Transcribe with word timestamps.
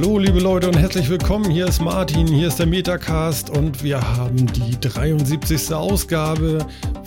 Hallo 0.00 0.16
liebe 0.16 0.38
Leute 0.38 0.68
und 0.68 0.76
herzlich 0.76 1.08
willkommen. 1.08 1.50
Hier 1.50 1.66
ist 1.66 1.82
Martin, 1.82 2.28
hier 2.28 2.46
ist 2.46 2.60
der 2.60 2.66
Metacast 2.66 3.50
und 3.50 3.82
wir 3.82 4.00
haben 4.00 4.46
die 4.46 4.78
73. 4.78 5.74
Ausgabe 5.74 6.64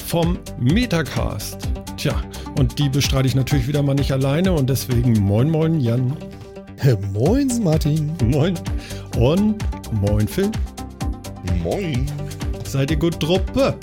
vom 0.09 0.37
Metacast. 0.59 1.69
Tja, 1.95 2.21
und 2.59 2.77
die 2.77 2.89
bestreite 2.89 3.29
ich 3.29 3.33
natürlich 3.33 3.65
wieder 3.65 3.81
mal 3.81 3.93
nicht 3.93 4.11
alleine 4.11 4.51
und 4.51 4.69
deswegen 4.69 5.13
moin 5.21 5.49
moin 5.49 5.79
Jan. 5.79 6.17
Moin 7.13 7.63
Martin. 7.63 8.11
Moin. 8.25 8.59
Und 9.17 9.55
moin 9.93 10.27
Phil. 10.27 10.51
Moin. 11.63 12.05
Seid 12.65 12.91
ihr 12.91 12.97
gut 12.97 13.21
Truppe? 13.21 13.73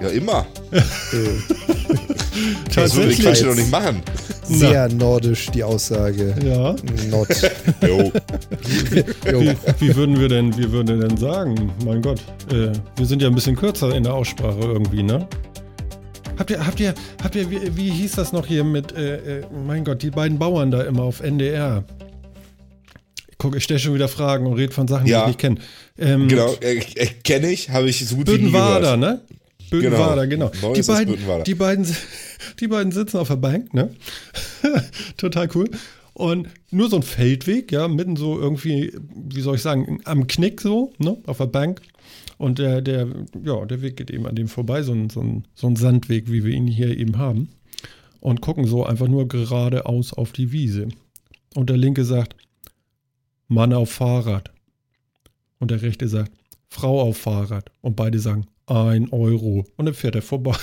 Ja, 0.00 0.08
immer. 0.08 0.46
Tatsächlich. 2.74 3.16
So 3.18 3.24
will 3.24 3.32
ich 3.32 3.42
doch 3.42 3.54
nicht 3.54 3.70
machen. 3.70 4.02
Sehr 4.44 4.88
nordisch 4.88 5.46
die 5.52 5.62
Aussage. 5.64 6.34
Ja. 6.44 6.74
Not. 7.10 7.28
Jo. 7.86 8.12
Jo. 9.30 9.40
Wie, 9.40 9.54
wie 9.80 9.96
würden 9.96 10.18
wir 10.20 10.28
denn, 10.28 10.56
wie 10.58 10.70
würden 10.72 11.00
wir 11.00 11.08
denn 11.08 11.16
sagen? 11.16 11.70
Mein 11.84 12.02
Gott, 12.02 12.20
äh, 12.52 12.72
wir 12.96 13.06
sind 13.06 13.22
ja 13.22 13.28
ein 13.28 13.34
bisschen 13.34 13.56
kürzer 13.56 13.94
in 13.94 14.02
der 14.02 14.14
Aussprache 14.14 14.58
irgendwie, 14.60 15.02
ne? 15.02 15.26
Habt 16.38 16.50
ihr, 16.50 16.66
habt 16.66 16.80
ihr, 16.80 16.94
habt 17.22 17.34
ihr, 17.36 17.50
wie, 17.50 17.76
wie 17.76 17.90
hieß 17.90 18.12
das 18.12 18.32
noch 18.32 18.46
hier 18.46 18.64
mit, 18.64 18.92
äh, 18.92 19.40
äh, 19.40 19.42
mein 19.66 19.84
Gott, 19.84 20.02
die 20.02 20.10
beiden 20.10 20.38
Bauern 20.38 20.70
da 20.70 20.82
immer 20.82 21.02
auf 21.02 21.20
NDR? 21.20 21.84
Guck, 23.38 23.56
ich 23.56 23.64
stelle 23.64 23.80
schon 23.80 23.94
wieder 23.94 24.08
Fragen 24.08 24.46
und 24.46 24.54
rede 24.54 24.72
von 24.72 24.86
Sachen, 24.88 25.04
die 25.06 25.12
Ja. 25.12 25.22
ich 25.22 25.26
nicht 25.28 25.38
kenne. 25.38 25.56
Ähm, 25.98 26.28
Genau, 26.28 26.52
äh, 26.60 26.76
äh, 26.78 27.06
kenne 27.24 27.50
ich, 27.50 27.70
habe 27.70 27.88
ich 27.88 28.06
so 28.06 28.16
gut 28.16 28.26
wie 28.28 28.32
nie 28.32 28.38
Bödenwader, 28.38 28.96
gehört. 28.96 29.00
ne? 29.00 29.20
Bödenwader, 29.70 30.26
genau. 30.26 30.50
Genau. 30.60 30.72
Die 30.74 30.82
beiden, 30.82 31.14
Bödenwader. 31.14 31.44
die, 31.44 31.54
beiden, 31.54 31.84
si- 31.84 31.94
die 32.60 32.68
beiden 32.68 32.92
sitzen 32.92 33.18
auf 33.18 33.28
der 33.28 33.36
Bank, 33.36 33.74
ne? 33.74 33.94
Total 35.16 35.48
cool. 35.54 35.70
Und 36.12 36.48
nur 36.70 36.90
so 36.90 36.96
ein 36.96 37.02
Feldweg, 37.02 37.72
ja, 37.72 37.88
mitten 37.88 38.16
so 38.16 38.38
irgendwie, 38.38 38.92
wie 39.14 39.40
soll 39.40 39.56
ich 39.56 39.62
sagen, 39.62 40.00
am 40.04 40.26
Knick 40.26 40.60
so, 40.60 40.92
ne? 40.98 41.16
Auf 41.26 41.38
der 41.38 41.46
Bank. 41.46 41.80
Und 42.36 42.58
der, 42.58 42.80
der, 42.80 43.06
ja, 43.42 43.64
der 43.64 43.82
Weg 43.82 43.96
geht 43.96 44.10
eben 44.10 44.26
an 44.26 44.34
dem 44.34 44.48
vorbei, 44.48 44.82
so 44.82 44.92
ein, 44.92 45.10
so, 45.10 45.20
ein, 45.20 45.46
so 45.54 45.66
ein 45.66 45.76
Sandweg, 45.76 46.30
wie 46.30 46.44
wir 46.44 46.54
ihn 46.54 46.66
hier 46.66 46.96
eben 46.96 47.18
haben. 47.18 47.50
Und 48.20 48.40
gucken 48.40 48.66
so 48.66 48.84
einfach 48.84 49.08
nur 49.08 49.28
geradeaus 49.28 50.12
auf 50.12 50.32
die 50.32 50.52
Wiese. 50.52 50.88
Und 51.54 51.70
der 51.70 51.76
linke 51.76 52.04
sagt, 52.04 52.36
Mann 53.48 53.72
auf 53.72 53.90
Fahrrad. 53.90 54.52
Und 55.58 55.70
der 55.70 55.82
rechte 55.82 56.08
sagt, 56.08 56.32
Frau 56.68 57.00
auf 57.00 57.16
Fahrrad. 57.16 57.70
Und 57.80 57.96
beide 57.96 58.18
sagen, 58.18 58.46
ein 58.70 59.10
Euro. 59.12 59.66
Und 59.76 59.86
dann 59.86 59.94
fährt 59.94 60.14
er 60.14 60.22
vorbei. 60.22 60.56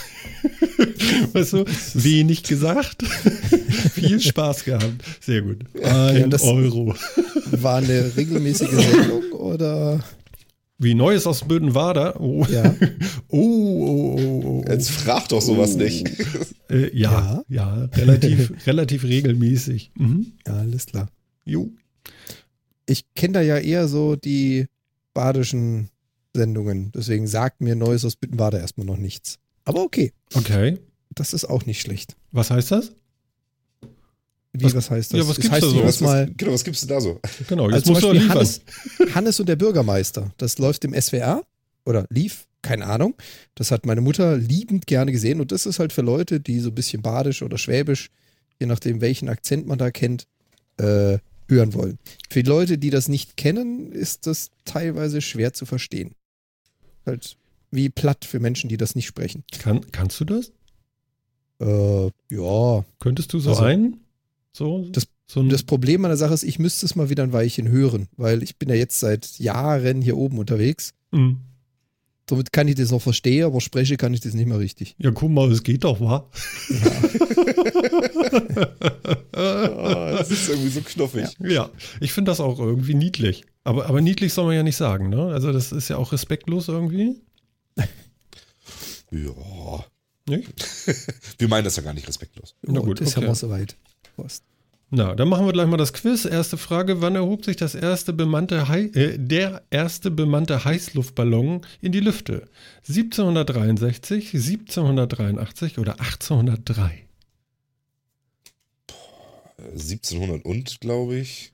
weißt 1.34 1.54
du, 1.54 1.66
wenig 1.94 2.44
gesagt, 2.44 3.04
viel 3.94 4.20
Spaß 4.20 4.64
gehabt. 4.64 5.04
Sehr 5.22 5.42
gut. 5.42 5.60
Ein 5.84 6.32
Ja, 6.32 6.40
Euro. 6.42 6.96
War 7.52 7.78
eine 7.78 8.16
regelmäßige 8.16 8.70
Sendung 8.70 9.32
oder? 9.34 10.04
Wie 10.80 10.94
Neues 10.94 11.26
aus 11.26 11.48
Bödenwader. 11.48 12.20
Oh, 12.22 12.46
Ja. 12.50 12.76
oh, 13.30 13.38
oh, 13.40 14.20
oh, 14.20 14.42
oh. 14.46 14.66
Jetzt 14.70 14.92
frag 14.92 15.28
doch 15.30 15.42
sowas 15.42 15.76
nicht. 15.76 16.08
Äh, 16.70 16.96
ja, 16.96 17.44
ja, 17.50 17.86
relativ, 17.96 18.54
relativ 18.68 19.04
regelmäßig. 19.04 19.92
Mhm. 19.96 20.34
Ja, 20.46 20.58
alles 20.58 20.86
klar. 20.86 21.10
Jo. 21.46 21.72
Ich 22.86 23.06
kenne 23.16 23.34
da 23.34 23.42
ja 23.42 23.58
eher 23.58 23.88
so 23.88 24.16
die 24.16 24.68
badischen 25.14 25.90
Sendungen. 26.38 26.92
Deswegen 26.94 27.28
sagt 27.28 27.62
mir 27.62 27.76
Neues 27.76 28.06
aus 28.06 28.16
Büttenwader 28.16 28.60
erstmal 28.60 28.86
noch 28.86 28.98
nichts. 28.98 29.40
Aber 29.66 29.82
okay, 29.84 30.14
Okay. 30.34 30.78
das 31.14 31.34
ist 31.34 31.46
auch 31.46 31.66
nicht 31.66 31.82
schlecht. 31.82 32.16
Was 32.32 32.50
heißt 32.52 32.72
das? 32.72 32.92
Wie, 34.54 34.64
Was- 34.64 34.76
was, 34.76 34.90
heißt 34.90 35.14
das? 35.14 35.20
ja, 35.20 35.28
was 35.28 35.36
das 35.36 35.44
gibt's 35.44 35.52
heißt 35.52 35.64
da 35.66 35.70
so? 35.70 35.84
Was, 35.84 36.02
Mal, 36.02 36.32
genau, 36.36 36.54
was 36.54 36.64
gibst 36.64 36.84
du 36.84 36.88
da 36.88 37.00
so? 37.02 37.20
Genau, 37.48 37.66
jetzt 37.70 37.74
also 37.74 37.86
zum 37.86 37.94
musst 37.94 38.04
du 38.06 38.12
liefern. 38.14 38.30
Hannes, 38.30 38.62
Hannes 39.14 39.40
und 39.40 39.50
der 39.50 39.56
Bürgermeister. 39.56 40.32
Das 40.38 40.58
läuft 40.58 40.84
im 40.86 40.94
SWR 41.00 41.44
oder 41.86 42.06
lief, 42.10 42.48
keine 42.62 42.86
Ahnung. 42.88 43.14
Das 43.56 43.70
hat 43.72 43.86
meine 43.86 44.02
Mutter 44.02 44.36
liebend 44.38 44.88
gerne 44.88 45.12
gesehen 45.12 45.42
und 45.42 45.52
das 45.52 45.66
ist 45.66 45.80
halt 45.80 45.94
für 45.94 46.02
Leute, 46.02 46.40
die 46.40 46.60
so 46.60 46.70
ein 46.70 46.76
bisschen 46.76 47.02
badisch 47.04 47.44
oder 47.44 47.58
schwäbisch, 47.58 48.10
je 48.60 48.66
nachdem 48.66 49.00
welchen 49.02 49.30
Akzent 49.30 49.68
man 49.68 49.78
da 49.78 49.92
kennt, 49.92 50.28
äh, 50.78 51.20
hören 51.50 51.74
wollen. 51.74 52.00
Für 52.30 52.42
die 52.42 52.50
Leute, 52.50 52.78
die 52.78 52.90
das 52.90 53.08
nicht 53.10 53.38
kennen, 53.38 53.92
ist 53.92 54.26
das 54.28 54.50
teilweise 54.66 55.22
schwer 55.22 55.54
zu 55.54 55.66
verstehen. 55.66 56.14
Halt 57.08 57.38
wie 57.72 57.90
platt 57.90 58.24
für 58.26 58.40
Menschen, 58.40 58.70
die 58.70 58.78
das 58.78 58.96
nicht 58.96 59.08
sprechen. 59.08 59.44
Kann, 59.60 59.82
kannst 59.92 60.20
du 60.20 60.26
das? 60.26 60.52
Äh, 61.60 62.12
ja, 62.30 62.86
Könntest 63.00 63.34
du 63.34 63.40
so 63.40 63.50
Also, 63.52 63.64
ein? 63.64 63.98
So, 64.54 64.88
das- 64.92 65.08
so 65.30 65.42
ein, 65.42 65.50
Das 65.50 65.64
Problem 65.64 66.06
an 66.06 66.10
der 66.10 66.18
Sache 66.18 66.34
ist, 66.34 66.44
ich 66.44 66.58
müsste 66.60 66.86
es 66.86 66.96
mal 66.96 67.10
wieder 67.10 67.24
ein 67.24 67.34
Weilchen 67.34 67.68
hören, 67.68 68.08
weil 68.16 68.44
ich 68.44 68.58
bin 68.58 68.70
ja 68.70 68.76
jetzt 68.76 69.00
seit 69.00 69.40
Jahren 69.40 70.02
hier 70.02 70.16
oben 70.18 70.38
unterwegs. 70.38 70.94
Mhm. 71.12 71.42
Somit 72.30 72.52
kann 72.52 72.68
ich 72.68 72.76
das 72.76 72.92
noch 72.92 73.02
verstehen, 73.02 73.46
aber 73.46 73.62
spreche 73.62 73.96
kann 73.96 74.14
ich 74.14 74.20
das 74.20 74.34
nicht 74.34 74.48
mehr 74.48 74.60
richtig. 74.60 74.96
Ja, 74.98 75.12
guck 75.12 75.32
mal, 75.32 75.50
es 75.52 75.64
geht 75.64 75.84
doch, 75.84 76.00
wa? 76.02 76.30
Ah, 79.34 80.18
das 80.18 80.32
ist 80.32 80.50
irgendwie 80.50 80.70
so 80.70 80.82
knuffig. 80.82 81.28
Ja, 81.40 81.70
ich 82.02 82.12
finde 82.12 82.32
das 82.32 82.40
auch 82.40 82.60
irgendwie 82.60 82.96
niedlich. 82.96 83.44
Aber, 83.64 83.86
aber 83.86 84.02
niedlich 84.02 84.34
soll 84.34 84.46
man 84.46 84.56
ja 84.56 84.64
nicht 84.64 84.76
sagen, 84.76 85.10
ne? 85.10 85.28
Also 85.28 85.52
das 85.52 85.72
ist 85.72 85.90
ja 85.90 85.98
auch 85.98 86.12
respektlos 86.12 86.68
irgendwie. 86.68 87.22
Ja. 89.10 89.86
Nicht? 90.28 90.50
Wir 91.38 91.48
meinen 91.48 91.64
das 91.64 91.78
ja 91.78 91.84
gar 91.84 91.94
nicht 91.94 92.10
respektlos. 92.10 92.56
Na 92.62 92.82
gut, 92.82 93.00
okay. 93.00 93.10
haben 93.12 93.28
wir 93.28 93.36
soweit. 93.36 93.78
Prost. 94.18 94.44
Na, 94.90 95.16
dann 95.16 95.28
machen 95.28 95.46
wir 95.46 95.52
gleich 95.52 95.68
mal 95.68 95.76
das 95.76 95.92
Quiz. 95.92 96.24
Erste 96.24 96.58
Frage, 96.58 97.02
wann 97.02 97.16
erhob 97.16 97.44
sich 97.44 97.58
das 97.58 97.76
erste 97.76 98.14
bemannte 98.14 98.70
Hei 98.70 98.84
äh, 98.94 99.18
der 99.18 99.64
erste 99.70 100.10
bemannte 100.12 100.64
Heißluftballon 100.64 101.66
in 101.82 101.92
die 101.92 102.00
Lüfte? 102.00 102.48
1763, 102.88 104.34
1783 104.34 105.78
oder 105.78 106.00
1803? 106.00 107.04
1700 109.74 110.46
und, 110.46 110.80
glaube 110.80 111.18
ich. 111.18 111.52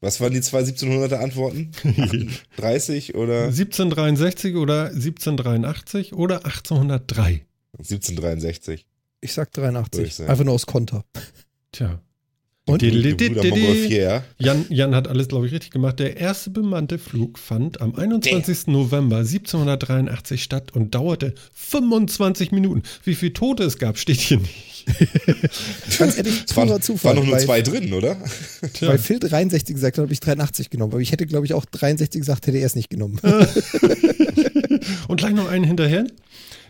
Was 0.00 0.20
waren 0.20 0.32
die 0.32 0.42
zwei 0.42 0.60
1700er 0.60 1.16
Antworten? 1.16 1.72
30 2.58 3.14
oder 3.16 3.44
1763 3.44 4.54
oder 4.54 4.90
1783 4.90 6.12
oder 6.12 6.44
1803? 6.44 7.46
1763? 7.78 8.86
Ich 9.22 9.32
sag 9.32 9.56
Würde 9.56 9.72
83. 9.72 10.04
ich 10.04 10.14
sagen. 10.14 10.30
Einfach 10.30 10.44
nur 10.44 10.54
aus 10.54 10.66
Konter. 10.66 11.04
Tja. 11.72 12.00
Und? 12.66 12.80
Jan, 14.38 14.64
Jan 14.70 14.94
hat 14.94 15.06
alles, 15.06 15.28
glaube 15.28 15.46
ich, 15.46 15.52
richtig 15.52 15.70
gemacht. 15.70 15.98
Der 15.98 16.16
erste 16.16 16.48
bemannte 16.48 16.98
Flug 16.98 17.38
fand 17.38 17.82
am 17.82 17.94
21. 17.94 18.68
November 18.68 19.18
1783 19.18 20.42
statt 20.42 20.72
und 20.74 20.94
dauerte 20.94 21.34
25 21.52 22.52
Minuten. 22.52 22.82
Wie 23.04 23.14
viele 23.14 23.34
Tote 23.34 23.64
es 23.64 23.76
gab, 23.76 23.98
steht 23.98 24.18
hier 24.18 24.38
nicht. 24.38 24.86
Ganz 25.98 26.16
ehrlich, 26.16 26.44
Es 26.48 26.56
waren, 26.56 26.68
purer 26.68 26.80
Zufall. 26.80 27.16
waren 27.16 27.22
noch 27.24 27.30
nur 27.30 27.38
zwei 27.38 27.60
drin, 27.60 27.92
oder? 27.92 28.16
Tja. 28.72 28.88
weil 28.88 28.98
Phil 28.98 29.18
63 29.18 29.74
gesagt 29.74 29.98
hat, 29.98 30.02
habe 30.02 30.12
ich 30.14 30.20
83 30.20 30.70
genommen. 30.70 30.92
Aber 30.92 31.02
ich 31.02 31.12
hätte, 31.12 31.26
glaube 31.26 31.44
ich, 31.44 31.52
auch 31.52 31.66
63 31.66 32.18
gesagt, 32.20 32.46
hätte 32.46 32.56
er 32.58 32.66
es 32.66 32.74
nicht 32.76 32.88
genommen. 32.88 33.18
Und 35.08 35.18
gleich 35.18 35.34
noch 35.34 35.48
einen 35.50 35.64
hinterher. 35.64 36.06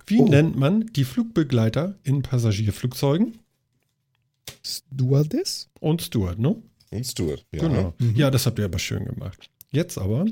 Wie 0.07 0.19
Oh. 0.19 0.27
nennt 0.29 0.57
man 0.57 0.87
die 0.95 1.05
Flugbegleiter 1.05 1.95
in 2.03 2.23
Passagierflugzeugen? 2.23 3.39
Stewardess? 4.65 5.69
Und 5.81 6.03
Steward, 6.03 6.39
ne? 6.39 6.57
Und 6.91 7.05
Stuart. 7.05 7.45
Ja. 7.53 7.61
Genau. 7.67 7.95
Ja, 8.15 8.31
das 8.31 8.47
habt 8.47 8.59
ihr 8.59 8.65
aber 8.65 8.79
schön 8.79 9.05
gemacht. 9.05 9.51
Jetzt 9.73 9.99
aber, 9.99 10.27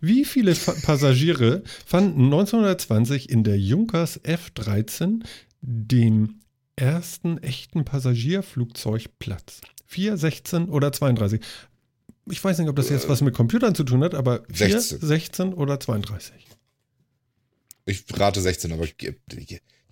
wie 0.00 0.24
viele 0.24 0.56
Fa 0.56 0.72
Passagiere 0.82 1.62
fanden 1.86 2.24
1920 2.24 3.30
in 3.30 3.44
der 3.44 3.56
Junkers 3.56 4.18
F-13, 4.24 5.22
dem 5.60 6.40
ersten 6.74 7.38
echten 7.38 7.84
Passagierflugzeug, 7.84 9.10
Platz? 9.20 9.60
4, 9.86 10.16
16 10.16 10.68
oder 10.68 10.90
32? 10.90 11.40
Ich 12.28 12.42
weiß 12.42 12.58
nicht, 12.58 12.68
ob 12.68 12.74
das 12.74 12.88
jetzt 12.88 13.08
was 13.08 13.20
mit 13.20 13.34
Computern 13.34 13.76
zu 13.76 13.84
tun 13.84 14.02
hat, 14.02 14.16
aber 14.16 14.42
4, 14.52 14.80
16. 14.80 15.00
16 15.00 15.54
oder 15.54 15.78
32? 15.78 16.34
Ich 17.84 18.04
rate 18.18 18.40
16, 18.40 18.72
aber 18.72 18.84
ich, 18.84 18.96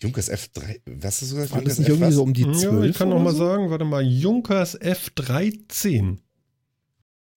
Junkers 0.00 0.30
F3, 0.30 0.80
was 0.86 1.20
hast 1.20 1.30
du 1.30 1.36
gesagt? 1.36 1.52
War 1.52 1.62
das 1.62 1.78
nicht 1.78 1.88
F 1.88 1.94
irgendwie 1.94 2.06
was? 2.08 2.14
so 2.14 2.22
um 2.22 2.32
die 2.32 2.42
12? 2.42 2.62
Ja, 2.62 2.82
ich 2.84 2.96
kann 2.96 3.08
noch 3.10 3.16
oder 3.16 3.24
mal 3.24 3.32
so? 3.32 3.38
sagen, 3.38 3.70
warte 3.70 3.84
mal, 3.84 4.02
Junkers 4.02 4.74
F-13. 4.74 6.18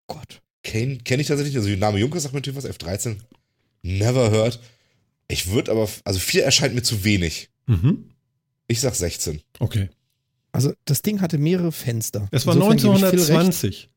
Gott. 0.08 0.42
Kenne 0.64 0.98
kenn 0.98 1.20
ich 1.20 1.28
tatsächlich, 1.28 1.58
also 1.58 1.68
der 1.68 1.78
Name 1.78 2.00
Junkers 2.00 2.24
sagt 2.24 2.34
mir 2.34 2.40
natürlich 2.40 2.58
was, 2.58 2.70
F13. 2.70 3.18
Never 3.82 4.32
heard. 4.32 4.60
Ich 5.28 5.52
würde 5.52 5.72
aber, 5.72 5.90
also 6.06 6.20
4 6.20 6.46
erscheint 6.46 6.74
mir 6.74 6.84
zu 6.84 7.04
wenig. 7.04 7.50
Mhm. 7.68 8.10
Ich 8.68 8.80
sag 8.80 8.96
16. 8.96 9.42
Okay. 9.60 9.90
Also 10.54 10.74
das 10.86 11.02
Ding 11.02 11.20
hatte 11.20 11.38
mehrere 11.38 11.72
Fenster. 11.72 12.28
Es 12.32 12.46
war 12.46 12.56
Insofern 12.56 12.78
gebe 12.78 12.94
ich 12.96 13.00
Phil 13.00 13.20
recht. 13.20 13.30
1920. 13.32 13.90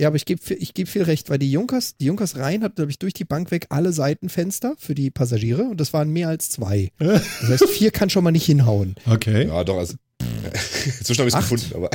Ja, 0.00 0.08
aber 0.08 0.16
ich 0.16 0.24
gebe 0.26 0.40
ich 0.54 0.74
geb 0.74 0.88
viel 0.88 1.02
recht, 1.02 1.28
weil 1.28 1.38
die 1.38 1.50
Junkers, 1.50 1.96
die 1.96 2.04
Junkers 2.04 2.36
Reihen 2.36 2.62
hat, 2.62 2.76
glaube 2.76 2.90
ich, 2.90 3.00
durch 3.00 3.14
die 3.14 3.24
Bank 3.24 3.50
weg 3.50 3.66
alle 3.70 3.92
Seitenfenster 3.92 4.76
für 4.78 4.94
die 4.94 5.10
Passagiere 5.10 5.64
und 5.64 5.80
das 5.80 5.92
waren 5.92 6.10
mehr 6.10 6.28
als 6.28 6.50
zwei. 6.50 6.92
Das 6.98 7.62
heißt, 7.62 7.68
vier 7.68 7.90
kann 7.90 8.10
schon 8.10 8.22
mal 8.22 8.30
nicht 8.30 8.46
hinhauen. 8.46 8.94
Okay. 9.06 9.48
Ja, 9.48 9.64
doch, 9.64 9.78
also. 9.78 9.94
Inzwischen 10.98 11.20
habe 11.20 11.28
ich 11.28 11.34
es 11.34 11.40
gefunden, 11.40 11.74
aber. 11.74 11.90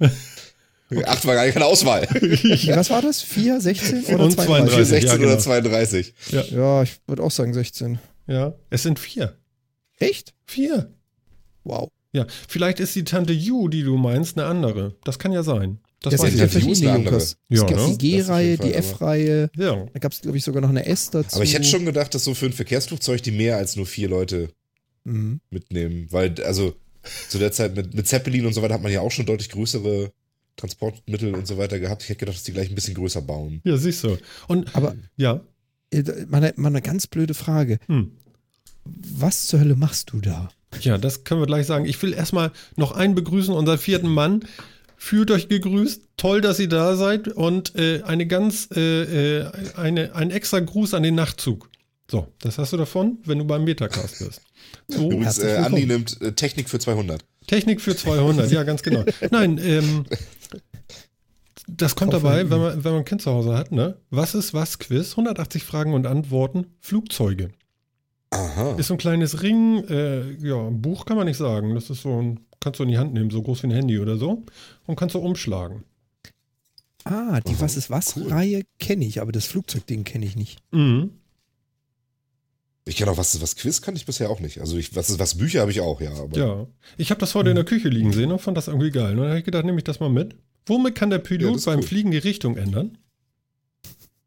Acht 1.06 1.24
war 1.26 1.34
gar 1.34 1.46
keine 1.48 1.64
Auswahl. 1.64 2.02
Was 2.02 2.90
war 2.90 3.00
das? 3.00 3.22
4, 3.22 3.60
16 3.60 4.04
oder 4.14 4.24
Und 4.24 4.32
32? 4.32 4.46
32. 4.46 4.88
16 4.88 5.08
ja, 5.08 5.16
genau. 5.16 5.28
oder 5.32 5.38
32. 5.38 6.14
Ja, 6.50 6.82
ich 6.82 7.00
würde 7.06 7.22
auch 7.22 7.30
sagen 7.30 7.54
16. 7.54 7.98
Ja, 8.26 8.54
es 8.68 8.82
sind 8.82 8.98
vier. 8.98 9.38
Echt? 9.98 10.34
Vier. 10.44 10.92
Wow. 11.64 11.88
Ja, 12.12 12.26
vielleicht 12.48 12.78
ist 12.80 12.94
die 12.94 13.04
Tante 13.04 13.32
Yu, 13.32 13.68
die 13.68 13.84
du 13.84 13.96
meinst, 13.96 14.36
eine 14.36 14.46
andere. 14.46 14.96
Das 15.04 15.18
kann 15.18 15.32
ja 15.32 15.42
sein. 15.42 15.78
Das 16.02 16.14
Das 16.16 16.24
ich 16.32 16.38
ja 16.38 16.48
verschiedene. 16.48 16.94
Junkers. 16.94 17.36
Ja, 17.48 17.62
es 17.64 17.70
gab 17.70 17.78
ne? 17.78 17.96
die 17.96 17.98
G-Reihe, 17.98 18.58
die 18.58 18.74
F-Reihe. 18.74 19.50
Ja. 19.56 19.86
Da 19.92 19.98
gab 20.00 20.12
es, 20.12 20.20
glaube 20.20 20.36
ich, 20.36 20.44
sogar 20.44 20.60
noch 20.62 20.68
eine 20.70 20.84
S 20.86 21.10
dazu. 21.10 21.36
Aber 21.36 21.44
ich 21.44 21.54
hätte 21.54 21.64
schon 21.64 21.84
gedacht, 21.84 22.14
dass 22.14 22.24
so 22.24 22.34
für 22.34 22.46
ein 22.46 22.52
Verkehrsflugzeug 22.52 23.22
die 23.22 23.30
mehr 23.30 23.56
als 23.56 23.76
nur 23.76 23.86
vier 23.86 24.08
Leute 24.08 24.48
Mhm. 25.04 25.40
mitnehmen. 25.50 26.06
Weil, 26.10 26.34
also, 26.44 26.74
zu 27.28 27.38
der 27.38 27.50
Zeit 27.52 27.74
mit, 27.76 27.94
mit 27.94 28.06
Zeppelin 28.06 28.46
und 28.46 28.52
so 28.52 28.62
weiter 28.62 28.74
hat 28.74 28.82
man 28.82 28.92
ja 28.92 29.00
auch 29.00 29.10
schon 29.10 29.26
deutlich 29.26 29.48
größere 29.50 30.12
Transportmittel 30.56 31.34
und 31.34 31.46
so 31.46 31.58
weiter 31.58 31.78
gehabt. 31.80 32.02
Ich 32.02 32.08
hätte 32.08 32.20
gedacht, 32.20 32.36
dass 32.36 32.44
die 32.44 32.52
gleich 32.52 32.68
ein 32.68 32.74
bisschen 32.74 32.94
größer 32.94 33.22
bauen. 33.22 33.60
Ja, 33.64 33.76
siehst 33.76 34.04
du. 34.04 34.16
Und 34.48 34.74
Aber 34.76 34.94
ja, 35.16 35.40
äh, 35.90 36.02
mal 36.28 36.38
eine, 36.38 36.52
mal 36.56 36.68
eine 36.68 36.82
ganz 36.82 37.06
blöde 37.06 37.34
Frage. 37.34 37.78
hm. 37.86 38.12
Was 38.84 39.46
zur 39.46 39.60
Hölle 39.60 39.76
machst 39.76 40.10
du 40.12 40.20
da? 40.20 40.50
ja, 40.80 40.98
das 40.98 41.24
können 41.24 41.40
wir 41.40 41.46
gleich 41.46 41.66
sagen. 41.66 41.84
Ich 41.84 42.00
will 42.02 42.12
erstmal 42.12 42.50
noch 42.76 42.92
einen 42.92 43.14
begrüßen, 43.14 43.52
unseren 43.54 43.78
vierten 43.78 44.08
Mann. 44.08 44.44
Fühlt 45.04 45.32
euch 45.32 45.48
gegrüßt. 45.48 46.10
Toll, 46.16 46.40
dass 46.40 46.60
ihr 46.60 46.68
da 46.68 46.94
seid. 46.94 47.26
Und 47.26 47.74
äh, 47.74 48.02
eine 48.04 48.24
ganz, 48.24 48.68
äh, 48.72 49.40
äh, 49.40 49.50
eine, 49.74 50.14
ein 50.14 50.30
extra 50.30 50.60
Gruß 50.60 50.94
an 50.94 51.02
den 51.02 51.16
Nachtzug. 51.16 51.68
So, 52.08 52.28
das 52.40 52.56
hast 52.58 52.72
du 52.72 52.76
davon, 52.76 53.18
wenn 53.24 53.38
du 53.38 53.44
beim 53.44 53.64
Metacast 53.64 54.20
bist. 54.20 54.40
So, 54.88 55.10
Übrigens, 55.10 55.38
äh, 55.38 55.56
Andi 55.56 55.86
nimmt 55.86 56.20
äh, 56.22 56.32
Technik 56.32 56.68
für 56.68 56.78
200. 56.78 57.24
Technik 57.48 57.80
für 57.80 57.96
200, 57.96 58.50
ja, 58.52 58.62
ganz 58.62 58.82
genau. 58.82 59.04
Nein, 59.30 59.58
ähm, 59.58 60.04
das 61.66 61.96
kommt 61.96 62.12
dabei, 62.12 62.48
wenn 62.48 62.60
man, 62.60 62.84
wenn 62.84 62.92
man 62.92 63.00
ein 63.02 63.04
Kind 63.04 63.22
zu 63.22 63.32
Hause 63.32 63.56
hat, 63.56 63.72
ne? 63.72 63.96
Was 64.10 64.34
ist 64.34 64.54
was? 64.54 64.78
Quiz, 64.78 65.12
180 65.12 65.64
Fragen 65.64 65.94
und 65.94 66.06
Antworten, 66.06 66.66
Flugzeuge. 66.80 67.50
Aha. 68.30 68.76
Ist 68.76 68.86
so 68.86 68.94
ein 68.94 68.98
kleines 68.98 69.42
Ring, 69.42 69.84
äh, 69.88 70.32
ja, 70.34 70.68
ein 70.68 70.80
Buch 70.80 71.06
kann 71.06 71.16
man 71.16 71.26
nicht 71.26 71.38
sagen. 71.38 71.74
Das 71.74 71.90
ist 71.90 72.02
so 72.02 72.22
ein, 72.22 72.40
kannst 72.62 72.78
du 72.80 72.84
in 72.84 72.88
die 72.88 72.98
Hand 72.98 73.12
nehmen, 73.12 73.30
so 73.30 73.42
groß 73.42 73.62
wie 73.62 73.66
ein 73.66 73.72
Handy 73.72 73.98
oder 73.98 74.16
so. 74.16 74.44
Und 74.86 74.96
kannst 74.96 75.14
du 75.14 75.18
umschlagen. 75.18 75.84
Ah, 77.04 77.40
die 77.40 77.52
Aha, 77.52 77.60
Was 77.60 77.76
ist 77.76 77.90
was 77.90 78.16
cool. 78.16 78.28
Reihe 78.28 78.62
kenne 78.78 79.04
ich, 79.04 79.20
aber 79.20 79.32
das 79.32 79.46
Flugzeugding 79.46 80.04
kenne 80.04 80.24
ich 80.24 80.36
nicht. 80.36 80.60
Mhm. 80.70 81.10
Ich 82.84 82.96
kenne 82.96 83.10
auch 83.12 83.16
was, 83.16 83.40
was 83.40 83.54
Quiz 83.56 83.80
kann 83.82 83.94
ich 83.94 84.06
bisher 84.06 84.28
auch 84.30 84.40
nicht. 84.40 84.60
Also 84.60 84.76
ich, 84.76 84.94
was 84.96 85.10
ist 85.10 85.18
was 85.18 85.36
Bücher 85.36 85.60
habe 85.60 85.70
ich 85.70 85.80
auch, 85.80 86.00
ja. 86.00 86.12
Aber 86.14 86.36
Ja. 86.38 86.66
Ich 86.96 87.10
habe 87.10 87.20
das 87.20 87.34
heute 87.34 87.50
in 87.50 87.56
der 87.56 87.64
Küche 87.64 87.88
liegen 87.88 88.12
sehen 88.12 88.32
und 88.32 88.40
fand 88.40 88.56
das 88.56 88.66
irgendwie 88.68 88.90
geil. 88.90 89.12
Und 89.12 89.18
dann 89.18 89.28
habe 89.28 89.38
ich 89.38 89.44
gedacht, 89.44 89.64
nehme 89.64 89.78
ich 89.78 89.84
das 89.84 90.00
mal 90.00 90.08
mit. 90.08 90.34
Womit 90.66 90.94
kann 90.94 91.10
der 91.10 91.18
Ja, 91.20 91.24
Pilot 91.24 91.56
ist 91.56 91.64
beim 91.66 91.78
cool. 91.80 91.86
Fliegen 91.86 92.10
die 92.10 92.18
Richtung 92.18 92.56
ändern? 92.56 92.98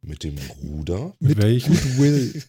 mit 0.02 0.24
dem 0.24 0.36
Ruder, 0.62 1.16
Mit, 1.20 1.38
welchem? 1.42 1.74
Will. 1.98 2.44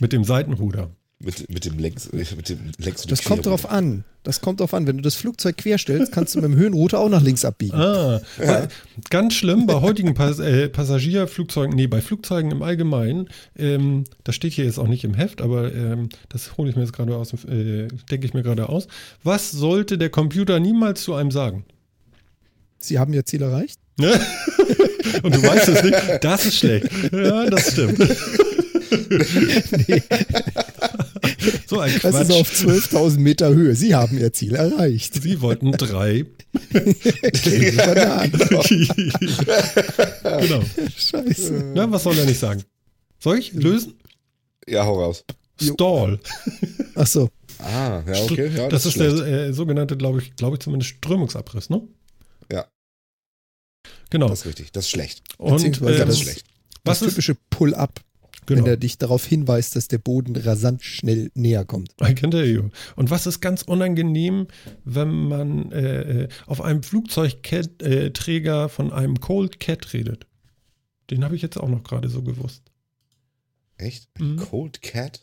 Mit 0.00 0.12
dem 0.12 0.22
Seitenruder. 0.22 0.90
Mit, 1.24 1.50
mit 1.50 1.64
dem 1.64 1.78
Längs, 1.78 2.06
äh, 2.08 2.24
mit 2.36 2.48
dem 2.48 2.58
Längs 2.78 3.02
Das 3.02 3.24
kommt 3.24 3.46
drauf 3.46 3.70
an. 3.70 4.04
Das 4.22 4.40
kommt 4.40 4.60
drauf 4.60 4.72
an. 4.72 4.86
Wenn 4.86 4.96
du 4.96 5.02
das 5.02 5.16
Flugzeug 5.16 5.58
querstellst, 5.58 6.10
kannst 6.10 6.34
du 6.34 6.40
mit 6.40 6.50
dem 6.50 6.56
Höhenrouter 6.56 6.98
auch 6.98 7.10
nach 7.10 7.22
links 7.22 7.44
abbiegen. 7.44 7.76
Ah, 7.76 8.22
weil, 8.38 8.68
ganz 9.10 9.34
schlimm 9.34 9.66
bei 9.66 9.74
heutigen 9.74 10.14
Pas 10.14 10.38
äh, 10.38 10.68
Passagierflugzeugen, 10.68 11.76
nee, 11.76 11.86
bei 11.86 12.00
Flugzeugen 12.00 12.50
im 12.50 12.62
Allgemeinen, 12.62 13.28
ähm, 13.56 14.04
das 14.24 14.34
steht 14.34 14.54
hier 14.54 14.64
jetzt 14.64 14.78
auch 14.78 14.88
nicht 14.88 15.04
im 15.04 15.14
Heft, 15.14 15.42
aber 15.42 15.74
ähm, 15.74 16.08
das 16.30 16.56
hole 16.56 16.70
ich 16.70 16.76
mir 16.76 16.82
jetzt 16.82 16.94
gerade 16.94 17.14
aus, 17.16 17.34
äh, 17.44 17.88
denke 18.10 18.26
ich 18.26 18.32
mir 18.32 18.42
gerade 18.42 18.68
aus. 18.68 18.88
Was 19.22 19.50
sollte 19.50 19.98
der 19.98 20.08
Computer 20.08 20.58
niemals 20.58 21.02
zu 21.02 21.14
einem 21.14 21.30
sagen? 21.30 21.66
Sie 22.78 22.98
haben 22.98 23.12
ihr 23.12 23.26
Ziel 23.26 23.42
erreicht? 23.42 23.78
Ne? 23.98 24.18
Und 25.22 25.34
du 25.34 25.42
weißt 25.42 25.68
es 25.68 25.82
nicht, 25.82 25.96
das 26.22 26.46
ist 26.46 26.56
schlecht. 26.56 26.88
Ja, 27.12 27.48
das 27.48 27.72
stimmt. 27.72 27.98
so 31.66 31.80
ein 31.80 31.92
Das 32.02 32.14
ist 32.14 32.28
Quatsch. 32.28 32.40
auf 32.40 32.50
12.000 32.52 33.18
Meter 33.18 33.54
Höhe. 33.54 33.74
Sie 33.74 33.94
haben 33.94 34.18
ihr 34.18 34.32
Ziel 34.32 34.54
erreicht. 34.54 35.22
Sie 35.22 35.40
wollten 35.40 35.72
drei. 35.72 36.26
Bananen. 36.72 38.32
genau. 40.22 40.62
Scheiße. 40.96 41.72
Na, 41.74 41.90
was 41.90 42.02
soll 42.02 42.18
er 42.18 42.26
nicht 42.26 42.38
sagen? 42.38 42.62
Soll 43.18 43.38
ich 43.38 43.52
lösen? 43.52 43.94
Ja, 44.66 44.84
hau 44.84 45.00
raus. 45.02 45.24
Stall. 45.60 46.18
Ach 46.94 47.06
so. 47.06 47.30
Ah, 47.58 48.02
ja, 48.06 48.22
okay. 48.24 48.50
Ja, 48.54 48.68
das, 48.68 48.84
ist 48.86 48.94
schlecht. 48.94 49.18
der 49.18 49.26
äh, 49.26 49.52
sogenannte, 49.52 49.96
glaube 49.96 50.20
ich, 50.20 50.34
glaube 50.36 50.56
ich 50.56 50.60
zumindest 50.62 50.90
Strömungsabriss, 50.96 51.70
ne? 51.70 51.82
Ja. 52.50 52.66
Genau. 54.10 54.28
Das 54.28 54.40
ist 54.40 54.46
richtig. 54.46 54.72
Das 54.72 54.84
ist 54.86 54.90
schlecht. 54.90 55.22
Und 55.38 55.64
ähm, 55.64 55.72
Das 55.80 56.08
ist 56.08 56.20
schlecht. 56.20 56.44
was 56.84 56.98
das 57.00 57.08
typische 57.10 57.36
Pull-up, 57.50 58.00
genau? 58.46 58.64
wenn 58.64 58.70
er 58.70 58.76
dich 58.76 58.98
darauf 58.98 59.24
hinweist, 59.24 59.76
dass 59.76 59.88
der 59.88 59.98
Boden 59.98 60.36
rasant 60.36 60.82
schnell 60.82 61.30
näher 61.34 61.64
kommt. 61.64 61.94
I 62.02 62.14
can 62.14 62.30
tell 62.30 62.46
you. 62.46 62.70
Und 62.96 63.10
was 63.10 63.26
ist 63.26 63.40
ganz 63.40 63.62
unangenehm, 63.62 64.46
wenn 64.84 65.28
man 65.28 65.72
äh, 65.72 66.24
äh, 66.24 66.28
auf 66.46 66.60
einem 66.60 66.82
Flugzeugträger 66.82 68.68
von 68.68 68.92
einem 68.92 69.20
Cold 69.20 69.60
Cat 69.60 69.92
redet? 69.92 70.26
Den 71.10 71.24
habe 71.24 71.36
ich 71.36 71.42
jetzt 71.42 71.58
auch 71.58 71.68
noch 71.68 71.82
gerade 71.82 72.08
so 72.08 72.22
gewusst. 72.22 72.62
Echt? 73.76 74.08
Mhm. 74.18 74.36
Cold 74.36 74.82
Cat? 74.82 75.22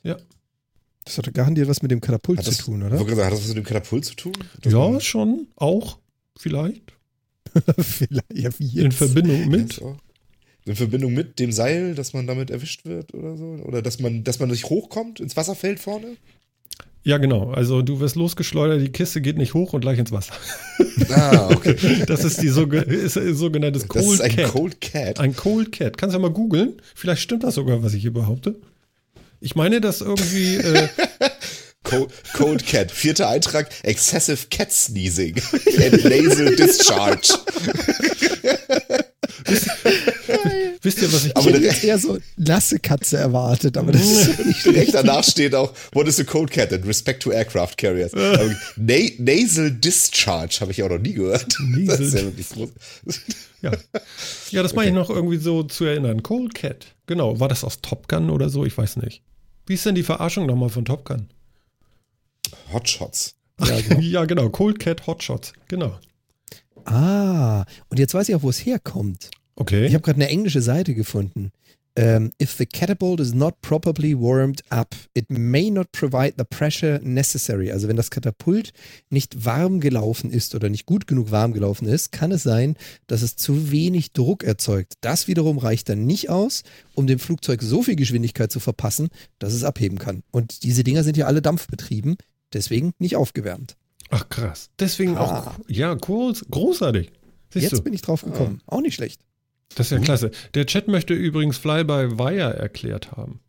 Das 1.05 1.17
hat 1.17 1.33
garantiert 1.33 1.67
was 1.67 1.81
mit 1.81 1.91
dem 1.91 2.01
Katapult 2.01 2.39
Hat 2.39 2.45
zu 2.45 2.51
das, 2.51 2.59
tun, 2.59 2.83
oder? 2.83 2.99
hat 2.99 3.07
das 3.07 3.41
was 3.41 3.47
mit 3.47 3.57
dem 3.57 3.63
Katapult 3.63 4.05
zu 4.05 4.15
tun? 4.15 4.33
Dass 4.61 4.73
ja, 4.73 4.99
schon, 4.99 5.47
auch, 5.55 5.97
vielleicht. 6.37 6.93
Vielleicht, 7.79 8.31
ja, 8.33 8.49
In? 8.83 8.93
Verbindung 8.93 9.49
mit. 9.49 9.81
In 10.65 10.75
Verbindung 10.75 11.13
mit 11.13 11.39
dem 11.39 11.51
Seil, 11.51 11.95
dass 11.95 12.13
man 12.13 12.27
damit 12.27 12.51
erwischt 12.51 12.85
wird 12.85 13.13
oder 13.13 13.35
so? 13.35 13.59
Oder 13.65 13.81
dass 13.81 13.99
man, 13.99 14.23
dass 14.23 14.39
man 14.39 14.49
nicht 14.49 14.65
hochkommt, 14.65 15.19
ins 15.19 15.35
Wasser 15.35 15.55
fällt 15.55 15.79
vorne? 15.79 16.17
Ja, 17.03 17.17
genau. 17.17 17.49
Also 17.51 17.81
du 17.81 17.99
wirst 17.99 18.15
losgeschleudert, 18.15 18.79
die 18.79 18.91
Kiste 18.91 19.21
geht 19.21 19.37
nicht 19.37 19.55
hoch 19.55 19.73
und 19.73 19.81
gleich 19.81 19.97
ins 19.97 20.11
Wasser. 20.11 20.33
Ah, 21.09 21.49
okay. 21.51 21.75
Das 22.05 22.23
ist 22.23 22.41
die 22.41 22.49
soge 22.49 22.77
ist 22.77 23.17
ein 23.17 23.33
sogenanntes 23.33 23.83
Das 23.83 23.89
Cold 23.89 24.13
ist 24.13 24.21
ein 24.21 24.35
Cat. 24.35 24.51
Cold 24.51 24.81
Cat. 24.81 25.19
Ein 25.19 25.35
Cold 25.35 25.71
Cat. 25.71 25.97
Kannst 25.97 26.13
du 26.13 26.19
ja 26.19 26.21
mal 26.21 26.31
googeln. 26.31 26.79
Vielleicht 26.93 27.23
stimmt 27.23 27.43
das 27.43 27.55
sogar, 27.55 27.81
was 27.81 27.95
ich 27.95 28.03
hier 28.03 28.13
behaupte. 28.13 28.59
Ich 29.39 29.55
meine, 29.55 29.81
dass 29.81 30.01
irgendwie. 30.01 30.57
Äh, 30.57 30.87
Cold, 31.83 32.11
Cold 32.33 32.67
Cat. 32.67 32.91
Vierter 32.91 33.29
Eintrag. 33.29 33.69
Excessive 33.81 34.47
Cat 34.51 34.71
Sneezing 34.71 35.35
and 35.81 36.03
Nasal 36.05 36.55
Discharge. 36.55 37.33
Wisst 40.81 41.01
ihr, 41.01 41.13
was 41.13 41.25
ich. 41.25 41.33
Ich 41.35 41.45
hätte 41.45 41.87
eher 41.87 41.97
so 41.97 42.17
nasse 42.37 42.79
Katze 42.79 43.17
erwartet, 43.17 43.77
aber 43.77 43.91
das 43.91 44.01
ist 44.01 44.45
nicht 44.45 44.65
Direkt 44.65 44.93
danach 44.93 45.23
steht 45.23 45.55
auch, 45.55 45.73
what 45.93 46.07
is 46.07 46.19
a 46.19 46.23
Cold 46.23 46.51
Cat 46.51 46.71
in 46.71 46.83
respect 46.83 47.23
to 47.23 47.31
aircraft 47.31 47.77
carriers? 47.77 48.13
Aber 48.13 48.55
Na 48.77 48.95
Nasal 49.17 49.71
Discharge 49.71 50.57
habe 50.61 50.71
ich 50.71 50.83
auch 50.83 50.89
noch 50.89 50.99
nie 50.99 51.13
gehört. 51.13 51.47
Das 51.85 51.99
ist 51.99 52.13
ja 52.13 52.21
wirklich 52.21 52.49
groß. 52.49 52.69
Ja, 53.61 53.71
ja 54.49 54.63
das 54.63 54.73
meine 54.73 54.89
ich 54.89 54.95
noch 54.95 55.09
irgendwie 55.09 55.37
so 55.37 55.63
zu 55.63 55.85
erinnern. 55.85 56.23
Cold 56.23 56.55
Cat. 56.55 56.87
Genau. 57.07 57.39
War 57.39 57.47
das 57.47 57.63
aus 57.63 57.81
Top 57.81 58.07
Gun 58.07 58.29
oder 58.29 58.49
so? 58.49 58.65
Ich 58.65 58.77
weiß 58.77 58.97
nicht. 58.97 59.21
Wie 59.65 59.75
ist 59.75 59.85
denn 59.85 59.95
die 59.95 60.03
Verarschung 60.03 60.45
nochmal 60.45 60.69
von 60.69 60.85
Top 60.85 61.05
Gun? 61.05 61.27
Hotshots. 62.73 63.35
Ja, 63.59 63.79
genau. 63.81 63.99
Ja, 64.01 64.25
genau. 64.25 64.49
Cold 64.49 64.79
Cat 64.79 65.07
Hotshots. 65.07 65.53
Genau. 65.67 65.97
Ah, 66.85 67.65
und 67.89 67.99
jetzt 67.99 68.13
weiß 68.13 68.29
ich 68.29 68.35
auch, 68.35 68.43
wo 68.43 68.49
es 68.49 68.65
herkommt. 68.65 69.31
Okay. 69.55 69.85
Ich 69.85 69.93
habe 69.93 70.01
gerade 70.01 70.17
eine 70.17 70.29
englische 70.29 70.61
Seite 70.61 70.93
gefunden. 70.93 71.51
Ähm, 71.97 72.31
if 72.41 72.55
the 72.55 72.65
catapult 72.65 73.19
is 73.19 73.33
not 73.33 73.61
properly 73.61 74.17
warmed 74.17 74.63
up, 74.69 74.95
it 75.13 75.29
may 75.29 75.69
not 75.69 75.91
provide 75.91 76.35
the 76.37 76.45
pressure 76.45 77.01
necessary. 77.03 77.69
Also 77.69 77.89
wenn 77.89 77.97
das 77.97 78.09
Katapult 78.09 78.71
nicht 79.09 79.45
warm 79.45 79.81
gelaufen 79.81 80.31
ist 80.31 80.55
oder 80.55 80.69
nicht 80.69 80.85
gut 80.85 81.05
genug 81.05 81.31
warm 81.31 81.51
gelaufen 81.51 81.87
ist, 81.87 82.13
kann 82.13 82.31
es 82.31 82.43
sein, 82.43 82.77
dass 83.07 83.23
es 83.23 83.35
zu 83.35 83.71
wenig 83.71 84.13
Druck 84.13 84.45
erzeugt. 84.45 84.93
Das 85.01 85.27
wiederum 85.27 85.57
reicht 85.57 85.89
dann 85.89 86.05
nicht 86.05 86.29
aus, 86.29 86.63
um 86.95 87.07
dem 87.07 87.19
Flugzeug 87.19 87.61
so 87.61 87.83
viel 87.83 87.97
Geschwindigkeit 87.97 88.53
zu 88.53 88.61
verpassen, 88.61 89.09
dass 89.39 89.53
es 89.53 89.65
abheben 89.65 89.97
kann. 89.97 90.23
Und 90.31 90.63
diese 90.63 90.85
Dinger 90.85 91.03
sind 91.03 91.17
ja 91.17 91.25
alle 91.25 91.41
dampfbetrieben, 91.41 92.15
deswegen 92.53 92.93
nicht 92.99 93.17
aufgewärmt. 93.17 93.75
Ach 94.11 94.27
krass. 94.29 94.69
Deswegen 94.79 95.17
auch. 95.17 95.31
Ah. 95.31 95.55
Ja, 95.67 95.93
groß, 95.93 96.45
großartig. 96.51 97.11
Siehst 97.49 97.63
Jetzt 97.63 97.79
du? 97.79 97.83
bin 97.83 97.93
ich 97.93 98.01
drauf 98.01 98.23
gekommen. 98.23 98.61
Auch 98.65 98.81
nicht 98.81 98.95
schlecht. 98.95 99.21
Das 99.75 99.87
ist 99.87 99.91
ja 99.91 99.99
klasse. 99.99 100.31
Der 100.53 100.65
Chat 100.65 100.87
möchte 100.87 101.13
übrigens 101.13 101.57
Fly-by-Wire 101.57 102.55
erklärt 102.55 103.13
haben. 103.13 103.39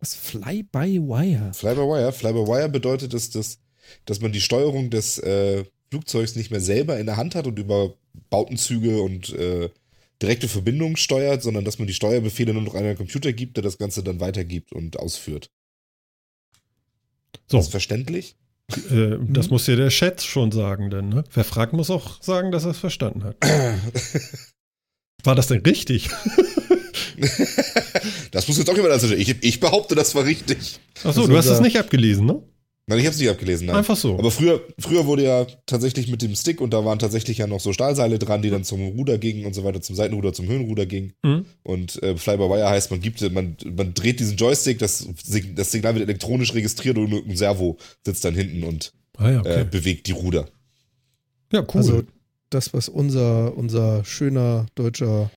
Was 0.00 0.14
Fly-by-Wire. 0.14 1.52
Fly-by-Wire. 1.54 2.12
Fly-by-Wire 2.12 2.68
bedeutet, 2.68 3.14
dass, 3.14 3.30
dass, 3.30 3.60
dass 4.04 4.20
man 4.20 4.32
die 4.32 4.40
Steuerung 4.40 4.90
des 4.90 5.18
äh, 5.18 5.64
Flugzeugs 5.90 6.34
nicht 6.34 6.50
mehr 6.50 6.60
selber 6.60 6.98
in 6.98 7.06
der 7.06 7.16
Hand 7.16 7.36
hat 7.36 7.46
und 7.46 7.58
über 7.58 7.94
Bautenzüge 8.28 9.00
und 9.00 9.32
äh, 9.34 9.70
direkte 10.20 10.48
Verbindungen 10.48 10.96
steuert, 10.96 11.42
sondern 11.42 11.64
dass 11.64 11.78
man 11.78 11.86
die 11.86 11.94
Steuerbefehle 11.94 12.52
nur 12.52 12.62
noch 12.62 12.74
an 12.74 12.84
einen 12.84 12.96
Computer 12.96 13.32
gibt, 13.32 13.56
der 13.56 13.62
das 13.62 13.78
Ganze 13.78 14.02
dann 14.02 14.20
weitergibt 14.20 14.72
und 14.72 14.98
ausführt. 14.98 15.50
So. 17.48 17.58
Ist 17.58 17.66
das 17.66 17.68
verständlich? 17.68 18.36
Äh, 18.76 19.18
das 19.20 19.50
muss 19.50 19.64
dir 19.64 19.76
der 19.76 19.88
Chat 19.88 20.22
schon 20.22 20.52
sagen, 20.52 20.90
denn 20.90 21.08
ne? 21.08 21.24
wer 21.32 21.44
fragt, 21.44 21.72
muss 21.72 21.90
auch 21.90 22.22
sagen, 22.22 22.52
dass 22.52 22.64
er 22.64 22.70
es 22.70 22.78
verstanden 22.78 23.24
hat. 23.24 23.36
War 25.24 25.34
das 25.34 25.46
denn 25.46 25.60
richtig? 25.60 26.10
das 28.32 28.48
muss 28.48 28.58
jetzt 28.58 28.68
auch 28.68 28.74
jemand 28.74 28.92
also 28.92 29.14
ich, 29.14 29.36
ich 29.42 29.60
behaupte, 29.60 29.94
das 29.94 30.14
war 30.14 30.24
richtig. 30.24 30.80
Achso, 31.04 31.26
du 31.26 31.36
hast 31.36 31.46
es 31.46 31.60
nicht 31.60 31.78
abgelesen, 31.78 32.26
ne? 32.26 32.42
Nein, 32.86 32.98
ich 32.98 33.04
habe 33.04 33.14
es 33.14 33.20
nicht 33.20 33.30
abgelesen. 33.30 33.68
Nein. 33.68 33.76
Einfach 33.76 33.96
so. 33.96 34.18
Aber 34.18 34.30
früher, 34.32 34.60
früher 34.78 35.06
wurde 35.06 35.22
ja 35.22 35.46
tatsächlich 35.66 36.08
mit 36.08 36.20
dem 36.20 36.34
Stick 36.34 36.60
und 36.60 36.72
da 36.72 36.84
waren 36.84 36.98
tatsächlich 36.98 37.38
ja 37.38 37.46
noch 37.46 37.60
so 37.60 37.72
Stahlseile 37.72 38.18
dran, 38.18 38.42
die 38.42 38.50
dann 38.50 38.64
zum 38.64 38.80
Ruder 38.80 39.18
gingen 39.18 39.46
und 39.46 39.54
so 39.54 39.62
weiter, 39.62 39.80
zum 39.80 39.94
Seitenruder, 39.94 40.32
zum 40.32 40.48
Höhenruder 40.48 40.86
gingen. 40.86 41.12
Mhm. 41.22 41.46
Und 41.62 42.02
äh, 42.02 42.16
Fly-by-Wire 42.16 42.68
heißt, 42.68 42.90
man 42.90 43.00
gibt, 43.00 43.20
man, 43.32 43.56
man 43.76 43.94
dreht 43.94 44.18
diesen 44.18 44.36
Joystick, 44.36 44.80
das, 44.80 45.06
das 45.54 45.70
Signal 45.70 45.94
wird 45.94 46.08
elektronisch 46.08 46.54
registriert 46.54 46.98
und 46.98 47.12
ein 47.12 47.36
Servo 47.36 47.78
sitzt 48.04 48.24
dann 48.24 48.34
hinten 48.34 48.64
und 48.64 48.92
ah, 49.16 49.30
ja, 49.30 49.40
okay. 49.40 49.60
äh, 49.60 49.64
bewegt 49.64 50.08
die 50.08 50.12
Ruder. 50.12 50.48
Ja, 51.52 51.60
cool. 51.60 51.76
Also 51.76 52.02
das, 52.50 52.74
was 52.74 52.88
unser, 52.88 53.56
unser 53.56 54.04
schöner 54.04 54.66
deutscher, 54.74 55.30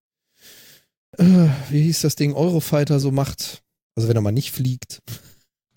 äh, 1.18 1.48
wie 1.70 1.84
hieß 1.84 2.02
das 2.02 2.16
Ding, 2.16 2.34
Eurofighter 2.34 3.00
so 3.00 3.12
macht, 3.12 3.62
also 3.96 4.10
wenn 4.10 4.16
er 4.16 4.22
mal 4.22 4.32
nicht 4.32 4.52
fliegt. 4.52 5.02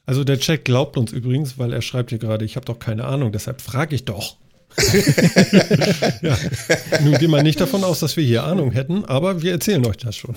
Also 0.08 0.24
der 0.24 0.40
Chat 0.40 0.64
glaubt 0.64 0.96
uns 0.96 1.12
übrigens, 1.12 1.58
weil 1.58 1.70
er 1.70 1.82
schreibt 1.82 2.08
hier 2.08 2.18
gerade, 2.18 2.42
ich 2.42 2.56
habe 2.56 2.64
doch 2.64 2.78
keine 2.78 3.04
Ahnung, 3.04 3.30
deshalb 3.30 3.60
frage 3.60 3.94
ich 3.94 4.06
doch. 4.06 4.38
ja. 6.22 6.38
Nun 7.02 7.18
gehen 7.18 7.30
wir 7.30 7.42
nicht 7.42 7.60
davon 7.60 7.84
aus, 7.84 8.00
dass 8.00 8.16
wir 8.16 8.24
hier 8.24 8.44
Ahnung 8.44 8.70
hätten, 8.70 9.04
aber 9.04 9.42
wir 9.42 9.52
erzählen 9.52 9.84
euch 9.84 9.98
das 9.98 10.16
schon. 10.16 10.34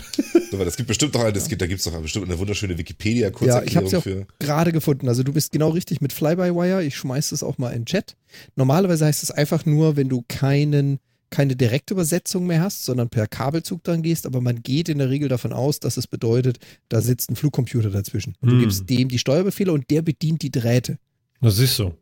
so, 0.52 0.58
das 0.58 0.76
gibt 0.76 0.90
bestimmt 0.90 1.14
noch, 1.14 1.32
das 1.32 1.48
gibt, 1.48 1.62
da 1.62 1.68
gibt 1.68 1.80
es 1.80 1.86
doch 1.86 1.98
bestimmt 2.02 2.26
eine 2.26 2.38
wunderschöne 2.38 2.78
wikipedia 2.78 3.32
Ja, 3.40 3.64
ich 3.64 3.78
habe 3.78 3.86
es 3.86 3.94
ja 3.94 4.02
gerade 4.40 4.74
gefunden. 4.74 5.08
Also 5.08 5.24
du 5.24 5.32
bist 5.32 5.54
genau 5.54 5.70
richtig 5.70 6.02
mit 6.02 6.12
Fly-by-Wire. 6.12 6.84
Ich 6.84 6.98
schmeiße 6.98 7.34
es 7.34 7.42
auch 7.42 7.58
mal 7.58 7.70
in 7.70 7.84
den 7.84 7.86
Chat. 7.86 8.18
Normalerweise 8.58 9.06
heißt 9.06 9.24
es 9.24 9.32
einfach 9.32 9.66
nur, 9.66 9.96
wenn 9.96 10.10
du 10.10 10.26
keinen 10.28 11.00
keine 11.32 11.56
Direktübersetzung 11.56 12.46
mehr 12.46 12.62
hast, 12.62 12.86
sondern 12.86 13.10
per 13.10 13.26
Kabelzug 13.26 13.84
dran 13.84 14.04
gehst, 14.04 14.28
aber 14.28 14.42
man 14.42 14.62
geht 14.62 14.90
in 14.90 15.00
der 15.00 15.10
Regel 15.10 15.30
davon 15.30 15.54
aus, 15.54 15.80
dass 15.80 15.98
es 15.98 16.06
bedeutet, 16.06 16.60
da 16.90 17.02
sitzt 17.02 17.32
ein 17.32 17.36
Flugcomputer 17.36 17.90
dazwischen. 17.90 18.36
Und 18.42 18.50
hm. 18.50 18.58
du 18.58 18.64
gibst 18.64 18.90
dem 18.90 19.10
die 19.10 19.18
Steuerbefehle 19.18 19.72
und 19.72 19.90
der 19.90 20.04
bedient 20.04 20.44
die 20.44 20.52
Drähte. 20.52 21.00
Das 21.42 21.58
ist 21.58 21.76
so. 21.76 21.96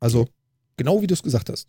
Also, 0.00 0.28
genau 0.76 1.00
wie 1.00 1.06
du 1.06 1.14
es 1.14 1.22
gesagt 1.22 1.48
hast. 1.48 1.68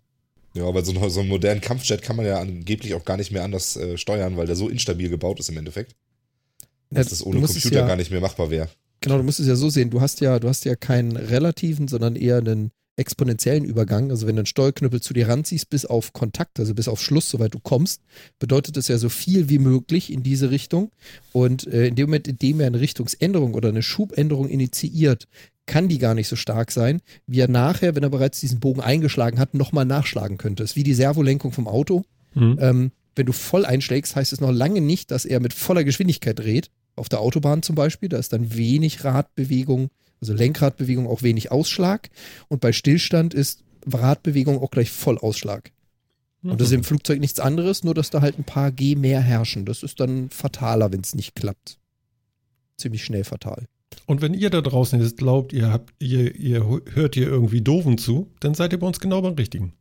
Ja, 0.56 0.66
aber 0.66 0.84
so, 0.84 1.10
so 1.10 1.20
einen 1.20 1.30
modernen 1.30 1.62
Kampfjet 1.62 2.02
kann 2.02 2.16
man 2.16 2.26
ja 2.26 2.40
angeblich 2.40 2.96
auch 2.96 3.06
gar 3.06 3.18
nicht 3.18 3.32
mehr 3.32 3.44
anders 3.44 3.78
äh, 3.78 3.98
steuern, 3.98 4.36
weil 4.36 4.48
der 4.48 4.56
so 4.56 4.68
instabil 4.68 5.10
gebaut 5.10 5.40
ist 5.40 5.50
im 5.50 5.58
Endeffekt. 5.58 5.96
Dass 6.90 7.06
ja, 7.06 7.10
das 7.12 7.26
ohne 7.26 7.40
Computer 7.40 7.80
ja, 7.80 7.88
gar 7.88 7.96
nicht 7.96 8.10
mehr 8.10 8.20
machbar 8.20 8.50
wäre. 8.50 8.68
Genau, 9.02 9.18
du 9.18 9.24
musst 9.24 9.40
es 9.40 9.48
ja 9.48 9.56
so 9.56 9.70
sehen. 9.70 9.92
Du 9.92 10.02
hast 10.02 10.22
ja, 10.22 10.40
du 10.40 10.50
hast 10.50 10.66
ja 10.66 10.76
keinen 10.76 11.16
relativen, 11.16 11.88
sondern 11.88 12.16
eher 12.16 12.38
einen 12.38 12.72
exponentiellen 13.00 13.64
Übergang, 13.64 14.12
also 14.12 14.28
wenn 14.28 14.36
du 14.36 14.42
einen 14.42 14.46
Steuerknüppel 14.46 15.02
zu 15.02 15.14
dir 15.14 15.28
ranziehst, 15.28 15.70
bis 15.70 15.86
auf 15.86 16.14
Kontakt, 16.14 16.60
also 16.60 16.76
bis 16.76 16.88
auf 16.88 17.02
Schluss, 17.02 17.30
soweit 17.30 17.54
du 17.54 17.60
kommst, 17.60 18.02
bedeutet 18.38 18.78
das 18.78 18.88
ja 18.88 18.98
so 18.98 19.10
viel 19.10 19.50
wie 19.50 19.60
möglich 19.60 20.12
in 20.12 20.22
diese 20.22 20.52
Richtung. 20.52 20.92
Und 21.32 21.66
äh, 21.68 21.88
in 21.88 21.96
dem 21.96 22.08
Moment, 22.08 22.28
in 22.28 22.38
dem 22.38 22.60
er 22.60 22.68
eine 22.68 22.80
Richtungsänderung 22.80 23.54
oder 23.54 23.70
eine 23.70 23.82
Schubänderung 23.82 24.50
initiiert, 24.50 25.28
kann 25.66 25.88
die 25.88 26.00
gar 26.00 26.16
nicht 26.16 26.28
so 26.28 26.36
stark 26.36 26.72
sein, 26.72 27.02
wie 27.28 27.40
er 27.40 27.48
nachher, 27.48 27.96
wenn 27.96 28.04
er 28.04 28.10
bereits 28.10 28.40
diesen 28.40 28.60
Bogen 28.60 28.82
eingeschlagen 28.82 29.40
hat, 29.40 29.54
nochmal 29.54 29.86
nachschlagen 29.86 30.38
könnte. 30.38 30.64
Das 30.64 30.72
ist 30.72 30.76
wie 30.76 30.84
die 30.84 30.96
Servolenkung 30.96 31.52
vom 31.52 31.68
Auto. 31.68 32.04
Mhm. 32.34 32.58
Ähm, 32.60 32.92
wenn 33.16 33.26
du 33.26 33.34
voll 33.34 33.66
einschlägst, 33.66 34.16
heißt 34.16 34.34
es 34.34 34.42
noch 34.42 34.52
lange 34.52 34.82
nicht, 34.82 35.12
dass 35.12 35.26
er 35.26 35.40
mit 35.40 35.54
voller 35.54 35.84
Geschwindigkeit 35.84 36.40
dreht. 36.40 36.72
Auf 36.96 37.10
der 37.10 37.20
Autobahn 37.20 37.64
zum 37.64 37.76
Beispiel, 37.76 38.10
da 38.10 38.18
ist 38.18 38.34
dann 38.34 38.56
wenig 38.56 39.04
Radbewegung 39.04 39.90
also 40.22 40.34
Lenkradbewegung 40.34 41.08
auch 41.08 41.24
wenig 41.24 41.52
Ausschlag. 41.52 42.10
Und 42.48 42.62
bei 42.62 42.72
Stillstand 42.72 43.34
ist 43.34 43.64
Radbewegung 43.86 44.62
auch 44.62 44.72
gleich 44.72 44.92
Vollausschlag. 44.92 45.72
Mhm. 46.42 46.52
Und 46.52 46.62
das 46.62 46.70
ist 46.70 46.74
im 46.74 46.84
Flugzeug 46.84 47.20
nichts 47.20 47.40
anderes, 47.40 47.84
nur 47.84 47.94
dass 47.94 48.10
da 48.10 48.22
halt 48.22 48.38
ein 48.38 48.44
paar 48.44 48.72
G 48.72 48.96
mehr 48.96 49.22
herrschen. 49.22 49.66
Das 49.66 49.84
ist 49.84 50.00
dann 50.00 50.30
fataler, 50.30 50.92
wenn 50.92 51.02
es 51.02 51.16
nicht 51.16 51.36
klappt. 51.36 51.78
Ziemlich 52.78 53.04
schnell 53.04 53.24
fatal. 53.24 53.68
Und 54.06 54.22
wenn 54.22 54.34
ihr 54.34 54.50
da 54.50 54.62
draußen 54.62 55.00
jetzt 55.02 55.18
glaubt, 55.18 55.54
ihr 55.54 55.72
habt, 55.72 55.94
ihr, 56.00 56.36
ihr 56.36 56.82
hört 56.94 57.16
hier 57.16 57.28
irgendwie 57.28 57.62
doofen 57.62 57.98
zu, 57.98 58.32
dann 58.40 58.54
seid 58.54 58.72
ihr 58.72 58.80
bei 58.80 58.88
uns 58.88 59.00
genau 59.00 59.22
beim 59.22 59.34
Richtigen. 59.34 59.74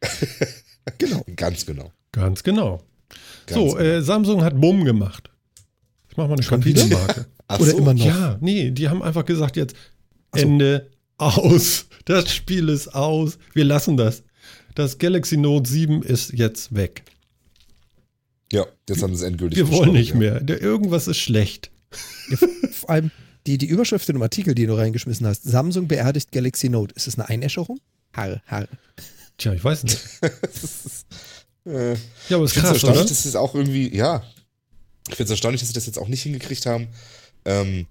genau. 0.98 1.24
Ganz 1.36 1.66
genau. 1.66 1.92
Ganz 2.12 2.42
genau. 2.42 2.82
Ganz 3.46 3.58
so, 3.58 3.76
genau. 3.76 3.78
Äh, 3.78 4.02
Samsung 4.02 4.42
hat 4.42 4.60
Bumm 4.60 4.84
gemacht. 4.84 5.30
Ich 6.10 6.16
mach 6.16 6.28
mal 6.28 6.34
eine 6.34 6.46
Kapitelmarke. 6.46 7.26
Ach 7.48 7.58
Oder 7.58 7.72
so. 7.72 7.78
immer 7.78 7.94
noch? 7.94 8.04
Ja, 8.04 8.38
nee, 8.40 8.70
die 8.70 8.88
haben 8.88 9.02
einfach 9.02 9.24
gesagt, 9.24 9.56
jetzt 9.56 9.74
so. 10.34 10.42
Ende, 10.42 10.90
aus. 11.18 11.86
Das 12.04 12.32
Spiel 12.32 12.68
ist 12.68 12.94
aus. 12.94 13.38
Wir 13.52 13.64
lassen 13.64 13.96
das. 13.96 14.22
Das 14.74 14.98
Galaxy 14.98 15.36
Note 15.36 15.68
7 15.68 16.02
ist 16.02 16.32
jetzt 16.32 16.74
weg. 16.74 17.02
Ja, 18.52 18.66
jetzt 18.88 19.02
haben 19.02 19.14
sie 19.14 19.24
es 19.24 19.28
endgültig 19.28 19.58
Wir 19.58 19.70
wollen 19.70 19.92
nicht 19.92 20.10
ja. 20.10 20.16
mehr. 20.16 20.40
Der, 20.40 20.62
irgendwas 20.62 21.08
ist 21.08 21.18
schlecht. 21.18 21.70
Ja, 22.30 22.36
vor 22.70 22.90
allem 22.90 23.10
die, 23.46 23.58
die 23.58 23.66
Überschrift 23.66 24.08
in 24.08 24.14
dem 24.14 24.22
Artikel, 24.22 24.54
die 24.54 24.66
du 24.66 24.74
reingeschmissen 24.76 25.26
hast: 25.26 25.42
Samsung 25.42 25.88
beerdigt 25.88 26.32
Galaxy 26.32 26.68
Note. 26.68 26.94
Ist 26.94 27.06
das 27.06 27.18
eine 27.18 27.28
Einäscherung? 27.28 27.80
Harr, 28.12 28.40
harr. 28.46 28.68
Tja, 29.36 29.52
ich 29.52 29.62
weiß 29.62 29.84
nicht. 29.84 29.98
äh, 31.66 31.92
ja, 31.92 32.36
aber 32.36 32.44
es 32.44 32.56
ist 32.56 32.62
krass, 32.62 32.84
oder? 32.84 32.94
Das 32.94 33.26
ist 33.26 33.36
auch 33.36 33.54
irgendwie, 33.54 33.94
ja. 33.94 34.22
Ich 35.08 35.14
finde 35.14 35.24
es 35.24 35.30
erstaunlich, 35.30 35.60
dass 35.60 35.68
sie 35.68 35.74
das 35.74 35.86
jetzt 35.86 35.98
auch 35.98 36.08
nicht 36.08 36.22
hingekriegt 36.22 36.66
haben, 36.66 36.88
ähm, 37.48 37.86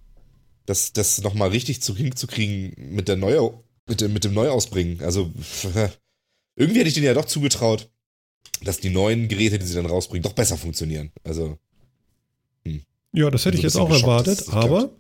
das, 0.66 0.94
das 0.94 1.22
nochmal 1.22 1.50
richtig 1.50 1.82
zu 1.82 1.96
hinzukriegen 1.96 2.74
mit 2.78 3.08
der 3.08 3.16
Neu 3.16 3.52
mit 3.88 4.02
dem, 4.02 4.14
mit 4.14 4.24
dem 4.24 4.34
Neuausbringen. 4.34 5.02
Also 5.02 5.32
irgendwie 6.56 6.80
hätte 6.80 6.90
ich 6.90 6.94
denen 6.94 7.06
ja 7.06 7.14
doch 7.14 7.26
zugetraut, 7.26 7.90
dass 8.62 8.80
die 8.80 8.90
neuen 8.90 9.28
Geräte, 9.28 9.60
die 9.60 9.66
sie 9.66 9.76
dann 9.76 9.86
rausbringen, 9.86 10.24
doch 10.24 10.34
besser 10.34 10.58
funktionieren. 10.58 11.12
Also. 11.24 11.58
Hm. 12.66 12.82
Ja, 13.14 13.30
das 13.32 13.46
hätte 13.46 13.58
ich 13.58 13.64
jetzt 13.64 13.78
auch 13.78 13.90
erwartet, 13.90 14.50
aber. 14.50 14.92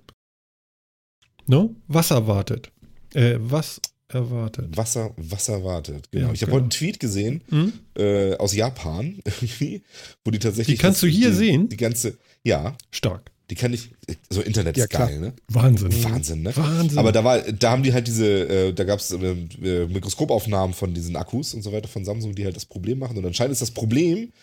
No? 1.47 1.75
Was 1.87 2.11
erwartet? 2.11 2.71
Äh, 3.13 3.37
was 3.39 3.81
erwartet? 4.09 4.75
Wasser, 4.75 5.13
was 5.17 5.49
erwartet, 5.49 6.11
genau. 6.11 6.27
Ja, 6.27 6.33
ich 6.33 6.41
habe 6.41 6.51
genau. 6.51 6.55
heute 6.55 6.63
einen 6.63 6.69
Tweet 6.69 6.99
gesehen 6.99 7.43
hm? 7.49 7.73
äh, 7.97 8.35
aus 8.35 8.53
Japan, 8.53 9.19
irgendwie, 9.25 9.81
wo 10.23 10.31
die 10.31 10.39
tatsächlich. 10.39 10.77
Die 10.77 10.81
kannst 10.81 11.03
du 11.03 11.07
hier 11.07 11.29
die, 11.29 11.35
sehen? 11.35 11.69
Die 11.69 11.77
ganze, 11.77 12.17
ja. 12.43 12.75
Stark. 12.91 13.31
Die 13.49 13.55
kann 13.55 13.73
ich, 13.73 13.91
so 14.29 14.41
Internet 14.41 14.77
ist 14.77 14.91
ja, 14.91 15.05
geil, 15.05 15.19
ne? 15.19 15.33
Wahnsinn. 15.47 16.03
Wahnsinn, 16.03 16.41
ne? 16.41 16.55
Wahnsinn. 16.55 16.97
Aber 16.97 17.13
da 17.13 17.23
war, 17.23 17.39
da 17.39 17.71
haben 17.71 17.83
die 17.83 17.93
halt 17.93 18.05
diese, 18.07 18.25
äh, 18.25 18.73
da 18.73 18.83
gab 18.83 18.99
es 18.99 19.11
äh, 19.11 19.87
Mikroskopaufnahmen 19.87 20.73
von 20.73 20.93
diesen 20.93 21.15
Akkus 21.15 21.53
und 21.53 21.61
so 21.61 21.71
weiter 21.71 21.87
von 21.87 22.03
Samsung, 22.03 22.35
die 22.35 22.43
halt 22.43 22.57
das 22.57 22.65
Problem 22.65 22.99
machen. 22.99 23.17
Und 23.17 23.25
anscheinend 23.25 23.53
ist 23.53 23.61
das 23.61 23.71
Problem, 23.71 24.33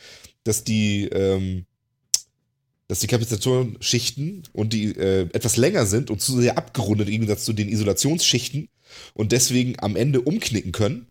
dass 0.45 0.65
die, 0.65 1.05
ähm, 1.09 1.67
dass 2.89 3.01
die 3.01 3.07
Kapazitoren-Schichten 3.07 4.45
und 4.55 4.73
die 4.73 4.97
äh, 4.97 5.29
etwas 5.35 5.59
länger 5.59 5.85
sind 5.85 6.11
und 6.11 6.23
zu 6.23 6.41
sehr 6.41 6.57
abgerundet 6.57 7.09
im 7.09 7.13
Gegensatz 7.13 7.45
zu 7.45 7.53
den 7.53 7.69
Isolationsschichten 7.69 8.69
und 9.13 9.33
deswegen 9.33 9.75
am 9.81 9.97
Ende 9.97 10.23
umknicken 10.23 10.73
können. 10.73 11.07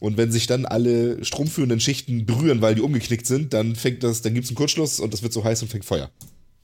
Und 0.00 0.16
wenn 0.16 0.32
sich 0.32 0.48
dann 0.48 0.66
alle 0.66 1.24
stromführenden 1.24 1.80
Schichten 1.80 2.26
berühren, 2.26 2.60
weil 2.60 2.74
die 2.74 2.80
umgeknickt 2.82 3.24
sind, 3.24 3.54
dann 3.54 3.76
fängt 3.76 4.02
das, 4.02 4.20
dann 4.20 4.34
gibt 4.34 4.44
es 4.44 4.50
einen 4.50 4.56
Kurzschluss 4.56 5.00
und 5.00 5.14
das 5.14 5.22
wird 5.22 5.32
so 5.32 5.44
heiß 5.44 5.62
und 5.62 5.68
fängt 5.68 5.84
Feuer. 5.84 6.10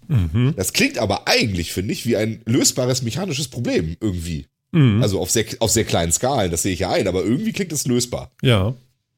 Mhm. 0.09 0.55
Das 0.57 0.73
klingt 0.73 0.99
aber 0.99 1.29
eigentlich, 1.29 1.73
finde 1.73 1.93
ich, 1.93 2.07
wie 2.07 2.17
ein 2.17 2.41
lösbares 2.47 3.03
mechanisches 3.03 3.49
Problem 3.49 3.97
irgendwie. 4.01 4.47
Mhm. 4.73 5.03
Also 5.03 5.21
auf 5.21 5.31
sehr, 5.31 5.45
auf 5.61 5.71
sehr 5.71 5.85
kleinen 5.85 6.13
Skalen, 6.13 6.51
das 6.51 6.63
sehe 6.63 6.73
ich 6.73 6.81
ja 6.81 6.91
ein, 6.91 7.07
aber 7.07 7.25
irgendwie 7.25 7.53
klingt 7.53 7.73
es 7.73 7.87
lösbar. 7.87 8.33
Ja. 8.43 8.75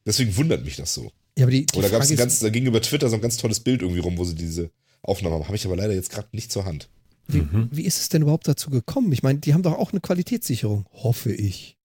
Deswegen 0.07 0.37
wundert 0.37 0.65
mich 0.65 0.77
das 0.77 0.95
so. 0.95 1.11
Ja, 1.39 1.45
aber 1.45 1.53
die, 1.53 1.67
die 1.67 1.79
Oder 1.79 1.89
gab 1.89 2.03
es 2.03 2.11
ein 2.11 2.17
ganz, 2.17 2.41
da 2.41 2.51
ging 2.51 2.67
über 2.67 2.83
Twitter 2.83 3.09
so 3.09 3.17
ein 3.17 3.23
ganz 3.23 3.37
tolles 3.37 3.61
Bild 3.61 3.83
irgendwie 3.83 4.01
rum, 4.01 4.19
wo 4.19 4.25
sie 4.25 4.35
diese 4.35 4.71
Aufnahme 5.03 5.37
haben. 5.37 5.47
Habe 5.47 5.57
ich 5.57 5.65
aber 5.65 5.77
leider 5.77 5.95
jetzt 5.95 6.11
gerade 6.11 6.29
nicht 6.33 6.53
zur 6.53 6.65
Hand. 6.65 6.89
Wie, 7.29 7.43
mhm. 7.43 7.69
wie 7.71 7.85
ist 7.85 8.01
es 8.01 8.09
denn 8.09 8.23
überhaupt 8.23 8.49
dazu 8.49 8.71
gekommen? 8.71 9.13
Ich 9.13 9.23
meine, 9.23 9.39
die 9.39 9.55
haben 9.55 9.63
doch 9.63 9.79
auch 9.79 9.93
eine 9.93 10.01
Qualitätssicherung, 10.01 10.87
hoffe 10.93 11.33
ich. 11.33 11.77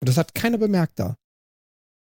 Und 0.00 0.08
das 0.08 0.16
hat 0.16 0.34
keiner 0.34 0.58
bemerkt 0.58 0.98
da. 0.98 1.16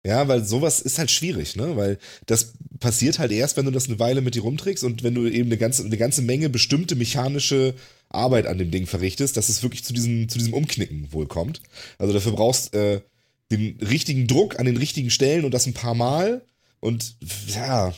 Ja, 0.06 0.28
weil 0.30 0.46
sowas 0.46 0.80
ist 0.80 0.98
halt 0.98 1.12
schwierig, 1.12 1.58
ne? 1.58 1.76
Weil 1.76 1.98
das 2.26 2.54
passiert 2.80 3.20
halt 3.20 3.32
erst, 3.32 3.58
wenn 3.58 3.66
du 3.66 3.72
das 3.72 3.88
eine 3.88 4.00
Weile 4.00 4.22
mit 4.22 4.36
dir 4.36 4.44
rumträgst 4.44 4.84
und 4.86 5.04
wenn 5.04 5.14
du 5.14 5.28
eben 5.28 5.50
eine 5.50 5.58
ganze, 5.58 5.84
eine 5.84 5.98
ganze 5.98 6.22
Menge 6.22 6.50
bestimmte 6.50 6.96
mechanische 6.96 7.74
Arbeit 8.08 8.48
an 8.48 8.58
dem 8.58 8.72
Ding 8.72 8.88
verrichtest, 8.88 9.36
dass 9.36 9.50
es 9.50 9.62
wirklich 9.62 9.84
zu 9.84 9.94
diesem, 9.94 10.30
zu 10.30 10.38
diesem 10.38 10.54
Umknicken 10.54 11.12
wohl 11.12 11.28
kommt. 11.28 11.62
Also 11.98 12.14
dafür 12.14 12.32
brauchst 12.32 12.74
äh, 12.74 13.02
den 13.52 13.78
richtigen 13.82 14.28
Druck 14.28 14.58
an 14.58 14.66
den 14.66 14.78
richtigen 14.78 15.10
Stellen 15.10 15.44
und 15.44 15.54
das 15.54 15.66
ein 15.66 15.74
paar 15.74 15.96
Mal. 15.96 16.44
Und 16.80 17.18
ja, 17.48 17.94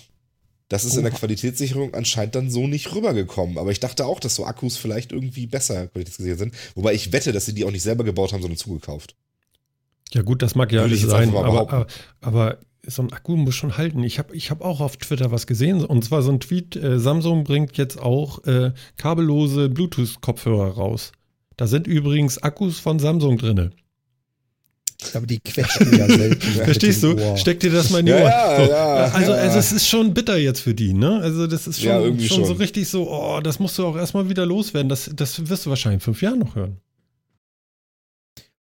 das 0.69 0.85
ist 0.85 0.95
in 0.95 1.03
der 1.03 1.11
Qualitätssicherung 1.11 1.93
anscheinend 1.93 2.33
dann 2.33 2.49
so 2.49 2.65
nicht 2.65 2.95
rübergekommen. 2.95 3.57
Aber 3.57 3.71
ich 3.71 3.79
dachte 3.79 4.05
auch, 4.05 4.19
dass 4.19 4.35
so 4.35 4.45
Akkus 4.45 4.77
vielleicht 4.77 5.11
irgendwie 5.11 5.45
besser 5.45 5.87
qualitätsgesichert 5.87 6.39
sind. 6.39 6.55
Wobei 6.75 6.93
ich 6.93 7.11
wette, 7.11 7.31
dass 7.31 7.45
sie 7.45 7.53
die 7.53 7.65
auch 7.65 7.71
nicht 7.71 7.83
selber 7.83 8.03
gebaut 8.05 8.33
haben, 8.33 8.41
sondern 8.41 8.57
zugekauft. 8.57 9.15
Ja 10.13 10.21
gut, 10.23 10.41
das 10.41 10.55
mag 10.55 10.71
ja 10.71 10.81
alles 10.81 11.01
sein, 11.01 11.29
aber, 11.35 11.59
aber, 11.61 11.87
aber, 12.21 12.57
so 12.85 13.03
ein 13.03 13.13
Akku 13.13 13.35
muss 13.35 13.55
schon 13.55 13.77
halten. 13.77 14.03
Ich 14.03 14.17
habe 14.17 14.35
ich 14.35 14.49
hab 14.49 14.61
auch 14.61 14.81
auf 14.81 14.97
Twitter 14.97 15.31
was 15.31 15.45
gesehen 15.45 15.85
und 15.85 16.03
zwar 16.03 16.23
so 16.23 16.31
ein 16.31 16.39
Tweet, 16.39 16.75
äh, 16.75 16.99
Samsung 16.99 17.43
bringt 17.43 17.77
jetzt 17.77 17.99
auch 17.99 18.43
äh, 18.45 18.71
kabellose 18.97 19.69
Bluetooth-Kopfhörer 19.69 20.71
raus. 20.71 21.11
Da 21.57 21.67
sind 21.67 21.85
übrigens 21.85 22.39
Akkus 22.41 22.79
von 22.79 22.97
Samsung 22.97 23.37
drinne. 23.37 23.71
Aber 25.13 25.25
die 25.27 25.39
quetschen 25.39 25.97
ja 25.97 26.07
selten. 26.07 26.41
Verstehst 26.41 27.03
du? 27.03 27.17
Ohr. 27.17 27.37
Steck 27.37 27.59
dir 27.59 27.71
das 27.71 27.89
mal 27.89 27.99
in 27.99 28.07
die 28.07 28.11
Ja, 28.11 28.17
Ohren. 28.17 28.29
ja, 28.29 28.55
so. 28.65 28.71
ja, 28.71 28.95
also, 29.13 29.31
ja. 29.31 29.37
also 29.37 29.59
es 29.59 29.71
ist 29.71 29.87
schon 29.87 30.13
bitter 30.13 30.37
jetzt 30.37 30.61
für 30.61 30.73
die, 30.73 30.93
ne? 30.93 31.19
Also 31.21 31.47
das 31.47 31.67
ist 31.67 31.79
schon, 31.81 31.89
Ja, 31.89 31.99
irgendwie 31.99 32.27
schon, 32.27 32.41
so 32.41 32.47
schon. 32.47 32.57
richtig 32.57 32.87
so, 32.87 33.09
oh, 33.11 33.39
das 33.41 33.59
musst 33.59 33.77
du 33.77 33.85
auch 33.85 33.95
erstmal 33.97 34.29
wieder 34.29 34.45
loswerden. 34.45 34.89
Das, 34.89 35.09
das 35.13 35.49
wirst 35.49 35.65
du 35.65 35.69
wahrscheinlich 35.69 35.97
in 35.97 36.05
fünf 36.05 36.21
Jahren 36.21 36.39
noch 36.39 36.55
hören. 36.55 36.77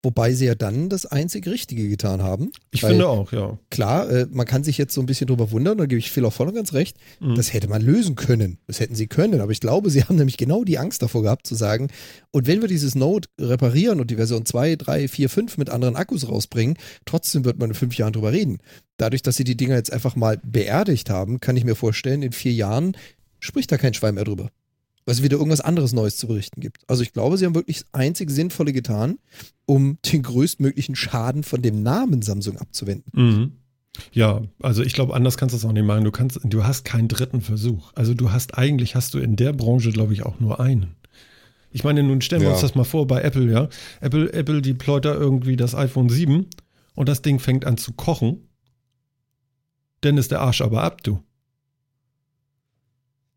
Wobei 0.06 0.36
sie 0.36 0.46
ja 0.46 0.54
dann 0.54 0.88
das 0.88 1.08
einzig 1.08 1.48
Richtige 1.48 1.90
getan 1.90 2.22
haben. 2.22 2.52
Ich 2.70 2.84
Weil- 2.84 2.92
finde 2.92 3.08
auch, 3.10 3.32
ja. 3.32 3.58
Klar, 3.72 4.08
äh, 4.08 4.28
man 4.30 4.46
kann 4.46 4.64
sich 4.64 4.78
jetzt 4.78 4.94
so 4.94 5.02
ein 5.02 5.08
bisschen 5.08 5.26
drüber 5.26 5.50
wundern, 5.50 5.80
da 5.80 5.88
gebe 5.88 5.98
ich 5.98 6.12
Phil 6.12 6.24
auch 6.26 6.32
voll 6.32 6.48
und 6.48 6.54
ganz 6.54 6.74
recht. 6.74 6.96
Mhm. 7.20 7.34
Das 7.34 7.54
hätte 7.54 7.68
man 7.68 7.82
lösen 7.82 8.14
können. 8.14 8.60
Das 8.68 8.80
hätten 8.80 8.94
sie 8.94 9.08
können. 9.08 9.42
Aber 9.42 9.52
ich 9.52 9.60
glaube, 9.62 9.90
sie 9.90 10.04
haben 10.04 10.18
nämlich 10.18 10.38
genau 10.38 10.64
die 10.64 10.78
Angst 10.78 11.02
davor 11.02 11.24
gehabt, 11.24 11.48
zu 11.48 11.56
sagen, 11.56 11.88
und 12.30 12.46
wenn 12.46 12.62
wir 12.62 12.68
dieses 12.68 12.94
Node 12.94 13.28
reparieren 13.42 14.00
und 14.00 14.12
die 14.12 14.16
Version 14.16 14.46
2, 14.46 14.76
3, 14.76 15.08
4, 15.08 15.28
5 15.28 15.58
mit 15.58 15.72
anderen 15.72 15.96
Akkus 15.96 16.30
rausbringen, 16.30 16.78
trotzdem 17.06 17.44
wird 17.44 17.58
man 17.58 17.72
in 17.72 17.76
fünf 17.76 17.98
Jahren 17.98 18.14
drüber 18.14 18.32
reden. 18.32 18.60
Dadurch, 18.98 19.24
dass 19.24 19.38
sie 19.38 19.44
die 19.44 19.58
Dinger 19.58 19.76
jetzt 19.76 19.92
einfach 19.92 20.16
mal 20.16 20.40
beerdigt 20.46 21.10
haben, 21.10 21.40
kann 21.40 21.58
ich 21.58 21.66
mir 21.66 21.76
vorstellen, 21.76 22.22
in 22.22 22.32
vier 22.32 22.54
Jahren 22.54 22.96
spricht 23.40 23.72
da 23.72 23.78
kein 23.78 23.96
Schwein 23.96 24.14
mehr 24.14 24.24
drüber. 24.24 24.52
Weil 25.06 25.14
es 25.14 25.22
wieder 25.24 25.38
irgendwas 25.38 25.62
anderes 25.62 25.94
Neues 25.94 26.18
zu 26.18 26.28
berichten 26.28 26.62
gibt. 26.62 26.82
Also 26.90 27.04
ich 27.04 27.14
glaube, 27.14 27.38
sie 27.38 27.46
haben 27.46 27.54
wirklich 27.56 27.80
das 27.80 27.94
einzig 27.94 28.32
Sinnvolle 28.32 28.74
getan, 28.74 29.20
um 29.66 30.00
den 30.12 30.24
größtmöglichen 30.24 30.96
Schaden 30.96 31.44
von 31.44 31.62
dem 31.62 31.84
Namen 31.84 32.22
Samsung 32.24 32.58
abzuwenden. 32.58 33.12
Mhm. 33.14 33.52
Ja, 34.12 34.42
also 34.62 34.82
ich 34.84 34.94
glaube, 34.94 35.14
anders 35.14 35.38
kannst 35.38 35.54
du 35.54 35.58
es 35.58 35.64
auch 35.66 35.72
nicht 35.72 35.86
machen. 35.86 36.04
Du 36.04 36.12
kannst, 36.12 36.40
du 36.44 36.64
hast 36.66 36.84
keinen 36.86 37.08
dritten 37.08 37.42
Versuch. 37.42 37.92
Also 37.94 38.14
du 38.14 38.32
hast 38.32 38.58
eigentlich 38.58 38.96
hast 38.96 39.14
du 39.14 39.20
in 39.20 39.36
der 39.36 39.54
Branche, 39.54 39.92
glaube 39.92 40.14
ich, 40.14 40.24
auch 40.26 40.40
nur 40.40 40.60
einen. 40.60 40.96
Ich 41.72 41.84
meine, 41.84 42.04
nun 42.04 42.22
stellen 42.22 42.42
wir 42.42 42.48
Ja. 42.50 42.54
uns 42.54 42.62
das 42.62 42.76
mal 42.76 42.84
vor 42.84 43.06
bei 43.06 43.22
Apple, 43.22 43.52
ja. 43.52 43.70
Apple, 44.02 44.32
Apple 44.34 44.62
deployt 44.62 45.06
da 45.06 45.14
irgendwie 45.14 45.56
das 45.56 45.76
iPhone 45.76 46.10
7 46.10 46.48
und 46.96 47.10
das 47.10 47.22
Ding 47.22 47.40
fängt 47.40 47.66
an 47.66 47.78
zu 47.78 47.94
kochen. 47.94 48.48
Dann 50.02 50.18
ist 50.18 50.32
der 50.32 50.42
Arsch 50.42 50.62
aber 50.62 50.84
ab, 50.84 51.04
du. 51.04 51.22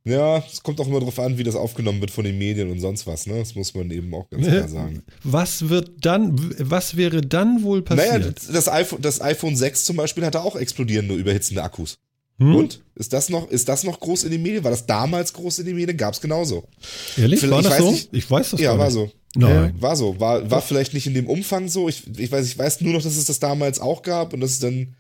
Ja, 0.09 0.39
es 0.51 0.63
kommt 0.63 0.81
auch 0.81 0.87
immer 0.87 1.01
drauf 1.01 1.19
an, 1.19 1.37
wie 1.39 1.43
das 1.45 1.55
aufgenommen 1.55 2.01
wird 2.01 2.11
von 2.11 2.25
den 2.25 2.39
Medien 2.39 2.71
und 2.71 2.81
sonst 2.81 3.07
was, 3.07 3.27
ne? 3.27 3.39
Das 3.39 3.55
muss 3.55 3.75
man 3.75 3.91
eben 3.91 4.13
auch 4.15 4.29
ganz 4.31 4.47
klar 4.47 4.69
sagen. 4.69 5.03
Was 5.25 5.69
wird 5.69 5.91
dann, 6.05 6.39
was 6.59 6.97
wäre 6.97 7.21
dann 7.21 7.63
wohl 7.63 7.83
passiert? 7.83 8.21
Naja, 8.21 8.33
das 8.53 8.69
iPhone, 8.69 9.03
das 9.03 9.21
iPhone 9.21 9.55
6 9.57 9.85
zum 9.85 9.97
Beispiel 9.97 10.25
hatte 10.25 10.41
auch 10.41 10.57
explodierende, 10.57 11.15
überhitzende 11.15 11.63
Akkus. 11.63 11.99
Hm? 12.39 12.55
Und? 12.55 12.81
Ist 12.95 13.13
das, 13.13 13.29
noch, 13.29 13.51
ist 13.51 13.69
das 13.69 13.83
noch 13.85 13.99
groß 14.01 14.25
in 14.25 14.31
den 14.31 14.43
Medien? 14.43 14.63
War 14.65 14.71
das 14.71 14.87
damals 14.87 15.33
groß 15.33 15.59
in 15.59 15.67
den 15.67 15.75
Medien? 15.77 15.97
Gab 15.97 16.15
es 16.15 16.21
genauso. 16.21 16.65
Ehrlich? 17.17 17.41
Vielleicht- 17.41 17.53
War 17.53 17.61
ich 17.61 17.67
das 17.67 17.73
weiß 17.75 17.85
so? 17.85 17.91
nicht. 17.91 18.09
Ich 18.13 18.31
weiß 18.31 18.51
das 18.51 18.61
Ja, 18.61 18.71
gar 18.71 18.79
war 18.79 18.85
nicht. 18.87 18.95
so. 18.95 19.11
Nein. 19.37 19.75
War 19.81 19.97
so. 19.97 20.19
War, 20.21 20.49
war 20.51 20.63
vielleicht 20.63 20.95
nicht 20.95 21.07
in 21.07 21.15
dem 21.15 21.27
Umfang 21.29 21.69
so. 21.69 21.89
Ich, 21.89 22.05
ich, 22.17 22.31
weiß, 22.33 22.47
ich 22.47 22.57
weiß 22.57 22.81
nur 22.81 22.93
noch, 22.95 23.03
dass 23.03 23.17
es 23.17 23.25
das 23.27 23.41
damals 23.41 23.81
auch 23.81 24.03
gab 24.03 24.33
und 24.33 24.41
dass 24.41 24.53
es 24.53 24.61
dann, 24.61 24.95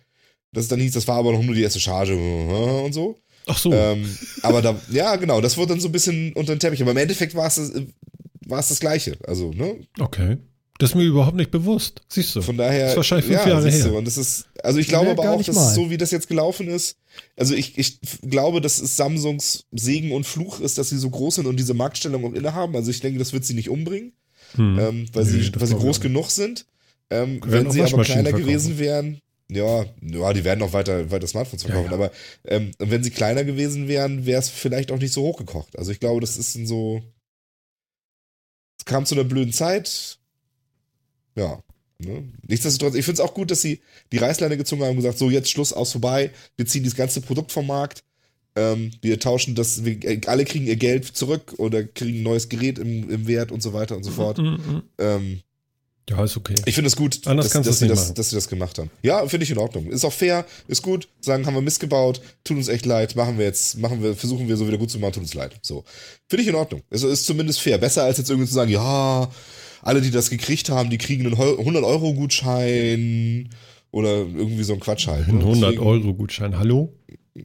dass 0.52 0.64
es 0.64 0.68
dann 0.68 0.80
hieß, 0.80 0.92
das 0.92 1.06
war 1.08 1.16
aber 1.16 1.32
noch 1.32 1.42
nur 1.42 1.54
die 1.54 1.62
erste 1.62 1.80
Charge 1.80 2.14
und 2.84 2.92
so. 2.92 3.16
Ach 3.48 3.58
so. 3.58 3.72
Ähm, 3.72 4.08
aber 4.42 4.62
da, 4.62 4.80
ja, 4.90 5.16
genau, 5.16 5.40
das 5.40 5.56
wurde 5.56 5.70
dann 5.70 5.80
so 5.80 5.88
ein 5.88 5.92
bisschen 5.92 6.32
unter 6.34 6.54
den 6.54 6.60
Teppich. 6.60 6.80
Aber 6.82 6.90
im 6.92 6.96
Endeffekt 6.96 7.34
war 7.34 7.46
es 7.46 7.56
das, 7.56 7.72
war 8.46 8.60
es 8.60 8.68
das 8.68 8.80
Gleiche. 8.80 9.16
Also, 9.26 9.50
ne? 9.52 9.76
Okay. 9.98 10.36
Das 10.78 10.90
ist 10.90 10.94
mir 10.94 11.02
überhaupt 11.02 11.36
nicht 11.36 11.50
bewusst. 11.50 12.02
Siehst 12.08 12.36
du. 12.36 12.42
Von 12.42 12.56
daher. 12.56 12.82
Das 12.82 12.90
ist 12.92 12.96
wahrscheinlich 12.98 13.26
fünf 13.26 13.40
ja, 13.40 13.48
Jahre 13.48 13.68
her. 13.68 13.84
Du, 13.88 13.98
und 13.98 14.04
das 14.06 14.16
ist, 14.16 14.46
also 14.62 14.78
ich 14.78 14.86
glaube 14.86 15.06
Nee, 15.06 15.10
aber 15.12 15.30
auch, 15.32 15.42
dass 15.42 15.56
mal. 15.56 15.74
so 15.74 15.90
wie 15.90 15.96
das 15.96 16.12
jetzt 16.12 16.28
gelaufen 16.28 16.68
ist, 16.68 16.96
also 17.36 17.54
ich, 17.54 17.76
ich 17.78 17.98
glaube, 18.22 18.60
dass 18.60 18.80
es 18.80 18.96
Samsungs 18.96 19.64
Segen 19.72 20.12
und 20.12 20.24
Fluch 20.24 20.60
ist, 20.60 20.78
dass 20.78 20.90
sie 20.90 20.98
so 20.98 21.10
groß 21.10 21.36
sind 21.36 21.46
und 21.48 21.56
diese 21.58 21.74
Marktstellung 21.74 22.24
auch 22.24 22.32
innehaben. 22.32 22.76
Also 22.76 22.92
ich 22.92 23.00
denke, 23.00 23.18
das 23.18 23.32
wird 23.32 23.44
sie 23.44 23.54
nicht 23.54 23.70
umbringen, 23.70 24.12
Hm. 24.54 24.78
ähm, 24.78 25.06
weil 25.12 25.24
Nee, 25.24 25.30
sie, 25.42 25.52
weil 25.56 25.66
sie 25.66 25.74
ich 25.74 25.80
groß 25.80 26.00
genug 26.00 26.30
sind. 26.30 26.64
Ähm, 27.10 27.40
wenn 27.44 27.70
sie 27.72 27.82
aber 27.82 28.04
kleiner 28.04 28.22
verkaufen. 28.30 28.46
gewesen 28.46 28.78
wären, 28.78 29.20
ja, 29.50 29.86
ja, 30.02 30.32
die 30.32 30.44
werden 30.44 30.62
auch 30.62 30.72
weiter, 30.72 31.10
weiter 31.10 31.26
Smartphones 31.26 31.62
Ja, 31.62 31.70
verkaufen, 31.70 31.90
ja. 31.90 31.96
aber 31.96 32.12
ähm, 32.44 32.72
wenn 32.78 33.02
sie 33.02 33.10
kleiner 33.10 33.44
gewesen 33.44 33.88
wären, 33.88 34.26
wäre 34.26 34.40
es 34.40 34.50
vielleicht 34.50 34.92
auch 34.92 34.98
nicht 34.98 35.12
so 35.12 35.22
hochgekocht. 35.22 35.78
Also 35.78 35.90
ich 35.90 36.00
glaube, 36.00 36.20
das 36.20 36.36
ist 36.36 36.52
so. 36.66 37.02
Es 38.78 38.84
kam 38.84 39.06
zu 39.06 39.14
einer 39.14 39.24
blöden 39.24 39.52
Zeit. 39.52 40.18
Ja. 41.34 41.62
Ne? 41.98 42.28
Nichtsdestotrotz, 42.46 42.94
ich 42.94 43.04
finde 43.04 43.22
es 43.22 43.28
auch 43.28 43.34
gut, 43.34 43.50
dass 43.50 43.60
sie 43.60 43.80
die 44.12 44.18
Reißleine 44.18 44.56
gezogen 44.56 44.82
haben 44.82 44.90
und 44.90 44.96
gesagt, 44.96 45.18
so 45.18 45.30
jetzt 45.30 45.50
Schluss 45.50 45.72
aus 45.72 45.92
vorbei, 45.92 46.30
wir 46.56 46.66
ziehen 46.66 46.84
dieses 46.84 46.96
ganze 46.96 47.20
Produkt 47.20 47.50
vom 47.50 47.66
Markt, 47.66 48.04
ähm, 48.54 48.92
wir 49.02 49.18
tauschen 49.18 49.54
das, 49.54 49.84
wir, 49.84 50.04
äh, 50.04 50.20
alle 50.26 50.44
kriegen 50.44 50.66
ihr 50.66 50.76
Geld 50.76 51.06
zurück 51.06 51.54
oder 51.58 51.82
kriegen 51.84 52.20
ein 52.20 52.22
neues 52.22 52.48
Gerät 52.48 52.78
im, 52.78 53.10
im 53.10 53.26
Wert 53.26 53.50
und 53.50 53.62
so 53.62 53.72
weiter 53.72 53.96
und 53.96 54.04
so 54.04 54.10
fort. 54.10 54.38
Mhm, 54.38 54.44
mhm. 54.44 54.82
Ähm, 54.98 55.40
Ja, 56.08 56.24
ist 56.24 56.36
okay. 56.36 56.54
ich 56.64 56.74
finde 56.74 56.88
es 56.88 56.96
gut, 56.96 57.26
Anders 57.26 57.46
dass, 57.46 57.52
kannst 57.52 57.68
dass, 57.68 57.78
sie 57.80 57.88
das, 57.88 58.00
machen. 58.04 58.14
dass 58.14 58.30
sie 58.30 58.36
das 58.36 58.48
gemacht 58.48 58.78
haben. 58.78 58.90
Ja, 59.02 59.26
finde 59.26 59.44
ich 59.44 59.50
in 59.50 59.58
Ordnung. 59.58 59.86
Ist 59.90 60.04
auch 60.04 60.12
fair, 60.12 60.46
ist 60.66 60.82
gut. 60.82 61.08
Sagen, 61.20 61.44
haben 61.46 61.54
wir 61.54 61.60
missgebaut, 61.60 62.20
tut 62.44 62.56
uns 62.56 62.68
echt 62.68 62.86
leid, 62.86 63.14
machen 63.16 63.36
wir 63.38 63.44
jetzt, 63.44 63.76
machen 63.78 64.02
wir, 64.02 64.14
versuchen 64.14 64.48
wir 64.48 64.56
so 64.56 64.66
wieder 64.66 64.78
gut 64.78 64.90
zu 64.90 64.98
machen, 64.98 65.12
tut 65.14 65.22
uns 65.24 65.34
leid. 65.34 65.52
So. 65.62 65.84
Finde 66.28 66.42
ich 66.42 66.48
in 66.48 66.54
Ordnung. 66.54 66.82
Also 66.90 67.08
ist 67.08 67.26
zumindest 67.26 67.60
fair. 67.60 67.78
Besser 67.78 68.04
als 68.04 68.18
jetzt 68.18 68.30
irgendwie 68.30 68.48
zu 68.48 68.54
sagen, 68.54 68.70
ja, 68.70 69.30
alle, 69.82 70.00
die 70.00 70.10
das 70.10 70.30
gekriegt 70.30 70.70
haben, 70.70 70.90
die 70.90 70.98
kriegen 70.98 71.26
einen 71.26 71.36
100-Euro-Gutschein 72.28 73.48
oder 73.90 74.08
irgendwie 74.18 74.62
so 74.64 74.74
ein 74.74 74.80
Quatsch 74.80 75.06
halt. 75.06 75.28
Ein 75.28 75.36
ne? 75.38 75.44
100 75.44 75.70
Deswegen- 75.72 75.86
Euro 75.86 76.14
Gutschein. 76.14 76.58
Hallo? 76.58 76.92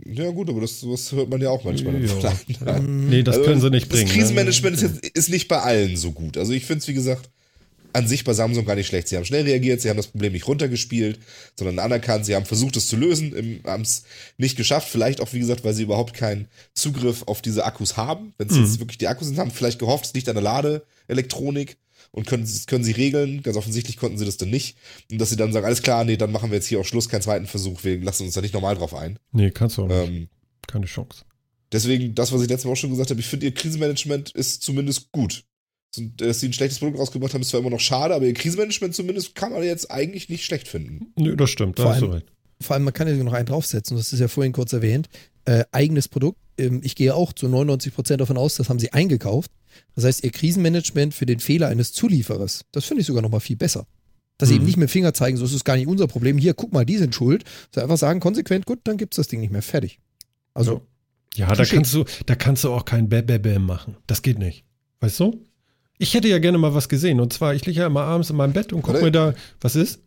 Ja, 0.06 0.32
gut, 0.32 0.49
aber 0.49 0.62
das, 0.62 0.82
das 0.82 1.12
hört 1.12 1.30
man 1.30 1.39
ja 1.39 1.49
auch 1.52 1.63
manchmal. 1.63 1.93
Ja. 2.04 2.80
Nee, 2.80 3.21
das 3.21 3.36
Also, 3.38 3.47
können 3.47 3.62
sie 3.62 3.69
nicht 3.69 3.89
bringen. 3.89 4.06
Das 4.08 4.13
Krisenmanagement 4.15 4.76
ist, 4.76 4.82
jetzt, 4.82 5.06
ist 5.17 5.30
nicht 5.30 5.47
bei 5.47 5.60
allen 5.62 5.95
so 5.97 6.12
gut. 6.12 6.36
Also 6.38 6.52
ich 6.54 6.65
finde 6.65 6.80
es, 6.80 6.88
wie 6.88 6.95
gesagt, 6.95 7.30
an 7.93 8.08
sich 8.08 8.23
bei 8.23 8.34
Samsung 8.34 8.65
gar 8.65 8.75
nicht 8.75 8.88
schlecht. 8.88 9.08
Sie 9.08 9.15
haben 9.15 9.25
schnell 9.25 9.43
reagiert, 9.43 9.79
sie 9.82 9.89
haben 9.89 9.97
das 9.97 10.08
Problem 10.08 10.34
nicht 10.34 10.47
runtergespielt, 10.47 11.19
sondern 11.58 11.79
anerkannt, 11.79 12.25
sie 12.25 12.36
haben 12.36 12.45
versucht, 12.45 12.75
es 12.75 12.88
zu 12.88 12.95
lösen, 12.97 13.62
haben 13.65 13.84
es 13.84 14.03
nicht 14.38 14.58
geschafft. 14.58 14.89
Vielleicht 14.89 15.21
auch, 15.21 15.32
wie 15.34 15.39
gesagt, 15.39 15.63
weil 15.63 15.73
sie 15.73 15.84
überhaupt 15.84 16.13
keinen 16.15 16.47
Zugriff 16.73 17.23
auf 17.27 17.41
diese 17.41 17.65
Akkus 17.65 17.95
haben. 17.97 18.34
Wenn 18.38 18.47
es 18.49 18.56
Mhm. 18.56 18.63
jetzt 18.63 18.79
wirklich 18.79 18.97
die 18.97 19.08
Akkus 19.08 19.27
sind, 19.27 19.38
haben 19.38 19.51
vielleicht 19.51 19.79
gehofft, 19.79 20.06
es 20.06 20.13
liegt 20.13 20.27
an 20.27 20.36
der 20.36 20.43
Ladeelektronik 21.08 21.77
und 22.12 22.27
können, 22.27 22.45
sie- 22.45 22.65
können 22.65 22.84
sie 22.84 22.91
regeln. 22.91 23.41
Ganz 23.43 23.58
offensichtlich 23.58 23.97
konnten 23.97 24.17
sie 24.17 24.25
das 24.25 24.38
dann 24.38 24.49
nicht. 24.49 24.77
Und 25.12 25.19
dass 25.19 25.29
sie 25.29 25.36
dann 25.36 25.53
sagen, 25.53 25.65
alles 25.65 25.82
klar, 25.82 26.03
nee, 26.03 26.17
dann 26.17 26.32
machen 26.32 26.51
wir 26.51 26.56
jetzt 26.58 26.67
hier 26.67 26.79
auch 26.79 26.86
Schluss, 26.86 27.10
keinen 27.10 27.21
zweiten 27.21 27.47
Versuch, 27.47 27.84
wir 27.84 27.99
lassen 28.01 28.23
uns 28.25 28.34
da 28.34 28.41
nicht 28.41 28.53
normal 28.53 28.75
drauf 28.75 28.93
ein. 28.93 29.17
Nee, 29.32 29.51
kannst 29.51 29.77
du 29.77 29.84
auch 29.84 29.88
nicht. 29.88 29.97
Ähm, 30.10 30.27
Keine 30.67 30.86
Chance. 30.86 31.23
Deswegen, 31.71 32.13
das, 32.15 32.32
was 32.32 32.41
ich 32.41 32.49
letztes 32.49 32.65
Mal 32.65 32.71
auch 32.71 32.77
schon 32.77 32.91
gesagt 32.91 33.10
habe, 33.10 33.19
ich 33.19 33.25
finde, 33.25 33.47
ihr 33.47 33.53
Krisenmanagement 33.53 34.32
ist 34.32 34.62
zumindest 34.62 35.12
gut. 35.12 35.43
Dass 36.17 36.39
sie 36.39 36.47
ein 36.49 36.53
schlechtes 36.53 36.79
Produkt 36.79 36.99
rausgebracht 36.99 37.34
haben, 37.34 37.41
ist 37.41 37.49
zwar 37.49 37.60
immer 37.60 37.69
noch 37.69 37.79
schade, 37.79 38.15
aber 38.15 38.25
ihr 38.25 38.34
Krisenmanagement 38.34 38.95
zumindest 38.95 39.36
kann 39.36 39.51
man 39.51 39.63
jetzt 39.63 39.91
eigentlich 39.91 40.27
nicht 40.29 40.43
schlecht 40.43 40.67
finden. 40.67 41.13
Nö, 41.15 41.36
das 41.36 41.49
stimmt. 41.51 41.77
Da 41.77 41.84
Vor 41.84 41.91
hast 41.91 42.01
du 42.01 42.06
allem- 42.06 42.13
recht. 42.15 42.27
Vor 42.62 42.73
allem, 42.75 42.84
man 42.84 42.93
kann 42.93 43.08
ja 43.08 43.15
noch 43.23 43.34
einen 43.34 43.45
draufsetzen, 43.45 43.97
das 43.97 44.13
ist 44.13 44.19
ja 44.19 44.27
vorhin 44.27 44.53
kurz 44.53 44.71
erwähnt. 44.73 45.10
Äh, 45.45 45.65
eigenes 45.71 46.08
Produkt. 46.08 46.39
Ähm, 46.58 46.79
ich 46.84 46.95
gehe 46.95 47.13
auch 47.13 47.34
zu 47.34 47.47
99% 47.47 48.17
davon 48.17 48.38
aus, 48.38 48.56
das 48.56 48.69
haben 48.69 48.79
sie 48.79 48.93
eingekauft. 48.93 49.51
Das 49.95 50.06
heißt, 50.06 50.23
ihr 50.23 50.32
Krisenmanagement 50.32 51.13
für 51.13 51.25
den 51.25 51.39
Fehler 51.39 51.67
eines 51.67 51.91
Zulieferers, 51.93 52.63
das 52.71 52.86
finde 52.86 53.01
ich 53.01 53.08
sogar 53.08 53.21
noch 53.21 53.29
mal 53.32 53.39
viel 53.41 53.58
besser. 53.58 53.86
Dass 54.38 54.49
sie 54.49 54.56
Mhm. 54.56 54.62
eben 54.62 54.65
nicht 54.67 54.77
mit 54.77 54.88
dem 54.89 54.91
Finger 54.91 55.13
zeigen, 55.13 55.38
so 55.38 55.45
ist 55.45 55.53
es 55.53 55.63
gar 55.63 55.75
nicht 55.75 55.88
unser 55.88 56.08
Problem. 56.08 56.38
Hier, 56.38 56.53
guck 56.53 56.71
mal, 56.73 56.86
die 56.86 56.97
sind 56.97 57.13
schuld. 57.13 57.43
Sondern 57.71 57.89
einfach 57.91 57.99
sagen, 57.99 58.19
konsequent, 58.19 58.65
gut, 58.65 58.79
dann 58.86 58.97
gibt 58.97 59.13
es 59.13 59.17
das 59.17 59.27
Ding 59.27 59.41
nicht 59.41 59.51
mehr. 59.51 59.62
Fertig. 59.62 59.99
Also, 60.56 60.82
Ja, 61.36 61.47
da 61.53 61.63
Touché. 61.63 61.75
kannst 61.75 61.93
du, 61.93 62.06
da 62.25 62.36
kannst 62.36 62.63
du 62.63 62.71
auch 62.71 62.86
kein 62.86 63.10
Bäm 63.10 63.63
machen. 63.65 63.97
Das 64.08 64.21
geht 64.21 64.39
nicht. 64.39 64.63
Weißt 65.01 65.19
du? 65.19 65.45
Ich 65.97 66.13
hätte 66.13 66.27
ja 66.27 66.39
gerne 66.39 66.58
mal 66.58 66.73
was 66.73 66.89
gesehen. 66.89 67.19
Und 67.19 67.34
zwar, 67.34 67.53
ich 67.56 67.65
liege 67.65 67.82
ja 67.82 67.88
immer 67.88 68.01
abends 68.03 68.29
in 68.29 68.36
meinem 68.36 68.53
Bett 68.53 68.73
und 68.73 68.82
gucke 68.82 69.01
mir 69.01 69.12
da, 69.12 69.34
was 69.62 69.75
ist? 69.75 69.99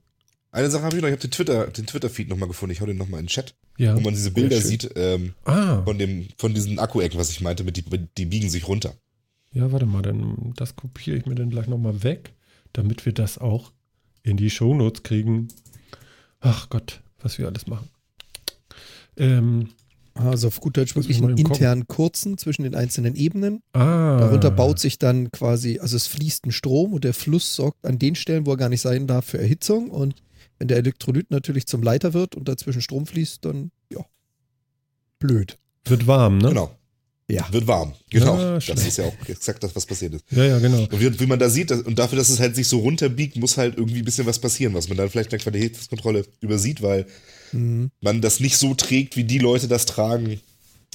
Eine 0.53 0.71
Sache 0.71 0.85
habe 0.85 0.97
ich 0.97 1.03
noch, 1.03 1.09
ich 1.09 1.13
habe 1.13 1.23
den 1.23 1.31
Twitter, 1.31 1.67
den 1.69 1.87
Twitter-Feed 1.87 2.29
nochmal 2.29 2.49
gefunden, 2.49 2.73
ich 2.73 2.81
hau 2.81 2.87
den 2.87 2.97
nochmal 2.97 3.21
in 3.21 3.27
den 3.27 3.31
Chat, 3.31 3.55
Ja. 3.77 3.95
wo 3.95 4.01
man 4.01 4.15
diese 4.15 4.31
Bilder 4.31 4.57
schön. 4.59 4.67
sieht 4.67 4.91
ähm, 4.97 5.35
Ah, 5.45 5.83
von, 5.83 5.99
dem, 5.99 6.29
von 6.39 6.55
diesen 6.55 6.79
Akku-Ecken, 6.79 7.19
was 7.19 7.31
ich 7.31 7.41
meinte, 7.43 7.63
mit 7.63 7.77
die, 7.77 7.85
die 8.17 8.25
biegen 8.27 8.49
sich 8.49 8.67
runter. 8.67 8.95
ja, 9.53 9.71
warte 9.71 9.85
mal, 9.87 10.03
dann 10.03 10.55
das 10.57 10.75
kopiere 10.77 11.17
ich 11.19 11.27
mir 11.27 11.35
dann 11.35 11.51
gleich 11.51 11.67
nochmal 11.67 12.03
weg, 12.03 12.33
damit 12.73 13.05
wir 13.05 13.13
das 13.13 13.37
auch 13.39 13.73
in 14.23 14.37
die 14.39 14.49
Shownotes 14.51 15.03
kriegen. 15.03 15.49
Ach 16.41 16.71
Gott, 16.71 17.01
was 17.21 17.37
wir 17.39 17.47
alles 17.49 17.67
machen. 17.67 17.89
Ähm, 19.19 19.69
also 20.17 20.49
auf 20.49 20.61
gut 20.61 20.77
Deutsch 20.77 20.95
wirklich 20.97 21.23
einen 21.23 21.37
internen 21.37 21.87
Kurzen 21.87 22.39
zwischen 22.39 22.63
den 22.63 22.75
einzelnen 22.75 23.15
Ebenen. 23.15 23.63
ah. 23.73 24.19
Darunter 24.19 24.51
baut 24.51 24.79
sich 24.79 24.99
dann 24.99 25.31
quasi, 25.31 25.79
also 25.79 25.97
es 25.97 26.07
fließt 26.07 26.47
ein 26.47 26.53
Strom 26.53 26.93
und 26.93 27.05
der 27.05 27.15
Fluss 27.15 27.55
sorgt 27.55 27.85
an 27.85 27.99
den 27.99 28.15
Stellen, 28.15 28.47
wo 28.47 28.53
er 28.53 28.57
gar 28.57 28.69
nicht 28.69 28.81
sein 28.81 29.07
darf, 29.07 29.27
für 29.27 29.39
Erhitzung. 29.39 29.91
Und 29.91 30.15
wenn 30.59 30.69
der 30.69 30.79
Elektrolyt 30.79 31.31
natürlich 31.31 31.67
zum 31.67 31.83
Leiter 31.83 32.15
wird 32.15 32.35
und 32.35 32.49
dazwischen 32.49 32.81
Strom 32.81 33.07
fließt, 33.07 33.45
dann, 33.45 33.71
ja, 33.93 34.05
blöd. 35.19 35.59
Wird 35.85 36.07
warm, 36.07 36.39
ne? 36.39 36.49
Genau. 36.49 36.71
Ja. 37.29 37.47
Wird 37.53 37.67
warm. 37.67 37.93
Genau. 38.11 38.39
Ja, 38.39 38.53
das 38.55 38.87
ist 38.87 38.99
ja 38.99 39.05
auch 39.07 39.29
exakt 39.29 39.63
das, 39.63 39.75
was 39.75 39.85
passiert 39.85 40.15
ist. 40.15 40.25
Ja, 40.31 40.45
ja, 40.45 40.59
genau. 40.61 40.79
Und 40.79 41.01
wie, 41.01 41.21
wie 41.21 41.27
man 41.27 41.39
da 41.39 41.51
sieht, 41.51 41.73
und 41.73 41.99
dafür, 41.99 42.19
dass 42.19 42.29
es 42.29 42.39
halt 42.39 42.55
sich 42.55 42.69
so 42.69 42.79
runterbiegt, 42.79 43.37
muss 43.37 43.57
halt 43.57 43.77
irgendwie 43.77 43.99
ein 43.99 44.05
bisschen 44.05 44.27
was 44.27 44.39
passieren, 44.39 44.75
was 44.75 44.89
man 44.89 44.97
dann 44.97 45.11
vielleicht 45.11 45.33
in 45.33 45.39
der 45.39 45.41
Qualitätskontrolle 45.41 46.25
übersieht, 46.41 46.83
weil 46.83 47.07
Mhm. 47.53 47.91
man 48.01 48.21
das 48.21 48.41
nicht 48.41 48.57
so 48.59 48.75
trägt, 48.75 49.17
wie 49.17 49.25
die 49.25 49.39
Leute 49.39 49.69
das 49.69 49.87
tragen, 49.87 50.41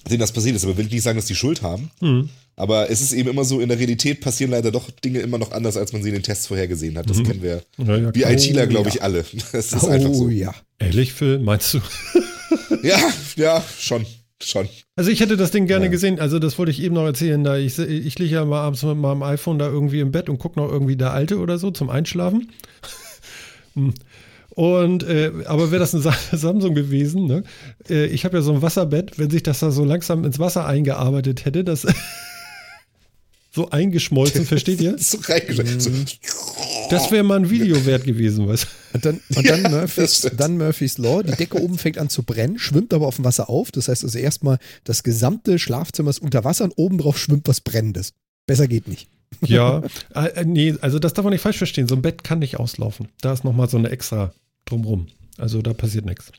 denen 0.10 0.20
das 0.20 0.32
passiert 0.32 0.56
ist. 0.56 0.64
Aber 0.66 0.78
will 0.78 0.86
ich 0.88 0.92
nicht 0.94 1.04
sagen, 1.04 1.18
dass 1.18 1.26
die 1.26 1.36
Schuld 1.36 1.62
haben. 1.62 1.92
Mhm. 2.02 2.30
Aber 2.58 2.90
es 2.90 3.02
ist 3.02 3.14
eben 3.14 3.30
immer 3.30 3.46
so, 3.46 3.60
in 3.62 3.70
der 3.70 3.80
Realität 3.80 4.20
passieren 4.22 4.52
leider 4.52 4.72
doch 4.72 4.90
Dinge 4.92 5.20
immer 5.20 5.38
noch 5.38 5.52
anders, 5.52 5.78
als 5.78 5.94
man 5.94 6.04
sie 6.04 6.10
in 6.10 6.16
den 6.16 6.24
Tests 6.24 6.48
vorhergesehen 6.48 6.98
hat. 6.98 7.10
Das 7.10 7.18
Mhm. 7.18 7.24
kennen 7.24 7.42
wir, 7.42 7.64
Ja, 7.78 7.98
ja, 7.98 8.12
klar. 8.12 8.32
ITler, 8.32 8.68
glaube 8.68 8.90
ja. 8.90 8.96
ich, 8.96 9.04
alle. 9.04 9.26
Das 9.52 9.72
ist 9.74 9.84
oh 9.84 9.88
einfach 9.88 10.14
so. 10.14 10.30
ja. 10.30 10.54
Ehrlich, 10.80 11.14
Phil, 11.14 11.40
meinst 11.40 11.74
du? 11.74 11.80
Ja, 12.84 12.98
ja, 13.38 13.64
schon, 13.80 14.06
schon. 14.44 14.68
Also 14.96 15.10
ich 15.12 15.20
hätte 15.22 15.38
das 15.38 15.52
Ding 15.52 15.68
gerne 15.68 15.86
Ja. 15.86 15.92
gesehen. 15.92 16.20
Also 16.20 16.40
das 16.40 16.58
wollte 16.58 16.72
ich 16.72 16.82
eben 16.82 16.96
noch 16.96 17.06
erzählen. 17.06 17.44
Da 17.44 17.58
ich, 17.58 17.78
ich 17.80 18.18
liege 18.20 18.36
ja 18.36 18.46
mal 18.46 18.62
abends 18.62 18.84
mit 18.84 18.98
meinem 18.98 19.24
iPhone 19.24 19.58
da 19.60 19.68
irgendwie 19.68 20.00
im 20.00 20.12
Bett 20.12 20.30
und 20.30 20.38
gucke 20.40 20.60
noch 20.60 20.70
irgendwie 20.70 20.96
der 20.98 21.14
Alte 21.14 21.38
oder 21.40 21.58
so 21.60 21.72
zum 21.72 21.90
Einschlafen. 21.90 22.52
Und 24.54 25.04
äh, 25.04 25.32
aber 25.46 25.72
wäre 25.72 25.80
das 25.80 25.94
ein 25.94 26.02
Sa- 26.02 26.18
Samsung 26.32 26.76
gewesen, 26.76 27.26
ne? 27.26 27.44
Äh, 27.90 28.06
ich 28.08 28.26
habe 28.26 28.38
ja 28.38 28.44
so 28.44 28.54
ein 28.54 28.62
Wasserbett, 28.62 29.18
wenn 29.18 29.30
sich 29.30 29.44
das 29.44 29.60
da 29.60 29.72
so 29.72 29.84
langsam 29.86 30.26
ins 30.26 30.40
Wasser 30.40 30.66
eingearbeitet 30.66 31.46
hätte, 31.46 31.64
das 31.64 31.88
so 33.54 33.70
eingeschmolzen, 33.70 34.46
versteht 34.46 34.82
ihr? 34.82 34.98
So 34.98 35.18
reingeschickt. 35.22 35.82
So. 35.82 35.92
Das 36.90 37.12
wäre 37.12 37.24
mal 37.24 37.38
ein 37.40 37.50
Video 37.50 37.86
wert 37.86 38.04
gewesen, 38.04 38.48
was? 38.48 38.68
Und 38.94 39.06
dann, 39.06 39.20
und 39.36 39.48
dann, 39.50 39.64
Ja, 39.64 39.70
Murphys, 39.70 40.30
dann 40.36 40.58
Murphys 40.58 40.98
Law, 40.98 41.24
die 41.24 41.32
Decke 41.32 41.62
oben 41.62 41.78
fängt 41.78 41.98
an 41.98 42.10
zu 42.10 42.24
brennen, 42.24 42.60
schwimmt 42.60 42.94
aber 42.94 43.08
auf 43.08 43.16
dem 43.16 43.24
Wasser 43.26 43.50
auf. 43.50 43.72
Das 43.72 43.88
heißt 43.88 44.04
also 44.04 44.18
erstmal, 44.18 44.58
das 44.84 45.04
gesamte 45.04 45.60
Schlafzimmer 45.60 46.10
ist 46.10 46.22
unter 46.22 46.44
Wasser 46.44 46.66
und 46.66 46.74
oben 46.76 46.98
drauf 46.98 47.18
schwimmt 47.18 47.48
was 47.48 47.62
Brennendes. 47.62 48.12
Besser 48.48 48.68
geht 48.68 48.90
nicht. 48.90 49.08
Ja, 49.46 49.82
äh, 50.14 50.28
äh, 50.42 50.44
nee, 50.46 50.76
also 50.82 51.00
das 51.00 51.14
darf 51.14 51.24
man 51.24 51.32
nicht 51.32 51.42
falsch 51.42 51.58
verstehen. 51.58 51.88
So 51.88 51.96
ein 51.96 52.02
Bett 52.02 52.26
kann 52.26 52.40
nicht 52.40 52.58
auslaufen. 52.60 53.08
Da 53.22 53.32
ist 53.32 53.46
nochmal 53.46 53.70
so 53.70 53.78
eine 53.78 53.90
extra 53.90 54.34
drumrum. 54.72 55.08
Also 55.38 55.62
da 55.62 55.74
passiert 55.74 56.06
nichts. 56.06 56.32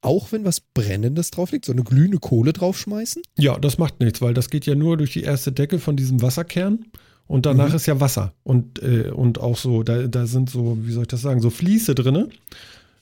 Auch 0.00 0.32
wenn 0.32 0.44
was 0.44 0.60
Brennendes 0.60 1.30
drauf 1.30 1.52
liegt, 1.52 1.64
so 1.64 1.72
eine 1.72 1.84
glühende 1.84 2.18
Kohle 2.18 2.52
draufschmeißen. 2.52 3.22
Ja, 3.38 3.58
das 3.58 3.78
macht 3.78 4.00
nichts, 4.00 4.20
weil 4.20 4.34
das 4.34 4.50
geht 4.50 4.66
ja 4.66 4.74
nur 4.74 4.96
durch 4.96 5.12
die 5.12 5.22
erste 5.22 5.52
Decke 5.52 5.78
von 5.78 5.96
diesem 5.96 6.22
Wasserkern 6.22 6.86
und 7.28 7.46
danach 7.46 7.68
Mhm. 7.70 7.76
ist 7.76 7.86
ja 7.86 8.00
Wasser 8.00 8.32
und, 8.42 8.82
äh, 8.82 9.10
und 9.10 9.40
auch 9.40 9.56
so, 9.56 9.82
da, 9.84 10.08
da 10.08 10.26
sind 10.26 10.50
so, 10.50 10.76
wie 10.82 10.90
soll 10.92 11.02
ich 11.02 11.08
das 11.08 11.22
sagen, 11.22 11.40
so 11.40 11.50
Fließe 11.50 11.94
drinne. 11.94 12.28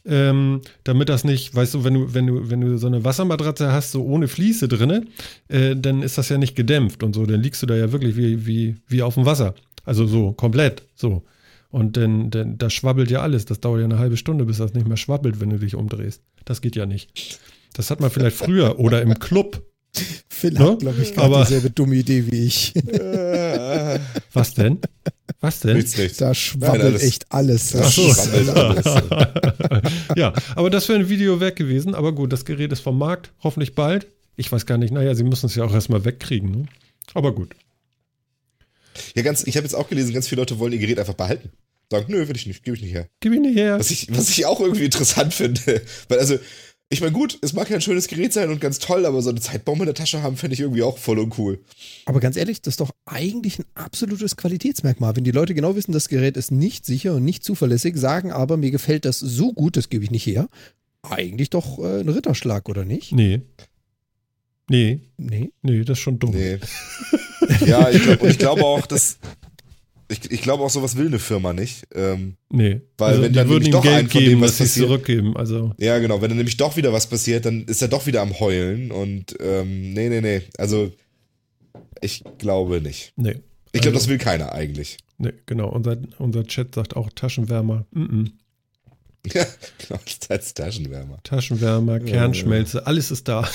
Ähm, 0.07 0.63
damit 0.85 1.11
das 1.11 1.25
nicht, 1.25 1.55
weißt 1.55 1.75
du, 1.75 1.85
wenn 1.85 1.93
du, 1.93 2.15
wenn 2.15 2.27
du, 2.27 2.49
wenn 2.51 2.63
du 2.63 2.79
so 2.79 2.87
eine 2.87 3.05
Wassermatratze 3.05 3.71
hast, 3.71 3.93
so 3.93 4.03
ohne 4.03 4.29
Fließe 4.29 4.67
drinne, 4.67 5.05
äh, 5.49 5.77
dann 5.77 6.03
ist 6.03 6.17
das 6.17 6.31
ja 6.31 6.39
nicht 6.39 6.57
gedämpft 6.57 7.03
und 7.03 7.15
so, 7.15 7.27
dann 7.27 7.43
liegst 7.43 7.63
du 7.63 7.67
da 7.67 7.77
ja 7.77 7.93
wirklich 7.93 8.17
wie, 8.17 8.47
wie, 8.47 8.77
wie 8.89 9.03
auf 9.03 9.15
dem 9.15 9.27
Wasser. 9.27 9.55
Also 9.85 10.07
so, 10.07 10.33
komplett, 10.33 10.83
so. 10.95 11.23
Und 11.71 11.97
dann, 11.97 12.31
dann, 12.31 12.59
das 12.59 12.73
schwabbelt 12.73 13.11
ja 13.11 13.21
alles. 13.21 13.45
Das 13.45 13.61
dauert 13.61 13.79
ja 13.81 13.85
eine 13.85 13.99
halbe 13.99 14.17
Stunde, 14.17 14.45
bis 14.45 14.59
das 14.59 14.75
nicht 14.75 14.89
mehr 14.89 14.97
schwabbelt, 14.97 15.41
wenn 15.41 15.51
du 15.51 15.59
dich 15.59 15.75
umdrehst. 15.77 16.23
Das 16.45 16.61
geht 16.61 16.75
ja 16.77 16.87
nicht. 16.87 17.39
Das 17.75 17.91
hat 17.91 18.01
man 18.01 18.11
vielleicht 18.11 18.37
früher 18.37 18.79
oder 18.81 19.01
im 19.03 19.19
Club. 19.19 19.63
Phil 20.29 20.53
Ne? 20.53 20.61
hat, 20.61 20.79
glaube 20.81 21.03
ich, 21.03 21.15
gerade 21.15 21.37
dieselbe 21.43 21.71
dumme 21.71 21.97
Idee 21.97 22.31
wie 22.31 22.45
ich. 22.47 22.73
Was 24.33 24.55
denn? 24.55 24.79
Was 25.41 25.61
denn? 25.61 25.85
Da 26.19 26.35
schwabbelt 26.35 26.83
alles. 26.83 27.03
echt 27.03 27.27
alles. 27.33 27.75
Ach 27.75 27.81
Das 27.81 27.95
so. 27.97 28.13
schwabbelt 28.13 28.49
alles. 28.51 29.93
ja, 30.17 30.33
aber 30.55 30.71
das 30.71 30.89
wäre 30.89 30.99
ein 31.01 31.09
Video 31.09 31.41
weg 31.41 31.57
gewesen. 31.57 31.95
Aber 31.95 32.13
gut, 32.13 32.33
das 32.33 32.45
Gerät 32.45 32.73
ist 32.73 32.81
vom 32.81 32.99
Markt, 32.99 33.33
hoffentlich 33.43 33.75
bald. 33.75 34.07
Ich 34.37 34.51
weiß 34.51 34.67
gar 34.67 34.79
nicht, 34.79 34.93
naja, 34.93 35.15
sie 35.15 35.25
müssen 35.25 35.47
es 35.47 35.55
ja 35.55 35.65
auch 35.65 35.73
erstmal 35.75 36.05
wegkriegen. 36.05 36.51
Ne? 36.51 36.65
Aber 37.15 37.35
gut. 37.35 37.55
Ja, 39.15 39.23
ganz, 39.23 39.45
ich 39.47 39.57
habe 39.57 39.65
jetzt 39.65 39.75
auch 39.75 39.89
gelesen, 39.89 40.13
ganz 40.13 40.29
viele 40.29 40.43
Leute 40.43 40.59
wollen 40.59 40.73
ihr 40.73 40.79
Gerät 40.79 40.99
einfach 40.99 41.15
behalten. 41.15 41.51
Sagen, 41.91 42.07
nö, 42.09 42.29
will 42.29 42.37
ich 42.37 42.47
nicht, 42.47 42.63
gebe 42.63 42.77
ich 42.77 42.83
nicht 42.83 42.93
her. 42.95 43.09
Gib 43.21 43.33
ihn 43.33 43.43
nicht 43.43 43.57
her. 43.57 43.79
Was 43.79 43.91
ich, 43.91 44.07
was 44.11 44.29
ich 44.31 44.47
auch 44.47 44.61
irgendwie 44.61 44.85
interessant 44.85 45.35
finde. 45.35 45.83
Weil 46.09 46.19
also, 46.21 46.39
ich 46.89 47.01
meine, 47.01 47.13
gut, 47.13 47.39
es 47.41 47.53
mag 47.53 47.69
ja 47.71 47.77
ein 47.77 47.83
schönes 47.83 48.09
Gerät 48.09 48.33
sein 48.33 48.51
und 48.51 48.61
ganz 48.61 48.79
toll, 48.81 49.07
aber 49.07 49.23
so 49.23 49.31
eine 49.31 49.41
Zeitbombe 49.41 49.85
in 49.85 49.87
der 49.87 49.95
Tasche 49.95 50.23
haben, 50.23 50.37
fände 50.37 50.55
ich 50.55 50.61
irgendwie 50.61 50.83
auch 50.83 50.99
voll 50.99 51.19
uncool. 51.21 51.61
Aber 52.07 52.19
ganz 52.21 52.37
ehrlich, 52.37 52.63
das 52.63 52.73
ist 52.73 52.81
doch 52.81 52.91
eigentlich 53.07 53.59
ein 53.61 53.65
absolutes 53.75 54.37
Qualitätsmerkmal. 54.37 55.15
Wenn 55.17 55.25
die 55.25 55.31
Leute 55.31 55.55
genau 55.55 55.77
wissen, 55.77 55.93
das 55.93 56.09
Gerät 56.09 56.37
ist 56.37 56.51
nicht 56.51 56.85
sicher 56.85 57.15
und 57.15 57.25
nicht 57.25 57.45
zuverlässig, 57.45 57.97
sagen 57.97 58.33
aber, 58.33 58.57
mir 58.57 58.71
gefällt 58.73 59.05
das 59.05 59.19
so 59.21 59.53
gut, 59.53 59.77
das 59.77 59.89
gebe 59.89 60.05
ich 60.05 60.11
nicht 60.11 60.27
her. 60.27 60.49
Eigentlich 61.03 61.51
doch 61.51 61.79
äh, 61.79 62.01
ein 62.01 62.09
Ritterschlag, 62.09 62.69
oder 62.69 62.85
nicht? 62.85 63.13
Nee. 63.13 63.41
Nee, 64.69 65.01
Nee. 65.17 65.51
nee, 65.63 65.85
das 65.85 65.99
ist 65.99 66.03
schon 66.03 66.19
dumm. 66.19 66.33
Nee. 66.33 66.59
ja, 67.67 67.91
ich 67.91 68.03
glaube, 68.03 68.35
glaube 68.35 68.65
auch, 68.65 68.87
dass. 68.87 69.19
Ich, 70.09 70.29
ich 70.29 70.43
glaube 70.43 70.65
auch, 70.65 70.71
sowas 70.71 70.97
will 70.97 71.07
eine 71.07 71.21
Firma 71.21 71.53
nicht. 71.53 71.85
Ähm, 71.95 72.35
Nee. 72.49 72.81
Weil 72.99 73.23
wenn 73.23 73.33
die 73.33 73.37
dann 73.39 73.49
nämlich 73.49 73.71
doch 73.71 73.83
Geld 73.83 73.95
einen 73.95 74.09
von 74.11 74.21
dem, 74.21 74.29
geben, 74.29 74.41
was 74.41 74.51
was 74.51 74.57
sie 74.59 74.63
passiert- 74.65 74.87
zurückgeben. 74.87 75.37
Also, 75.37 75.73
ja, 75.79 75.99
genau. 76.01 76.21
Wenn 76.21 76.31
dann 76.31 76.39
nämlich 76.39 76.57
doch 76.57 76.77
wieder 76.77 76.93
was 76.93 77.07
passiert, 77.09 77.45
dann 77.45 77.65
ist 77.67 77.81
er 77.81 77.87
doch 77.89 78.07
wieder 78.07 78.21
am 78.23 78.41
Heulen. 78.41 78.91
Und 78.91 79.37
ähm, 79.41 79.93
nee, 79.93 80.09
nee, 80.09 80.21
nee. 80.21 80.43
Also, 80.59 80.91
ich 82.01 82.25
glaube 82.39 82.81
nicht. 82.81 83.13
nee. 83.17 83.37
Ich 83.73 83.83
glaube, 83.83 83.97
Also- 83.97 84.07
das 84.07 84.09
will 84.09 84.19
keiner 84.19 84.51
eigentlich. 84.53 84.97
Nee, 85.19 85.33
genau. 85.47 85.69
Unser, 85.69 85.97
unser 86.19 86.45
Chat 86.45 86.75
sagt 86.75 86.97
auch 86.97 87.11
Taschenwärmer. 87.15 87.87
Mm 87.93 88.03
-mm. 88.03 88.31
Ja, 89.33 89.45
genau. 89.87 90.01
Als 90.31 90.55
Taschenwärmer. 90.55 91.19
Taschenwärmer, 91.23 92.01
Kernschmelze, 92.01 92.85
alles 92.87 93.11
ist 93.13 93.29
da. 93.29 93.47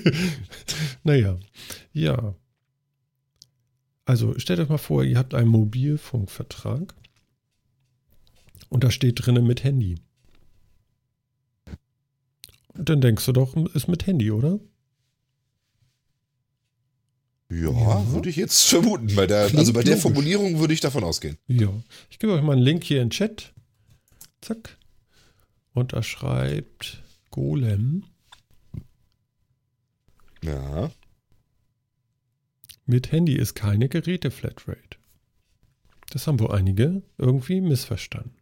naja, 1.04 1.36
ja. 1.92 2.34
Also 4.08 4.38
stellt 4.38 4.58
euch 4.58 4.70
mal 4.70 4.78
vor, 4.78 5.04
ihr 5.04 5.18
habt 5.18 5.34
einen 5.34 5.50
Mobilfunkvertrag 5.50 6.94
und 8.70 8.82
da 8.82 8.90
steht 8.90 9.26
drinnen 9.26 9.46
mit 9.46 9.64
Handy. 9.64 9.96
Und 12.72 12.88
dann 12.88 13.02
denkst 13.02 13.26
du 13.26 13.32
doch, 13.32 13.54
ist 13.74 13.86
mit 13.86 14.06
Handy, 14.06 14.30
oder? 14.30 14.60
Ja, 17.50 17.70
Ja. 17.70 18.10
würde 18.12 18.30
ich 18.30 18.36
jetzt 18.36 18.62
vermuten. 18.64 19.14
Bei 19.14 19.26
der, 19.26 19.44
Klingt 19.48 19.58
also 19.58 19.74
bei 19.74 19.82
der 19.82 19.90
logisch. 19.96 20.02
Formulierung 20.02 20.58
würde 20.58 20.72
ich 20.72 20.80
davon 20.80 21.04
ausgehen. 21.04 21.36
Ja. 21.46 21.70
Ich 22.08 22.18
gebe 22.18 22.32
euch 22.32 22.42
mal 22.42 22.52
einen 22.54 22.62
Link 22.62 22.84
hier 22.84 23.02
in 23.02 23.08
den 23.08 23.10
Chat. 23.10 23.52
Zack. 24.40 24.78
Und 25.74 25.92
da 25.92 26.02
schreibt 26.02 27.02
Golem. 27.30 28.04
Ja. 30.42 30.90
Mit 32.88 33.12
Handy 33.12 33.34
ist 33.34 33.54
keine 33.54 33.88
Geräte-Flatrate. 33.88 34.96
Das 36.10 36.26
haben 36.26 36.40
wohl 36.40 36.52
einige 36.52 37.02
irgendwie 37.18 37.60
missverstanden. 37.60 38.32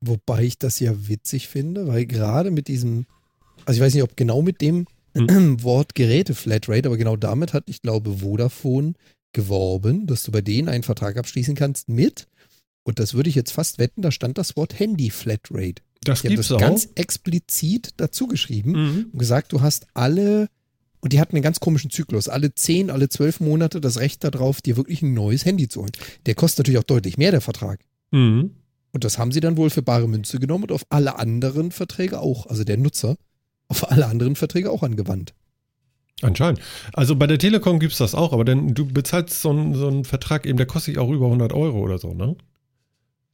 Wobei 0.00 0.44
ich 0.44 0.58
das 0.58 0.80
ja 0.80 1.08
witzig 1.08 1.48
finde, 1.48 1.86
weil 1.86 2.06
gerade 2.06 2.50
mit 2.50 2.66
diesem, 2.68 3.06
also 3.66 3.78
ich 3.78 3.84
weiß 3.84 3.94
nicht, 3.94 4.02
ob 4.02 4.16
genau 4.16 4.42
mit 4.42 4.60
dem 4.60 4.86
Hm. 5.14 5.62
Wort 5.62 5.94
Geräte 5.94 6.34
Flatrate, 6.34 6.86
aber 6.88 6.96
genau 6.96 7.16
damit 7.16 7.52
hat, 7.52 7.64
ich 7.66 7.82
glaube, 7.82 8.18
Vodafone 8.20 8.92
geworben, 9.32 10.06
dass 10.06 10.22
du 10.22 10.32
bei 10.32 10.40
denen 10.42 10.68
einen 10.68 10.82
Vertrag 10.82 11.16
abschließen 11.16 11.54
kannst 11.54 11.88
mit, 11.88 12.26
und 12.84 12.98
das 12.98 13.14
würde 13.14 13.28
ich 13.28 13.34
jetzt 13.34 13.50
fast 13.52 13.78
wetten, 13.78 14.00
da 14.02 14.10
stand 14.12 14.38
das 14.38 14.56
Wort 14.56 14.78
Handy 14.78 15.10
Flatrate. 15.10 15.82
Das 16.04 16.20
Die 16.22 16.28
haben 16.28 16.34
gibt's 16.36 16.48
das 16.48 16.56
auch. 16.56 16.60
ganz 16.60 16.88
explizit 16.94 17.90
dazu 17.98 18.28
geschrieben 18.28 18.72
Mhm. 18.72 19.06
und 19.12 19.18
gesagt, 19.18 19.52
du 19.52 19.60
hast 19.60 19.86
alle, 19.94 20.48
und 21.00 21.12
die 21.12 21.20
hatten 21.20 21.36
einen 21.36 21.42
ganz 21.42 21.60
komischen 21.60 21.90
Zyklus, 21.90 22.28
alle 22.28 22.54
10, 22.54 22.90
alle 22.90 23.08
12 23.08 23.40
Monate 23.40 23.80
das 23.80 23.98
Recht 23.98 24.24
darauf, 24.24 24.60
dir 24.60 24.76
wirklich 24.76 25.02
ein 25.02 25.14
neues 25.14 25.44
Handy 25.44 25.68
zu 25.68 25.80
holen. 25.80 25.92
Der 26.26 26.34
kostet 26.34 26.60
natürlich 26.60 26.78
auch 26.78 26.84
deutlich 26.84 27.18
mehr, 27.18 27.30
der 27.30 27.40
Vertrag. 27.40 27.80
Mhm. 28.10 28.50
Und 28.92 29.04
das 29.04 29.18
haben 29.18 29.32
sie 29.32 29.40
dann 29.40 29.56
wohl 29.56 29.70
für 29.70 29.82
bare 29.82 30.08
Münze 30.08 30.40
genommen 30.40 30.64
und 30.64 30.72
auf 30.72 30.86
alle 30.88 31.18
anderen 31.18 31.70
Verträge 31.70 32.20
auch, 32.20 32.46
also 32.46 32.64
der 32.64 32.78
Nutzer, 32.78 33.16
auf 33.68 33.90
alle 33.90 34.06
anderen 34.06 34.34
Verträge 34.34 34.70
auch 34.70 34.82
angewandt. 34.82 35.34
Anscheinend. 36.20 36.60
Also 36.94 37.14
bei 37.14 37.26
der 37.26 37.38
Telekom 37.38 37.78
gibt's 37.78 37.98
das 37.98 38.14
auch, 38.14 38.32
aber 38.32 38.44
dann 38.44 38.74
du 38.74 38.86
bezahlst 38.86 39.40
so 39.40 39.50
einen, 39.50 39.74
so 39.74 39.86
einen 39.86 40.04
Vertrag 40.04 40.46
eben, 40.46 40.56
der 40.56 40.66
kostet 40.66 40.94
dich 40.94 40.98
auch 40.98 41.10
über 41.10 41.26
100 41.26 41.52
Euro 41.52 41.78
oder 41.80 41.98
so, 41.98 42.12
ne? 42.12 42.36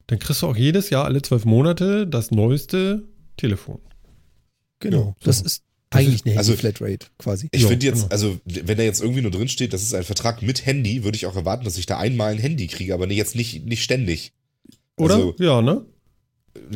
Dann 0.07 0.19
kriegst 0.19 0.43
du 0.43 0.47
auch 0.47 0.55
jedes 0.55 0.91
Jahr 0.91 1.05
alle 1.05 1.23
zwölf 1.23 1.45
Monate 1.45 2.05
das 2.05 2.29
neueste 2.29 3.05
Telefon. 3.37 3.79
Genau. 4.79 4.99
Ja, 4.99 5.05
so. 5.05 5.25
das 5.25 5.41
ist 5.41 5.63
eigentlich 5.95 6.25
eine 6.25 6.37
also- 6.37 6.51
Handy-Flatrate 6.51 7.07
quasi. 7.17 7.47
Ich 7.51 7.65
finde 7.65 7.85
jetzt, 7.85 8.03
genau. 8.03 8.11
also 8.11 8.39
wenn 8.45 8.77
da 8.77 8.83
jetzt 8.83 9.01
irgendwie 9.01 9.21
nur 9.21 9.31
drin 9.31 9.47
steht, 9.47 9.73
das 9.73 9.83
ist 9.83 9.93
ein 9.93 10.03
Vertrag 10.03 10.41
mit 10.41 10.65
Handy, 10.65 11.03
würde 11.03 11.15
ich 11.15 11.25
auch 11.25 11.35
erwarten, 11.35 11.65
dass 11.65 11.77
ich 11.77 11.85
da 11.85 11.97
einmal 11.97 12.33
ein 12.33 12.39
Handy 12.39 12.67
kriege, 12.67 12.93
aber 12.93 13.07
nee, 13.07 13.15
jetzt 13.15 13.35
nicht, 13.35 13.65
nicht 13.65 13.83
ständig. 13.83 14.33
Oder? 14.97 15.15
Also- 15.15 15.35
ja, 15.39 15.61
ne? 15.61 15.85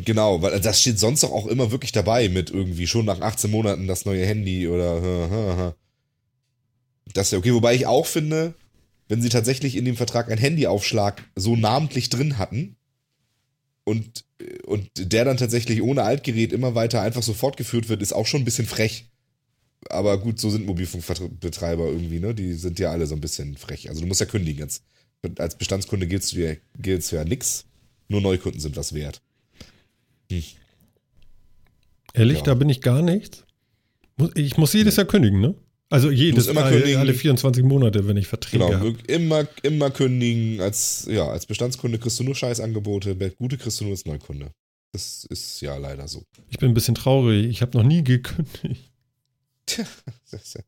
Genau, 0.04 0.42
weil 0.42 0.60
das 0.60 0.82
steht 0.82 1.00
sonst 1.00 1.24
doch 1.24 1.32
auch 1.32 1.48
immer 1.48 1.72
wirklich 1.72 1.94
dabei 1.94 2.28
mit 2.28 2.50
irgendwie 2.50 2.86
schon 2.86 3.06
nach 3.06 3.22
18 3.22 3.50
Monaten 3.50 3.88
das 3.88 4.04
neue 4.04 4.26
Handy 4.26 4.68
oder 4.68 5.74
das 7.14 7.28
ist 7.28 7.32
ja 7.32 7.38
okay, 7.38 7.54
wobei 7.54 7.76
ich 7.76 7.88
auch 7.88 8.06
finde, 8.06 8.56
wenn 9.08 9.22
sie 9.22 9.30
tatsächlich 9.30 9.76
in 9.76 9.86
dem 9.86 9.98
Vertrag 9.98 10.30
einen 10.30 10.40
Handyaufschlag 10.40 11.24
so 11.36 11.56
namentlich 11.56 12.10
drin 12.10 12.38
hatten 12.38 12.76
und, 13.84 14.26
und 14.66 14.90
der 14.96 15.26
dann 15.26 15.38
tatsächlich 15.38 15.82
ohne 15.82 16.04
Altgerät 16.04 16.54
immer 16.54 16.76
weiter 16.76 17.02
einfach 17.02 17.24
so 17.24 17.34
fortgeführt 17.34 17.90
wird, 17.90 18.02
ist 18.02 18.14
auch 18.14 18.28
schon 18.28 18.42
ein 18.42 18.46
bisschen 18.46 18.68
frech. 18.68 19.09
Aber 19.89 20.18
gut, 20.20 20.39
so 20.39 20.50
sind 20.50 20.65
Mobilfunkbetreiber 20.65 21.86
irgendwie, 21.88 22.20
ne? 22.20 22.36
Die 22.36 22.54
sind 22.54 22.80
ja 22.80 22.92
alle 22.92 23.06
so 23.08 23.15
ein 23.15 23.22
bisschen 23.22 23.56
frech. 23.58 23.89
Also 23.89 24.02
du 24.02 24.08
musst 24.08 24.20
ja 24.20 24.26
kündigen 24.26 24.60
jetzt. 24.63 24.84
Als 25.38 25.58
Bestandskunde 25.58 26.08
giltst 26.08 26.34
du 26.34 26.39
ja, 26.39 26.54
giltst 26.78 27.12
du 27.12 27.15
ja 27.18 27.24
nix. 27.24 27.65
Nur 28.10 28.22
Neukunden 28.22 28.60
sind 28.60 28.76
was 28.76 28.94
wert. 28.94 29.22
Ehrlich, 32.13 32.38
Ja. 32.39 32.44
da 32.44 32.54
bin 32.56 32.70
ich 32.70 32.82
gar 32.82 33.02
nichts. 33.02 33.44
Ich 34.36 34.58
muss 34.58 34.74
jedes 34.74 34.96
Jahr 34.98 35.06
kündigen, 35.06 35.39
ne? 35.39 35.56
Also 35.92 36.12
jedes 36.12 36.48
immer 36.48 36.63
alle, 36.65 36.76
kündigen. 36.78 37.00
alle 37.00 37.13
24 37.13 37.63
Monate, 37.63 38.08
wenn 38.08 38.18
ich 38.18 38.28
Verträge 38.28 38.63
Genau, 38.65 38.78
habe. 38.80 38.96
immer, 39.08 39.48
immer 39.63 39.89
kündigen. 39.89 40.60
Als, 40.62 41.08
ja, 41.10 41.28
als 41.28 41.46
Bestandskunde 41.48 41.98
kriegst 41.98 42.20
du 42.20 42.24
nur 42.24 42.36
Scheißangebote, 42.36 43.15
gute 43.38 43.58
kriegst 43.58 43.80
du 43.80 43.86
nur 43.86 43.94
als 43.94 44.06
Neukunde. 44.06 44.52
Das 44.92 45.24
ist 45.30 45.62
ja 45.62 45.78
leider 45.78 46.08
so. 46.08 46.24
Ich 46.50 46.58
bin 46.60 46.70
ein 46.70 46.74
bisschen 46.74 46.96
traurig. 46.96 47.48
Ich 47.48 47.62
habe 47.62 47.76
noch 47.78 47.84
nie 47.86 48.04
gekündigt. 48.04 48.92
Tja, 50.30 50.62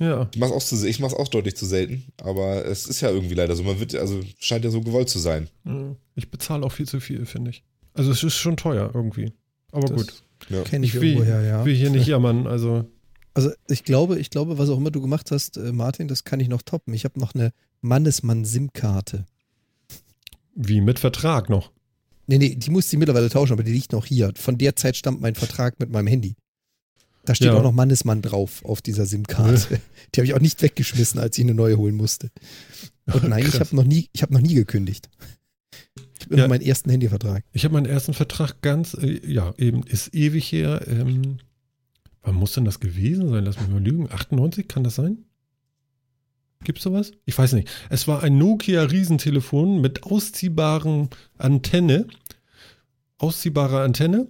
ja, 0.00 0.28
ich 0.34 0.38
mach's 0.40 0.52
auch 0.52 0.62
zu, 0.62 0.86
ich 0.86 0.98
mach's 1.00 1.14
auch 1.14 1.28
deutlich 1.28 1.54
zu 1.56 1.66
selten, 1.66 2.04
aber 2.16 2.64
es 2.66 2.86
ist 2.86 3.00
ja 3.00 3.10
irgendwie 3.10 3.34
leider 3.34 3.54
so. 3.54 3.62
Man 3.62 3.78
wird, 3.78 3.94
also 3.94 4.20
scheint 4.38 4.64
ja 4.64 4.70
so 4.70 4.80
gewollt 4.80 5.08
zu 5.08 5.18
sein. 5.20 5.48
Ja. 5.64 5.94
Ich 6.16 6.30
bezahle 6.30 6.64
auch 6.66 6.72
viel 6.72 6.88
zu 6.88 6.98
viel, 7.00 7.26
finde 7.26 7.50
ich. 7.50 7.62
Also 7.94 8.10
es 8.10 8.22
ist 8.24 8.34
schon 8.34 8.56
teuer 8.56 8.90
irgendwie. 8.92 9.32
Aber 9.70 9.86
Das 9.88 9.96
gut. 9.96 10.22
Ja. 10.50 10.62
Kenne 10.62 10.84
ich, 10.86 10.94
Ich 10.94 11.00
will- 11.00 11.10
irgendwoher, 11.12 11.42
ja. 11.42 11.64
Will 11.64 11.74
hier 11.76 11.90
nicht 11.90 12.06
jammern. 12.08 12.46
Also 12.48 12.84
Also 13.34 13.50
ich 13.68 13.84
glaube, 13.84 14.18
ich 14.18 14.30
glaube, 14.30 14.58
was 14.58 14.68
auch 14.68 14.78
immer 14.78 14.90
du 14.90 15.00
gemacht 15.00 15.30
hast, 15.30 15.56
äh, 15.56 15.72
Martin, 15.72 16.08
das 16.08 16.24
kann 16.24 16.40
ich 16.40 16.48
noch 16.48 16.62
toppen. 16.62 16.92
Ich 16.92 17.04
habe 17.04 17.18
noch 17.20 17.34
eine 17.34 17.52
Mannesmann-SIM-Karte. 17.80 19.26
wie 20.56 20.80
mit 20.80 20.98
Vertrag 20.98 21.48
noch. 21.50 21.72
Nee, 22.26 22.38
nee, 22.38 22.54
die 22.54 22.70
musste 22.70 22.94
ich 22.96 22.98
mittlerweile 22.98 23.28
tauschen, 23.28 23.52
aber 23.52 23.64
die 23.64 23.72
liegt 23.72 23.92
noch 23.92 24.06
hier. 24.06 24.32
Von 24.36 24.56
der 24.56 24.76
Zeit 24.76 24.96
stammt 24.96 25.20
mein 25.20 25.34
Vertrag 25.34 25.78
mit 25.80 25.90
meinem 25.90 26.06
Handy. 26.06 26.36
Da 27.26 27.34
steht 27.34 27.46
Ja. 27.48 27.54
auch 27.54 27.62
noch 27.62 27.72
Mannesmann 27.72 28.20
drauf 28.22 28.64
auf 28.64 28.82
dieser 28.82 29.06
SIM-Karte. 29.06 29.80
Die 30.14 30.20
habe 30.20 30.26
ich 30.26 30.34
auch 30.34 30.40
nicht 30.40 30.60
weggeschmissen, 30.62 31.18
als 31.20 31.38
ich 31.38 31.44
eine 31.44 31.54
neue 31.54 31.78
holen 31.78 31.94
musste. 31.96 32.30
Und 33.06 33.24
nein, 33.28 33.44
ich 33.44 33.52
Krass. 33.52 33.60
habe 33.60 33.76
noch 33.76 33.84
nie, 33.84 34.08
ich 34.12 34.22
habe 34.22 34.32
noch 34.34 34.40
nie 34.42 34.54
gekündigt. 34.54 35.08
Ich 36.18 36.26
habe 36.26 36.36
Ja. 36.36 36.48
meinen 36.48 36.62
ersten 36.62 36.90
Handyvertrag. 36.90 37.44
Ich 37.52 37.64
habe 37.64 37.74
meinen 37.74 37.86
ersten 37.86 38.14
Vertrag 38.14 38.60
ganz, 38.62 38.94
äh, 38.94 39.20
ja, 39.30 39.54
eben 39.58 39.82
ist 39.84 40.14
ewig 40.14 40.50
her. 40.52 40.82
Ähm, 40.86 41.38
wann 42.22 42.34
muss 42.34 42.52
denn 42.52 42.64
das 42.64 42.80
gewesen 42.80 43.28
sein? 43.30 43.44
Lass 43.44 43.58
mich 43.60 43.68
mal 43.68 43.82
lügen. 43.82 44.10
98, 44.10 44.68
kann 44.68 44.84
das 44.84 44.94
sein? 44.94 45.24
Gibt's 46.62 46.82
sowas? 46.82 47.12
Ich 47.26 47.36
weiß 47.36 47.52
nicht. 47.52 47.68
Es 47.90 48.08
war 48.08 48.22
ein 48.22 48.38
Nokia 48.38 48.82
Riesentelefon 48.84 49.82
mit 49.82 50.04
ausziehbaren 50.04 51.10
Antenne. 51.36 52.06
Ausziehbare 53.18 53.82
Antenne. 53.82 54.28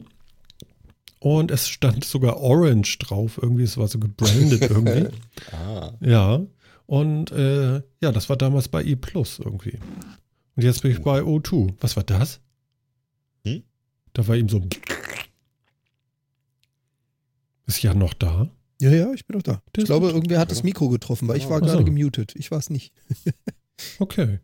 Und 1.24 1.50
es 1.50 1.70
stand 1.70 2.04
sogar 2.04 2.36
Orange 2.36 2.98
drauf. 2.98 3.38
Irgendwie, 3.40 3.62
es 3.62 3.78
war 3.78 3.88
so 3.88 3.98
gebrandet 3.98 4.60
irgendwie. 4.70 5.08
Ah. 5.52 5.94
Ja. 6.00 6.42
Und 6.84 7.32
äh, 7.32 7.76
ja, 8.02 8.12
das 8.12 8.28
war 8.28 8.36
damals 8.36 8.68
bei 8.68 8.84
E 8.84 8.94
Plus 8.94 9.38
irgendwie. 9.38 9.78
Und 10.54 10.64
jetzt 10.64 10.82
bin 10.82 10.90
ich 10.90 11.00
bei 11.00 11.20
O2. 11.20 11.76
Was 11.80 11.96
war 11.96 12.02
das? 12.02 12.40
Hm? 13.46 13.62
Da 14.12 14.28
war 14.28 14.36
ihm 14.36 14.50
so. 14.50 14.68
Ist 17.64 17.82
ja 17.82 17.94
noch 17.94 18.12
da. 18.12 18.50
Ja, 18.82 18.90
ja, 18.90 19.10
ich 19.14 19.26
bin 19.26 19.38
doch 19.38 19.42
da. 19.42 19.62
Der 19.74 19.80
Ich 19.80 19.86
glaube, 19.86 20.08
irgendwer 20.08 20.38
hat 20.40 20.50
das 20.50 20.62
Mikro 20.62 20.90
getroffen, 20.90 21.26
weil 21.26 21.38
ich 21.38 21.48
war 21.48 21.56
Ach 21.62 21.66
so. 21.66 21.72
gerade 21.72 21.84
gemutet. 21.84 22.34
Ich 22.36 22.50
war 22.50 22.58
es 22.58 22.68
nicht. 22.68 22.92
Okay. 23.98 24.38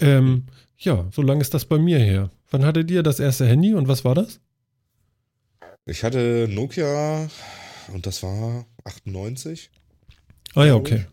Ähm, 0.00 0.46
ja, 0.76 1.06
so 1.12 1.22
lange 1.22 1.40
ist 1.42 1.54
das 1.54 1.66
bei 1.66 1.78
mir 1.78 2.00
her. 2.00 2.30
Wann 2.50 2.64
hattet 2.64 2.90
ihr 2.90 3.04
das 3.04 3.20
erste 3.20 3.46
Handy 3.46 3.74
und 3.74 3.86
was 3.86 4.04
war 4.04 4.16
das? 4.16 4.40
Ich 5.86 6.02
hatte 6.02 6.48
Nokia 6.50 7.28
und 7.92 8.06
das 8.06 8.22
war 8.22 8.64
98. 8.84 9.70
Ah 10.54 10.64
ja, 10.64 10.76
okay. 10.76 11.04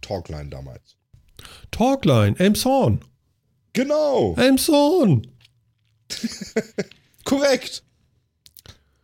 Talkline 0.00 0.50
damals. 0.50 0.96
Talkline, 1.70 2.36
Elmshorn. 2.38 3.00
Genau, 3.74 4.34
Elmshorn. 4.36 5.26
korrekt. 7.24 7.84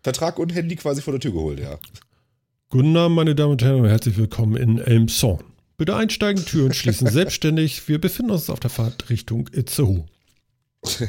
Vertrag 0.02 0.40
und 0.40 0.52
Handy 0.52 0.74
quasi 0.74 1.00
vor 1.00 1.12
der 1.12 1.20
Tür 1.20 1.33
geholt, 1.33 1.61
ja. 1.61 1.78
Guten 2.70 2.96
Abend, 2.96 3.16
meine 3.16 3.37
Damen 3.37 3.52
und 3.52 3.62
Herren, 3.62 3.83
und 3.83 3.88
herzlich 3.88 4.16
willkommen 4.16 4.56
in 4.56 4.78
Elmshorn. 4.78 5.44
Bitte 5.76 5.94
einsteigen, 5.94 6.44
Türen 6.44 6.74
schließen 6.74 7.06
selbstständig. 7.11 7.88
Wir 7.88 8.00
befinden 8.00 8.33
uns 8.33 8.50
auf 8.50 8.59
der 8.59 8.70
Fahrt 8.70 9.11
Richtung 9.11 9.48
Itzehoe. 9.52 10.06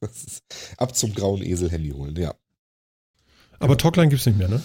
Ist 0.00 0.42
Ab 0.76 0.94
zum 0.96 1.14
grauen 1.14 1.42
Esel 1.42 1.70
Handy 1.70 1.90
holen, 1.90 2.16
ja. 2.16 2.34
Aber 3.58 3.76
Talkline 3.76 4.08
gibt 4.08 4.20
es 4.20 4.26
nicht 4.26 4.38
mehr, 4.38 4.48
ne? 4.48 4.62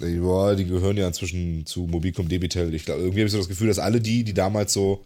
Ja, 0.00 0.54
die 0.56 0.64
gehören 0.64 0.96
ja 0.96 1.06
inzwischen 1.06 1.66
zu 1.66 1.82
Mobilcom 1.82 2.28
Debitel. 2.28 2.74
Ich 2.74 2.84
glaube, 2.84 3.00
irgendwie 3.02 3.20
habe 3.20 3.26
ich 3.26 3.32
so 3.32 3.38
das 3.38 3.48
Gefühl, 3.48 3.68
dass 3.68 3.78
alle 3.78 4.00
die, 4.00 4.24
die 4.24 4.34
damals 4.34 4.72
so 4.72 5.04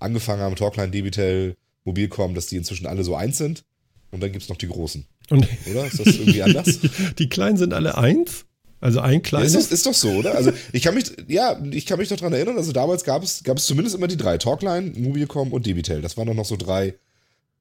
angefangen 0.00 0.42
haben, 0.42 0.56
Talkline, 0.56 0.90
Debitel, 0.90 1.56
Mobilcom, 1.84 2.34
dass 2.34 2.46
die 2.46 2.56
inzwischen 2.56 2.86
alle 2.86 3.04
so 3.04 3.14
eins 3.14 3.38
sind. 3.38 3.64
Und 4.10 4.22
dann 4.22 4.32
gibt 4.32 4.42
es 4.42 4.48
noch 4.48 4.56
die 4.56 4.68
großen, 4.68 5.04
Und 5.30 5.46
oder? 5.70 5.86
Ist 5.86 5.98
das 6.00 6.06
irgendwie 6.18 6.42
anders? 6.42 6.80
die 7.18 7.28
Kleinen 7.28 7.56
sind 7.56 7.72
alle 7.72 7.96
eins? 7.96 8.44
Also 8.80 9.00
ein 9.00 9.14
Ja, 9.14 9.20
kleines? 9.20 9.54
ist, 9.54 9.66
doch, 9.68 9.72
ist 9.72 9.86
doch 9.86 9.94
so, 9.94 10.10
oder? 10.10 10.34
Also 10.34 10.52
ich 10.72 10.82
kann 10.82 10.94
mich, 10.94 11.06
ja, 11.26 11.60
ich 11.70 11.86
kann 11.86 11.98
mich 11.98 12.08
doch 12.10 12.16
dran 12.16 12.32
erinnern, 12.32 12.56
also 12.56 12.72
damals 12.72 13.02
gab 13.04 13.22
es, 13.22 13.42
gab 13.42 13.56
es 13.56 13.66
zumindest 13.66 13.96
immer 13.96 14.08
die 14.08 14.16
drei, 14.16 14.36
Talkline, 14.36 14.92
Mobilcom 14.98 15.52
und 15.52 15.64
Debitel. 15.66 16.02
Das 16.02 16.16
waren 16.16 16.26
doch 16.26 16.34
noch 16.34 16.44
so 16.44 16.56
drei 16.56 16.94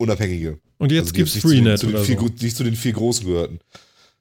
unabhängige. 0.04 0.60
und 0.78 0.92
jetzt 0.92 1.06
also 1.06 1.13
gibt's 1.13 1.34
nicht 1.36 1.42
zu 1.42 1.48
den- 1.50 1.58
Freenet 1.63 1.80
zu 1.80 1.86
den 1.88 1.96
oder 1.96 2.04
vier, 2.06 2.20
so. 2.20 2.28
Nicht 2.42 2.56
zu 2.58 2.63
den 2.63 2.76
vier 2.76 2.94
großen 2.94 3.26
gehörten. 3.26 3.60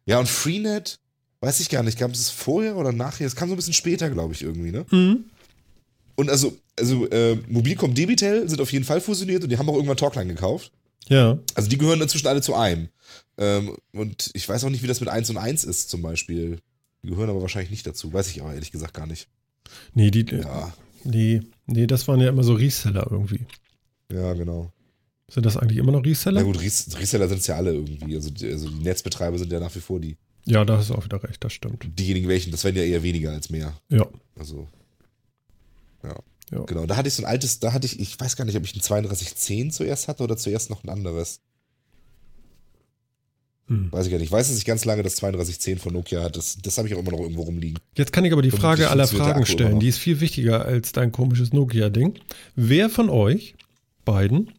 Ja, 0.06 0.18
und 0.18 0.28
Freenet, 0.28 0.98
weiß 1.40 1.60
ich 1.60 1.68
gar 1.68 1.82
nicht, 1.82 1.98
gab 1.98 2.12
es 2.12 2.30
vorher 2.30 2.76
oder 2.76 2.92
nachher? 2.92 3.26
Es 3.26 3.36
kam 3.36 3.48
so 3.48 3.54
ein 3.54 3.56
bisschen 3.56 3.72
später, 3.74 4.10
glaube 4.10 4.32
ich, 4.34 4.42
irgendwie, 4.42 4.70
ne? 4.72 4.84
Mhm. 4.90 5.24
Und 6.14 6.28
also, 6.30 6.56
also 6.78 7.08
äh, 7.10 7.36
Mobilcom 7.48 7.94
Debitel 7.94 8.48
sind 8.48 8.60
auf 8.60 8.72
jeden 8.72 8.84
Fall 8.84 9.00
fusioniert 9.00 9.42
und 9.42 9.50
die 9.50 9.58
haben 9.58 9.68
auch 9.68 9.74
irgendwann 9.74 9.96
Talkline 9.96 10.32
gekauft. 10.34 10.70
Ja. 11.08 11.38
Also 11.54 11.68
die 11.68 11.78
gehören 11.78 12.00
inzwischen 12.00 12.26
alle 12.28 12.42
zu 12.42 12.54
einem. 12.54 12.88
Ähm, 13.38 13.76
und 13.92 14.30
ich 14.34 14.48
weiß 14.48 14.62
auch 14.64 14.70
nicht, 14.70 14.82
wie 14.82 14.86
das 14.86 15.00
mit 15.00 15.08
1 15.08 15.30
und 15.30 15.36
1 15.38 15.64
ist 15.64 15.90
zum 15.90 16.02
Beispiel. 16.02 16.58
Die 17.02 17.08
gehören 17.08 17.30
aber 17.30 17.40
wahrscheinlich 17.42 17.70
nicht 17.70 17.86
dazu. 17.86 18.12
Weiß 18.12 18.28
ich 18.30 18.40
aber 18.42 18.54
ehrlich 18.54 18.70
gesagt 18.70 18.94
gar 18.94 19.06
nicht. 19.06 19.26
Nee, 19.94 20.10
die, 20.10 20.26
Ja, 20.30 20.72
nee, 21.04 21.40
nee, 21.66 21.86
das 21.86 22.06
waren 22.06 22.20
ja 22.20 22.28
immer 22.28 22.44
so 22.44 22.54
Reseller 22.54 23.08
irgendwie. 23.10 23.46
ja, 24.12 24.34
genau. 24.34 24.70
Sind 25.32 25.46
das 25.46 25.56
eigentlich 25.56 25.78
immer 25.78 25.92
noch 25.92 26.02
Na 26.02 26.08
Reseller? 26.08 26.44
gut, 26.44 26.60
Res 26.60 26.88
Reseller 26.98 27.28
sind 27.28 27.38
es 27.38 27.46
ja 27.46 27.56
alle 27.56 27.72
irgendwie. 27.72 28.14
Also 28.14 28.30
die, 28.30 28.50
also 28.50 28.68
die 28.68 28.82
Netzbetreiber 28.82 29.38
sind 29.38 29.50
ja 29.50 29.60
nach 29.60 29.74
wie 29.74 29.80
vor 29.80 29.98
die, 29.98 30.16
Ja, 30.44 30.64
da 30.64 30.76
hast 30.76 30.90
du 30.90 30.94
auch 30.94 31.04
wieder 31.04 31.22
recht, 31.22 31.42
das 31.42 31.52
stimmt. 31.54 31.86
diejenigen 31.98 32.28
welchen. 32.28 32.50
Das 32.50 32.64
werden 32.64 32.76
ja 32.76 32.82
eher 32.82 33.02
weniger 33.02 33.32
als 33.32 33.48
mehr. 33.48 33.72
Ja. 33.88 34.06
Also, 34.38 34.68
ja. 36.52 36.64
genau. 36.66 36.84
Da 36.84 36.96
hatte 36.96 37.08
ich 37.08 37.14
so 37.14 37.22
ein 37.22 37.28
altes, 37.28 37.60
da 37.60 37.72
hatte 37.72 37.86
ich, 37.86 37.98
ich 37.98 38.20
weiß 38.20 38.36
gar 38.36 38.44
nicht, 38.44 38.56
ob 38.56 38.64
ich 38.64 38.74
ein 38.76 38.80
3210 38.80 39.70
zuerst 39.70 40.08
hatte 40.08 40.22
oder 40.22 40.36
zuerst 40.36 40.68
noch 40.68 40.84
ein 40.84 40.90
anderes. 40.90 41.40
Hm. 43.68 43.90
Weiß 43.90 44.04
ich 44.04 44.10
gar 44.12 44.18
nicht. 44.18 44.26
Ich 44.26 44.32
weiß, 44.32 44.48
dass 44.48 44.58
ich 44.58 44.66
ganz 44.66 44.84
lange 44.84 45.02
das 45.02 45.14
3210 45.16 45.78
von 45.78 45.94
Nokia 45.94 46.20
hatte. 46.22 46.40
Das, 46.40 46.58
das 46.60 46.76
habe 46.76 46.88
ich 46.88 46.94
auch 46.94 46.98
immer 46.98 47.12
noch 47.12 47.20
irgendwo 47.20 47.42
rumliegen. 47.42 47.78
Jetzt 47.96 48.12
kann 48.12 48.24
ich 48.26 48.32
aber 48.32 48.42
die 48.42 48.50
Frage 48.50 48.90
aller 48.90 49.06
Fragen 49.06 49.46
stellen. 49.46 49.80
Die 49.80 49.88
ist 49.88 49.98
viel 49.98 50.20
wichtiger 50.20 50.64
als 50.66 50.92
dein 50.92 51.10
komisches 51.10 51.52
Nokia-Ding. 51.54 52.18
Wer 52.54 52.90
von 52.90 53.08
euch 53.08 53.54
beiden, 54.04 54.50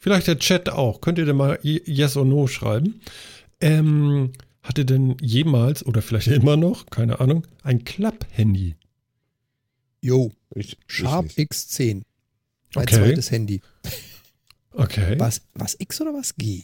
vielleicht 0.00 0.26
der 0.26 0.38
Chat 0.38 0.68
auch, 0.68 1.00
könnt 1.00 1.18
ihr 1.18 1.26
denn 1.26 1.36
mal 1.36 1.58
Yes 1.62 2.16
or 2.16 2.24
No 2.24 2.46
schreiben, 2.48 3.00
ähm, 3.60 4.32
hatte 4.62 4.84
denn 4.84 5.16
jemals 5.20 5.86
oder 5.86 6.02
vielleicht 6.02 6.26
immer 6.28 6.56
noch, 6.56 6.86
keine 6.86 7.20
Ahnung, 7.20 7.46
ein 7.62 7.84
Klapp-Handy? 7.84 8.74
Jo, 10.02 10.32
Ich, 10.54 10.76
Sharp 10.86 11.26
ich 11.26 11.36
nicht. 11.36 11.52
X10. 11.52 12.02
Mein 12.74 12.84
Okay. 12.86 12.96
zweites 12.96 13.30
Handy. 13.30 13.60
Okay. 14.72 15.16
Was, 15.18 15.42
was 15.54 15.76
X 15.78 16.00
oder 16.00 16.14
was 16.14 16.34
G? 16.36 16.62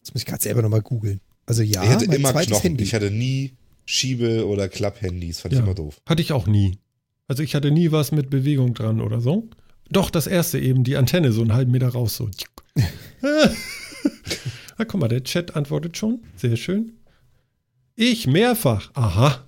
Das 0.00 0.14
muss 0.14 0.22
ich 0.22 0.26
gerade 0.26 0.42
selber 0.42 0.62
nochmal 0.62 0.82
googeln. 0.82 1.20
Also 1.46 1.62
ja, 1.62 1.82
ich 1.82 1.90
hatte 1.90 2.06
mein 2.06 2.16
immer 2.18 2.30
zweites 2.32 2.48
Knochen. 2.48 2.62
Handy. 2.62 2.84
Ich 2.84 2.94
hatte 2.94 3.10
nie 3.10 3.52
Schiebe- 3.84 4.46
oder 4.46 4.68
Klapp-Handys. 4.68 5.40
Fand 5.40 5.52
Ja. 5.54 5.60
ich 5.60 5.64
immer 5.66 5.74
doof. 5.74 6.00
Hatte 6.06 6.22
ich 6.22 6.32
auch 6.32 6.46
nie. 6.46 6.78
Also 7.26 7.42
ich 7.42 7.54
hatte 7.54 7.70
nie 7.70 7.90
was 7.92 8.12
mit 8.12 8.30
Bewegung 8.30 8.74
dran 8.74 9.00
oder 9.00 9.20
so. 9.20 9.48
Doch, 9.90 10.10
das 10.10 10.26
erste 10.26 10.58
eben, 10.58 10.84
die 10.84 10.96
Antenne 10.96 11.32
so 11.32 11.42
einen 11.42 11.52
halben 11.52 11.72
Meter 11.72 11.88
raus. 11.88 12.16
So. 12.16 12.30
ah, 14.76 14.84
guck 14.84 15.00
mal, 15.00 15.08
der 15.08 15.24
Chat 15.24 15.56
antwortet 15.56 15.96
schon. 15.96 16.22
Sehr 16.36 16.56
schön. 16.56 16.94
Ich 17.96 18.26
mehrfach. 18.26 18.90
Aha. 18.94 19.44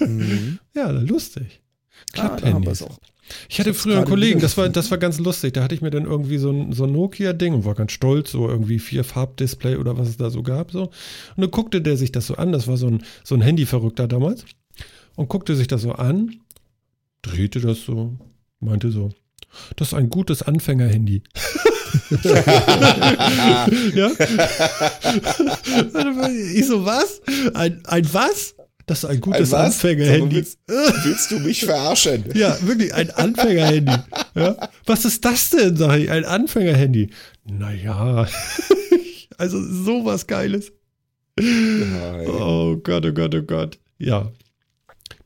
Mhm. 0.00 0.58
Ja, 0.74 0.90
lustig. 0.90 1.62
Ah, 2.12 2.36
Klapphandys. 2.36 2.82
auch. 2.82 2.98
Ich 3.48 3.58
hatte 3.58 3.72
früher 3.72 3.96
einen 3.96 4.04
Kollegen, 4.04 4.40
das 4.40 4.58
war, 4.58 4.68
das 4.68 4.90
war 4.90 4.98
ganz 4.98 5.18
lustig. 5.18 5.54
Da 5.54 5.62
hatte 5.62 5.74
ich 5.74 5.80
mir 5.80 5.90
dann 5.90 6.04
irgendwie 6.04 6.36
so 6.36 6.50
ein, 6.50 6.72
so 6.72 6.84
ein 6.84 6.92
Nokia-Ding 6.92 7.54
und 7.54 7.64
war 7.64 7.74
ganz 7.74 7.92
stolz, 7.92 8.30
so 8.30 8.46
irgendwie 8.46 8.78
vier 8.78 9.04
Farbdisplay 9.04 9.76
oder 9.76 9.96
was 9.96 10.08
es 10.08 10.18
da 10.18 10.28
so 10.28 10.42
gab. 10.42 10.70
So. 10.70 10.82
Und 10.82 10.92
dann 11.38 11.50
guckte 11.50 11.80
der 11.80 11.96
sich 11.96 12.12
das 12.12 12.26
so 12.26 12.34
an. 12.36 12.52
Das 12.52 12.68
war 12.68 12.76
so 12.76 12.88
ein, 12.88 13.02
so 13.24 13.34
ein 13.34 13.40
Handy-Verrückter 13.40 14.06
damals. 14.06 14.44
Und 15.16 15.28
guckte 15.28 15.56
sich 15.56 15.66
das 15.66 15.80
so 15.80 15.92
an, 15.92 16.36
drehte 17.22 17.60
das 17.60 17.84
so, 17.84 18.18
meinte 18.60 18.90
so, 18.90 19.12
das 19.76 19.88
ist 19.88 19.94
ein 19.94 20.10
gutes 20.10 20.42
Anfänger-Handy. 20.42 21.22
ja? 23.94 24.10
ich 26.54 26.66
so, 26.66 26.84
was? 26.84 27.22
Ein, 27.54 27.82
ein 27.86 28.12
was? 28.12 28.54
Das 28.86 29.02
ist 29.02 29.10
ein 29.10 29.20
gutes? 29.20 29.52
Anfänger-Handy. 29.52 30.36
Willst, 30.36 30.58
willst 30.66 31.30
du 31.32 31.40
mich 31.40 31.64
verarschen? 31.64 32.24
Ja, 32.34 32.56
wirklich, 32.62 32.94
ein 32.94 33.10
Anfänger-Handy. 33.10 33.96
Ja? 34.34 34.70
Was 34.86 35.04
ist 35.04 35.24
das 35.24 35.50
denn, 35.50 35.76
sag 35.76 35.98
ich, 35.98 36.10
ein 36.10 36.24
Anfänger-Handy? 36.24 37.10
Naja, 37.44 38.28
also 39.38 39.60
sowas 39.60 40.26
Geiles. 40.26 40.72
Nein. 41.38 42.26
Oh 42.28 42.76
Gott, 42.76 43.04
oh 43.06 43.12
Gott, 43.12 43.34
oh 43.34 43.42
Gott. 43.42 43.78
Ja. 43.98 44.32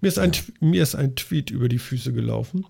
Mir 0.00 0.08
ist, 0.08 0.18
ein, 0.18 0.32
mir 0.60 0.82
ist 0.82 0.94
ein 0.94 1.14
Tweet 1.14 1.50
über 1.50 1.68
die 1.68 1.78
Füße 1.78 2.12
gelaufen. 2.12 2.66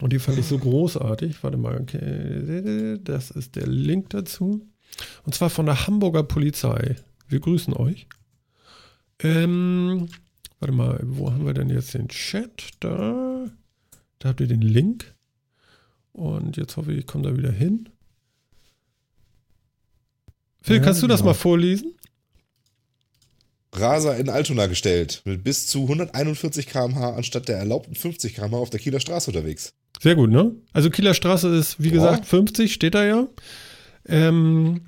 Und 0.00 0.12
die 0.12 0.18
fand 0.18 0.38
ich 0.38 0.46
so 0.46 0.58
großartig. 0.58 1.42
Warte 1.42 1.56
mal, 1.58 1.80
okay. 1.80 2.98
Das 3.04 3.30
ist 3.30 3.56
der 3.56 3.66
Link 3.66 4.10
dazu. 4.10 4.66
Und 5.24 5.34
zwar 5.34 5.50
von 5.50 5.66
der 5.66 5.86
Hamburger 5.86 6.22
Polizei. 6.22 6.96
Wir 7.28 7.40
grüßen 7.40 7.74
euch. 7.74 8.06
Ähm, 9.22 10.08
warte 10.58 10.74
mal, 10.74 11.00
wo 11.04 11.30
haben 11.30 11.46
wir 11.46 11.54
denn 11.54 11.68
jetzt 11.70 11.94
den 11.94 12.08
Chat? 12.08 12.70
Da. 12.80 13.46
Da 14.18 14.28
habt 14.28 14.40
ihr 14.40 14.46
den 14.46 14.62
Link. 14.62 15.14
Und 16.12 16.56
jetzt 16.56 16.76
hoffe 16.76 16.92
ich, 16.92 17.00
ich 17.00 17.06
komme 17.06 17.30
da 17.30 17.36
wieder 17.36 17.52
hin. 17.52 17.88
Phil, 20.62 20.76
Ja, 20.76 20.82
kannst 20.82 21.02
du 21.02 21.06
das 21.06 21.20
genau. 21.20 21.30
mal 21.30 21.34
vorlesen? 21.34 21.94
Raser 23.72 24.16
in 24.16 24.28
Altona 24.28 24.66
gestellt. 24.66 25.22
Mit 25.24 25.44
bis 25.44 25.66
zu 25.68 25.82
141 25.82 26.66
km/h 26.66 27.14
anstatt 27.14 27.48
der 27.48 27.58
erlaubten 27.58 27.94
50 27.94 28.34
km/h 28.34 28.56
auf 28.56 28.70
der 28.70 28.80
Kieler 28.80 29.00
Straße 29.00 29.30
unterwegs. 29.30 29.74
Sehr 30.02 30.14
gut, 30.16 30.30
ne? 30.30 30.52
Also 30.72 30.90
Kieler 30.90 31.14
Straße 31.14 31.48
ist, 31.54 31.78
wie 31.80 31.88
Ja. 31.88 31.94
gesagt, 31.94 32.26
50, 32.26 32.72
steht 32.72 32.94
da 32.94 33.04
ja. 33.04 33.28
Ähm, 34.06 34.80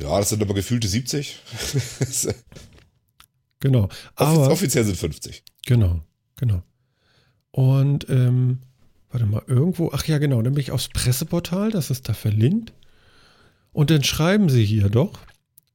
Ja, 0.00 0.18
das 0.18 0.28
sind 0.30 0.42
aber 0.42 0.54
gefühlte 0.54 0.88
70. 0.88 1.36
genau. 3.60 3.88
Aber, 4.16 4.50
offiziell 4.50 4.84
sind 4.84 4.96
50. 4.96 5.42
genau, 5.66 6.02
genau. 6.36 6.62
Und, 7.50 8.08
ähm, 8.08 8.58
warte 9.10 9.26
mal, 9.26 9.42
irgendwo, 9.46 9.90
ach 9.92 10.04
ja, 10.06 10.18
genau, 10.18 10.42
dann 10.42 10.54
bin 10.54 10.60
ich 10.60 10.70
aufs 10.70 10.88
Presseportal, 10.88 11.70
das 11.70 11.90
ist 11.90 12.08
da 12.08 12.14
verlinkt. 12.14 12.72
Und 13.72 13.90
dann 13.90 14.04
schreiben 14.04 14.48
sie 14.48 14.64
hier 14.64 14.88
doch 14.88 15.18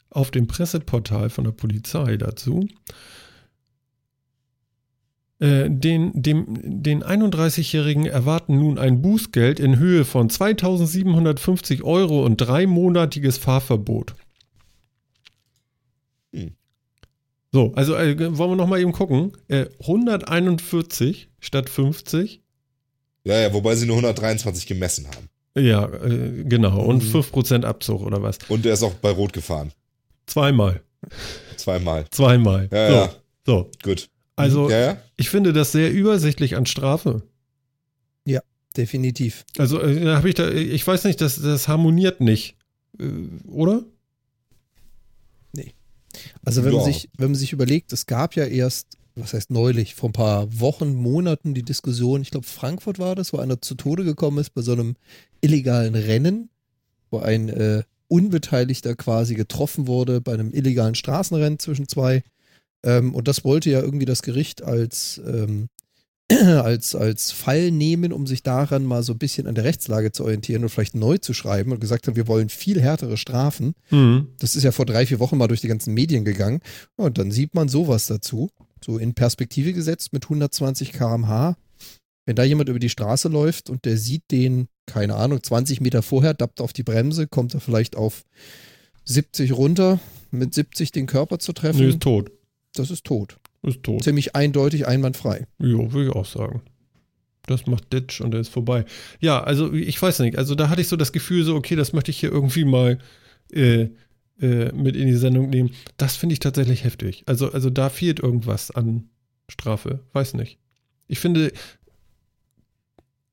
auf 0.09 0.29
dem 0.31 0.47
Presseportal 0.47 1.29
von 1.29 1.43
der 1.45 1.51
Polizei 1.51 2.17
dazu, 2.17 2.67
den, 5.39 6.21
dem, 6.21 6.83
den 6.83 7.03
31-Jährigen 7.03 8.05
erwarten 8.05 8.57
nun 8.59 8.77
ein 8.79 9.01
Bußgeld 9.01 9.59
in 9.59 9.77
Höhe 9.77 10.05
von 10.05 10.29
2750 10.29 11.83
Euro 11.83 12.23
und 12.23 12.37
dreimonatiges 12.37 13.37
Fahrverbot. 13.37 14.15
Hm. 16.33 16.51
So, 17.51 17.73
also 17.75 17.95
äh, 17.95 18.17
wollen 18.37 18.51
wir 18.51 18.55
noch 18.55 18.67
mal 18.67 18.79
eben 18.79 18.93
gucken. 18.93 19.33
Äh, 19.47 19.65
141 19.81 21.29
statt 21.39 21.69
50. 21.69 22.41
Ja, 23.25 23.39
ja, 23.39 23.53
wobei 23.53 23.75
sie 23.75 23.85
nur 23.85 23.97
123 23.97 24.65
gemessen 24.65 25.07
haben. 25.07 25.29
Ja, 25.55 25.85
äh, 25.85 26.43
genau. 26.45 26.81
Und 26.81 27.03
Mhm. 27.03 27.09
5% 27.09 27.63
Abzug 27.63 28.01
oder 28.01 28.21
was? 28.23 28.39
Und 28.49 28.65
er 28.65 28.73
ist 28.73 28.83
auch 28.83 28.93
bei 28.95 29.11
Rot 29.11 29.33
gefahren. 29.33 29.71
Zweimal. 30.25 30.81
Zweimal. 31.57 32.05
Zweimal. 32.09 32.69
Ja, 32.71 32.87
so, 32.87 32.93
ja. 32.95 33.13
so. 33.45 33.71
Gut. 33.83 34.09
Also, 34.35 34.69
Ja, 34.69 34.79
ja. 34.79 34.97
ich 35.17 35.29
finde 35.29 35.53
das 35.53 35.71
sehr 35.71 35.91
übersichtlich 35.91 36.55
an 36.55 36.65
Strafe. 36.65 37.23
Definitiv. 38.75 39.45
Also, 39.59 39.79
äh, 39.79 40.15
habe 40.15 40.29
ich 40.29 40.33
da, 40.33 40.49
ich 40.49 40.87
weiß 40.87 41.03
nicht, 41.03 41.21
das, 41.21 41.39
das 41.39 41.67
harmoniert 41.67 42.21
nicht. 42.21 42.55
Äh, 42.99 43.05
oder? 43.47 43.83
Also 46.43 46.63
wenn 46.63 46.73
man 46.73 46.81
Ja. 46.81 46.85
sich, 46.85 47.09
wenn 47.17 47.31
man 47.31 47.35
sich 47.35 47.53
überlegt, 47.53 47.91
es 47.93 48.05
gab 48.05 48.35
ja 48.35 48.45
erst, 48.45 48.97
was 49.15 49.33
heißt 49.33 49.49
neulich, 49.51 49.95
vor 49.95 50.09
ein 50.09 50.13
paar 50.13 50.59
Wochen, 50.59 50.93
Monaten 50.93 51.53
die 51.53 51.63
Diskussion, 51.63 52.21
ich 52.21 52.31
glaube 52.31 52.45
Frankfurt 52.45 52.99
war 52.99 53.15
das, 53.15 53.33
wo 53.33 53.37
einer 53.37 53.61
zu 53.61 53.75
Tode 53.75 54.03
gekommen 54.03 54.37
ist 54.39 54.51
bei 54.53 54.61
so 54.61 54.73
einem 54.73 54.95
illegalen 55.41 55.95
Rennen, 55.95 56.49
wo 57.09 57.19
ein 57.19 57.49
äh, 57.49 57.83
Unbeteiligter 58.07 58.95
quasi 58.95 59.33
getroffen 59.35 59.87
wurde 59.87 60.21
bei 60.21 60.33
einem 60.33 60.51
illegalen 60.53 60.95
Straßenrennen 60.95 61.59
zwischen 61.59 61.87
zwei. 61.87 62.23
Ähm, 62.83 63.15
und 63.15 63.27
das 63.27 63.43
wollte 63.43 63.69
ja 63.69 63.81
irgendwie 63.81 64.05
das 64.05 64.21
Gericht 64.21 64.63
als, 64.63 65.21
ähm, 65.25 65.69
als, 66.29 66.95
als 66.95 67.31
Fall 67.31 67.71
nehmen, 67.71 68.11
um 68.13 68.27
sich 68.27 68.43
daran 68.43 68.85
mal 68.85 69.03
so 69.03 69.13
ein 69.13 69.19
bisschen 69.19 69.47
an 69.47 69.55
der 69.55 69.63
Rechtslage 69.63 70.11
zu 70.11 70.23
orientieren 70.23 70.63
und 70.63 70.69
vielleicht 70.69 70.95
neu 70.95 71.17
zu 71.17 71.33
schreiben 71.33 71.71
und 71.71 71.79
gesagt 71.79 72.07
haben, 72.07 72.15
wir 72.15 72.27
wollen 72.27 72.49
viel 72.49 72.81
härtere 72.81 73.17
Strafen. 73.17 73.73
Mhm. 73.89 74.27
Das 74.39 74.55
ist 74.55 74.63
ja 74.63 74.71
vor 74.71 74.85
drei, 74.85 75.05
vier 75.05 75.19
Wochen 75.19 75.37
mal 75.37 75.47
durch 75.47 75.61
die 75.61 75.67
ganzen 75.67 75.93
Medien 75.93 76.25
gegangen. 76.25 76.59
Und 76.95 77.17
dann 77.17 77.31
sieht 77.31 77.55
man 77.55 77.69
sowas 77.69 78.07
dazu, 78.07 78.49
so 78.83 78.97
in 78.97 79.13
Perspektive 79.13 79.73
gesetzt 79.73 80.13
mit 80.13 80.25
120 80.25 80.91
km/h. 80.91 81.55
Wenn 82.25 82.35
da 82.35 82.43
jemand 82.43 82.69
über 82.69 82.79
die 82.79 82.89
Straße 82.89 83.27
läuft 83.27 83.69
und 83.69 83.83
der 83.83 83.97
sieht 83.97 84.23
den, 84.31 84.67
keine 84.85 85.15
Ahnung, 85.15 85.43
20 85.43 85.81
Meter 85.81 86.01
vorher, 86.01 86.33
dappt 86.33 86.61
auf 86.61 86.71
die 86.71 86.83
Bremse, 86.83 87.27
kommt 87.27 87.53
er 87.53 87.59
vielleicht 87.59 87.97
auf 87.97 88.23
70 89.05 89.51
runter, 89.51 89.99
mit 90.31 90.53
70 90.53 90.91
den 90.91 91.05
Körper 91.05 91.39
zu 91.39 91.51
treffen, 91.51 91.81
Nee, 91.81 91.89
ist 91.89 91.99
tot. 91.99 92.31
Das 92.75 92.91
ist 92.91 93.05
tot. 93.05 93.37
Ist 93.61 93.83
tot. 93.83 94.03
Ziemlich 94.03 94.35
eindeutig 94.35 94.87
einwandfrei. 94.87 95.47
Jo, 95.59 95.91
würde 95.93 96.09
ich 96.09 96.15
auch 96.15 96.25
sagen. 96.25 96.61
Das 97.45 97.67
macht 97.67 97.91
Ditch 97.91 98.21
und 98.21 98.33
er 98.33 98.39
ist 98.39 98.49
vorbei. 98.49 98.85
Ja, 99.19 99.43
also 99.43 99.73
ich 99.73 100.01
weiß 100.01 100.19
nicht. 100.19 100.37
Also 100.37 100.55
da 100.55 100.69
hatte 100.69 100.81
ich 100.81 100.87
so 100.87 100.95
das 100.95 101.11
Gefühl, 101.11 101.43
so, 101.43 101.55
okay, 101.55 101.75
das 101.75 101.91
möchte 101.93 102.11
ich 102.11 102.19
hier 102.19 102.31
irgendwie 102.31 102.63
mal 102.63 102.99
äh, 103.51 103.89
äh, 104.39 104.71
mit 104.73 104.95
in 104.95 105.07
die 105.07 105.15
Sendung 105.15 105.49
nehmen. 105.49 105.71
Das 105.97 106.15
finde 106.15 106.33
ich 106.33 106.39
tatsächlich 106.39 106.83
heftig. 106.83 107.23
Also, 107.25 107.51
also 107.51 107.69
da 107.69 107.89
fehlt 107.89 108.19
irgendwas 108.19 108.71
an 108.71 109.09
Strafe. 109.49 109.99
Weiß 110.13 110.33
nicht. 110.35 110.57
Ich 111.07 111.19
finde 111.19 111.51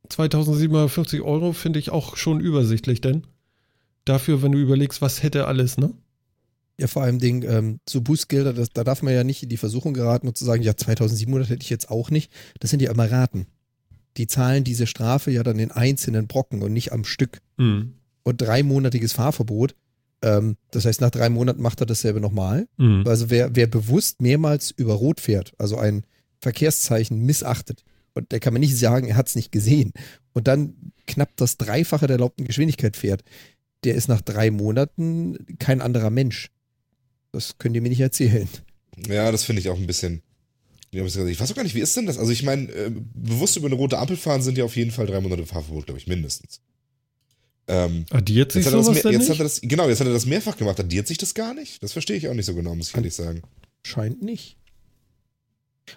2750 0.08 1.22
Euro 1.22 1.52
finde 1.52 1.78
ich 1.78 1.90
auch 1.90 2.16
schon 2.16 2.40
übersichtlich, 2.40 3.00
denn 3.00 3.26
dafür, 4.04 4.42
wenn 4.42 4.52
du 4.52 4.58
überlegst, 4.58 5.00
was 5.00 5.22
hätte 5.22 5.46
alles, 5.46 5.78
ne? 5.78 5.92
Ja, 6.80 6.86
vor 6.86 7.02
allem 7.02 7.18
Ding, 7.18 7.42
ähm, 7.42 7.80
so 7.86 8.00
Bußgelder, 8.00 8.54
das, 8.54 8.70
da 8.70 8.84
darf 8.84 9.02
man 9.02 9.12
ja 9.12 9.22
nicht 9.22 9.42
in 9.42 9.50
die 9.50 9.58
Versuchung 9.58 9.92
geraten 9.92 10.26
und 10.26 10.38
zu 10.38 10.46
sagen, 10.46 10.62
ja, 10.62 10.74
2700 10.74 11.50
hätte 11.50 11.62
ich 11.62 11.68
jetzt 11.68 11.90
auch 11.90 12.10
nicht. 12.10 12.32
Das 12.58 12.70
sind 12.70 12.80
ja 12.80 12.90
immer 12.90 13.10
Raten. 13.10 13.46
Die 14.16 14.26
zahlen 14.26 14.64
diese 14.64 14.86
Strafe 14.86 15.30
ja 15.30 15.42
dann 15.42 15.58
in 15.58 15.72
einzelnen 15.72 16.26
Brocken 16.26 16.62
und 16.62 16.72
nicht 16.72 16.92
am 16.92 17.04
Stück. 17.04 17.42
Mhm. 17.58 17.96
Und 18.22 18.40
dreimonatiges 18.40 19.12
Fahrverbot. 19.12 19.74
Ähm, 20.22 20.56
das 20.70 20.86
heißt, 20.86 21.02
nach 21.02 21.10
drei 21.10 21.28
Monaten 21.28 21.60
macht 21.60 21.80
er 21.80 21.86
dasselbe 21.86 22.18
nochmal. 22.18 22.66
Mhm. 22.78 23.04
Also 23.06 23.28
wer, 23.28 23.54
wer 23.54 23.66
bewusst 23.66 24.22
mehrmals 24.22 24.70
über 24.70 24.94
Rot 24.94 25.20
fährt, 25.20 25.52
also 25.58 25.76
ein 25.76 26.04
Verkehrszeichen 26.40 27.20
missachtet, 27.20 27.84
und 28.14 28.32
der 28.32 28.40
kann 28.40 28.54
man 28.54 28.60
nicht 28.60 28.76
sagen, 28.76 29.06
er 29.06 29.16
hat 29.16 29.28
es 29.28 29.36
nicht 29.36 29.52
gesehen, 29.52 29.92
und 30.32 30.48
dann 30.48 30.92
knapp 31.06 31.36
das 31.36 31.58
Dreifache 31.58 32.06
der 32.06 32.14
erlaubten 32.14 32.46
Geschwindigkeit 32.46 32.96
fährt, 32.96 33.22
der 33.84 33.94
ist 33.94 34.08
nach 34.08 34.22
drei 34.22 34.50
Monaten 34.50 35.36
kein 35.58 35.82
anderer 35.82 36.10
Mensch. 36.10 36.50
Das 37.32 37.56
könnt 37.58 37.74
ihr 37.76 37.82
mir 37.82 37.88
nicht 37.88 38.00
erzählen. 38.00 38.48
Ja, 39.08 39.30
das 39.32 39.44
finde 39.44 39.60
ich 39.60 39.68
auch 39.68 39.78
ein 39.78 39.86
bisschen. 39.86 40.22
Ich 40.92 41.00
weiß 41.40 41.52
auch 41.52 41.54
gar 41.54 41.62
nicht, 41.62 41.76
wie 41.76 41.80
ist 41.80 41.96
denn 41.96 42.06
das? 42.06 42.18
Also 42.18 42.32
ich 42.32 42.42
meine, 42.42 42.68
äh, 42.72 42.90
bewusst 43.14 43.56
über 43.56 43.66
eine 43.66 43.76
rote 43.76 43.98
Ampel 43.98 44.16
fahren 44.16 44.42
sind 44.42 44.58
ja 44.58 44.64
auf 44.64 44.74
jeden 44.76 44.90
Fall 44.90 45.06
drei 45.06 45.20
Monate 45.20 45.46
Fahrverbot, 45.46 45.86
glaube 45.86 46.00
ich, 46.00 46.08
mindestens. 46.08 46.60
Ähm, 47.68 48.04
Addiert 48.10 48.50
sich 48.50 48.64
jetzt 48.64 48.66
hat, 48.66 48.74
er 48.74 48.76
das, 48.78 48.86
sowas 48.86 48.94
mehr- 48.96 49.02
denn 49.04 49.12
jetzt 49.12 49.20
nicht? 49.28 49.30
hat 49.30 49.38
er 49.38 49.44
das, 49.44 49.60
genau, 49.60 49.88
jetzt 49.88 50.00
hat 50.00 50.08
er 50.08 50.12
das 50.12 50.26
mehrfach 50.26 50.56
gemacht. 50.56 50.80
Addiert 50.80 51.06
sich 51.06 51.18
das 51.18 51.34
gar 51.34 51.54
nicht? 51.54 51.80
Das 51.82 51.92
verstehe 51.92 52.16
ich 52.16 52.26
auch 52.28 52.34
nicht 52.34 52.46
so 52.46 52.54
genau, 52.56 52.74
muss 52.74 52.88
ich 52.88 52.96
ehrlich 52.96 53.14
sagen. 53.14 53.42
Scheint 53.84 54.20
nicht. 54.22 54.56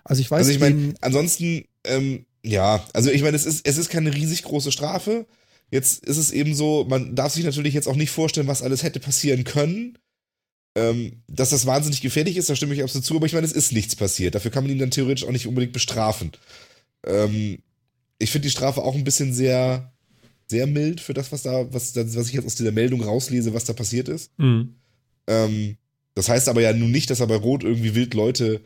Also 0.04 0.22
ich 0.22 0.30
weiß 0.30 0.40
Also 0.40 0.52
ich 0.52 0.60
meine, 0.60 0.94
ansonsten, 1.02 1.66
ähm, 1.86 2.26
ja, 2.44 2.86
also 2.94 3.10
ich 3.10 3.24
meine, 3.24 3.36
es 3.36 3.46
ist, 3.46 3.66
es 3.68 3.78
ist 3.78 3.90
keine 3.90 4.14
riesig 4.14 4.44
große 4.44 4.72
Strafe. 4.72 5.26
Jetzt 5.72 6.06
ist 6.06 6.18
es 6.18 6.30
eben 6.32 6.54
so, 6.54 6.86
man 6.88 7.16
darf 7.16 7.34
sich 7.34 7.44
natürlich 7.44 7.74
jetzt 7.74 7.88
auch 7.88 7.96
nicht 7.96 8.12
vorstellen, 8.12 8.46
was 8.48 8.62
alles 8.62 8.84
hätte 8.84 9.00
passieren 9.00 9.44
können. 9.44 9.98
Ähm, 10.76 11.22
dass 11.28 11.52
das 11.52 11.68
wahnsinnig 11.68 12.02
gefährlich 12.02 12.36
ist, 12.36 12.50
da 12.50 12.56
stimme 12.56 12.74
ich 12.74 12.82
absolut 12.82 13.06
zu, 13.06 13.16
aber 13.16 13.28
ich 13.28 13.34
meine, 13.34 13.46
es 13.46 13.52
ist 13.52 13.74
nichts 13.74 13.96
passiert. 13.96 14.34
Dafür 14.34 14.50
kann 14.50 14.64
man 14.64 14.72
ihn 14.72 14.80
dann 14.80 14.90
theoretisch 14.90 15.26
auch 15.26 15.32
nicht 15.32 15.46
unbedingt 15.46 15.74
bestrafen. 15.74 16.32
Ähm, 17.06 17.60
ich 18.18 18.32
finde 18.32 18.48
die 18.48 18.52
Strafe 18.52 18.82
auch 18.82 18.96
ein 18.96 19.04
bisschen 19.04 19.34
sehr, 19.34 19.94
sehr 20.48 20.66
mild 20.66 21.00
für 21.00 21.14
das, 21.14 21.32
was 21.32 21.44
da, 21.44 21.72
was, 21.72 21.96
was 21.96 22.28
ich 22.28 22.34
jetzt 22.34 22.46
aus 22.46 22.56
dieser 22.56 22.72
Meldung 22.72 23.04
rauslese, 23.04 23.54
was 23.54 23.66
da 23.66 23.74
passiert 23.74 24.10
ist. 24.10 24.32
Mhm. 24.40 24.76
Ähm, 25.28 25.78
das 26.16 26.30
heißt 26.30 26.50
aber 26.50 26.62
ja 26.62 26.74
nun 26.74 26.92
nicht, 26.92 27.10
dass 27.10 27.20
er 27.20 27.28
bei 27.28 27.36
Rot 27.36 27.64
irgendwie 27.64 27.96
wild 27.96 28.14
Leute 28.14 28.62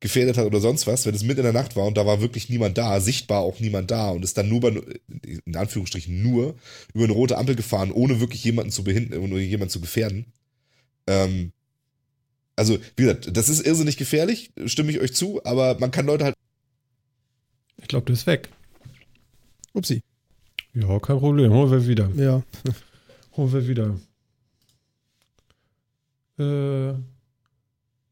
gefährdet 0.00 0.36
hat 0.36 0.46
oder 0.46 0.60
sonst 0.60 0.88
was, 0.88 1.06
wenn 1.06 1.14
es 1.14 1.22
mitten 1.22 1.40
in 1.40 1.44
der 1.44 1.52
Nacht 1.52 1.76
war 1.76 1.86
und 1.86 1.96
da 1.96 2.04
war 2.04 2.20
wirklich 2.20 2.48
niemand 2.48 2.76
da, 2.76 3.00
sichtbar 3.00 3.42
auch 3.42 3.60
niemand 3.60 3.92
da 3.92 4.10
und 4.10 4.24
ist 4.24 4.36
dann 4.36 4.48
nur 4.48 4.60
bei, 4.60 4.82
in 5.22 5.56
Anführungsstrichen 5.56 6.22
nur, 6.22 6.56
über 6.92 7.04
eine 7.04 7.12
rote 7.12 7.38
Ampel 7.38 7.54
gefahren, 7.54 7.92
ohne 7.92 8.18
wirklich 8.18 8.42
jemanden 8.42 8.72
zu 8.72 8.82
behindern, 8.82 9.20
ohne 9.20 9.38
jemanden 9.38 9.70
zu 9.70 9.80
gefährden. 9.80 10.26
Ähm, 11.06 11.52
also, 12.56 12.78
wie 12.96 13.02
gesagt, 13.04 13.36
das 13.36 13.48
ist 13.48 13.66
irrsinnig 13.66 13.96
gefährlich, 13.96 14.52
stimme 14.66 14.90
ich 14.90 15.00
euch 15.00 15.14
zu, 15.14 15.44
aber 15.44 15.78
man 15.78 15.90
kann 15.90 16.06
Leute 16.06 16.24
halt, 16.26 16.34
Ich 17.80 17.88
glaube, 17.88 18.06
der 18.06 18.14
ist 18.14 18.26
weg. 18.26 18.50
Upsi. 19.72 20.02
Ja, 20.74 20.98
kein 21.00 21.18
Problem. 21.18 21.52
Holen 21.52 21.70
wir 21.70 21.86
wieder. 21.86 22.10
Ja. 22.16 22.42
Holen 23.36 23.52
wir 23.52 23.66
wieder. 23.68 23.98
Äh, 26.38 26.94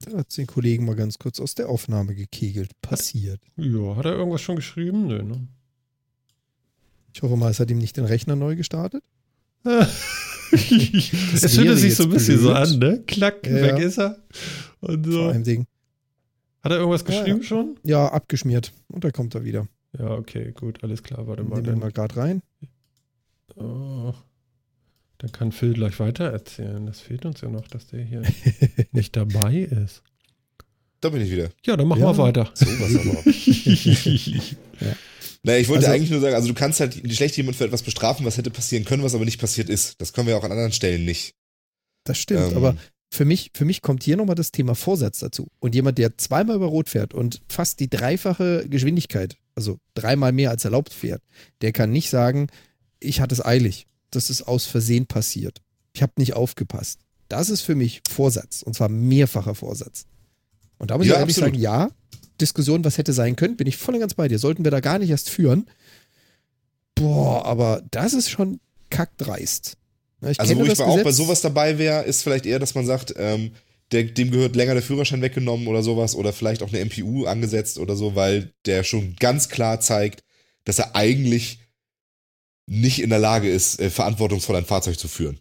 Da 0.03 0.19
hat 0.19 0.35
den 0.37 0.47
Kollegen 0.47 0.87
mal 0.87 0.97
ganz 0.97 1.19
kurz 1.19 1.41
aus 1.41 1.55
der 1.55 1.69
Aufnahme 1.69 2.15
gekegelt. 2.15 2.73
Passiert. 2.81 3.41
ja, 3.57 3.97
hat 3.97 4.07
er 4.07 4.13
irgendwas 4.15 4.41
schon 4.41 4.57
geschrieben? 4.57 5.07
Nö, 5.07 5.23
ne? 5.23 5.47
Ich 7.13 7.23
hoffe 7.23 7.37
mal, 7.37 7.51
es 7.51 7.61
hat 7.61 7.71
ihm 7.71 7.79
nicht 7.79 7.97
den 7.99 8.05
Rechner 8.07 8.37
neu 8.37 8.57
gestartet. 8.57 9.05
es 10.53 11.43
wäre 11.43 11.67
fühlt 11.67 11.79
sich 11.79 11.95
so 11.95 12.05
ein 12.05 12.11
bisschen 12.11 12.39
so 12.39 12.49
blöd. 12.49 12.57
an, 12.57 12.79
ne? 12.79 13.03
Klack, 13.07 13.47
Ja. 13.47 13.53
weg 13.63 13.79
ist 13.79 13.99
er. 13.99 14.19
Und 14.81 15.05
Vor 15.05 15.13
so. 15.13 15.23
allem 15.29 15.45
Ding. 15.45 15.67
Hat 16.63 16.73
er 16.73 16.79
irgendwas 16.79 17.03
Ja, 17.03 17.07
geschrieben 17.07 17.43
schon? 17.43 17.79
Ja, 17.85 18.09
abgeschmiert. 18.09 18.73
Und 18.89 19.05
da 19.05 19.11
kommt 19.11 19.35
er 19.35 19.45
wieder. 19.45 19.67
Ja, 19.99 20.11
okay, 20.13 20.53
gut, 20.53 20.83
alles 20.85 21.03
klar. 21.03 21.27
Warte 21.27 21.43
mal. 21.43 21.57
Nehmen 21.57 21.67
wir 21.67 21.73
Dann, 21.73 21.81
mal 21.81 21.93
gerade 21.93 22.17
rein. 22.17 22.43
oh, 23.57 24.13
dann 25.19 25.33
kann 25.33 25.53
Phil 25.53 25.75
gleich 25.75 25.99
weiter 26.01 26.25
erzählen. 26.25 26.85
Das 26.87 27.01
fehlt 27.01 27.25
uns 27.27 27.41
ja 27.41 27.49
noch, 27.49 27.67
dass 27.69 27.87
der 27.87 28.03
hier 28.03 28.23
nicht 28.93 29.17
dabei 29.17 29.57
ist. 29.59 30.03
Da 31.01 31.09
bin 31.09 31.23
ich 31.23 31.31
wieder. 31.31 31.49
Ja, 31.65 31.77
dann 31.77 31.89
machen 31.89 32.01
Ja. 32.03 32.13
wir 32.17 32.19
weiter. 32.19 32.51
So 32.55 32.67
was 32.67 32.95
aber. 32.97 33.23
Naja, 35.43 35.59
ich 35.59 35.69
wollte 35.69 35.87
Also- 35.87 35.95
eigentlich 35.97 36.11
nur 36.11 36.21
sagen, 36.21 36.35
also 36.35 36.49
du 36.49 36.55
kannst 36.55 36.81
halt 36.81 36.95
schlecht 37.15 37.37
jemand 37.37 37.57
für 37.57 37.65
etwas 37.65 37.83
bestrafen, 37.83 38.27
was 38.27 38.37
hätte 38.37 38.51
passieren 38.51 38.85
können, 38.85 39.03
was 39.03 39.15
aber 39.15 39.25
nicht 39.25 39.41
passiert 39.41 39.69
ist. 39.71 39.95
Das 40.01 40.13
können 40.13 40.27
wir 40.27 40.37
auch 40.37 40.45
an 40.45 40.53
anderen 40.53 40.73
Stellen 40.73 41.05
nicht. 41.05 41.35
Das 42.05 42.19
stimmt, 42.19 42.51
Ähm, 42.53 42.57
aber 42.57 42.77
für 43.11 43.25
mich, 43.25 43.51
für 43.55 43.65
mich 43.65 43.81
kommt 43.83 44.03
hier 44.03 44.17
nochmal 44.17 44.37
das 44.37 44.53
Thema 44.53 44.75
Vorsatz 44.75 45.19
dazu. 45.19 45.49
Und 45.59 45.75
jemand, 45.75 45.99
der 45.99 46.17
zweimal 46.19 46.57
über 46.57 46.67
Rot 46.67 46.89
fährt 46.89 47.15
und 47.15 47.41
fast 47.49 47.81
die 47.81 47.89
dreifache 47.89 48.67
Geschwindigkeit, 48.69 49.37
also 49.55 49.79
dreimal 49.95 50.33
mehr 50.33 50.51
als 50.51 50.65
erlaubt 50.65 50.93
fährt, 50.93 51.23
der 51.63 51.73
kann 51.73 51.91
nicht 51.91 52.11
sagen, 52.11 52.49
ich 53.01 53.21
hatte 53.21 53.35
es 53.35 53.45
eilig. 53.45 53.87
Das 54.11 54.29
ist 54.31 54.43
aus 54.43 54.67
Versehen 54.67 55.07
passiert. 55.07 55.61
Ich 55.95 56.03
habe 56.03 56.13
nicht 56.19 56.35
aufgepasst. 56.35 57.01
Das 57.29 57.49
ist 57.49 57.63
für 57.63 57.75
mich 57.75 58.03
Vorsatz. 58.11 58.63
Und 58.63 58.75
zwar 58.75 58.89
mehrfacher 58.89 59.55
Vorsatz. 59.55 60.05
Und 60.79 60.91
da 60.91 60.99
muss 60.99 61.07
Ja, 61.07 61.15
ich 61.15 61.19
ehrlich 61.21 61.37
absolut. 61.37 61.55
sagen, 61.55 61.63
ja, 61.63 61.91
Diskussion, 62.41 62.85
was 62.85 62.99
hätte 62.99 63.13
sein 63.13 63.37
können, 63.37 63.57
bin 63.57 63.67
ich 63.67 63.77
voll 63.77 63.95
und 63.95 64.01
ganz 64.01 64.15
bei 64.15 64.29
dir. 64.29 64.39
Sollten 64.39 64.65
wir 64.65 64.71
da 64.71 64.81
gar 64.81 64.99
nicht 64.99 65.11
erst 65.11 65.31
führen. 65.31 65.69
Boah, 66.95 67.45
aber 67.45 67.83
das 67.91 68.13
ist 68.13 68.31
schon 68.31 68.61
kackdreist. 68.91 69.77
Ich 70.29 70.39
Also 70.39 70.57
wo 70.57 70.65
ich 70.65 70.79
auch 70.81 71.03
bei 71.03 71.13
sowas 71.13 71.41
dabei 71.41 71.79
wäre, 71.79 72.05
ist 72.05 72.23
vielleicht 72.23 72.45
eher, 72.45 72.59
dass 72.59 72.75
man 72.75 72.85
sagt, 72.85 73.15
ähm, 73.17 73.53
der, 73.93 74.05
dem 74.05 74.31
gehört 74.31 74.55
länger 74.55 74.75
der 74.75 74.83
Führerschein 74.83 75.23
weggenommen 75.23 75.67
oder 75.67 75.83
sowas 75.83 76.15
oder 76.15 76.33
vielleicht 76.33 76.63
auch 76.63 76.73
eine 76.73 76.85
MPU 76.85 77.25
angesetzt 77.27 77.79
oder 77.79 77.97
so, 77.97 78.15
weil 78.15 78.53
der 78.67 78.85
schon 78.85 79.17
ganz 79.17 79.49
klar 79.49 79.81
zeigt, 79.81 80.23
dass 80.65 80.79
er 80.79 80.95
eigentlich 80.95 81.61
nicht 82.67 83.01
in 83.01 83.11
der 83.11 83.19
Lage 83.19 83.51
ist, 83.51 83.81
äh, 83.81 83.91
verantwortungsvoll 83.91 84.57
ein 84.57 84.65
Fahrzeug 84.65 84.99
zu 84.99 85.09
führen. 85.09 85.41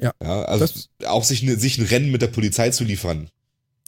Ja, 0.00 0.12
ja 0.20 0.42
also 0.42 0.66
auch 1.06 1.22
sich, 1.22 1.42
ne, 1.42 1.56
sich 1.56 1.78
ein 1.78 1.86
Rennen 1.86 2.10
mit 2.10 2.22
der 2.22 2.28
Polizei 2.28 2.70
zu 2.70 2.84
liefern. 2.84 3.28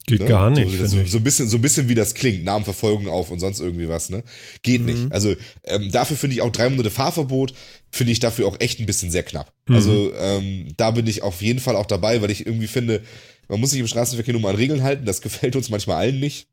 Geht 0.07 0.21
Ne? 0.21 0.27
gar 0.27 0.51
nicht, 0.51 0.71
So, 0.79 0.87
so, 0.87 1.05
so, 1.07 1.17
ein 1.19 1.25
bisschen, 1.25 1.49
so 1.49 1.57
ein 1.57 1.63
bisschen 1.63 1.89
wie 1.89 1.95
das 1.95 2.15
klingt, 2.15 2.45
Namenverfolgung 2.45 3.09
auf 3.09 3.31
und 3.31 3.41
sonst 3.41 3.61
irgendwie 3.61 3.89
was, 3.89 4.11
ne? 4.11 4.23
Geht 4.63 4.81
Mhm. 4.83 4.87
nicht. 4.87 5.13
Also 5.13 5.35
ähm, 5.65 5.91
dafür 5.91 6.17
finde 6.17 6.35
ich 6.37 6.43
auch 6.43 6.53
drei 6.53 6.69
Monate 6.69 6.91
Fahrverbot, 6.91 7.55
finde 7.91 8.13
ich 8.13 8.21
dafür 8.21 8.47
auch 8.47 8.61
echt 8.61 8.81
ein 8.81 8.87
bisschen 8.87 9.11
sehr 9.11 9.23
knapp. 9.23 9.53
Mhm. 9.67 9.75
Also 9.75 10.13
ähm, 10.15 10.69
da 10.77 10.91
bin 10.91 11.07
ich 11.07 11.23
auf 11.23 11.41
jeden 11.41 11.59
Fall 11.61 11.77
auch 11.77 11.87
dabei, 11.87 12.21
weil 12.21 12.31
ich 12.31 12.47
irgendwie 12.47 12.67
finde, 12.67 13.03
man 13.49 13.61
muss 13.61 13.71
sich 13.71 13.81
im 13.81 13.87
Straßenverkehr 13.87 14.33
nur 14.35 14.43
mal 14.43 14.51
an 14.51 14.57
Regeln 14.57 14.83
halten, 14.83 15.07
das 15.07 15.23
gefällt 15.23 15.57
uns 15.57 15.71
manchmal 15.71 15.97
allen 15.97 16.21
nicht. 16.21 16.49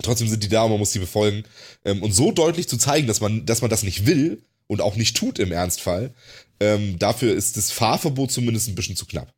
Trotzdem 0.00 0.28
sind 0.28 0.44
die 0.44 0.48
da 0.48 0.62
und 0.62 0.70
man 0.70 0.78
muss 0.78 0.92
die 0.92 1.00
befolgen. 1.00 1.42
Ähm, 1.84 2.02
und 2.04 2.12
so 2.12 2.30
deutlich 2.30 2.68
zu 2.68 2.76
zeigen, 2.76 3.08
dass 3.08 3.20
man, 3.20 3.44
dass 3.44 3.60
man 3.62 3.70
das 3.70 3.82
nicht 3.82 4.06
will 4.06 4.42
und 4.68 4.80
auch 4.80 4.94
nicht 4.94 5.16
tut 5.16 5.40
im 5.40 5.50
Ernstfall, 5.50 6.14
ähm, 6.60 6.96
dafür 7.00 7.34
ist 7.34 7.56
das 7.56 7.72
Fahrverbot 7.72 8.30
zumindest 8.30 8.68
ein 8.68 8.76
bisschen 8.76 8.94
zu 8.94 9.06
knapp. 9.06 9.32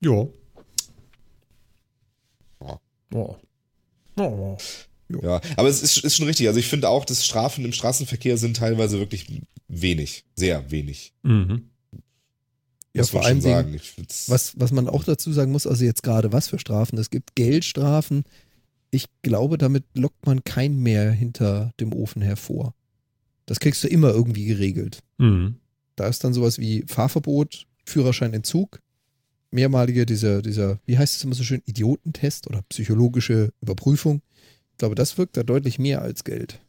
Ja. 0.00 0.28
Ja. 3.12 3.18
Oh. 3.18 3.36
Oh. 4.16 4.56
Ja, 5.22 5.40
aber 5.56 5.68
es 5.68 5.82
ist, 5.82 6.04
ist 6.04 6.16
schon 6.16 6.26
richtig. 6.26 6.46
Also 6.46 6.60
ich 6.60 6.68
finde 6.68 6.88
auch, 6.88 7.04
dass 7.04 7.24
Strafen 7.24 7.64
im 7.64 7.72
Straßenverkehr 7.72 8.36
sind 8.36 8.56
teilweise 8.56 8.98
wirklich 8.98 9.42
wenig, 9.68 10.24
sehr 10.36 10.70
wenig. 10.70 11.12
Mhm. 11.22 11.70
Ja, 12.92 13.02
muss 13.02 13.10
vor 13.10 13.20
man 13.20 13.26
allem 13.26 13.40
sagen. 13.40 13.80
Was, 14.26 14.52
was 14.58 14.72
man 14.72 14.88
auch 14.88 15.04
dazu 15.04 15.32
sagen 15.32 15.52
muss, 15.52 15.66
also 15.66 15.84
jetzt 15.84 16.02
gerade 16.02 16.32
was 16.32 16.48
für 16.48 16.58
Strafen. 16.58 16.98
Es 16.98 17.10
gibt 17.10 17.34
Geldstrafen. 17.34 18.24
Ich 18.90 19.06
glaube, 19.22 19.58
damit 19.58 19.84
lockt 19.94 20.26
man 20.26 20.42
kein 20.42 20.76
mehr 20.76 21.12
hinter 21.12 21.72
dem 21.78 21.92
Ofen 21.92 22.22
hervor. 22.22 22.74
Das 23.46 23.60
kriegst 23.60 23.82
du 23.84 23.88
immer 23.88 24.10
irgendwie 24.10 24.46
geregelt. 24.46 25.00
Mhm. 25.18 25.56
Da 25.96 26.08
ist 26.08 26.24
dann 26.24 26.34
sowas 26.34 26.58
wie 26.58 26.84
Fahrverbot, 26.86 27.66
Führerscheinentzug, 27.84 28.80
mehrmalige 29.50 30.06
dieser, 30.06 30.42
dieser, 30.42 30.78
wie 30.86 30.98
heißt 30.98 31.16
es 31.16 31.24
immer 31.24 31.34
so 31.34 31.42
schön, 31.42 31.62
Idiotentest 31.64 32.46
oder 32.46 32.62
psychologische 32.68 33.52
Überprüfung. 33.60 34.22
Ich 34.72 34.78
glaube, 34.78 34.94
das 34.94 35.18
wirkt 35.18 35.36
da 35.36 35.42
deutlich 35.42 35.78
mehr 35.78 36.02
als 36.02 36.24
Geld. 36.24 36.60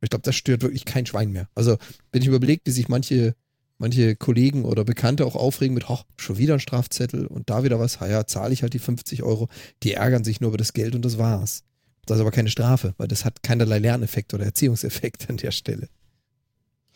Ich 0.00 0.10
glaube, 0.10 0.22
das 0.22 0.36
stört 0.36 0.62
wirklich 0.62 0.84
kein 0.84 1.06
Schwein 1.06 1.32
mehr. 1.32 1.48
Also, 1.54 1.76
wenn 2.12 2.22
ich 2.22 2.28
überlege, 2.28 2.62
wie 2.64 2.70
sich 2.70 2.88
manche, 2.88 3.34
manche 3.78 4.14
Kollegen 4.16 4.64
oder 4.64 4.84
Bekannte 4.84 5.26
auch 5.26 5.34
aufregen 5.34 5.74
mit, 5.74 5.88
hoch, 5.88 6.04
schon 6.16 6.38
wieder 6.38 6.54
ein 6.54 6.60
Strafzettel 6.60 7.26
und 7.26 7.50
da 7.50 7.64
wieder 7.64 7.80
was, 7.80 8.00
ha 8.00 8.08
ja, 8.08 8.26
zahle 8.26 8.52
ich 8.52 8.62
halt 8.62 8.74
die 8.74 8.78
50 8.78 9.22
Euro. 9.22 9.48
Die 9.82 9.94
ärgern 9.94 10.24
sich 10.24 10.40
nur 10.40 10.48
über 10.48 10.58
das 10.58 10.72
Geld 10.72 10.94
und 10.94 11.04
das 11.04 11.18
war's. 11.18 11.64
Das 12.06 12.16
ist 12.16 12.20
aber 12.22 12.30
keine 12.30 12.48
Strafe, 12.48 12.94
weil 12.96 13.08
das 13.08 13.24
hat 13.24 13.42
keinerlei 13.42 13.78
Lerneffekt 13.78 14.32
oder 14.34 14.44
Erziehungseffekt 14.44 15.28
an 15.28 15.36
der 15.36 15.50
Stelle. 15.50 15.88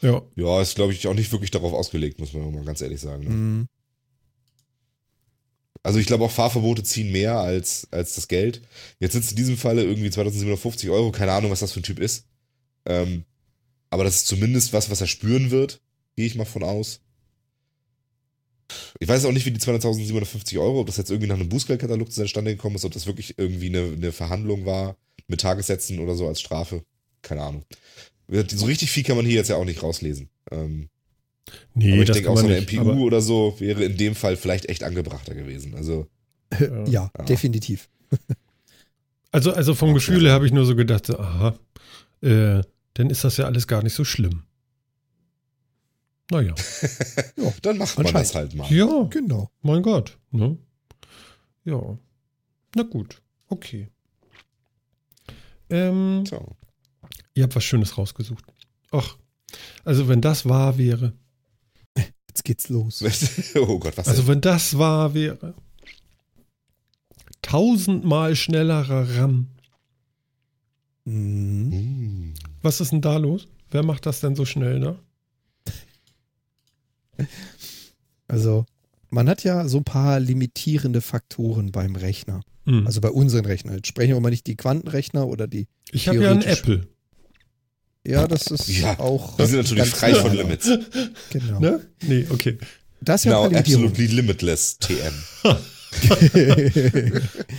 Ja. 0.01 0.23
ja, 0.37 0.61
ist 0.61 0.75
glaube 0.75 0.93
ich 0.93 1.07
auch 1.07 1.15
nicht 1.15 1.31
wirklich 1.33 1.51
darauf 1.51 1.73
ausgelegt, 1.73 2.19
muss 2.19 2.33
man 2.33 2.53
mal 2.53 2.65
ganz 2.65 2.81
ehrlich 2.81 3.01
sagen. 3.01 3.25
Ne? 3.25 3.31
Mhm. 3.31 3.69
Also 5.83 5.99
ich 5.99 6.07
glaube 6.07 6.25
auch 6.25 6.31
Fahrverbote 6.31 6.83
ziehen 6.83 7.11
mehr 7.11 7.39
als, 7.39 7.89
als 7.91 8.15
das 8.15 8.29
Geld. 8.29 8.63
Jetzt 9.01 9.13
sind 9.13 9.25
es 9.25 9.31
in 9.31 9.37
diesem 9.37 9.57
Falle 9.57 9.83
irgendwie 9.83 10.11
2750 10.11 10.91
Euro, 10.91 11.11
keine 11.11 11.33
Ahnung, 11.33 11.51
was 11.51 11.61
das 11.61 11.73
für 11.73 11.81
ein 11.81 11.85
Typ 11.85 11.99
ist. 11.99 12.27
Ähm, 12.87 13.25
aber 13.91 14.05
das 14.05 14.17
ist 14.17 14.27
zumindest 14.27 14.73
was, 14.73 14.91
was 14.91 15.01
er 15.01 15.07
spüren 15.07 15.51
wird, 15.51 15.81
gehe 16.17 16.27
ich 16.27 16.35
mal 16.35 16.45
von 16.45 16.63
aus. 16.63 17.01
Ich 19.01 19.09
weiß 19.09 19.25
auch 19.25 19.33
nicht, 19.33 19.45
wie 19.45 19.51
die 19.51 19.61
200.750 19.61 20.59
Euro, 20.59 20.81
ob 20.81 20.87
das 20.87 20.97
jetzt 20.97 21.11
irgendwie 21.11 21.29
nach 21.29 21.37
einem 21.37 21.49
Bußgeldkatalog 21.49 22.11
zustande 22.11 22.55
gekommen 22.55 22.77
ist, 22.77 22.85
ob 22.85 22.93
das 22.93 23.07
wirklich 23.07 23.39
irgendwie 23.39 23.67
eine, 23.67 23.93
eine 23.93 24.13
Verhandlung 24.13 24.65
war 24.65 24.97
mit 25.27 25.41
Tagessätzen 25.41 25.99
oder 25.99 26.15
so 26.15 26.27
als 26.27 26.41
Strafe. 26.41 26.85
Keine 27.21 27.43
Ahnung. 27.43 27.65
So 28.29 28.67
richtig 28.67 28.91
viel 28.91 29.03
kann 29.03 29.17
man 29.17 29.27
hier 29.27 29.35
jetzt 29.35 29.49
ja 29.49 29.57
auch 29.57 29.65
nicht 29.65 29.83
rauslesen. 29.83 30.31
Ähm, 30.51 30.89
Nee, 31.75 31.93
aber 31.93 32.03
ich 32.03 32.07
das 32.09 32.15
denke 32.17 32.29
kann 32.29 32.37
auch 32.37 32.41
so 32.41 32.47
eine 32.47 32.61
nicht. 32.61 32.73
MPU 32.73 33.05
oder 33.05 33.21
so 33.21 33.57
wäre 33.59 33.85
in 33.85 33.97
dem 33.97 34.15
Fall 34.15 34.37
vielleicht 34.37 34.67
echt 34.69 34.85
angebrachter 34.85 35.35
gewesen. 35.35 35.75
Also 35.75 36.07
Ja. 36.59 36.85
Ja, 36.87 37.11
Ja. 37.19 37.25
definitiv. 37.25 37.89
also, 39.33 39.53
also 39.53 39.75
vom 39.75 39.91
Auch 39.91 39.95
Gefühl 39.95 40.23
her 40.27 40.33
habe 40.33 40.47
ich 40.47 40.53
nur 40.53 40.65
so 40.67 40.77
gedacht, 40.77 41.07
so, 41.07 41.19
aha, 41.19 41.59
äh, 42.21 42.63
dann 42.95 43.11
ist 43.11 43.25
das 43.25 43.37
ja 43.39 43.47
alles 43.47 43.67
gar 43.67 43.83
nicht 43.83 43.95
so 43.95 44.05
schlimm. 44.05 44.43
Naja. 46.31 46.55
dann 47.63 47.79
macht 47.79 47.99
man 47.99 48.13
das 48.13 48.35
halt 48.35 48.55
mal. 48.55 48.71
Ja, 48.73 49.05
Genau. 49.11 49.51
mein 49.63 49.83
Gott. 49.83 50.19
Ne? 50.31 50.57
Ja. 51.65 51.99
Na 52.75 52.83
gut. 52.85 53.21
Okay. 53.49 53.89
Ähm, 55.71 56.25
So. 56.27 56.57
ihr 57.35 57.43
habt 57.45 57.55
was 57.57 57.65
Schönes 57.65 57.97
rausgesucht. 57.99 58.45
Ach, 58.91 59.17
also 59.85 60.09
wenn 60.09 60.21
das 60.21 60.47
wahr 60.49 60.79
wäre. 60.79 61.13
Jetzt 62.33 62.45
geht's 62.45 62.69
los. 62.71 63.03
oh 63.57 63.79
Gott, 63.79 63.97
was 63.99 64.09
Also 64.09 64.23
denn? 64.23 64.31
wenn 64.33 64.41
das 64.41 64.79
wahr 64.79 65.13
wäre. 65.13 65.53
Tausendmal 67.43 68.35
schnellerer 68.37 69.19
RAM. 69.19 69.49
Mhm. 71.05 72.33
Was 72.63 72.81
ist 72.81 72.93
denn 72.93 73.03
da 73.03 73.19
los? 73.19 73.49
Wer 73.71 73.83
macht 73.83 74.07
das 74.07 74.21
denn 74.21 74.35
so 74.35 74.47
schnell, 74.47 74.79
ne? 74.79 74.99
Also, 78.29 78.65
man 79.11 79.29
hat 79.29 79.45
ja 79.45 79.69
so 79.69 79.79
ein 79.79 79.85
paar 79.85 80.19
limitierende 80.19 81.01
Faktoren 81.03 81.71
beim 81.71 81.97
Rechner. 81.97 82.41
Hm. 82.65 82.87
Also 82.87 83.01
bei 83.01 83.11
unseren 83.11 83.45
Rechnern. 83.45 83.77
Jetzt 83.77 83.89
sprechen 83.89 84.15
wir 84.15 84.21
mal 84.21 84.31
nicht 84.31 84.47
die 84.47 84.57
Quantenrechner 84.57 85.27
oder 85.27 85.47
die. 85.47 85.67
ich 85.91 86.09
habe 86.09 86.23
ja 86.23 86.31
einen 86.31 86.43
Apple. 86.43 86.87
Ja, 88.07 88.27
das 88.27 88.49
ist 88.49 88.69
Ja, 88.69 88.99
auch. 88.99 89.37
Die 89.37 89.47
sind 89.47 89.59
natürlich 89.59 89.89
frei 89.91 90.15
von. 90.15 90.33
Limits. 90.35 90.69
Genau. 91.31 91.61
Ne? 91.61 91.87
Nee, 92.03 92.27
okay. 92.31 92.59
Das 93.01 93.21
ist 93.21 93.25
ja 93.27 93.33
Now 93.33 93.47
Limitierung. 93.49 93.87
absolutely 93.87 94.15
limitless 94.17 94.79
TM. 94.79 95.15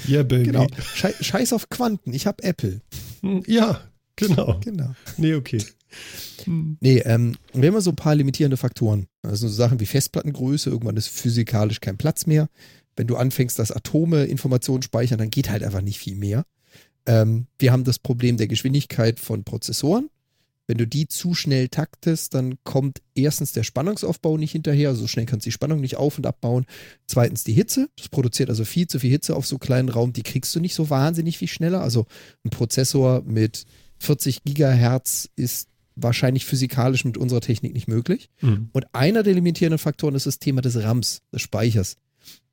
Yeah, 0.07 0.23
baby. 0.23 0.43
genau. 0.45 0.67
Schei 0.95 1.13
Scheiß 1.19 1.53
auf 1.53 1.69
Quanten. 1.69 2.13
Ich 2.13 2.25
habe 2.27 2.43
Apple. 2.43 2.81
Hm, 3.21 3.43
Ja, 3.47 3.81
genau. 4.15 4.59
Genau. 4.63 4.95
Nee, 5.17 5.35
okay. 5.35 5.63
Hm. 6.45 6.77
Nee, 6.81 6.99
ähm, 7.05 7.35
wir 7.53 7.71
haben 7.71 7.79
so 7.81 7.91
ein 7.91 7.95
paar 7.95 8.15
limitierende 8.15 8.57
Faktoren. 8.57 9.07
Also 9.21 9.47
so 9.47 9.53
Sachen 9.53 9.79
wie 9.79 9.85
Festplattengröße, 9.85 10.69
irgendwann 10.69 10.97
ist 10.97 11.07
physikalisch 11.09 11.79
kein 11.79 11.97
Platz 11.97 12.25
mehr. 12.25 12.49
Wenn 12.95 13.07
du 13.07 13.15
anfängst, 13.15 13.59
dass 13.59 13.71
Atome 13.71 14.25
Informationen 14.25 14.81
speichern, 14.81 15.19
dann 15.19 15.29
geht 15.29 15.49
halt 15.49 15.63
einfach 15.63 15.81
nicht 15.81 15.99
viel 15.99 16.15
mehr. 16.15 16.45
Ähm, 17.05 17.47
wir 17.59 17.71
haben 17.71 17.83
das 17.83 17.99
Problem 17.99 18.37
der 18.37 18.47
Geschwindigkeit 18.47 19.19
von 19.19 19.43
Prozessoren. 19.43 20.09
Wenn 20.67 20.77
du 20.77 20.87
die 20.87 21.07
zu 21.07 21.33
schnell 21.33 21.67
taktest, 21.67 22.33
dann 22.33 22.55
kommt 22.63 23.01
erstens 23.15 23.51
der 23.51 23.63
Spannungsaufbau 23.63 24.37
nicht 24.37 24.53
hinterher, 24.53 24.89
also 24.89 25.01
so 25.01 25.07
schnell 25.07 25.25
kannst 25.25 25.45
du 25.45 25.49
die 25.49 25.53
Spannung 25.53 25.81
nicht 25.81 25.97
auf- 25.97 26.17
und 26.17 26.25
abbauen. 26.25 26.65
Zweitens 27.05 27.43
die 27.43 27.53
Hitze, 27.53 27.89
das 27.97 28.07
produziert 28.07 28.49
also 28.49 28.63
viel 28.63 28.87
zu 28.87 28.99
viel 28.99 29.11
Hitze 29.11 29.35
auf 29.35 29.45
so 29.45 29.57
kleinen 29.57 29.89
Raum, 29.89 30.13
die 30.13 30.23
kriegst 30.23 30.55
du 30.55 30.61
nicht 30.61 30.73
so 30.73 30.89
wahnsinnig 30.89 31.37
viel 31.37 31.49
schneller. 31.49 31.81
Also 31.81 32.05
ein 32.45 32.49
Prozessor 32.49 33.23
mit 33.25 33.65
40 33.99 34.43
Gigahertz 34.43 35.29
ist 35.35 35.67
wahrscheinlich 35.95 36.45
physikalisch 36.45 37.05
mit 37.05 37.17
unserer 37.17 37.41
Technik 37.41 37.73
nicht 37.73 37.87
möglich. 37.87 38.29
Mhm. 38.41 38.69
Und 38.71 38.85
einer 38.93 39.23
der 39.23 39.33
limitierenden 39.33 39.79
Faktoren 39.79 40.15
ist 40.15 40.25
das 40.25 40.39
Thema 40.39 40.61
des 40.61 40.81
RAMs, 40.81 41.21
des 41.31 41.41
Speichers. 41.41 41.97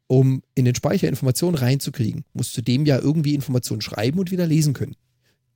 Um 0.08 0.42
in 0.56 0.64
den 0.64 0.74
Speicher 0.74 1.08
Informationen 1.08 1.54
reinzukriegen, 1.54 2.24
musst 2.32 2.56
du 2.56 2.62
dem 2.62 2.84
ja 2.84 2.98
irgendwie 2.98 3.34
Informationen 3.34 3.80
schreiben 3.80 4.18
und 4.18 4.32
wieder 4.32 4.46
lesen 4.46 4.74
können. 4.74 4.96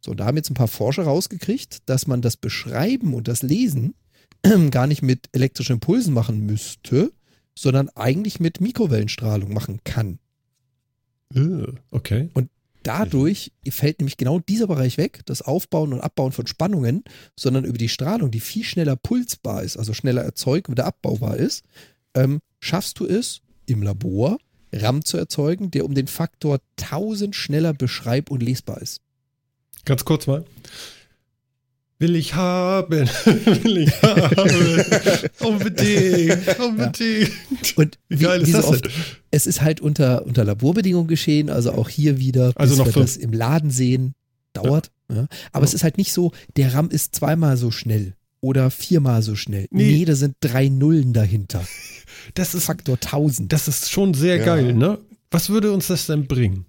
So, 0.05 0.11
und 0.11 0.21
da 0.21 0.27
haben 0.27 0.37
jetzt 0.37 0.51
ein 0.51 0.55
paar 0.55 0.69
Forscher 0.69 1.05
rausgekriegt, 1.05 1.79
dass 1.87 2.07
man 2.07 2.21
das 2.21 2.37
Beschreiben 2.37 3.15
und 3.15 3.27
das 3.27 3.43
Lesen 3.43 3.95
gar 4.71 4.87
nicht 4.87 5.01
mit 5.01 5.29
elektrischen 5.33 5.75
Impulsen 5.75 6.13
machen 6.13 6.45
müsste, 6.45 7.11
sondern 7.55 7.89
eigentlich 7.89 8.39
mit 8.39 8.61
Mikrowellenstrahlung 8.61 9.55
machen 9.55 9.81
kann. 9.83 10.19
Äh, 11.35 11.73
Okay. 11.91 12.29
Dadurch 12.83 13.53
fällt 13.67 14.01
nämlich 14.01 14.19
genau 14.19 14.41
dieser 14.41 14.67
Bereich 14.67 14.99
weg, 14.99 15.23
das 15.25 15.41
Aufbauen 15.41 15.95
und 15.95 16.03
Abbauen 16.03 16.33
von 16.33 16.47
Spannungen, 16.47 17.03
sondern 17.35 17.65
über 17.65 17.79
die 17.79 17.89
Strahlung, 17.89 18.31
die 18.31 18.41
viel 18.41 18.63
schneller 18.63 18.97
pulsbar 18.97 19.63
ist, 19.63 19.79
also 19.79 19.95
schneller 19.95 20.23
erzeugt 20.23 20.69
und 20.69 20.79
abbaubar 20.81 21.39
ist, 21.39 21.65
ähm, 22.13 22.41
schaffst 22.61 23.01
du 23.01 23.07
es 23.07 23.41
im 23.65 23.83
Labor, 23.83 24.37
RAM 24.71 25.03
zu 25.03 25.17
erzeugen, 25.17 25.71
der 25.71 25.87
um 25.87 25.95
den 25.95 26.09
Faktor 26.09 26.59
1000 26.77 27.35
schneller 27.35 27.73
beschreib- 27.73 28.31
und 28.31 28.43
lesbar 28.43 28.83
ist. 28.83 29.01
Ganz 29.85 30.05
kurz 30.05 30.26
mal. 30.26 30.45
Will 31.99 32.16
ich 32.16 32.35
haben, 32.35 32.91
will 33.24 33.76
ich 33.78 34.03
haben. 34.03 34.85
unbedingt, 35.41 36.59
unbedingt. 36.59 37.30
Und 37.76 37.99
Wie 38.09 38.16
geil 38.16 38.43
ist 38.43 38.51
so 38.53 38.57
das 38.59 38.66
oft, 38.66 38.85
denn? 38.87 38.93
es 39.30 39.47
ist 39.47 39.62
halt 39.62 39.80
unter, 39.80 40.26
unter 40.26 40.45
Laborbedingungen 40.45 41.07
geschehen, 41.09 41.51
also 41.51 41.72
auch 41.72 41.89
hier 41.89 42.18
wieder, 42.18 42.49
bis 42.49 42.57
Also 42.57 42.76
noch 42.76 42.87
wir 42.87 42.93
fünf. 42.93 43.07
das 43.07 43.16
im 43.16 43.32
Laden 43.32 43.70
sehen, 43.70 44.14
dauert. 44.55 44.91
Ja. 45.11 45.26
Aber 45.53 45.62
Ja. 45.64 45.68
es 45.68 45.74
ist 45.74 45.85
halt 45.85 45.97
nicht 45.97 46.12
so, 46.12 46.32
der 46.57 46.74
RAM 46.74 46.91
ist 46.91 47.14
zweimal 47.14 47.57
so 47.57 47.70
schnell 47.70 48.14
oder 48.41 48.70
viermal 48.70 49.22
so 49.22 49.37
schnell. 49.37 49.66
Nee. 49.70 49.93
Nee, 49.99 50.05
da 50.05 50.14
sind 50.16 50.35
drei 50.41 50.68
Nullen 50.68 51.12
dahinter. 51.12 51.64
Das 52.32 52.55
ist, 52.55 52.64
Faktor 52.64 52.95
1000. 52.97 53.53
das 53.53 53.68
ist 53.68 53.91
schon 53.91 54.14
sehr 54.14 54.37
Ja. 54.39 54.45
geil, 54.45 54.72
ne? 54.72 54.99
Was 55.30 55.51
würde 55.51 55.72
uns 55.72 55.89
das 55.89 56.07
denn 56.07 56.26
bringen? 56.26 56.64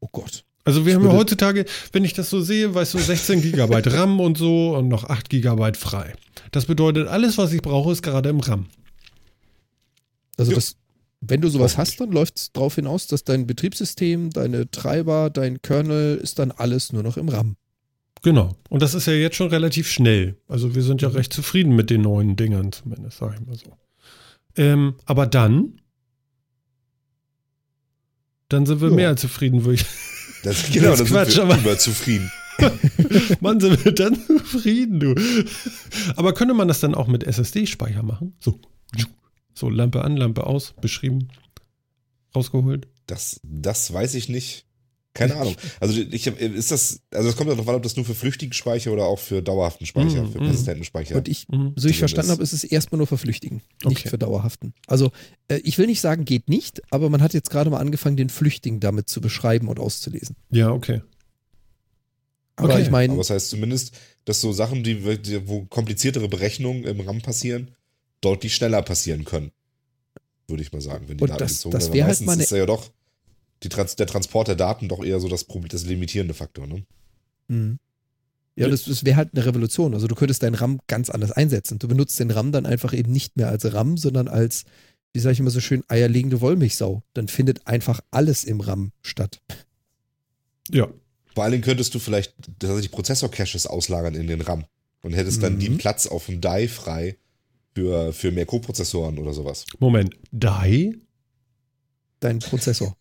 oh 0.00 0.08
Gott. 0.10 0.43
Also 0.66 0.86
wir 0.86 0.94
haben 0.94 1.04
ja 1.04 1.12
heutzutage, 1.12 1.66
wenn 1.92 2.04
ich 2.04 2.14
das 2.14 2.30
so 2.30 2.40
sehe, 2.40 2.74
weißt 2.74 2.94
du, 2.94 2.98
16 2.98 3.42
Gigabyte 3.42 3.92
RAM 3.92 4.18
und 4.20 4.38
so 4.38 4.74
und 4.76 4.88
noch 4.88 5.04
8 5.04 5.28
Gigabyte 5.28 5.76
frei. 5.76 6.14
Das 6.52 6.64
bedeutet, 6.64 7.06
alles, 7.06 7.36
was 7.36 7.52
ich 7.52 7.60
brauche, 7.60 7.92
ist 7.92 8.02
gerade 8.02 8.30
im 8.30 8.40
RAM. 8.40 8.66
Also 10.38 10.52
Ja. 10.52 10.56
das, 10.56 10.76
wenn 11.20 11.42
du 11.42 11.48
sowas 11.48 11.76
hast, 11.76 12.00
dann 12.00 12.10
läuft 12.12 12.36
es 12.38 12.52
darauf 12.52 12.76
hinaus, 12.76 13.06
dass 13.06 13.24
dein 13.24 13.46
Betriebssystem, 13.46 14.30
deine 14.30 14.70
Treiber, 14.70 15.28
dein 15.30 15.60
Kernel 15.60 16.16
ist 16.16 16.38
dann 16.38 16.50
alles 16.50 16.92
nur 16.94 17.02
noch 17.02 17.18
im 17.18 17.28
RAM. 17.28 17.56
Genau. 18.22 18.56
Und 18.70 18.80
das 18.80 18.94
ist 18.94 19.06
ja 19.06 19.12
jetzt 19.12 19.36
schon 19.36 19.48
relativ 19.48 19.90
schnell. 19.90 20.38
Also 20.48 20.74
wir 20.74 20.82
sind 20.82 21.02
ja 21.02 21.08
recht 21.08 21.30
zufrieden 21.32 21.76
mit 21.76 21.90
den 21.90 22.00
neuen 22.00 22.36
Dingern 22.36 22.72
zumindest, 22.72 23.18
sag 23.18 23.34
ich 23.34 23.46
mal 23.46 23.54
so. 23.56 23.76
Ähm, 24.56 24.94
aber 25.04 25.26
dann, 25.26 25.78
dann 28.48 28.64
sind 28.64 28.80
wir 28.80 28.88
Ja. 28.88 28.94
mehr 28.94 29.08
als 29.08 29.20
zufrieden, 29.20 29.64
würde 29.66 29.74
ich. 29.82 29.86
Das, 30.44 30.62
genau, 30.72 30.90
Das 30.94 31.04
Quatsch, 31.04 31.30
sind 31.32 31.40
aber- 31.42 31.54
wir 31.56 31.60
überzufrieden. 31.72 32.30
Mann, 33.40 33.58
sind 33.58 33.84
wir 33.84 33.90
dann 33.92 34.16
zufrieden, 34.28 35.00
du. 35.00 35.14
Aber 36.14 36.34
könnte 36.34 36.54
man 36.54 36.68
das 36.68 36.78
dann 36.78 36.94
auch 36.94 37.08
mit 37.08 37.24
SSD-Speicher 37.24 38.04
machen? 38.04 38.36
So. 38.38 38.60
So, 39.54 39.68
Lampe 39.68 40.02
an, 40.04 40.16
Lampe 40.16 40.46
aus, 40.46 40.74
beschrieben, 40.80 41.28
rausgeholt. 42.34 42.86
Das, 43.06 43.40
das 43.42 43.92
weiß 43.92 44.14
ich 44.14 44.28
nicht. 44.28 44.66
Keine 45.14 45.36
Ahnung. 45.36 45.54
Also 45.80 45.98
ich 46.00 46.26
hab, 46.26 46.40
ist 46.40 46.70
das, 46.72 47.00
also 47.12 47.28
es 47.28 47.36
kommt 47.36 47.48
ja 47.48 47.54
darauf 47.54 47.68
an, 47.68 47.76
ob 47.76 47.82
das 47.84 47.94
nur 47.94 48.04
für 48.04 48.14
flüchtigen 48.16 48.52
Speicher 48.52 48.92
oder 48.92 49.04
auch 49.04 49.20
für 49.20 49.42
dauerhaften 49.42 49.86
Speicher, 49.86 50.24
Mhm, 50.24 50.32
für 50.32 50.40
mhm. 50.40 50.44
persistenten 50.46 50.84
Speicher. 50.84 51.14
Und 51.16 51.28
ich, 51.28 51.46
so 51.76 51.88
ich 51.88 51.98
verstanden 52.00 52.32
habe, 52.32 52.42
ist 52.42 52.52
es 52.52 52.64
erstmal 52.64 52.96
nur 52.98 53.06
für 53.06 53.16
Flüchtigen, 53.16 53.62
nicht 53.84 53.98
Okay. 54.00 54.08
für 54.08 54.18
Dauerhaften. 54.18 54.74
Also 54.88 55.12
äh, 55.48 55.58
ich 55.62 55.78
will 55.78 55.86
nicht 55.86 56.00
sagen, 56.00 56.24
geht 56.24 56.48
nicht, 56.48 56.82
aber 56.90 57.10
man 57.10 57.22
hat 57.22 57.32
jetzt 57.32 57.48
gerade 57.50 57.70
mal 57.70 57.78
angefangen, 57.78 58.16
den 58.16 58.28
Flüchtigen 58.28 58.80
damit 58.80 59.08
zu 59.08 59.20
beschreiben 59.20 59.68
und 59.68 59.78
auszulesen. 59.78 60.34
Ja, 60.50 60.70
okay. 60.72 61.00
Aber 62.56 62.74
Okay. 62.74 62.82
ich 62.82 62.90
meine, 62.90 63.12
Aber 63.12 63.20
das 63.20 63.30
heißt 63.30 63.50
zumindest, 63.50 63.94
dass 64.24 64.40
so 64.40 64.52
Sachen, 64.52 64.84
die, 64.84 64.96
die, 65.18 65.48
wo 65.48 65.64
kompliziertere 65.66 66.28
Berechnungen 66.28 66.84
im 66.84 67.00
RAM 67.00 67.20
passieren, 67.20 67.70
deutlich 68.20 68.54
schneller 68.54 68.82
passieren 68.82 69.24
können. 69.24 69.50
Würde 70.48 70.62
ich 70.62 70.72
mal 70.72 70.80
sagen, 70.80 71.08
wenn 71.08 71.18
die 71.18 71.22
Und 71.22 71.30
Daten 71.30 71.38
das- 71.40 71.52
gezogen 71.52 71.72
das 71.72 71.92
werden. 71.92 72.06
halt 72.08 72.20
meistens 72.22 72.44
ist 72.44 72.50
ja 72.58 72.66
doch 72.66 72.90
Trans 73.68 73.96
der 73.96 74.06
Transport 74.06 74.48
der 74.48 74.56
Daten 74.56 74.88
doch 74.88 75.04
eher 75.04 75.20
so 75.20 75.28
das, 75.28 75.44
Problem, 75.44 75.68
das 75.68 75.84
limitierende 75.84 76.34
Faktor. 76.34 76.66
Ne? 76.66 76.84
Mhm. 77.48 77.78
Ja, 78.56 78.68
das, 78.68 78.84
das 78.84 79.04
wäre 79.04 79.16
halt 79.16 79.30
eine 79.34 79.44
Revolution. 79.44 79.94
Also 79.94 80.06
du 80.06 80.14
könntest 80.14 80.42
deinen 80.44 80.54
RAM 80.54 80.78
ganz 80.86 81.10
anders 81.10 81.32
einsetzen. 81.32 81.80
Du 81.80 81.88
benutzt 81.88 82.20
den 82.20 82.30
RAM 82.30 82.52
dann 82.52 82.66
einfach 82.66 82.92
eben 82.92 83.10
nicht 83.10 83.36
mehr 83.36 83.48
als 83.48 83.72
RAM, 83.72 83.96
sondern 83.96 84.28
als, 84.28 84.64
wie 85.12 85.18
sage 85.18 85.32
ich 85.32 85.40
immer 85.40 85.50
so 85.50 85.60
schön, 85.60 85.82
eierlegende 85.88 86.40
Wollmilchsau. 86.40 87.02
Dann 87.14 87.26
findet 87.26 87.66
einfach 87.66 88.00
alles 88.12 88.44
im 88.44 88.60
RAM 88.60 88.92
statt. 89.02 89.40
Ja. 90.70 90.88
Vor 91.34 91.42
allen 91.42 91.50
Dingen 91.50 91.64
könntest 91.64 91.92
du 91.96 91.98
vielleicht 91.98 92.32
tatsächlich 92.60 92.92
Prozessor-Caches 92.92 93.66
auslagern 93.66 94.14
in 94.14 94.28
den 94.28 94.40
RAM 94.40 94.66
und 95.02 95.14
hättest 95.14 95.42
dann 95.42 95.54
Mhm. 95.54 95.60
den 95.60 95.78
Platz 95.78 96.06
auf 96.06 96.26
dem 96.26 96.40
Die 96.40 96.68
frei 96.68 97.18
für, 97.74 98.12
für 98.12 98.30
mehr 98.30 98.46
Co-Prozessoren 98.46 99.18
oder 99.18 99.32
sowas. 99.32 99.66
Moment. 99.80 100.14
Die? 100.30 101.00
Dein 102.20 102.38
Prozessor, 102.38 102.96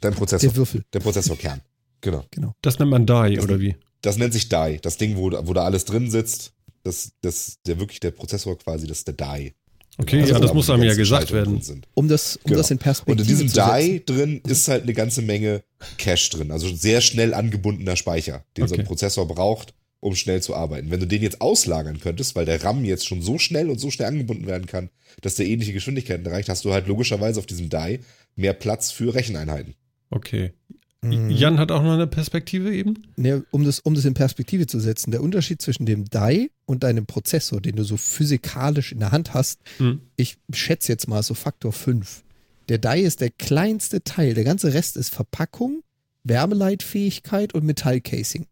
Dein 0.00 0.14
Prozessor, 0.14 0.48
der 0.50 0.56
Würfel. 0.56 0.84
der 0.92 1.00
Prozessorkern. 1.00 1.60
Genau. 2.00 2.24
Das 2.62 2.78
nennt 2.78 2.90
man 2.90 3.06
Die, 3.06 3.34
Das- 3.36 3.44
oder 3.44 3.60
wie? 3.60 3.76
Das 4.02 4.16
nennt 4.16 4.32
sich 4.32 4.48
Die. 4.48 4.78
Das 4.80 4.96
Ding, 4.96 5.16
wo, 5.16 5.30
wo 5.46 5.52
da 5.52 5.64
alles 5.64 5.84
drin 5.84 6.10
sitzt, 6.10 6.52
das, 6.84 7.12
das, 7.20 7.58
der 7.66 7.80
wirklich 7.80 7.98
der 8.00 8.12
Prozessor 8.12 8.56
quasi, 8.58 8.86
das 8.86 8.98
ist 8.98 9.08
der 9.08 9.14
Die. 9.14 9.52
Okay, 10.00 10.20
Also 10.20 10.32
ja, 10.34 10.38
da, 10.38 10.46
das 10.46 10.54
muss 10.54 10.70
einem 10.70 10.84
ja 10.84 10.94
gesagt 10.94 11.32
werden. 11.32 11.60
Um 11.94 12.06
das, 12.08 12.36
um 12.36 12.42
Genau. 12.44 12.58
das 12.58 12.70
in 12.70 12.78
Perspektive 12.78 13.20
Und 13.20 13.28
in 13.40 13.48
diesem. 13.48 13.64
Die 13.80 14.04
drin 14.06 14.40
ist 14.46 14.68
halt 14.68 14.84
eine 14.84 14.92
ganze 14.94 15.22
Menge 15.22 15.64
Cache 15.98 16.30
drin. 16.30 16.52
Also 16.52 16.72
sehr 16.72 17.00
schnell 17.00 17.34
angebundener 17.34 17.96
Speicher, 17.96 18.44
den 18.56 18.68
so 18.68 18.74
ein 18.74 18.80
Okay. 18.82 18.86
Prozessor 18.88 19.26
braucht, 19.26 19.74
um 19.98 20.14
schnell 20.14 20.40
zu 20.40 20.54
arbeiten. 20.54 20.92
Wenn 20.92 21.00
du 21.00 21.06
den 21.08 21.20
jetzt 21.20 21.40
auslagern 21.40 21.98
könntest, 21.98 22.36
weil 22.36 22.44
der 22.46 22.62
RAM 22.62 22.84
jetzt 22.84 23.08
schon 23.08 23.22
so 23.22 23.38
schnell 23.38 23.68
und 23.70 23.80
so 23.80 23.90
schnell 23.90 24.06
angebunden 24.06 24.46
werden 24.46 24.66
kann, 24.68 24.90
dass 25.22 25.34
der 25.34 25.46
ähnliche 25.46 25.72
Geschwindigkeiten 25.72 26.24
erreicht, 26.24 26.48
hast 26.48 26.64
du 26.64 26.72
halt 26.72 26.86
logischerweise 26.86 27.40
auf 27.40 27.46
diesem 27.46 27.68
Die 27.68 27.98
mehr 28.36 28.52
Platz 28.52 28.92
für 28.92 29.12
Recheneinheiten. 29.16 29.74
Okay. 30.10 30.52
Mhm. 31.00 31.30
Jan 31.30 31.58
hat 31.58 31.70
auch 31.70 31.82
noch 31.82 31.92
eine 31.92 32.08
Perspektive 32.08 32.74
eben? 32.74 33.06
Ne, 33.16 33.44
um, 33.52 33.64
das, 33.64 33.78
um 33.80 33.94
das 33.94 34.04
in 34.04 34.14
Perspektive 34.14 34.66
zu 34.66 34.80
setzen, 34.80 35.12
der 35.12 35.22
Unterschied 35.22 35.62
zwischen 35.62 35.86
dem 35.86 36.06
Die 36.06 36.50
und 36.66 36.82
deinem 36.82 37.06
Prozessor, 37.06 37.60
den 37.60 37.76
du 37.76 37.84
so 37.84 37.96
physikalisch 37.96 38.90
in 38.92 38.98
der 38.98 39.12
Hand 39.12 39.32
hast, 39.34 39.60
Hm. 39.78 40.00
ich 40.16 40.38
schätze 40.52 40.90
jetzt 40.90 41.06
mal 41.06 41.22
so 41.22 41.34
Faktor 41.34 41.72
5. 41.72 42.24
Der 42.68 42.78
Die 42.78 43.00
ist 43.02 43.20
der 43.20 43.30
kleinste 43.30 44.02
Teil, 44.02 44.34
der 44.34 44.44
ganze 44.44 44.74
Rest 44.74 44.96
ist 44.96 45.14
Verpackung, 45.14 45.82
Wärmeleitfähigkeit 46.24 47.54
und 47.54 47.64
Metallcasing. 47.64 48.46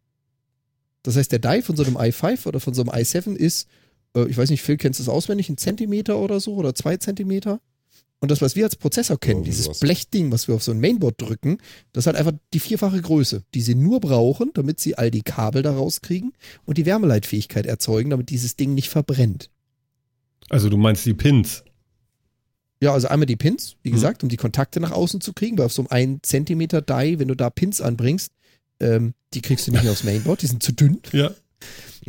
Das 1.03 1.17
heißt, 1.17 1.33
der 1.33 1.39
Die 1.41 1.63
von 1.63 1.77
so 1.77 1.85
einem 1.85 1.97
i5 1.97 2.47
oder 2.47 2.61
von 2.61 2.75
so 2.75 2.83
einem 2.83 2.91
i7 2.91 3.35
ist, 3.35 3.69
äh, 4.15 4.27
ich 4.29 4.37
weiß 4.37 4.51
nicht, 4.51 4.63
Phil, 4.63 4.77
kennst 4.77 5.01
du 5.01 5.03
es 5.03 5.09
auswendig, 5.09 5.49
ein 5.49 5.59
Zentimeter 5.59 6.19
oder 6.19 6.39
so 6.41 6.55
oder 6.55 6.75
zwei 6.75 6.97
Zentimeter? 6.97 7.61
Und 8.27 8.31
das, 8.33 8.43
was 8.43 8.57
wir 8.57 8.65
als 8.65 8.75
Prozessor 8.75 9.21
kennen, 9.21 9.37
Irgendwie 9.43 9.51
dieses 9.51 9.67
sowas. 9.67 9.79
Blechding, 9.79 10.33
was 10.33 10.49
wir 10.49 10.57
auf 10.57 10.63
so 10.65 10.73
ein 10.73 10.81
Mainboard 10.81 11.15
drücken, 11.23 11.59
das 11.93 12.03
ist 12.03 12.07
halt 12.09 12.17
einfach 12.17 12.33
die 12.53 12.59
vierfache 12.59 13.01
Größe, 13.01 13.45
die 13.55 13.61
sie 13.61 13.77
nur 13.77 14.01
brauchen, 14.01 14.51
damit 14.53 14.81
sie 14.81 14.99
all 14.99 15.13
die 15.13 15.23
Kabel 15.23 15.63
da 15.63 15.73
rauskriegen 15.73 16.33
und 16.65 16.77
die 16.77 16.87
Wärmeleitfähigkeit 16.87 17.67
erzeugen, 17.67 18.11
damit 18.11 18.31
dieses 18.31 18.57
Ding 18.57 18.75
nicht 18.75 18.89
verbrennt. 18.89 19.49
Also 20.49 20.69
du 20.69 20.77
meinst 20.77 21.07
die 21.07 21.15
Pins. 21.15 21.63
Ja, 22.83 22.93
also 22.93 23.07
einmal 23.07 23.27
die 23.27 23.37
Pins, 23.37 23.77
wie 23.83 23.91
Mhm. 23.91 23.95
gesagt, 23.95 24.23
um 24.25 24.29
die 24.29 24.37
Kontakte 24.37 24.81
nach 24.81 24.91
außen 24.91 25.21
zu 25.21 25.33
kriegen, 25.33 25.57
weil 25.57 25.67
auf 25.67 25.73
so 25.73 25.83
einem 25.83 26.17
1 26.19 26.23
Zentimeter 26.23 26.83
Die, 26.83 27.21
wenn 27.21 27.29
du 27.29 27.37
da 27.37 27.49
Pins 27.49 27.81
anbringst, 27.81 28.33
ähm, 28.81 29.15
die 29.35 29.41
kriegst 29.41 29.69
du 29.69 29.71
nicht 29.71 29.85
mehr 29.85 29.93
aufs 29.93 30.03
Mainboard, 30.05 30.43
die 30.43 30.49
sind 30.49 30.63
zu 30.65 30.73
dünn. 30.73 30.99
Ja. 31.13 31.31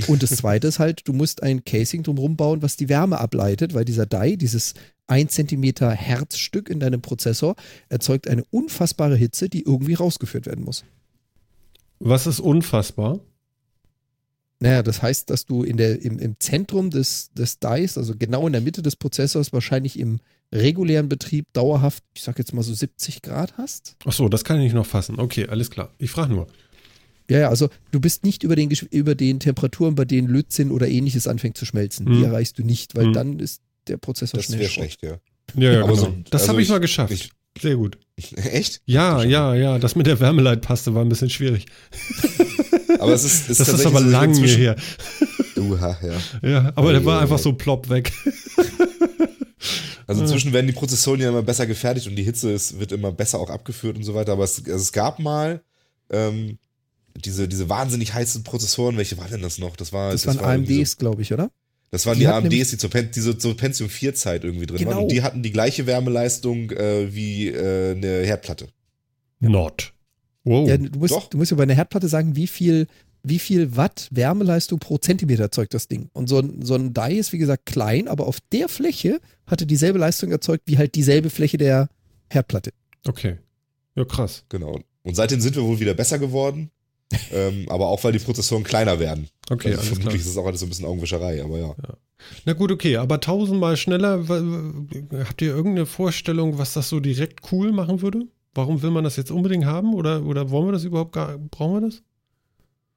Und 0.08 0.24
das 0.24 0.32
zweite 0.32 0.68
ist 0.68 0.80
halt, 0.80 1.08
du 1.08 1.14
musst 1.14 1.42
ein 1.44 1.66
Casing 1.66 2.04
drumherum 2.04 2.36
bauen, 2.36 2.62
was 2.62 2.76
die 2.78 2.90
Wärme 2.90 3.20
ableitet, 3.20 3.74
weil 3.74 3.86
dieser 3.86 4.06
Die, 4.06 4.38
dieses 4.38 4.74
1 5.08 5.32
Zentimeter 5.32 5.92
Herzstück 5.92 6.70
in 6.70 6.80
deinem 6.80 7.02
Prozessor, 7.02 7.56
erzeugt 7.90 8.28
eine 8.28 8.44
unfassbare 8.52 9.16
Hitze, 9.16 9.50
die 9.50 9.64
irgendwie 9.64 9.96
rausgeführt 9.96 10.46
werden 10.46 10.66
muss. 10.66 10.84
Was 12.00 12.28
ist 12.28 12.40
unfassbar? 12.40 13.20
Naja, 14.60 14.82
das 14.82 15.02
heißt, 15.02 15.30
dass 15.30 15.46
du 15.46 15.64
in 15.64 15.78
der, 15.78 16.02
im, 16.02 16.18
im 16.20 16.40
Zentrum 16.40 16.90
des, 16.90 17.32
des 17.34 17.60
Dies, 17.60 17.98
also 17.98 18.16
genau 18.18 18.48
in 18.48 18.54
der 18.54 18.62
Mitte 18.62 18.82
des 18.82 18.96
Prozessors, 18.96 19.54
wahrscheinlich 19.54 20.00
im 20.00 20.20
regulären 20.54 21.10
Betrieb 21.10 21.46
dauerhaft, 21.54 22.04
ich 22.16 22.24
sag 22.24 22.40
jetzt 22.40 22.54
mal 22.54 22.64
so 22.64 22.74
70 22.74 23.22
Grad 23.22 23.58
hast. 23.58 23.96
Ach 24.06 24.14
so, 24.14 24.30
das 24.30 24.44
kann 24.44 24.58
ich 24.58 24.64
nicht 24.64 24.74
noch 24.74 24.86
fassen. 24.86 25.20
Okay, 25.20 25.48
alles 25.48 25.70
klar. 25.70 25.94
Ich 26.00 26.10
frage 26.10 26.34
nur. 26.34 26.48
Ja, 27.30 27.40
ja, 27.40 27.50
also 27.50 27.70
du 27.92 28.00
bist 28.00 28.24
nicht 28.24 28.44
über 28.44 28.56
den, 28.56 28.70
über 28.92 29.14
den 29.16 29.40
Temperaturen, 29.40 29.96
bei 29.96 30.06
denen 30.06 30.28
Lötzinn 30.30 30.72
oder 30.72 30.88
ähnliches 30.88 31.28
anfängt 31.28 31.58
zu 31.58 31.66
schmelzen. 31.66 32.06
Die 32.06 32.14
Hm. 32.14 32.24
erreichst 32.26 32.58
du 32.58 32.64
nicht, 32.64 32.96
weil 32.96 33.06
Hm. 33.08 33.14
dann 33.14 33.40
ist 33.40 33.62
der 33.88 33.98
Prozessor 33.98 34.38
Das 34.38 34.46
schnell 34.46 34.60
wäre 34.60 34.70
Schrott. 34.70 34.84
schlecht, 34.86 35.04
ja. 35.04 35.18
Ja, 35.56 35.72
ja, 35.74 35.84
Aber 35.84 35.94
genau. 35.94 36.06
so- 36.08 36.16
das 36.30 36.42
also 36.42 36.54
habe 36.54 36.62
ich 36.62 36.68
ich- 36.68 36.72
mal 36.72 36.80
geschafft. 36.80 37.12
ich- 37.14 37.32
Sehr 37.62 37.76
gut. 37.76 37.98
Echt? 38.36 38.82
Ja, 38.86 39.24
ja, 39.24 39.56
ja. 39.56 39.80
Das 39.80 39.96
mit 39.96 40.06
der 40.08 40.20
Wärmeleitpaste 40.20 40.94
war 40.94 41.04
ein 41.04 41.10
bisschen 41.10 41.30
schwierig. 41.30 41.66
Aber 43.00 43.14
es 43.14 43.24
ist, 43.24 43.50
ist 43.50 43.60
Das 43.60 43.68
ist 43.70 43.86
aber 43.86 44.00
so, 44.02 44.06
lang 44.10 44.30
inzwischen- 44.30 44.58
her. 44.60 44.76
Uha, 45.56 45.98
ja. 46.42 46.50
Ja, 46.50 46.72
aber 46.76 46.94
der 46.94 47.04
war 47.06 47.16
Ja. 47.18 47.22
einfach 47.22 47.38
so 47.40 47.54
plopp 47.54 47.90
weg. 47.90 48.12
Also 50.08 50.22
inzwischen 50.24 50.54
werden 50.54 50.68
die 50.68 50.74
Prozessoren 50.74 51.20
ja 51.20 51.30
immer 51.30 51.44
besser 51.44 51.66
gefertigt 51.68 52.08
und 52.08 52.16
die 52.16 52.24
Hitze 52.24 52.52
ist, 52.52 52.80
wird 52.80 52.92
immer 52.92 53.12
besser 53.12 53.40
auch 53.40 53.50
abgeführt 53.50 53.98
und 53.98 54.04
so 54.04 54.14
weiter. 54.14 54.32
Aber 54.34 54.44
es, 54.44 54.58
also 54.66 54.76
es 54.78 54.92
gab 54.92 55.20
mal 55.20 55.62
ähm, 56.10 56.58
diese, 57.26 57.48
diese 57.48 57.70
wahnsinnig 57.70 58.14
heißen 58.14 58.44
Prozessoren. 58.44 58.98
Welche 58.98 59.18
waren 59.18 59.32
denn 59.32 59.42
das 59.42 59.58
noch? 59.58 59.76
Das, 59.76 59.94
war, 59.94 60.12
Das, 60.12 60.26
waren 60.28 60.40
war 60.40 60.48
AMDs, 60.48 60.98
glaube 60.98 61.22
ich, 61.22 61.34
oder? 61.34 61.52
Das 61.90 62.06
waren 62.06 62.16
Die 62.16 62.26
die, 62.26 62.28
AMDs, 62.28 62.72
die 62.72 62.78
zur, 62.78 62.90
Pen, 62.90 63.10
die 63.12 63.22
so 63.22 63.34
zur 63.34 63.56
Pentium 63.56 63.90
4 63.90 64.14
Zeit 64.14 64.44
irgendwie 64.44 64.66
drin 64.66 64.80
waren. 64.80 64.88
Genau. 64.88 65.02
Und 65.04 65.12
die 65.12 65.22
hatten 65.22 65.42
die 65.42 65.52
gleiche 65.52 65.86
Wärmeleistung 65.88 66.72
äh, 66.72 67.14
wie 67.14 67.48
äh, 67.48 67.92
eine 67.92 68.26
Herdplatte. 68.26 68.68
Not. 69.40 69.94
Wow. 70.44 70.68
Ja, 70.68 70.78
du, 70.78 71.00
musst, 71.00 71.14
Doch. 71.14 71.30
du 71.30 71.38
musst 71.38 71.52
ja 71.52 71.58
bei 71.58 71.64
einer 71.64 71.76
Herdplatte 71.76 72.08
sagen, 72.08 72.36
wie 72.36 72.48
viel, 72.48 72.88
wie 73.24 73.40
viel 73.40 73.76
Watt 73.76 74.08
Wärmeleistung 74.12 74.80
pro 74.80 74.98
Zentimeter 74.98 75.44
erzeugt 75.44 75.74
das 75.74 75.88
Ding. 75.88 76.10
Und 76.14 76.28
so 76.28 76.40
ein, 76.40 76.62
so 76.62 76.76
ein 76.76 76.94
Die 76.94 77.16
ist, 77.16 77.32
wie 77.34 77.38
gesagt, 77.38 77.66
klein, 77.66 78.08
aber 78.08 78.28
auf 78.28 78.40
der 78.52 78.68
Fläche 78.68 79.20
hatte 79.46 79.66
dieselbe 79.66 80.00
Leistung 80.00 80.32
erzeugt 80.32 80.64
wie 80.66 80.78
halt 80.78 80.96
dieselbe 80.96 81.30
Fläche 81.30 81.58
der 81.58 81.90
Herdplatte. 82.30 82.72
Okay. 83.08 83.38
Ja, 83.96 84.06
krass. 84.06 84.44
Genau. 84.50 84.80
Und 85.04 85.16
seitdem 85.16 85.40
sind 85.40 85.56
wir 85.56 85.64
wohl 85.64 85.80
wieder 85.80 85.94
besser 85.94 86.20
geworden. 86.20 86.70
Ähm, 87.32 87.66
aber 87.70 87.88
auch 87.88 88.04
weil 88.04 88.12
die 88.12 88.20
Prozessoren 88.20 88.64
kleiner 88.64 89.00
werden. 89.00 89.30
Okay, 89.50 89.70
also 89.70 89.80
alles 89.80 89.86
klar. 89.86 89.96
vermutlich 89.96 90.22
ist 90.22 90.28
es 90.28 90.38
auch 90.38 90.46
alles 90.46 90.60
so 90.60 90.66
ein 90.66 90.70
bisschen 90.70 90.86
Augenwischerei, 90.86 91.44
aber 91.44 91.58
ja. 91.58 91.76
Na 92.46 92.54
gut, 92.54 92.72
okay, 92.72 92.98
aber 92.98 93.20
tausendmal 93.20 93.78
schneller. 93.78 94.28
Habt 94.28 95.42
ihr 95.42 95.50
irgendeine 95.50 95.86
Vorstellung, 95.86 96.58
was 96.58 96.74
das 96.74 96.90
so 96.90 97.00
direkt 97.00 97.52
cool 97.52 97.72
machen 97.72 98.02
würde? 98.02 98.28
Warum 98.54 98.82
will 98.82 98.92
man 98.92 99.04
das 99.04 99.16
jetzt 99.16 99.32
unbedingt 99.32 99.66
haben? 99.66 99.94
Oder, 99.94 100.26
oder 100.26 100.50
wollen 100.50 100.68
wir 100.68 100.72
das 100.72 100.84
überhaupt 100.84 101.14
gar, 101.14 101.38
brauchen 101.38 101.74
wir 101.76 101.90
das? 101.90 102.02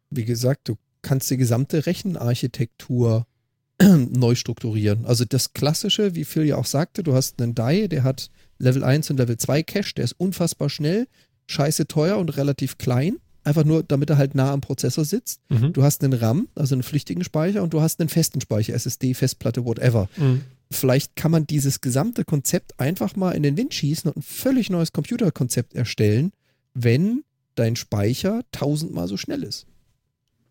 Wie 0.09 0.25
gesagt, 0.25 0.69
du 0.69 0.77
kannst 1.03 1.31
die 1.31 1.37
gesamte 1.37 1.87
Rechenarchitektur 1.87 3.27
neu 3.81 4.35
strukturieren. 4.35 5.07
Also 5.07 5.25
das 5.25 5.53
Klassische, 5.53 6.15
wie 6.15 6.25
Phil 6.25 6.45
ja 6.45 6.57
auch 6.57 6.67
sagte, 6.67 7.03
du 7.03 7.15
hast 7.15 7.41
einen 7.41 7.55
Die, 7.55 7.89
der 7.89 8.03
hat 8.05 8.31
Level 8.59 8.85
1 8.85 9.11
und 9.11 9.19
Level 9.19 9.37
2 9.37 9.63
Cache, 9.63 9.95
der 9.97 10.05
ist 10.05 10.19
unfassbar 10.19 10.69
schnell, 10.69 11.07
scheiße 11.47 11.87
teuer 11.87 12.19
und 12.19 12.37
relativ 12.37 12.79
klein. 12.79 13.19
Einfach 13.43 13.65
nur, 13.65 13.83
damit 13.83 14.11
er 14.11 14.19
halt 14.19 14.35
nah 14.35 14.53
am 14.53 14.61
Prozessor 14.61 15.05
sitzt. 15.05 15.41
Mhm. 15.49 15.73
Du 15.73 15.83
hast 15.83 16.05
einen 16.05 16.13
RAM, 16.13 16.49
also 16.55 16.75
einen 16.75 16.83
flüchtigen 16.83 17.25
Speicher, 17.25 17.63
und 17.63 17.73
du 17.73 17.81
hast 17.81 18.01
einen 18.01 18.09
festen 18.09 18.41
Speicher, 18.41 18.75
SSD, 18.75 19.15
Festplatte, 19.15 19.65
whatever. 19.65 20.09
Mhm. 20.17 20.43
Vielleicht 20.71 21.17
kann 21.17 21.31
man 21.31 21.47
dieses 21.47 21.81
gesamte 21.81 22.25
Konzept 22.25 22.79
einfach 22.79 23.17
mal 23.17 23.33
in 23.33 23.43
den 23.43 23.57
Wind 23.57 23.75
schießen 23.75 24.11
und 24.11 24.19
ein 24.19 24.23
völlig 24.23 24.71
neues 24.71 24.93
Computerkonzept 24.93 25.75
erstellen, 25.75 26.33
wenn 26.75 27.25
dein 27.55 27.77
Speicher 27.77 28.43
tausendmal 28.53 29.09
so 29.09 29.17
schnell 29.17 29.43
ist. 29.43 29.67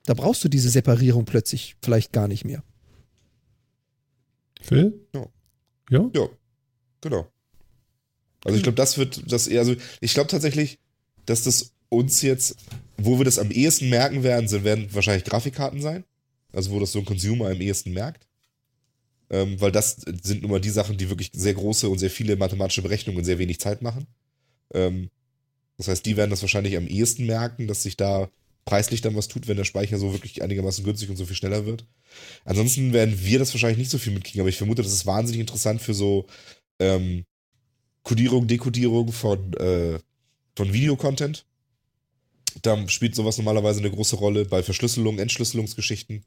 Da 0.06 0.14
brauchst 0.14 0.44
du 0.44 0.50
diese 0.50 0.70
Separierung 0.70 1.26
plötzlich 1.26 1.76
vielleicht 1.82 2.12
gar 2.12 2.28
nicht 2.28 2.44
mehr. 2.44 2.64
Phil? 4.62 5.00
Ja. 5.14 5.28
Ja? 5.90 6.10
Ja, 6.14 6.30
genau. 7.02 7.28
Also 8.44 8.58
ich 8.58 8.64
glaube, 8.64 8.76
das 8.76 8.98
wird 8.98 9.32
das 9.32 9.48
eher, 9.48 9.62
also 9.62 9.76
ich 10.02 10.14
glaube 10.14 10.30
tatsächlich, 10.30 10.80
dass 11.26 11.44
das 11.44 11.74
uns 11.90 12.22
jetzt, 12.22 12.56
wo 12.98 13.18
wir 13.18 13.26
das 13.26 13.40
am 13.40 13.52
ehesten 13.52 13.90
merken 13.90 14.24
werden, 14.24 14.48
sind, 14.48 14.64
werden 14.64 14.88
wahrscheinlich 14.94 15.24
Grafikkarten 15.24 15.82
sein. 15.82 16.04
Also 16.52 16.72
wo 16.72 16.80
das 16.80 16.92
so 16.92 17.00
ein 17.00 17.06
Consumer 17.06 17.50
am 17.50 17.62
ehesten 17.62 17.94
merkt. 17.94 18.28
Ähm, 19.30 19.62
weil 19.62 19.72
das 19.72 19.98
sind 20.24 20.42
nun 20.42 20.52
mal 20.52 20.62
die 20.62 20.70
Sachen, 20.70 20.98
die 20.98 21.10
wirklich 21.10 21.30
sehr 21.34 21.54
große 21.54 21.88
und 21.88 22.00
sehr 22.00 22.10
viele 22.10 22.36
mathematische 22.36 22.82
Berechnungen 22.82 23.20
in 23.20 23.26
sehr 23.26 23.38
wenig 23.38 23.60
Zeit 23.60 23.82
machen. 23.82 24.08
Ähm, 24.74 25.10
das 25.78 25.88
heißt, 25.88 26.06
die 26.06 26.18
werden 26.18 26.32
das 26.32 26.42
wahrscheinlich 26.42 26.76
am 26.76 26.88
ehesten 26.88 27.26
merken, 27.26 27.68
dass 27.68 27.84
sich 27.84 27.96
da 27.96 28.30
preislich 28.66 29.02
dann 29.02 29.16
was 29.16 29.28
tut, 29.28 29.48
wenn 29.48 29.58
der 29.58 29.66
Speicher 29.66 29.98
so 29.98 30.14
wirklich 30.14 30.42
einigermaßen 30.42 30.84
günstig 30.84 31.10
und 31.10 31.16
so 31.16 31.26
viel 31.26 31.36
schneller 31.36 31.66
wird. 31.66 31.86
Ansonsten 32.44 32.92
werden 32.92 33.20
wir 33.24 33.40
das 33.40 33.54
wahrscheinlich 33.54 33.78
nicht 33.78 33.92
so 33.92 33.98
viel 33.98 34.14
mitkriegen, 34.14 34.42
aber 34.42 34.50
ich 34.50 34.58
vermute, 34.58 34.82
das 34.82 34.94
ist 34.94 35.06
wahnsinnig 35.06 35.42
interessant 35.42 35.82
für 35.82 35.94
so 35.94 36.26
ähm, 36.80 37.24
Codierung, 38.04 38.48
Dekodierung 38.48 39.12
von, 39.12 39.54
äh, 39.54 40.00
von 40.56 40.74
Videocontent. 40.74 41.46
Da 42.62 42.88
spielt 42.88 43.16
sowas 43.16 43.38
normalerweise 43.38 43.80
eine 43.80 43.92
große 43.92 44.16
Rolle 44.16 44.46
bei 44.46 44.64
Verschlüsselung, 44.64 45.20
Entschlüsselungsgeschichten. 45.20 46.24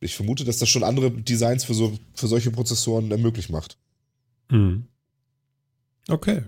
Ich 0.00 0.14
vermute, 0.14 0.44
dass 0.44 0.58
das 0.58 0.68
schon 0.68 0.84
andere 0.84 1.10
Designs 1.10 1.64
für, 1.64 1.74
so, 1.74 1.98
für 2.14 2.28
solche 2.28 2.50
Prozessoren 2.50 3.10
äh, 3.10 3.16
möglich 3.16 3.48
macht. 3.48 3.78
Mhm. 4.50 4.86
Okay. 6.08 6.42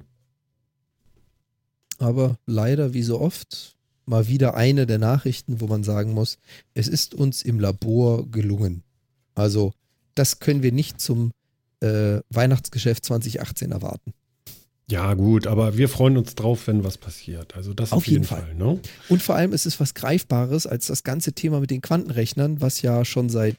Aber 1.99 2.39
leider, 2.47 2.95
wie 2.95 3.03
so 3.03 3.21
oft, 3.21 3.77
mal 4.07 4.29
wieder 4.29 4.55
eine 4.55 4.87
der 4.87 4.99
Nachrichten, 4.99 5.61
wo 5.61 5.67
man 5.67 5.83
sagen 5.83 6.13
muss, 6.13 6.39
es 6.75 6.89
ist 6.89 7.15
uns 7.15 7.43
im 7.43 7.59
Labor 7.59 8.31
gelungen. 8.31 8.83
Also, 9.35 9.73
das 10.15 10.39
können 10.41 10.63
wir 10.63 10.73
nicht 10.73 11.01
zum 11.01 11.33
äh, 11.81 12.21
Weihnachtsgeschäft 12.31 13.05
2018 13.05 13.73
erwarten. 13.73 14.13
Ja, 14.91 15.13
gut, 15.15 15.47
aber 15.47 15.77
wir 15.77 15.89
freuen 15.89 16.17
uns 16.17 16.35
drauf, 16.35 16.67
wenn 16.67 16.83
was 16.83 16.97
passiert. 16.97 17.55
Also 17.55 17.75
das 17.75 17.93
auf, 17.93 17.99
Auf 17.99 18.07
jeden 18.07 18.23
jeden 18.23 18.25
Fall. 18.27 18.43
Fall. 18.43 18.55
ne? 18.55 18.81
Und 19.11 19.23
vor 19.23 19.35
allem 19.35 19.53
ist 19.53 19.67
es 19.67 19.79
was 19.81 19.93
Greifbares 19.95 20.67
als 20.67 20.87
das 20.87 21.03
ganze 21.03 21.35
Thema 21.35 21.61
mit 21.61 21.71
den 21.71 21.83
Quantenrechnern, 21.83 22.61
was 22.63 22.81
ja 22.81 23.05
schon 23.05 23.29
seit, 23.29 23.57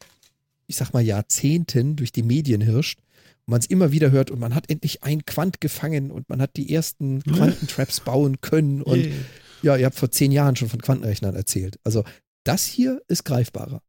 ich 0.65 0.75
sag 0.75 0.91
mal, 0.93 1.01
Jahrzehnten 1.03 1.95
durch 1.95 2.11
die 2.11 2.23
Medien 2.23 2.61
hirscht. 2.61 2.99
Und 3.45 3.51
man 3.51 3.59
es 3.59 3.67
immer 3.67 3.91
wieder 3.91 4.09
hört 4.09 4.31
und 4.31 4.39
man 4.39 4.55
hat 4.55 4.69
endlich 4.71 5.03
ein 5.03 5.23
Quant 5.25 5.61
gefangen 5.61 6.09
und 6.09 6.29
man 6.29 6.41
hat 6.41 6.55
die 6.55 6.73
ersten 6.73 7.21
Quantentraps 7.23 7.99
bauen 7.99 8.41
können. 8.41 8.81
Und 8.81 8.97
Yeah. 9.05 9.15
ja, 9.61 9.77
ihr 9.77 9.85
habt 9.85 9.97
vor 9.97 10.09
zehn 10.09 10.31
Jahren 10.31 10.55
schon 10.55 10.69
von 10.69 10.81
Quantenrechnern 10.81 11.35
erzählt. 11.35 11.77
Also 11.83 12.03
das 12.43 12.65
hier 12.65 13.01
ist 13.07 13.23
greifbarer. 13.25 13.83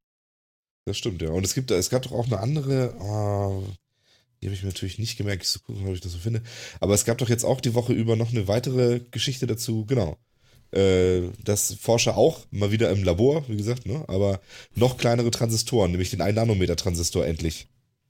Das 0.86 0.98
stimmt, 0.98 1.22
ja. 1.22 1.30
Und 1.30 1.44
es 1.46 1.54
gibt, 1.54 1.70
es 1.70 1.88
gab 1.88 2.02
doch 2.02 2.12
auch 2.12 2.26
eine 2.26 2.40
andere, 2.40 2.94
ah, 3.00 3.62
die 4.40 4.46
habe 4.46 4.54
ich 4.54 4.62
mir 4.62 4.68
natürlich 4.68 4.98
nicht 4.98 5.16
gemerkt, 5.18 5.42
ich 5.42 5.48
so 5.50 5.60
gucken, 5.60 5.86
ob 5.86 5.94
ich 5.94 6.00
das 6.00 6.12
so 6.12 6.18
finde. 6.18 6.42
Aber 6.80 6.94
es 6.94 7.04
gab 7.04 7.18
doch 7.18 7.28
jetzt 7.28 7.44
auch 7.44 7.60
die 7.60 7.74
Woche 7.74 7.92
über 7.92 8.16
noch 8.16 8.30
eine 8.32 8.48
weitere 8.48 9.00
Geschichte 9.10 9.46
dazu, 9.46 9.84
genau. 9.86 10.16
Äh, 10.72 11.22
dass 11.44 11.74
Forscher 11.74 12.16
auch 12.16 12.46
mal 12.50 12.70
wieder 12.70 12.90
im 12.90 13.02
Labor, 13.02 13.44
wie 13.48 13.56
gesagt, 13.56 13.86
ne, 13.86 14.04
aber 14.08 14.40
noch 14.74 14.96
kleinere 14.98 15.30
Transistoren, 15.32 15.90
nämlich 15.90 16.10
den 16.10 16.22
1-Nanometer-Transistor 16.22 17.26
endlich 17.26 17.66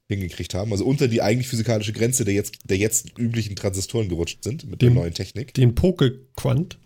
hingekriegt 0.09 0.55
haben. 0.55 0.71
Also 0.73 0.85
unter 0.85 1.09
die 1.09 1.23
eigentlich 1.23 1.49
physikalische 1.49 1.93
Grenze 1.93 2.25
der 2.25 2.35
jetzt, 2.35 2.59
der 2.65 2.77
jetzt 2.77 3.19
üblichen 3.19 3.57
Transistoren 3.57 4.09
gerutscht 4.09 4.45
sind 4.45 4.65
mit 4.69 4.83
der 4.83 4.91
Dem- 4.91 4.95
neuen 4.97 5.15
Technik. 5.15 5.55
Den 5.55 5.75
Pokequant. 5.75 6.79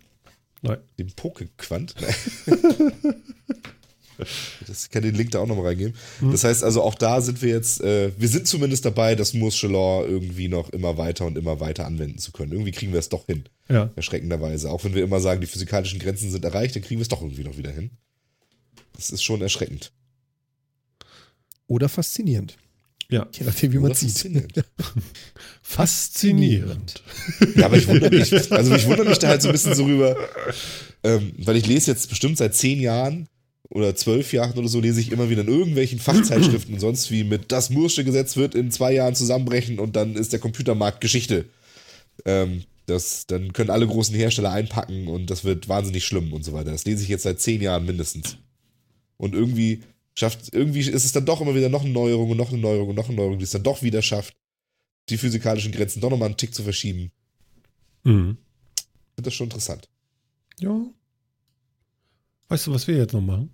Nein. 0.61 0.77
Dem 0.97 1.07
Pokequant. 1.07 1.93
Das 4.67 4.85
ich 4.85 4.89
kann 4.89 5.03
den 5.03 5.15
Link 5.15 5.31
da 5.31 5.39
auch 5.39 5.47
nochmal 5.47 5.65
reingeben. 5.67 5.93
Das 6.31 6.43
heißt 6.43 6.63
also, 6.63 6.81
auch 6.81 6.95
da 6.95 7.21
sind 7.21 7.41
wir 7.41 7.49
jetzt, 7.49 7.81
äh, 7.81 8.11
wir 8.17 8.27
sind 8.27 8.47
zumindest 8.47 8.85
dabei, 8.85 9.15
das 9.15 9.33
Moore'sche 9.33 9.67
Law 9.67 10.05
irgendwie 10.05 10.47
noch 10.47 10.69
immer 10.69 10.97
weiter 10.97 11.25
und 11.25 11.37
immer 11.37 11.59
weiter 11.59 11.85
anwenden 11.85 12.17
zu 12.17 12.31
können. 12.31 12.51
Irgendwie 12.51 12.71
kriegen 12.71 12.91
wir 12.93 12.99
es 12.99 13.09
doch 13.09 13.25
hin, 13.25 13.43
Ja. 13.69 13.89
erschreckenderweise. 13.95 14.69
Auch 14.71 14.83
wenn 14.83 14.93
wir 14.95 15.03
immer 15.03 15.19
sagen, 15.19 15.41
die 15.41 15.47
physikalischen 15.47 15.99
Grenzen 15.99 16.31
sind 16.31 16.45
erreicht, 16.45 16.75
dann 16.75 16.83
kriegen 16.83 16.99
wir 16.99 17.03
es 17.03 17.09
doch 17.09 17.21
irgendwie 17.21 17.43
noch 17.43 17.57
wieder 17.57 17.71
hin. 17.71 17.91
Das 18.95 19.09
ist 19.09 19.23
schon 19.23 19.41
erschreckend. 19.41 19.91
Oder 21.67 21.89
faszinierend. 21.89 22.57
Ja. 23.09 23.27
Je 23.33 23.45
nachdem, 23.45 23.71
wie 23.73 23.77
man 23.77 23.85
Oder 23.91 23.95
sieht. 23.95 24.11
faszinierend. 24.11 24.63
Faszinierend. 25.61 27.03
Ja, 27.55 27.65
aber 27.67 27.77
ich 27.77 27.87
wundere 27.87 28.09
mich, 28.09 28.51
also 28.51 28.75
ich 28.75 28.85
wundere 28.87 29.07
mich 29.09 29.19
da 29.19 29.27
halt 29.29 29.41
so 29.41 29.49
ein 29.49 29.51
bisschen 29.51 29.75
so 29.75 29.85
rüber, 29.85 30.15
ähm, 31.03 31.33
weil 31.37 31.55
ich 31.57 31.67
lese 31.67 31.91
jetzt 31.91 32.09
bestimmt 32.09 32.37
seit 32.37 32.55
zehn 32.55 32.79
Jahren 32.79 33.27
oder 33.69 33.95
zwölf 33.95 34.31
Jahren 34.33 34.57
oder 34.57 34.67
so, 34.67 34.79
lese 34.79 35.01
ich 35.01 35.11
immer 35.11 35.29
wieder 35.29 35.41
in 35.41 35.47
irgendwelchen 35.47 35.99
Fachzeitschriften 35.99 36.75
und 36.75 36.79
sonst 36.79 37.11
wie 37.11 37.23
mit 37.23 37.51
das 37.51 37.71
Moore'sche 37.71 38.03
Gesetz 38.03 38.37
wird 38.37 38.55
in 38.55 38.71
zwei 38.71 38.93
Jahren 38.93 39.15
zusammenbrechen 39.15 39.79
und 39.79 39.95
dann 39.95 40.15
ist 40.15 40.33
der 40.33 40.39
Computermarkt 40.39 41.01
Geschichte. 41.01 41.45
Ähm, 42.25 42.63
das, 42.85 43.25
dann 43.25 43.53
können 43.53 43.71
alle 43.71 43.87
großen 43.87 44.15
Hersteller 44.15 44.51
einpacken 44.51 45.07
und 45.07 45.29
das 45.29 45.43
wird 45.43 45.67
wahnsinnig 45.67 46.05
schlimm 46.05 46.33
und 46.33 46.45
so 46.45 46.53
weiter. 46.53 46.71
Das 46.71 46.85
lese 46.85 47.03
ich 47.03 47.09
jetzt 47.09 47.23
seit 47.23 47.39
zehn 47.39 47.61
Jahren 47.61 47.85
mindestens. 47.85 48.37
Und 49.17 49.33
irgendwie 49.33 49.81
schafft, 50.13 50.53
irgendwie 50.53 50.81
ist 50.81 51.05
es 51.05 51.11
dann 51.11 51.25
doch 51.25 51.41
immer 51.41 51.55
wieder 51.55 51.69
noch 51.69 51.83
eine 51.83 51.91
Neuerung 51.91 52.29
und 52.29 52.37
noch 52.37 52.51
eine 52.51 52.61
Neuerung 52.61 52.89
und 52.89 52.95
noch 52.95 53.07
eine 53.07 53.17
Neuerung, 53.17 53.39
die 53.39 53.43
es 53.43 53.51
dann 53.51 53.63
doch 53.63 53.81
wieder 53.81 54.01
schafft, 54.01 54.35
die 55.09 55.17
physikalischen 55.17 55.71
Grenzen 55.71 55.99
doch 56.01 56.09
nochmal 56.09 56.27
einen 56.27 56.37
Tick 56.37 56.53
zu 56.53 56.63
verschieben. 56.63 57.11
Mhm. 58.03 58.37
Ich 58.77 59.15
finde 59.15 59.29
das 59.29 59.33
schon 59.33 59.47
interessant. 59.47 59.89
Ja. 60.59 60.85
Weißt 62.49 62.67
du, 62.67 62.73
was 62.73 62.87
wir 62.87 62.97
jetzt 62.97 63.13
noch 63.13 63.21
machen? 63.21 63.49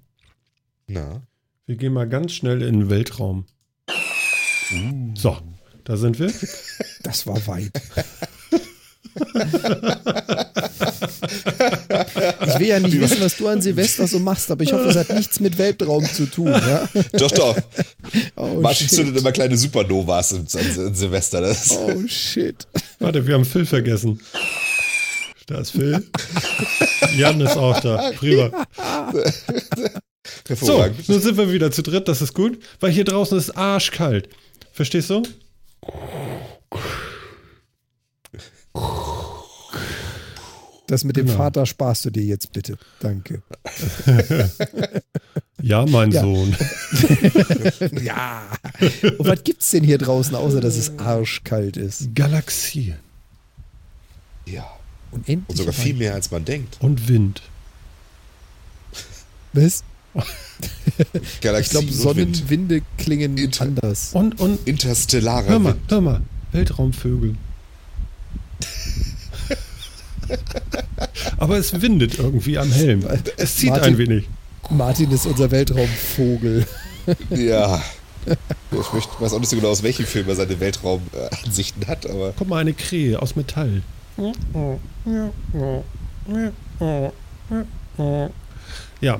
Na. 0.87 1.21
Wir 1.65 1.75
gehen 1.75 1.93
mal 1.93 2.07
ganz 2.07 2.33
schnell 2.33 2.61
in 2.61 2.79
den 2.81 2.89
Weltraum. 2.89 3.45
So, 5.15 5.37
da 5.83 5.97
sind 5.97 6.19
wir. 6.19 6.31
Das 7.03 7.25
war 7.25 7.47
weit. 7.47 7.71
Ich 12.47 12.59
will 12.59 12.67
ja 12.67 12.79
nicht 12.79 12.99
wissen, 12.99 13.21
was 13.21 13.37
du 13.37 13.47
an 13.47 13.61
Silvester 13.61 14.07
so 14.07 14.19
machst, 14.19 14.51
aber 14.51 14.63
ich 14.63 14.73
hoffe, 14.73 14.89
es 14.89 14.95
hat 14.95 15.09
nichts 15.09 15.39
mit 15.39 15.57
Weltraum 15.57 16.05
zu 16.05 16.25
tun. 16.25 16.47
Ja? 16.47 16.87
Doch, 17.13 17.31
doch. 17.31 17.57
Oh, 18.35 18.59
Martin 18.59 18.87
shit. 18.87 18.97
zündet 18.97 19.17
immer 19.17 19.31
kleine 19.31 19.55
Supernovas 19.55 20.33
in, 20.33 20.45
Silvester. 20.47 21.39
Das. 21.41 21.71
Oh 21.71 22.07
shit. 22.07 22.67
Warte, 22.99 23.25
wir 23.25 23.35
haben 23.35 23.45
Phil 23.45 23.65
vergessen. 23.65 24.19
Da 25.47 25.59
ist 25.59 25.71
Phil. 25.71 26.03
Jan 27.15 27.39
ist 27.39 27.55
auch 27.55 27.79
da. 27.79 28.11
Prima. 28.11 28.65
So, 30.47 30.85
nun 31.07 31.21
sind 31.21 31.37
wir 31.37 31.51
wieder 31.51 31.71
zu 31.71 31.81
dritt, 31.81 32.07
das 32.07 32.21
ist 32.21 32.33
gut, 32.33 32.59
weil 32.79 32.91
hier 32.91 33.05
draußen 33.05 33.37
ist 33.37 33.57
arschkalt. 33.57 34.29
Verstehst 34.71 35.09
du? 35.09 35.23
Das 40.87 41.03
mit 41.05 41.15
dem 41.15 41.25
Genau. 41.27 41.37
Vater 41.37 41.65
sparst 41.65 42.05
du 42.05 42.09
dir 42.09 42.23
jetzt 42.23 42.51
bitte. 42.51 42.77
Danke. 42.99 43.41
Ja, 45.63 45.85
mein 45.85 46.09
Ja. 46.09 46.21
Sohn. 46.21 46.55
ja. 48.03 48.41
Und 49.19 49.27
was 49.27 49.43
gibt's 49.43 49.69
denn 49.69 49.83
hier 49.83 49.99
draußen, 49.99 50.33
außer 50.33 50.59
dass 50.59 50.75
es 50.75 50.97
arschkalt 50.97 51.77
ist? 51.77 52.15
Galaxien 52.15 52.97
Ja. 54.47 54.67
Unendlich. 55.11 55.47
Und 55.49 55.55
sogar 55.57 55.71
viel 55.73 55.93
mehr, 55.93 56.15
als 56.15 56.31
man 56.31 56.45
denkt. 56.45 56.77
und 56.81 57.07
Wind. 57.07 57.43
Was? 59.53 59.83
Ich 61.21 61.39
glaube. 61.69 61.91
Sonnenwinde 61.91 62.81
klingen 62.97 63.37
Inter- 63.37 63.65
anders. 63.65 64.09
Und, 64.13 64.39
und, 64.39 64.67
Interstellarer 64.67 65.47
hör 65.47 65.59
mal, 65.59 65.73
Wind. 65.73 65.91
hör 65.91 66.01
mal, 66.01 66.21
Weltraumvögel. 66.51 67.35
Aber 71.37 71.57
es 71.57 71.81
windet 71.81 72.19
irgendwie 72.19 72.57
am 72.57 72.71
Helm. 72.71 73.03
Es 73.37 73.55
zieht 73.55 73.69
Martin- 73.71 73.93
ein 73.93 73.97
wenig. 73.97 74.27
Martin 74.69 75.11
ist 75.11 75.25
unser 75.25 75.51
Weltraumvogel. 75.51 76.65
Ja. 77.31 77.81
Ich 78.69 78.93
möchte, 78.93 79.09
weiß 79.19 79.33
auch 79.33 79.39
nicht 79.39 79.49
so 79.49 79.55
genau, 79.55 79.69
aus 79.69 79.81
welchem 79.81 80.05
Film 80.05 80.29
er 80.29 80.35
seine 80.35 80.59
Weltraumansichten 80.59 81.87
hat, 81.87 82.07
aber 82.07 82.31
Guck 82.37 82.47
mal, 82.47 82.59
eine 82.59 82.73
Krähe 82.73 83.19
aus 83.19 83.35
Metall. 83.35 83.81
Ja, 89.01 89.19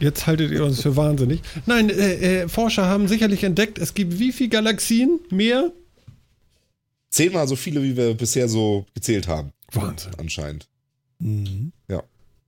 jetzt 0.00 0.26
haltet 0.26 0.50
ihr 0.50 0.64
uns 0.64 0.82
für 0.82 0.96
wahnsinnig. 0.96 1.40
Nein, 1.66 1.90
äh, 1.90 2.42
äh, 2.42 2.48
Forscher 2.48 2.86
haben 2.86 3.08
sicherlich 3.08 3.44
entdeckt, 3.44 3.78
es 3.78 3.94
gibt 3.94 4.18
wie 4.18 4.32
viele 4.32 4.50
Galaxien? 4.50 5.20
Mehr? 5.30 5.72
zehnmal 7.16 7.48
so 7.48 7.56
viele, 7.56 7.82
wie 7.82 7.96
wir 7.96 8.14
bisher 8.14 8.48
so 8.48 8.86
gezählt 8.94 9.26
haben, 9.26 9.52
Wahnsinn. 9.72 10.12
anscheinend. 10.18 10.68
Mhm. 11.18 11.72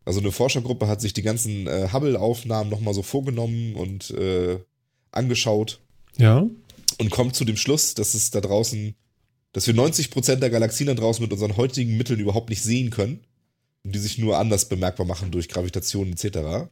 Also 0.04 0.20
eine 0.20 0.32
Forschergruppe 0.32 0.88
hat 0.88 1.02
sich 1.02 1.12
die 1.12 1.20
ganzen 1.20 1.66
äh, 1.66 1.88
Hubble-Aufnahmen 1.92 2.70
nochmal 2.70 2.94
so 2.94 3.02
vorgenommen 3.02 3.74
und 3.74 4.10
äh, 4.12 4.58
angeschaut 5.12 5.80
Ja, 6.16 6.46
und 6.98 7.10
kommt 7.10 7.36
zu 7.36 7.44
dem 7.44 7.58
Schluss, 7.58 7.92
dass 7.92 8.14
es 8.14 8.30
da 8.30 8.40
draußen, 8.40 8.94
dass 9.52 9.66
wir 9.66 9.74
90% 9.74 10.36
der 10.36 10.48
Galaxien 10.48 10.86
da 10.86 10.94
draußen 10.94 11.22
mit 11.22 11.30
unseren 11.30 11.58
heutigen 11.58 11.98
Mitteln 11.98 12.20
überhaupt 12.20 12.48
nicht 12.48 12.62
sehen 12.62 12.88
können 12.88 13.20
und 13.84 13.94
die 13.94 13.98
sich 13.98 14.16
nur 14.16 14.38
anders 14.38 14.70
bemerkbar 14.70 15.04
machen 15.04 15.30
durch 15.30 15.50
Gravitation 15.50 16.10
etc. 16.10 16.70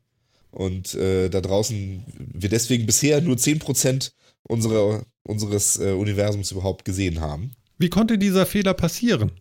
Und 0.56 0.94
äh, 0.94 1.28
da 1.28 1.42
draußen 1.42 2.02
wir 2.32 2.48
deswegen 2.48 2.86
bisher 2.86 3.20
nur 3.20 3.36
10% 3.36 4.12
unserer, 4.44 5.04
unseres 5.22 5.78
äh, 5.78 5.90
Universums 5.92 6.50
überhaupt 6.50 6.86
gesehen 6.86 7.20
haben. 7.20 7.52
wie 7.76 7.90
konnte 7.90 8.16
dieser 8.16 8.46
Fehler 8.46 8.72
passieren? 8.72 9.32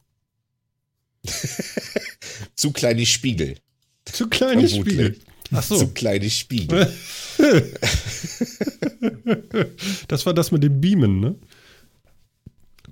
Zu 2.55 2.74
kleine 2.74 3.05
Spiegel. 3.05 3.55
Zu 4.03 4.28
kleine. 4.28 4.68
Spiegel. 4.68 5.18
Ach 5.51 5.63
Zu 5.63 5.78
so, 5.78 5.88
kleine 5.88 6.30
Spiegel. 6.30 6.93
das 10.09 10.26
war 10.26 10.34
das 10.34 10.51
mit 10.51 10.63
dem 10.63 10.82
Beamen, 10.82 11.22
ne? 11.22 11.36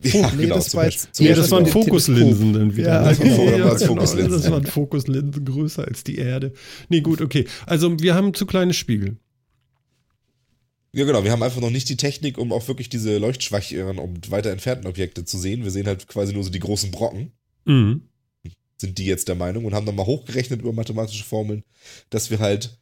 Ja, 0.03 0.31
nee, 0.35 0.43
genau, 0.43 0.55
das 0.55 0.75
war 0.75 0.85
jetzt- 0.85 1.09
Nee, 1.19 1.29
Ja, 1.29 1.35
das 1.35 1.49
waren 1.51 1.65
Fokuslinsen 1.65 2.53
dann 2.53 2.75
wieder. 2.75 3.03
Ja, 3.03 3.11
ne? 3.11 3.15
genau, 3.17 3.35
da 3.45 3.51
waren 3.65 3.75
es 3.75 3.81
genau, 3.81 3.93
Fokuslinsen. 3.95 4.31
Das 4.41 4.51
waren 4.51 4.65
Fokuslinsen 4.65 5.45
größer 5.45 5.87
als 5.87 6.03
die 6.03 6.15
Erde. 6.17 6.53
Nee, 6.89 7.01
gut, 7.01 7.21
okay. 7.21 7.45
Also 7.65 7.97
wir 7.99 8.13
haben 8.15 8.33
zu 8.33 8.45
kleine 8.45 8.73
Spiegel. 8.73 9.17
Ja, 10.95 11.05
genau. 11.05 11.23
Wir 11.23 11.31
haben 11.31 11.41
einfach 11.41 11.61
noch 11.61 11.71
nicht 11.71 11.89
die 11.89 11.97
Technik, 11.97 12.37
um 12.37 12.51
auch 12.53 12.67
wirklich 12.67 12.87
diese 12.89 13.17
leuchtschwächeren 13.17 13.97
und 13.97 14.29
weiter 14.29 14.51
entfernten 14.51 14.87
Objekte 14.87 15.25
zu 15.25 15.37
sehen. 15.39 15.63
Wir 15.63 15.71
sehen 15.71 15.87
halt 15.87 16.07
quasi 16.07 16.33
nur 16.33 16.43
so 16.43 16.51
die 16.51 16.59
großen 16.59 16.91
Brocken, 16.91 17.31
Mhm. 17.65 18.01
sind 18.77 18.97
die 18.97 19.05
jetzt 19.05 19.27
der 19.27 19.35
Meinung 19.35 19.65
und 19.65 19.73
haben 19.73 19.85
dann 19.85 19.95
mal 19.95 20.05
hochgerechnet 20.05 20.61
über 20.61 20.73
mathematische 20.73 21.23
Formeln, 21.23 21.63
dass 22.11 22.29
wir 22.29 22.39
halt, 22.39 22.77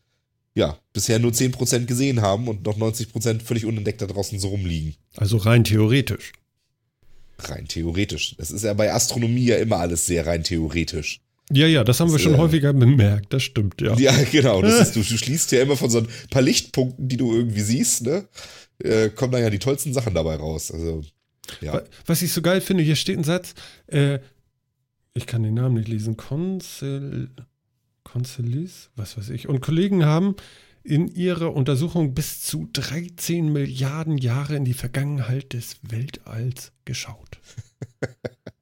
ja, 0.55 0.78
bisher 0.91 1.19
nur 1.19 1.32
10% 1.32 1.88
gesehen 1.88 2.22
haben 2.22 2.47
und 2.49 2.65
noch 2.65 2.76
90% 2.76 3.43
völlig 3.43 3.65
unentdeckt 3.65 4.01
da 4.01 4.07
draußen 4.07 4.39
so 4.39 4.49
rumliegen. 4.49 4.95
Also 5.15 5.38
rein 5.38 5.63
theoretisch. 5.63 6.34
Rein 7.49 7.67
theoretisch. 7.67 8.35
Das 8.37 8.51
ist 8.51 8.63
ja 8.63 8.73
bei 8.73 8.93
Astronomie 8.93 9.45
ja 9.45 9.57
immer 9.57 9.77
alles 9.77 10.05
sehr 10.05 10.25
rein 10.27 10.43
theoretisch. 10.43 11.19
Ja, 11.53 11.67
ja, 11.67 11.83
das 11.83 11.99
haben 11.99 12.09
wir 12.09 12.13
Das, 12.13 12.21
schon 12.21 12.35
äh, 12.35 12.37
häufiger 12.37 12.71
bemerkt, 12.71 13.33
das 13.33 13.43
stimmt, 13.43 13.81
ja. 13.81 13.93
Ja, 13.97 14.13
genau. 14.31 14.61
Das 14.61 14.79
ist, 14.87 14.95
du, 14.95 15.01
du 15.01 15.17
schließt 15.17 15.51
ja 15.51 15.61
immer 15.61 15.75
von 15.75 15.89
so 15.89 15.99
ein 15.99 16.07
paar 16.29 16.41
Lichtpunkten, 16.41 17.07
die 17.09 17.17
du 17.17 17.33
irgendwie 17.35 17.61
siehst, 17.61 18.03
ne? 18.03 18.25
Äh, 18.83 19.09
kommen 19.09 19.33
da 19.33 19.39
ja 19.39 19.49
die 19.49 19.59
tollsten 19.59 19.93
Sachen 19.93 20.13
dabei 20.13 20.35
raus. 20.37 20.71
Also, 20.71 21.03
ja. 21.59 21.73
Wa- 21.73 21.83
Was 22.05 22.21
ich 22.21 22.31
so 22.31 22.41
geil 22.41 22.61
finde, 22.61 22.83
hier 22.83 22.95
steht 22.95 23.17
ein 23.17 23.23
Satz, 23.25 23.53
äh, 23.87 24.19
ich 25.13 25.27
kann 25.27 25.43
den 25.43 25.55
Namen 25.55 25.75
nicht 25.75 25.89
lesen, 25.89 26.15
Consul, 26.15 27.29
Consulis, 28.03 28.89
was 28.95 29.17
weiß 29.17 29.29
ich, 29.29 29.47
und 29.49 29.59
Kollegen 29.61 30.05
haben 30.05 30.35
in 30.84 31.07
ihrer 31.07 31.53
Untersuchung 31.53 32.13
bis 32.13 32.41
zu 32.41 32.67
13 32.73 33.51
Milliarden 33.51 34.17
Jahre 34.17 34.55
in 34.55 34.65
die 34.65 34.73
Vergangenheit 34.73 35.53
des 35.53 35.77
Weltalls 35.84 36.71
geschaut. 36.86 37.39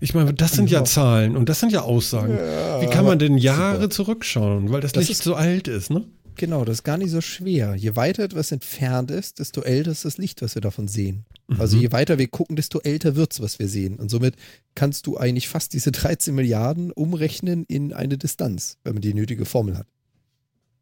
Ich 0.02 0.14
meine, 0.14 0.34
das 0.34 0.54
sind 0.54 0.70
ja. 0.72 0.86
Zahlen 0.86 1.36
und 1.36 1.50
das 1.50 1.60
sind 1.60 1.74
ja 1.74 1.82
Aussagen. 1.82 2.34
Ja, 2.34 2.82
Wie 2.82 2.86
kann 2.88 3.04
man 3.04 3.20
denn 3.20 3.34
super. 3.34 3.44
Jahre 3.44 3.90
zurückschauen, 3.90 4.72
weil 4.72 4.80
das, 4.80 4.94
Das 4.94 5.10
Licht 5.10 5.22
so 5.22 5.36
alt 5.36 5.68
ist, 5.68 5.90
ne? 5.90 6.06
Genau, 6.36 6.64
das 6.64 6.76
ist 6.78 6.84
gar 6.84 6.98
nicht 6.98 7.12
so 7.12 7.20
schwer. 7.20 7.76
Je 7.76 7.98
weiter 7.98 8.24
etwas 8.24 8.54
entfernt 8.54 9.12
ist, 9.12 9.40
desto 9.40 9.62
älter 9.62 9.92
ist 9.92 10.06
das 10.06 10.18
Licht, 10.18 10.42
was 10.42 10.56
wir 10.56 10.62
davon 10.62 10.88
sehen. 10.88 11.26
Also 11.58 11.76
Mhm. 11.76 11.82
je 11.82 11.92
weiter 11.92 12.18
wir 12.18 12.28
gucken, 12.30 12.56
desto 12.56 12.80
älter 12.80 13.18
wird's, 13.18 13.42
was 13.42 13.60
wir 13.60 13.68
sehen. 13.68 13.98
Und 13.98 14.10
somit 14.10 14.36
kannst 14.74 15.06
du 15.06 15.18
eigentlich 15.18 15.50
fast 15.50 15.74
diese 15.74 15.92
13 15.92 16.34
Milliarden 16.34 16.94
umrechnen 16.94 17.66
in 17.68 17.92
eine 17.92 18.18
Distanz, 18.18 18.78
wenn 18.86 18.94
man 18.94 19.02
die 19.02 19.14
nötige 19.14 19.44
Formel 19.44 19.78
hat. 19.78 19.88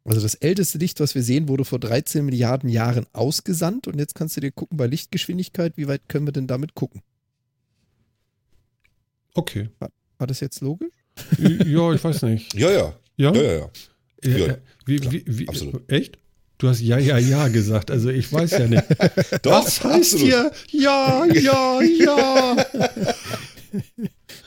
Also 0.08 0.22
das 0.22 0.36
älteste 0.36 0.78
Licht, 0.78 1.02
was 1.02 1.16
wir 1.16 1.22
sehen, 1.22 1.50
wurde 1.50 1.66
vor 1.66 1.80
13 1.80 2.24
Milliarden 2.24 2.70
Jahren 2.70 3.06
ausgesandt 3.12 3.88
und 3.88 4.00
jetzt 4.00 4.16
kannst 4.16 4.38
du 4.38 4.42
dir 4.42 4.52
gucken 4.52 4.78
bei 4.78 4.88
Lichtgeschwindigkeit, 4.88 5.74
wie 5.76 5.88
weit 5.88 6.08
können 6.08 6.26
wir 6.26 6.32
denn 6.32 6.48
damit 6.48 6.76
gucken? 6.76 7.02
Okay. 9.34 9.70
War 9.80 10.28
das 10.28 10.40
jetzt 10.40 10.62
logisch? 10.62 10.94
Ja, 11.38 11.94
ich 11.94 12.04
weiß 12.04 12.22
nicht. 12.24 12.54
Ja, 12.54 12.72
ja. 12.72 12.94
Ja? 13.18 13.34
Ja, 13.34 13.42
ja, 13.42 13.52
ja. 13.54 13.70
Äh, 14.24 14.40
Ja, 14.40 14.46
äh, 14.48 14.58
wie, 14.86 15.12
wie, 15.12 15.24
wie, 15.28 15.48
absolut. 15.50 15.92
Echt? 15.92 16.18
Du 16.58 16.70
hast 16.70 16.80
ja, 16.80 16.98
ja, 16.98 17.18
ja 17.18 17.50
gesagt. 17.50 17.92
Also 17.92 18.10
ich 18.10 18.32
weiß 18.32 18.52
ja 18.52 18.68
nicht. 18.68 18.84
Doch, 19.44 19.66
Was 19.66 19.84
heißt 19.84 20.14
absolut. 20.14 20.26
hier 20.26 20.52
ja, 20.72 21.26
ja, 21.26 21.82
ja? 21.82 22.66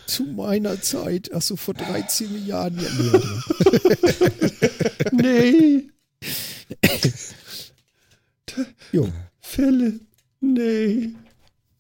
Zu 0.07 0.25
meiner 0.25 0.81
Zeit, 0.81 1.31
ach 1.33 1.43
so 1.43 1.55
vor 1.55 1.75
13 1.75 2.33
Milliarden 2.33 2.81
Jahren. 2.81 3.43
Nee. 5.31 5.91
Jo. 8.93 9.09
Philipp. 9.41 10.01
Nee. 10.41 11.11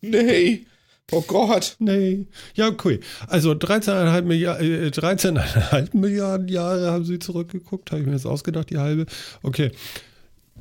Nee. 0.00 0.66
Oh 1.12 1.22
Gott. 1.22 1.76
Nee. 1.78 2.26
Ja, 2.54 2.68
okay. 2.68 3.00
Also 3.26 3.52
13,5 3.52 4.22
Milliarden, 4.22 4.84
äh, 4.84 4.86
13,5 4.88 5.88
Milliarden 5.96 6.48
Jahre 6.48 6.92
haben 6.92 7.04
sie 7.04 7.18
zurückgeguckt. 7.18 7.90
Habe 7.90 8.02
ich 8.02 8.06
mir 8.06 8.12
jetzt 8.12 8.26
ausgedacht, 8.26 8.70
die 8.70 8.78
halbe. 8.78 9.06
Okay. 9.42 9.72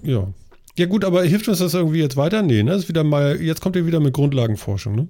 Ja. 0.01 0.33
Ja, 0.77 0.85
gut, 0.85 1.03
aber 1.03 1.23
hilft 1.23 1.47
uns 1.49 1.59
das 1.59 1.73
irgendwie 1.73 1.99
jetzt 1.99 2.15
weiter? 2.17 2.41
Nee, 2.41 2.63
ne? 2.63 2.71
Das 2.71 2.83
ist 2.83 2.89
wieder 2.89 3.03
mal, 3.03 3.39
jetzt 3.41 3.61
kommt 3.61 3.75
ihr 3.75 3.85
wieder 3.85 3.99
mit 3.99 4.13
Grundlagenforschung, 4.13 4.95
ne? 4.95 5.07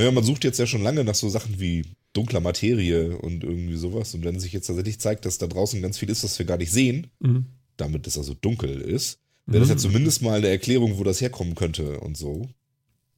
Naja, 0.00 0.12
man 0.12 0.24
sucht 0.24 0.44
jetzt 0.44 0.58
ja 0.58 0.66
schon 0.66 0.82
lange 0.82 1.04
nach 1.04 1.14
so 1.14 1.28
Sachen 1.28 1.60
wie 1.60 1.84
dunkler 2.14 2.40
Materie 2.40 3.18
und 3.18 3.44
irgendwie 3.44 3.76
sowas. 3.76 4.14
Und 4.14 4.24
wenn 4.24 4.40
sich 4.40 4.50
jetzt 4.50 4.66
tatsächlich 4.66 4.98
zeigt, 4.98 5.26
dass 5.26 5.36
da 5.36 5.46
draußen 5.46 5.82
ganz 5.82 5.98
viel 5.98 6.08
ist, 6.08 6.24
was 6.24 6.38
wir 6.38 6.46
gar 6.46 6.56
nicht 6.56 6.72
sehen, 6.72 7.08
Mhm. 7.18 7.44
damit 7.76 8.06
es 8.06 8.16
also 8.16 8.32
dunkel 8.32 8.80
ist, 8.80 9.18
wäre 9.44 9.60
das 9.60 9.68
ja 9.68 9.74
Mhm. 9.74 9.80
zumindest 9.80 10.22
mal 10.22 10.38
eine 10.38 10.48
Erklärung, 10.48 10.96
wo 10.96 11.04
das 11.04 11.20
herkommen 11.20 11.54
könnte 11.54 12.00
und 12.00 12.16
so. 12.16 12.48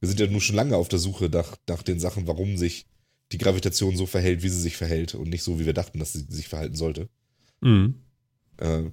Wir 0.01 0.09
sind 0.09 0.19
ja 0.19 0.27
nun 0.27 0.41
schon 0.41 0.57
lange 0.57 0.75
auf 0.75 0.89
der 0.89 0.99
Suche 0.99 1.29
nach, 1.29 1.55
nach 1.69 1.83
den 1.83 2.01
Sachen, 2.01 2.27
warum 2.27 2.57
sich 2.57 2.85
die 3.31 3.37
Gravitation 3.37 3.95
so 3.95 4.05
verhält, 4.05 4.43
wie 4.43 4.49
sie 4.49 4.59
sich 4.59 4.75
verhält 4.75 5.15
und 5.15 5.29
nicht 5.29 5.43
so, 5.43 5.61
wie 5.61 5.65
wir 5.65 5.73
dachten, 5.73 5.99
dass 5.99 6.11
sie 6.11 6.25
sich 6.27 6.49
verhalten 6.49 6.75
sollte. 6.75 7.07
Mhm. 7.61 7.95
Äh, 8.57 8.83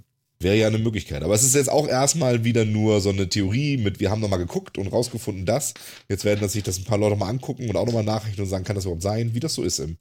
wäre 0.40 0.56
ja 0.56 0.66
eine 0.66 0.78
Möglichkeit. 0.78 1.22
Aber 1.22 1.34
es 1.34 1.44
ist 1.44 1.54
jetzt 1.54 1.70
auch 1.70 1.86
erstmal 1.86 2.44
wieder 2.44 2.64
nur 2.64 3.00
so 3.00 3.10
eine 3.10 3.28
Theorie 3.28 3.76
mit, 3.76 4.00
wir 4.00 4.10
haben 4.10 4.20
nochmal 4.20 4.38
geguckt 4.38 4.78
und 4.78 4.88
rausgefunden, 4.88 5.46
das. 5.46 5.74
Jetzt 6.08 6.24
werden 6.24 6.48
sich 6.48 6.62
das 6.62 6.78
ein 6.78 6.84
paar 6.84 6.98
Leute 6.98 7.16
mal 7.16 7.28
angucken 7.28 7.68
und 7.68 7.76
auch 7.76 7.86
nochmal 7.86 8.04
nachrechnen 8.04 8.44
und 8.44 8.50
sagen, 8.50 8.64
kann 8.64 8.74
das 8.76 8.84
überhaupt 8.86 9.02
sein, 9.02 9.34
wie 9.34 9.40
das 9.40 9.54
so 9.54 9.62
ist 9.62 9.78
im 9.78 9.98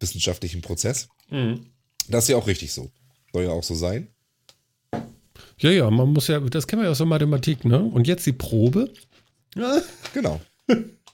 wissenschaftlichen 0.00 0.62
Prozess. 0.62 1.08
Mhm. 1.30 1.66
Das 2.08 2.24
ist 2.24 2.30
ja 2.30 2.36
auch 2.36 2.46
richtig 2.46 2.72
so. 2.72 2.90
Soll 3.32 3.44
ja 3.44 3.50
auch 3.50 3.62
so 3.62 3.74
sein. 3.74 4.08
Ja, 5.58 5.70
ja, 5.70 5.90
man 5.90 6.12
muss 6.12 6.28
ja, 6.28 6.40
das 6.40 6.66
kennen 6.66 6.82
wir 6.82 6.86
ja 6.86 6.92
aus 6.92 6.98
der 6.98 7.06
Mathematik, 7.06 7.64
ne? 7.64 7.82
Und 7.82 8.06
jetzt 8.06 8.26
die 8.26 8.32
Probe. 8.32 8.92
Ja. 9.54 9.80
Genau. 10.12 10.40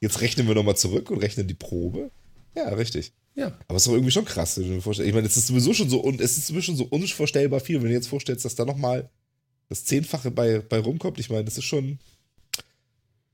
Jetzt 0.00 0.20
rechnen 0.20 0.48
wir 0.48 0.54
nochmal 0.54 0.76
zurück 0.76 1.10
und 1.10 1.18
rechnen 1.18 1.46
die 1.46 1.54
Probe. 1.54 2.10
Ja, 2.54 2.68
richtig. 2.70 3.12
Ja. 3.34 3.46
Aber 3.68 3.76
es 3.76 3.82
ist 3.82 3.86
doch 3.86 3.94
irgendwie 3.94 4.10
schon 4.10 4.24
krass, 4.24 4.58
wenn 4.58 4.68
du 4.68 4.74
dir 4.74 4.82
vorstellst. 4.82 5.08
Ich 5.08 5.14
meine, 5.14 5.26
es 5.26 5.36
ist 5.36 5.46
sowieso 5.46 5.72
schon 5.72 5.88
so, 5.88 6.00
und 6.00 6.20
es 6.20 6.36
ist 6.36 6.48
sowieso 6.48 6.62
schon 6.62 6.76
so 6.76 6.84
unvorstellbar 6.84 7.60
viel, 7.60 7.80
wenn 7.80 7.88
du 7.88 7.94
jetzt 7.94 8.08
vorstellst, 8.08 8.44
dass 8.44 8.54
da 8.54 8.64
nochmal 8.64 9.08
das 9.68 9.84
Zehnfache 9.84 10.30
bei, 10.30 10.58
bei 10.60 10.80
rumkommt. 10.80 11.18
Ich 11.18 11.30
meine, 11.30 11.44
das 11.44 11.58
ist 11.58 11.64
schon. 11.64 11.98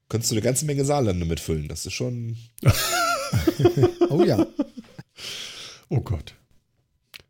Könntest 0.09 0.31
du 0.31 0.35
eine 0.37 0.43
ganze 0.43 0.67
Menge 0.67 0.85
Saarlande 0.85 1.25
mitfüllen. 1.25 1.69
Das 1.69 1.87
ist 1.87 1.95
schon. 1.95 2.37
Oh 4.09 4.23
ja. 4.23 4.47
Oh 5.89 6.01
Gott. 6.01 6.35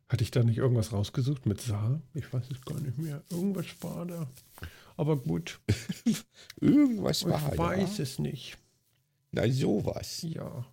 Hatte 0.09 0.23
ich 0.23 0.31
da 0.31 0.43
nicht 0.43 0.59
irgendwas 0.59 0.93
rausgesucht 0.93 1.47
mit 1.47 1.61
Saar? 1.61 2.01
Ich 2.15 2.33
weiß 2.33 2.45
es 2.51 2.61
gar 2.63 2.79
nicht 2.81 2.99
mehr. 2.99 3.23
Irgendwas 3.31 3.67
war 3.81 4.07
da. 4.07 4.31
Aber 4.97 5.17
gut, 5.17 5.61
Irgendwas 6.61 7.23
ich 7.23 7.29
war 7.29 7.57
weiß 7.57 7.99
ja. 7.99 8.03
es 8.03 8.19
nicht. 8.19 8.57
Na, 9.33 9.51
sowas. 9.51 10.23
Ja. 10.23 10.67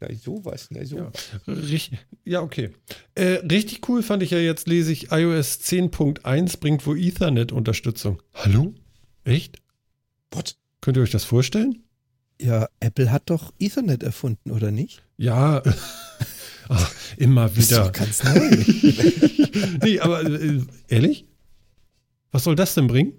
Na, 0.00 0.08
sowas. 0.14 0.68
Na, 0.70 0.84
so. 0.84 0.96
Ja, 0.96 1.10
Richt- 1.46 1.92
ja 2.24 2.40
okay. 2.40 2.70
Äh, 3.14 3.38
richtig 3.50 3.88
cool 3.88 4.02
fand 4.02 4.22
ich 4.22 4.30
ja 4.30 4.38
jetzt, 4.38 4.66
lese 4.68 4.92
ich, 4.92 5.10
iOS 5.12 5.60
10.1 5.60 6.58
bringt 6.60 6.86
wohl 6.86 6.98
Ethernet-Unterstützung. 6.98 8.22
Hallo? 8.34 8.74
Echt? 9.24 9.58
What? 10.30 10.56
Könnt 10.80 10.96
ihr 10.96 11.02
euch 11.02 11.10
das 11.10 11.24
vorstellen? 11.24 11.82
Ja, 12.40 12.68
Apple 12.80 13.10
hat 13.12 13.30
doch 13.30 13.52
Ethernet 13.58 14.02
erfunden, 14.02 14.50
oder 14.50 14.70
nicht? 14.72 15.02
Ja. 15.16 15.62
Ach, 16.68 16.94
immer 17.16 17.48
Das 17.48 17.58
ist 17.58 17.70
wieder. 17.70 17.84
doch 17.84 17.92
ganz 17.92 18.22
neu. 18.24 18.40
nee, 19.84 20.00
aber 20.00 20.24
äh, 20.24 20.60
ehrlich? 20.88 21.26
Was 22.30 22.44
soll 22.44 22.56
das 22.56 22.74
denn 22.74 22.86
bringen? 22.86 23.12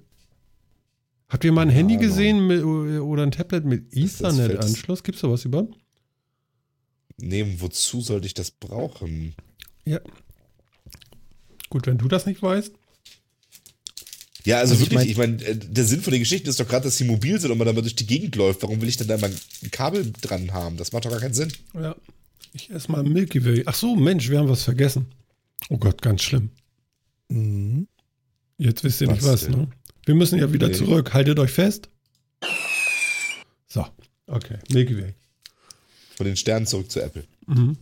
Habt 1.30 1.44
ihr 1.44 1.52
mal 1.52 1.62
ein 1.62 1.68
Keine 1.70 1.78
Handy 1.80 1.98
gesehen 1.98 2.48
mit, 2.48 2.64
oder 2.64 3.24
ein 3.24 3.32
Tablet 3.32 3.66
mit 3.66 3.96
Ethernet-Anschluss? 3.96 5.04
Gibt 5.04 5.16
es 5.16 5.22
sowas 5.22 5.46
überhaupt? 5.46 5.78
Nee, 7.18 7.56
wozu 7.60 8.02
sollte 8.02 8.28
ich 8.28 8.34
das 8.34 8.52
brauchen? 8.52 9.36
Ja. 9.86 10.00
Gut, 11.70 11.88
wenn 11.88 11.98
du 11.98 12.08
das 12.08 12.26
nicht 12.26 12.42
weißt. 12.42 12.72
Ja, 14.46 14.58
also, 14.60 14.74
Also 14.74 14.84
ich 14.86 14.92
wirklich, 14.92 15.12
ich 15.12 15.18
meine, 15.18 15.42
äh, 15.44 15.56
der 15.56 15.86
Sinn 15.86 16.02
von 16.02 16.12
der 16.12 16.20
Geschichte 16.20 16.50
ist 16.50 16.60
doch 16.60 16.68
gerade, 16.68 16.84
dass 16.86 16.98
sie 16.98 17.06
mobil 17.06 17.40
sind 17.40 17.52
und 17.52 17.58
man 17.58 17.66
damit 17.68 17.84
durch 17.86 17.96
die 17.96 18.06
Gegend 18.06 18.36
läuft. 18.36 18.62
Warum 18.62 18.82
will 18.82 18.90
ich 18.90 18.98
denn 18.98 19.08
da 19.08 19.18
mal 19.18 19.30
ein 19.64 19.72
Kabel 19.72 20.12
dran 20.22 20.52
haben? 20.52 20.76
Das 20.78 20.92
macht 20.92 21.06
doch 21.06 21.12
gar 21.12 21.20
keinen 21.22 21.34
Sinn. 21.34 21.52
Ja. 21.74 21.96
Ich 22.52 22.70
esse 22.70 22.92
mal 22.92 23.04
Milky 23.04 23.44
Way. 23.46 23.64
Ach 23.66 23.74
so, 23.74 23.96
Mensch, 23.96 24.30
wir 24.30 24.40
haben 24.40 24.50
was 24.50 24.64
vergessen. 24.64 25.08
Oh 25.70 25.78
Gott, 25.78 26.02
ganz 26.02 26.22
schlimm. 26.24 26.50
Mhm. 27.30 27.88
Jetzt 28.58 28.84
wisst 28.84 29.02
ihr 29.02 29.08
nicht 29.08 29.24
Was 29.24 29.32
was, 29.32 29.42
denn? 29.46 29.52
ne? 29.62 29.68
Wir 30.06 30.16
müssen 30.16 30.38
ja 30.38 30.52
wieder 30.52 30.68
Nee. 30.68 30.74
zurück. 30.76 31.14
Haltet 31.14 31.40
euch 31.40 31.52
fest. 31.52 31.90
So, 33.68 33.86
okay. 34.28 34.58
Milky 34.72 34.98
Way. 34.98 35.16
Von 36.24 36.30
den 36.30 36.38
Sternen 36.38 36.66
zurück 36.66 36.90
zu 36.90 37.02
Apple. 37.02 37.26
Mhm. 37.48 37.76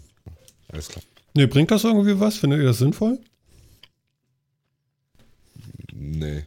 Alles 0.70 0.88
klar. 0.88 1.04
Nee, 1.36 1.46
bringt 1.46 1.70
das 1.70 1.84
irgendwie 1.84 2.20
was? 2.20 2.38
Findet 2.38 2.60
ihr 2.60 2.66
das 2.66 2.80
sinnvoll? 2.80 3.20
Nee. 5.94 6.44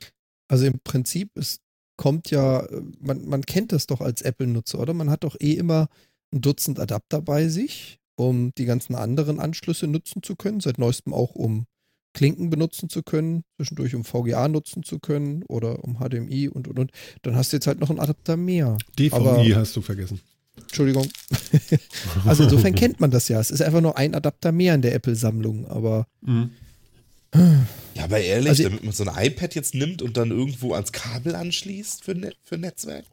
Also 0.48 0.66
im 0.66 0.80
Prinzip, 0.82 1.30
es 1.36 1.60
kommt 1.96 2.32
ja, 2.32 2.64
äh, 2.66 2.82
man, 2.98 3.24
man 3.26 3.42
kennt 3.46 3.70
das 3.70 3.86
doch 3.86 4.00
als 4.00 4.22
Apple-Nutzer, 4.22 4.80
oder? 4.80 4.92
Man 4.92 5.08
hat 5.08 5.22
doch 5.22 5.36
eh 5.40 5.52
immer 5.52 5.88
ein 6.32 6.40
Dutzend 6.40 6.80
Adapter 6.80 7.22
bei 7.22 7.46
sich, 7.46 8.00
um 8.16 8.52
die 8.58 8.64
ganzen 8.64 8.96
anderen 8.96 9.38
Anschlüsse 9.38 9.86
nutzen 9.86 10.24
zu 10.24 10.34
können. 10.34 10.58
Seit 10.58 10.78
neuestem 10.78 11.12
auch, 11.14 11.36
um 11.36 11.64
Klinken 12.12 12.50
benutzen 12.50 12.88
zu 12.88 13.04
können, 13.04 13.44
zwischendurch 13.54 13.94
um 13.94 14.02
VGA 14.04 14.48
nutzen 14.48 14.82
zu 14.82 14.98
können 14.98 15.44
oder 15.44 15.84
um 15.84 15.98
HDMI 16.00 16.48
und 16.48 16.66
und 16.66 16.80
und. 16.80 16.90
Dann 17.22 17.36
hast 17.36 17.52
du 17.52 17.56
jetzt 17.58 17.68
halt 17.68 17.78
noch 17.78 17.90
einen 17.90 18.00
Adapter 18.00 18.36
mehr. 18.36 18.78
DVI 18.98 19.14
Aber- 19.14 19.44
hast 19.54 19.76
du 19.76 19.80
vergessen. 19.80 20.20
Entschuldigung. 20.60 21.08
also 22.24 22.44
insofern 22.44 22.74
kennt 22.74 23.00
man 23.00 23.10
das 23.10 23.28
ja. 23.28 23.40
Es 23.40 23.50
ist 23.50 23.62
einfach 23.62 23.80
nur 23.80 23.96
ein 23.98 24.14
Adapter 24.14 24.52
mehr 24.52 24.74
in 24.74 24.82
der 24.82 24.94
Apple-Sammlung, 24.94 25.66
aber 25.68 26.06
Mhm. 26.22 26.50
Ja, 27.94 28.04
aber 28.04 28.18
ehrlich, 28.20 28.48
Also- 28.50 28.62
damit 28.64 28.84
man 28.84 28.92
so 28.92 29.04
ein 29.04 29.26
iPad 29.26 29.54
jetzt 29.54 29.74
nimmt 29.74 30.02
und 30.02 30.16
dann 30.16 30.30
irgendwo 30.30 30.72
ans 30.74 30.92
Kabel 30.92 31.34
anschließt 31.34 32.04
für, 32.04 32.14
ne 32.14 32.32
für 32.42 32.58
Netzwerk? 32.58 33.04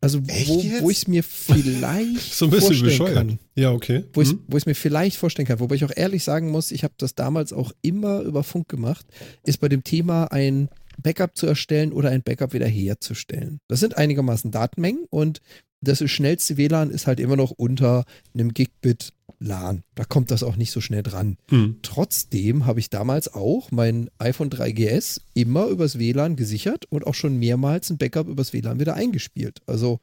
also 0.00 0.20
Echt 0.28 0.48
wo, 0.48 0.60
jetzt? 0.60 0.82
wo 0.82 0.90
ich 0.90 0.98
es 0.98 1.08
mir 1.08 1.22
vielleicht 1.24 2.34
So 2.34 2.44
ein 2.46 2.50
bisschen 2.50 2.66
vorstellen 2.68 2.84
bescheuert. 2.90 3.14
kann. 3.14 3.38
Ja, 3.56 3.72
okay. 3.72 4.04
wo 4.12 4.22
ich 4.22 4.32
Mhm. 4.32 4.40
wo 4.46 4.56
ich 4.56 4.66
mir 4.66 4.74
vielleicht 4.74 5.16
vorstellen 5.16 5.48
kann, 5.48 5.60
wobei 5.60 5.74
ich 5.74 5.84
auch 5.84 5.92
ehrlich 5.94 6.22
sagen 6.24 6.50
muss, 6.50 6.70
ich 6.70 6.84
habe 6.84 6.94
das 6.98 7.14
damals 7.14 7.52
auch 7.52 7.72
immer 7.82 8.20
über 8.20 8.44
Funk 8.44 8.68
gemacht, 8.68 9.06
ist 9.44 9.58
bei 9.58 9.68
dem 9.68 9.82
Thema 9.84 10.24
ein 10.32 10.68
Backup 10.98 11.36
zu 11.36 11.46
erstellen 11.46 11.92
oder 11.92 12.10
ein 12.10 12.22
Backup 12.22 12.52
wiederherzustellen. 12.52 13.60
Das 13.68 13.80
sind 13.80 13.96
einigermaßen 13.96 14.50
Datenmengen 14.50 15.06
und 15.10 15.40
das 15.80 15.98
schnellste 16.10 16.56
WLAN 16.56 16.90
ist 16.90 17.06
halt 17.06 17.20
immer 17.20 17.36
noch 17.36 17.52
unter 17.52 18.04
einem 18.34 18.52
Gigabit 18.52 19.12
LAN. 19.38 19.84
Da 19.94 20.04
kommt 20.04 20.30
das 20.30 20.42
auch 20.42 20.56
nicht 20.56 20.72
so 20.72 20.80
schnell 20.80 21.02
dran. 21.04 21.36
Mhm. 21.50 21.76
Trotzdem 21.82 22.66
habe 22.66 22.80
ich 22.80 22.90
damals 22.90 23.32
auch 23.32 23.70
mein 23.70 24.10
iPhone 24.18 24.50
3GS 24.50 25.20
immer 25.34 25.66
übers 25.66 25.98
WLAN 25.98 26.34
gesichert 26.34 26.86
und 26.90 27.06
auch 27.06 27.14
schon 27.14 27.38
mehrmals 27.38 27.90
ein 27.90 27.98
Backup 27.98 28.26
übers 28.28 28.52
WLAN 28.52 28.80
wieder 28.80 28.94
eingespielt. 28.94 29.60
Also 29.66 30.00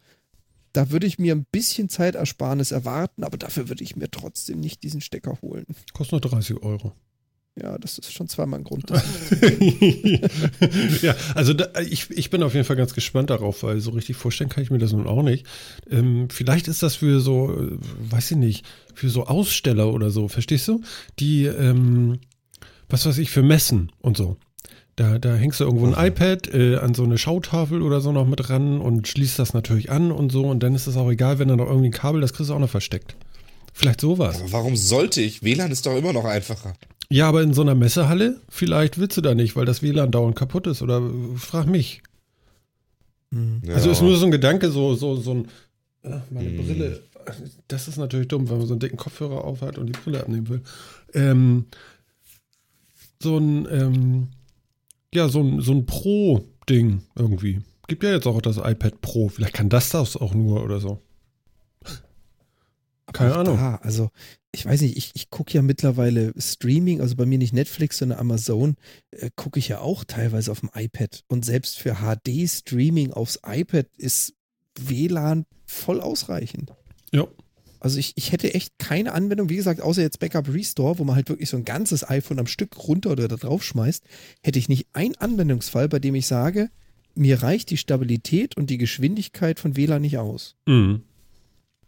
da 0.72 0.92
würde 0.92 1.08
ich 1.08 1.20
mir 1.20 1.34
ein 1.34 1.46
bisschen 1.52 1.90
Zeitersparnis 1.90 2.72
erwarten, 2.72 3.24
aber 3.24 3.38
dafür 3.38 3.70
würde 3.70 3.84
ich 3.84 3.96
mir 3.96 4.10
trotzdem 4.12 4.60
nicht 4.60 4.84
diesen 4.84 5.02
Stecker 5.02 5.38
holen. 5.42 5.66
Kostet 5.94 6.24
nur 6.24 6.32
30 6.32 6.64
Euro. 6.64 6.94
Ja, 7.62 7.78
das 7.78 7.98
ist 7.98 8.12
schon 8.12 8.28
zweimal 8.28 8.60
ein 8.60 8.66
Grund. 8.66 8.90
ja, 11.02 11.16
also 11.36 11.54
da, 11.54 11.70
ich, 11.80 12.10
ich 12.10 12.30
bin 12.30 12.44
auf 12.44 12.54
jeden 12.54 12.66
Fall 12.66 12.76
ganz 12.76 12.94
gespannt 12.94 13.30
darauf, 13.30 13.64
weil 13.64 13.80
so 13.80 13.92
richtig 13.92 14.18
vorstellen 14.18 14.50
kann 14.50 14.62
ich 14.62 14.72
mir 14.72 14.78
das 14.78 14.92
nun 14.92 15.08
auch 15.08 15.24
nicht. 15.24 15.46
Ähm, 15.90 16.28
vielleicht 16.30 16.68
ist 16.68 16.84
das 16.84 16.96
für 16.96 17.22
so, 17.22 17.54
äh, 17.54 17.78
weiß 18.12 18.32
ich 18.32 18.38
nicht, 18.38 18.66
für 18.94 19.10
so 19.10 19.28
Aussteller 19.28 19.94
oder 19.94 20.12
so, 20.12 20.28
verstehst 20.28 20.68
du? 20.68 20.82
Die, 21.20 21.46
ähm, 21.46 22.20
was 22.90 23.06
weiß 23.06 23.18
ich, 23.20 23.32
für 23.32 23.42
Messen 23.42 23.90
und 24.02 24.18
so. 24.18 24.36
Da, 24.98 25.18
da 25.18 25.36
hängst 25.36 25.62
du 25.62 25.64
irgendwo 25.64 25.88
ein 25.88 26.08
iPad 26.08 26.54
äh, 26.54 26.76
an 26.76 26.94
so 26.94 27.04
eine 27.04 27.18
Schautafel 27.18 27.82
oder 27.82 28.02
so 28.02 28.12
noch 28.12 28.28
mit 28.28 28.50
ran 28.50 28.82
und 28.82 29.08
schließt 29.08 29.40
das 29.40 29.54
natürlich 29.54 29.92
an 29.92 30.12
und 30.12 30.32
so 30.32 30.46
und 30.46 30.62
dann 30.62 30.76
ist 30.76 30.88
es 30.88 30.98
auch 30.98 31.10
egal, 31.10 31.40
wenn 31.40 31.48
da 31.48 31.56
noch 31.56 31.68
irgendwie 31.68 31.90
ein 31.90 31.94
Kabel, 31.94 32.20
das 32.20 32.34
kriegst 32.34 32.50
du 32.50 32.54
auch 32.54 32.60
noch 32.60 32.70
versteckt. 32.70 33.16
Vielleicht 33.74 34.00
sowas. 34.00 34.40
Aber 34.40 34.52
warum 34.54 34.78
sollte 34.78 35.22
ich? 35.22 35.44
WLAN 35.44 35.72
ist 35.72 35.86
doch 35.86 35.98
immer 35.98 36.14
noch 36.14 36.24
einfacher. 36.24 36.76
Ja, 37.10 37.28
aber 37.30 37.44
in 37.44 37.54
so 37.54 37.62
einer 37.62 37.76
Messehalle, 37.76 38.42
vielleicht 38.50 38.98
willst 38.98 39.16
du 39.18 39.22
da 39.22 39.36
nicht, 39.36 39.56
weil 39.56 39.66
das 39.66 39.82
WLAN 39.84 40.12
dauernd 40.12 40.36
kaputt 40.36 40.68
ist. 40.68 40.82
Oder 40.82 41.00
äh, 41.00 41.38
frag 41.38 41.68
mich. 41.68 42.02
Hm. 43.32 43.62
Also 43.70 43.88
Ja. 43.88 43.92
ist 43.92 44.02
nur 44.02 44.18
so 44.18 44.26
ein 44.26 44.32
Gedanke, 44.32 44.72
so, 44.72 44.96
so, 44.96 45.16
so 45.16 45.34
ein. 45.36 45.48
Ach, 46.04 46.22
meine 46.30 46.50
Hm. 46.50 46.58
Brille. 46.66 47.02
Das 47.68 47.88
ist 47.88 47.98
natürlich 47.98 48.28
dumm, 48.28 48.50
wenn 48.50 48.60
man 48.60 48.68
so 48.68 48.74
einen 48.74 48.80
dicken 48.80 48.98
Kopfhörer 48.98 49.44
aufhat 49.44 49.78
und 49.80 49.88
die 49.88 49.94
Brille 49.94 50.20
abnehmen 50.20 50.48
will. 50.48 50.62
Ähm, 51.14 51.66
so 53.22 53.38
ein, 53.38 53.68
ähm, 53.72 54.28
ja, 55.14 55.28
so 55.28 55.42
ein, 55.42 55.60
so 55.62 55.72
ein 55.72 55.86
Pro-Ding 55.88 57.02
irgendwie. 57.16 57.62
Gibt 57.88 58.04
ja 58.04 58.12
jetzt 58.12 58.28
auch 58.28 58.42
das 58.42 58.58
iPad 58.58 59.02
Pro. 59.02 59.30
Vielleicht 59.30 59.54
kann 59.54 59.70
das 59.70 59.90
das 59.90 60.18
auch 60.18 60.34
nur 60.36 60.64
oder 60.64 60.80
so. 60.80 61.02
Keine 63.14 63.36
Ahnung. 63.36 63.58
Da, 63.58 63.76
also, 63.82 64.10
ich 64.56 64.66
weiß 64.66 64.82
nicht, 64.82 64.98
ich, 64.98 65.12
ich 65.14 65.30
gucke 65.30 65.54
ja 65.54 65.62
mittlerweile 65.62 66.34
Streaming, 66.38 67.02
also 67.02 67.16
bei 67.16 67.26
mir 67.26 67.38
nicht 67.38 67.54
Netflix, 67.54 68.00
sondern 68.00 68.20
Amazon, 68.20 68.76
äh, 69.12 69.30
gucke 69.36 69.60
ich 69.60 69.68
ja 69.68 69.80
auch 69.80 70.04
teilweise 70.04 70.52
auf 70.52 70.62
dem 70.62 70.72
iPad. 70.74 71.24
Und 71.28 71.46
selbst 71.46 71.78
für 71.78 71.98
HD-Streaming 71.98 73.12
aufs 73.12 73.40
iPad 73.46 73.88
ist 73.98 74.34
WLAN 74.80 75.46
voll 75.66 76.02
ausreichend. 76.02 76.74
Ja. 77.12 77.28
Also 77.80 78.00
ich, 78.00 78.14
ich 78.16 78.32
hätte 78.32 78.54
echt 78.54 78.80
keine 78.80 79.14
Anwendung, 79.14 79.50
wie 79.50 79.58
gesagt, 79.58 79.82
außer 79.82 80.02
jetzt 80.02 80.20
Backup 80.20 80.52
Restore, 80.52 80.98
wo 80.98 81.04
man 81.04 81.16
halt 81.16 81.30
wirklich 81.30 81.50
so 81.50 81.58
ein 81.58 81.66
ganzes 81.66 82.10
iPhone 82.10 82.40
am 82.40 82.48
Stück 82.48 82.88
runter 82.88 83.12
oder 83.12 83.28
da 83.28 83.36
drauf 83.36 83.64
schmeißt, 83.64 84.04
hätte 84.42 84.58
ich 84.58 84.70
nicht 84.70 84.88
einen 84.94 85.16
Anwendungsfall, 85.16 85.88
bei 85.88 86.00
dem 86.00 86.16
ich 86.16 86.26
sage, 86.26 86.72
mir 87.14 87.44
reicht 87.44 87.70
die 87.70 87.78
Stabilität 87.78 88.58
und 88.58 88.70
die 88.70 88.78
Geschwindigkeit 88.78 89.60
von 89.60 89.78
WLAN 89.78 90.02
nicht 90.02 90.18
aus. 90.18 90.56
Mhm. 90.66 91.04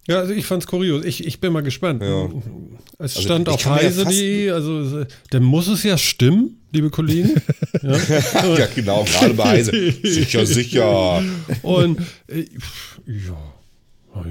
Ja, 0.08 0.20
also 0.20 0.34
ich 0.34 0.46
fand's 0.46 0.68
kurios. 0.68 1.04
Ich, 1.06 1.26
ich 1.26 1.40
bin 1.40 1.52
mal 1.54 1.62
gespannt. 1.64 2.02
Ja. 2.02 2.26
Es 3.00 3.16
Also 3.16 3.22
stand 3.22 3.50
auf 3.50 3.64
mir 3.66 3.72
ja 3.72 3.78
heise.de, 3.78 4.52
also 4.52 5.06
dann 5.30 5.44
muss 5.44 5.68
es 5.68 5.84
ja 5.84 5.98
stimmen, 5.98 6.62
liebe 6.72 6.90
Kollegen. 6.90 7.42
ja. 7.84 7.98
ja, 8.58 8.68
genau, 8.74 9.04
gerade 9.04 9.34
bei 9.34 9.44
Heise. 9.44 9.92
Sicher, 10.04 10.46
sicher. 10.46 11.24
Und 11.62 12.00
äh, 12.28 12.46
ja, 13.06 13.54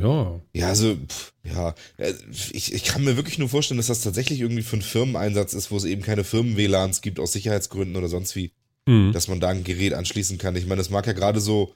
ja. 0.01 0.41
Ja, 0.53 0.68
also, 0.68 0.97
ja, 1.45 1.74
äh, 1.99 2.12
ich, 2.53 2.72
ich 2.72 2.85
kann 2.85 3.05
mir 3.05 3.16
wirklich 3.16 3.39
nur 3.39 3.49
vorstellen, 3.49 3.79
dass 3.79 3.87
das 3.87 4.01
tatsächlich 4.01 4.41
irgendwie 4.41 4.62
für 4.62 4.74
einen 4.77 4.83
Firmeneinsatz 4.83 5.55
ist, 5.55 5.70
wo 5.70 5.77
es 5.77 5.85
eben 5.85 6.03
keine 6.03 6.24
Firmen-WLANs 6.24 7.03
gibt 7.03 7.20
aus 7.20 7.33
Sicherheitsgründen 7.33 7.97
oder 7.97 8.09
sonst 8.09 8.35
wie, 8.35 8.51
Mhm. 8.89 9.12
dass 9.12 9.27
man 9.29 9.41
da 9.41 9.49
ein 9.49 9.64
Gerät 9.64 9.95
anschließen 9.95 10.39
kann. 10.39 10.55
Ich 10.55 10.64
meine, 10.66 10.79
das 10.79 10.91
mag 10.91 11.07
ja 11.09 11.12
gerade 11.12 11.41
so, 11.41 11.74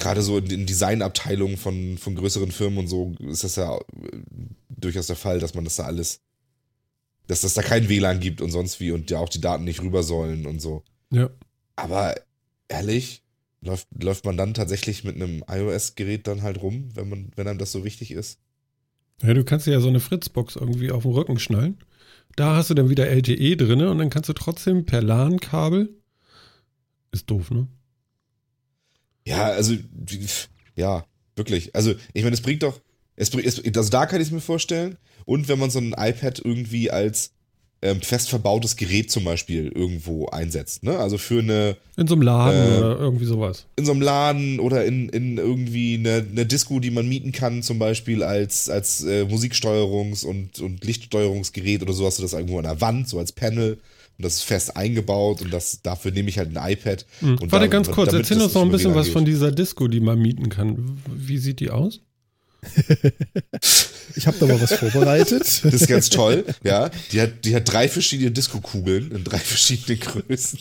gerade 0.00 0.22
so 0.22 0.38
in 0.38 0.46
den 0.46 0.66
Designabteilungen 0.66 1.56
von, 1.56 1.98
von 1.98 2.16
größeren 2.16 2.50
Firmen 2.50 2.78
und 2.80 2.88
so 2.88 3.14
ist 3.20 3.44
das 3.44 3.56
ja 3.56 3.76
äh, 3.76 3.80
durchaus 4.68 5.06
der 5.06 5.16
Fall, 5.16 5.38
dass 5.38 5.54
man 5.54 5.64
das 5.64 5.76
da 5.76 5.84
alles, 5.84 6.20
dass 7.28 7.42
das 7.42 7.54
da 7.54 7.62
kein 7.62 7.88
WLAN 7.88 8.18
gibt 8.18 8.40
und 8.40 8.50
sonst 8.50 8.80
wie 8.80 8.90
und 8.90 9.10
ja 9.10 9.18
auch 9.18 9.28
die 9.28 9.40
Daten 9.40 9.64
nicht 9.64 9.82
rüber 9.82 10.02
sollen 10.02 10.46
und 10.46 10.60
so. 10.60 10.82
Ja. 11.12 11.30
Aber 11.76 12.14
ehrlich, 12.68 13.22
läuft, 13.60 13.88
läuft 14.02 14.24
man 14.24 14.36
dann 14.36 14.54
tatsächlich 14.54 15.04
mit 15.04 15.16
einem 15.16 15.44
iOS-Gerät 15.48 16.26
dann 16.26 16.42
halt 16.42 16.60
rum, 16.62 16.88
wenn 16.94 17.08
man, 17.08 17.30
wenn 17.36 17.46
einem 17.46 17.58
das 17.58 17.72
so 17.72 17.84
wichtig 17.84 18.10
ist? 18.10 18.40
Ja, 19.22 19.34
du 19.34 19.44
kannst 19.44 19.66
ja 19.66 19.80
so 19.80 19.88
eine 19.88 20.00
Fritzbox 20.00 20.56
irgendwie 20.56 20.90
auf 20.90 21.02
den 21.02 21.12
Rücken 21.12 21.38
schnallen. 21.38 21.78
Da 22.36 22.56
hast 22.56 22.70
du 22.70 22.74
dann 22.74 22.88
wieder 22.88 23.08
LTE 23.08 23.56
drin 23.56 23.82
und 23.82 23.98
dann 23.98 24.08
kannst 24.08 24.28
du 24.28 24.32
trotzdem 24.32 24.86
per 24.86 25.02
LAN-Kabel. 25.02 25.90
Ist 27.12 27.30
doof, 27.30 27.50
ne? 27.50 27.68
Ja, 29.26 29.44
also, 29.44 29.74
ja, 30.76 31.04
wirklich. 31.36 31.74
Also, 31.74 31.94
ich 32.12 32.22
meine, 32.22 32.34
es 32.34 32.40
bringt 32.40 32.62
doch, 32.62 32.80
es 33.16 33.34
es, 33.34 33.64
also 33.76 33.90
da 33.90 34.06
kann 34.06 34.20
ich 34.20 34.28
es 34.28 34.32
mir 34.32 34.40
vorstellen. 34.40 34.96
Und 35.26 35.48
wenn 35.48 35.58
man 35.58 35.70
so 35.70 35.78
ein 35.78 35.94
iPad 35.96 36.40
irgendwie 36.44 36.90
als 36.90 37.32
ähm, 37.82 38.00
fest 38.02 38.28
verbautes 38.28 38.76
Gerät 38.76 39.10
zum 39.10 39.24
Beispiel 39.24 39.68
irgendwo 39.68 40.26
einsetzt, 40.26 40.82
ne? 40.82 40.98
Also 40.98 41.16
für 41.18 41.40
eine. 41.40 41.76
In 41.96 42.06
so 42.06 42.14
einem 42.14 42.22
Laden 42.22 42.74
Äh, 42.74 42.78
oder 42.78 42.98
irgendwie 42.98 43.24
sowas. 43.24 43.66
In 43.76 43.86
so 43.86 43.92
einem 43.92 44.02
Laden 44.02 44.60
oder 44.60 44.84
in, 44.84 45.08
in 45.08 45.38
irgendwie 45.38 45.94
eine, 45.94 46.26
eine 46.30 46.46
Disco, 46.46 46.80
die 46.80 46.90
man 46.90 47.08
mieten 47.08 47.32
kann, 47.32 47.62
zum 47.62 47.78
Beispiel 47.78 48.22
als, 48.22 48.68
als 48.68 49.02
äh, 49.04 49.22
Musiksteuerungs- 49.22 50.26
und, 50.26 50.60
und 50.60 50.84
Lichtsteuerungsgerät 50.84 51.82
oder 51.82 51.92
so 51.92 52.06
hast 52.06 52.18
du 52.18 52.22
das 52.22 52.34
irgendwo 52.34 52.58
an 52.58 52.64
der 52.64 52.80
Wand, 52.80 53.08
so 53.08 53.18
als 53.18 53.32
Panel. 53.32 53.78
Und 54.20 54.24
das 54.26 54.34
ist 54.34 54.42
fest 54.42 54.76
eingebaut 54.76 55.40
und 55.40 55.50
das, 55.50 55.80
dafür 55.82 56.10
nehme 56.10 56.28
ich 56.28 56.36
halt 56.36 56.54
ein 56.54 56.72
iPad. 56.72 57.06
Hm. 57.20 57.38
Und 57.38 57.50
Warte 57.52 57.64
da- 57.64 57.70
ganz 57.72 57.90
kurz, 57.90 58.12
erzähl 58.12 58.38
uns 58.42 58.52
noch 58.52 58.60
ein 58.60 58.70
bisschen 58.70 58.94
was 58.94 59.06
geht. 59.06 59.14
von 59.14 59.24
dieser 59.24 59.50
Disco, 59.50 59.88
die 59.88 60.00
man 60.00 60.18
mieten 60.18 60.50
kann. 60.50 60.98
Wie 61.10 61.38
sieht 61.38 61.60
die 61.60 61.70
aus? 61.70 62.00
Ich 64.16 64.26
habe 64.26 64.36
da 64.40 64.46
mal 64.46 64.60
was 64.60 64.72
vorbereitet. 64.74 65.42
Das 65.62 65.72
ist 65.72 65.86
ganz 65.86 66.10
toll, 66.10 66.44
ja. 66.64 66.90
Die 67.12 67.20
hat, 67.20 67.44
die 67.44 67.54
hat 67.54 67.70
drei 67.72 67.88
verschiedene 67.88 68.30
Disco-Kugeln 68.32 69.12
in 69.12 69.24
drei 69.24 69.38
verschiedenen 69.38 70.00
Größen. 70.00 70.58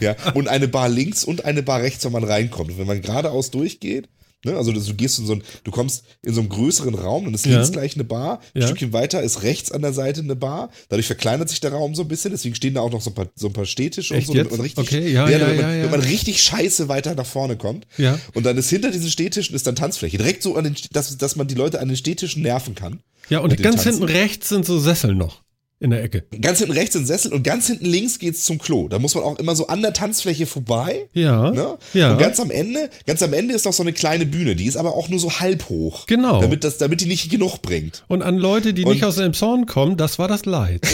Ja, 0.00 0.16
und 0.34 0.48
eine 0.48 0.66
Bar 0.68 0.88
links 0.88 1.24
und 1.24 1.44
eine 1.44 1.62
Bar 1.62 1.80
rechts, 1.82 2.04
wenn 2.04 2.12
man 2.12 2.24
reinkommt. 2.24 2.72
Und 2.72 2.78
wenn 2.78 2.86
man 2.86 3.00
geradeaus 3.00 3.50
durchgeht, 3.52 4.08
ne, 4.44 4.56
also 4.56 4.72
du 4.72 4.94
gehst 4.94 5.18
in 5.18 5.26
so 5.26 5.34
ein, 5.34 5.42
du 5.64 5.70
kommst 5.70 6.04
in 6.22 6.34
so 6.34 6.40
einem 6.40 6.48
größeren 6.48 6.94
Raum, 6.94 7.24
dann 7.24 7.34
ist 7.34 7.46
Ja. 7.46 7.52
links 7.52 7.72
gleich 7.72 7.94
eine 7.94 8.04
Bar, 8.04 8.40
ein 8.54 8.60
Ja. 8.62 8.66
Stückchen 8.66 8.92
weiter 8.92 9.22
ist 9.22 9.42
rechts 9.42 9.72
an 9.72 9.82
der 9.82 9.92
Seite 9.92 10.20
eine 10.20 10.36
Bar. 10.36 10.70
Dadurch 10.88 11.06
verkleinert 11.06 11.48
sich 11.48 11.60
der 11.60 11.72
Raum 11.72 11.94
so 11.94 12.02
ein 12.02 12.08
bisschen, 12.08 12.30
deswegen 12.32 12.54
stehen 12.54 12.74
da 12.74 12.80
auch 12.80 12.90
noch 12.92 13.00
so 13.00 13.10
ein 13.10 13.14
paar, 13.14 13.28
so 13.34 13.46
ein 13.48 13.52
paar 13.52 13.66
Städtische 13.66 14.14
Echt 14.14 14.28
und 14.28 14.34
so, 14.36 14.42
jetzt? 14.42 14.50
man 14.52 14.60
richtig, 14.60 14.78
Okay, 14.86 15.12
ja, 15.12 15.28
ja, 15.28 15.38
ja, 15.38 15.46
man, 15.46 15.56
ja. 15.58 15.82
wenn 15.84 15.90
man 15.90 16.00
richtig 16.00 16.42
scheiße 16.42 16.88
weiter 16.88 17.14
nach 17.14 17.26
vorne 17.26 17.56
kommt. 17.56 17.86
Ja. 17.98 18.18
Und 18.34 18.44
dann 18.46 18.56
ist 18.56 18.70
hinter 18.70 18.90
diesen 18.90 19.10
Städtischen 19.10 19.54
ist 19.56 19.66
dann 19.66 19.76
Tanzfläche. 19.76 20.18
Direkt 20.18 20.42
so 20.42 20.56
an 20.56 20.64
den, 20.64 20.76
dass, 20.92 21.16
dass 21.16 21.36
man 21.36 21.46
die 21.48 21.54
Leute 21.54 21.80
an 21.80 21.88
den 21.88 21.96
Städtischen 21.96 22.42
nerven 22.42 22.74
kann. 22.74 23.00
Ja, 23.28 23.40
und 23.40 23.50
den 23.52 23.60
ganz 23.62 23.82
hinten 23.82 24.04
rechts 24.04 24.48
sind 24.50 24.64
so 24.66 24.78
Sessel 24.78 25.14
noch 25.14 25.42
in 25.78 25.90
der 25.90 26.02
Ecke. 26.02 26.24
Ganz 26.40 26.58
hinten 26.58 26.72
rechts 26.72 26.94
sind 26.94 27.06
Sessel 27.06 27.32
und 27.34 27.42
ganz 27.42 27.66
hinten 27.66 27.84
links 27.84 28.18
geht's 28.18 28.44
zum 28.44 28.58
Klo. 28.58 28.88
Da 28.88 28.98
muss 28.98 29.14
man 29.14 29.24
auch 29.24 29.38
immer 29.38 29.54
so 29.54 29.66
an 29.66 29.82
der 29.82 29.92
Tanzfläche 29.92 30.46
vorbei. 30.46 31.08
Ja. 31.12 31.50
Ne? 31.50 31.76
Ja. 31.92 32.12
Und 32.12 32.18
ganz 32.18 32.40
am 32.40 32.50
Ende, 32.50 32.88
ganz 33.06 33.22
am 33.22 33.34
Ende 33.34 33.54
ist 33.54 33.66
noch 33.66 33.74
so 33.74 33.82
eine 33.82 33.92
kleine 33.92 34.24
Bühne, 34.24 34.56
die 34.56 34.64
ist 34.66 34.76
aber 34.78 34.94
auch 34.94 35.08
nur 35.10 35.18
so 35.20 35.30
halb 35.38 35.68
hoch. 35.68 36.06
Genau. 36.06 36.40
Damit, 36.40 36.64
das, 36.64 36.78
damit 36.78 37.02
die 37.02 37.06
nicht 37.06 37.30
genug 37.30 37.60
bringt. 37.60 38.04
Und 38.08 38.22
an 38.22 38.36
Leute, 38.38 38.72
die 38.72 38.84
Und- 38.84 38.92
nicht 38.94 39.04
aus 39.04 39.16
dem 39.16 39.34
Zorn 39.34 39.66
kommen, 39.66 39.96
das 39.98 40.18
war 40.18 40.28
das 40.28 40.46
Leid. 40.46 40.80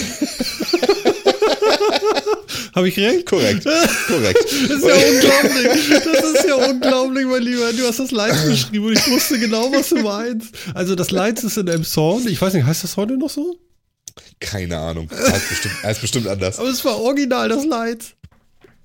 Habe 2.74 2.88
ich 2.88 2.98
recht? 2.98 3.26
Korrekt. 3.26 3.64
Korrekt. 4.06 4.38
Das 4.68 4.78
ist 4.78 4.84
ja 4.86 4.94
unglaublich. 4.94 5.88
Das 6.04 6.24
ist 6.24 6.44
ja 6.48 6.54
unglaublich, 6.70 7.26
mein 7.26 7.42
Lieber. 7.42 7.72
Du 7.72 7.86
hast 7.86 7.98
das 7.98 8.10
Leid 8.10 8.34
beschrieben 8.46 8.86
und 8.86 8.92
ich 8.98 9.10
wusste 9.10 9.38
genau, 9.38 9.70
was 9.72 9.90
du 9.90 9.96
meinst. 9.98 10.54
Also 10.74 10.94
das 10.94 11.10
Leid 11.10 11.42
ist 11.42 11.56
in 11.58 11.68
Elmshorn. 11.68 12.26
Ich 12.28 12.40
weiß 12.40 12.54
nicht, 12.54 12.64
heißt 12.64 12.82
das 12.84 12.96
heute 12.96 13.16
noch 13.18 13.28
so? 13.30 13.56
Keine 14.40 14.78
Ahnung. 14.78 15.08
Heißt 15.10 15.48
bestimmt, 15.48 15.82
heißt 15.82 16.00
bestimmt 16.00 16.26
anders. 16.28 16.58
Aber 16.58 16.68
es 16.68 16.84
war 16.84 17.00
original 17.00 17.48
das 17.48 17.64
Leid. 17.64 18.14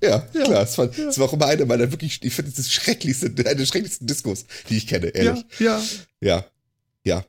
Ja, 0.04 0.20
klar. 0.20 0.64
Es 0.64 0.78
war, 0.78 0.90
es 0.96 1.18
war 1.18 1.28
auch 1.28 1.34
immer 1.34 1.48
eine 1.48 1.66
meiner 1.66 1.92
wirklich, 1.92 2.20
ich 2.22 2.34
finde, 2.34 2.52
das 2.52 2.60
ist 2.60 2.74
schrecklichste, 2.74 3.28
eine 3.28 3.56
der 3.56 3.66
schrecklichsten 3.66 4.06
Diskos, 4.06 4.46
die 4.70 4.78
ich 4.78 4.88
kenne, 4.88 5.08
ehrlich. 5.08 5.44
Ja, 5.60 5.80
ja. 5.80 5.82
Ja. 6.22 6.46
Ja. 7.04 7.26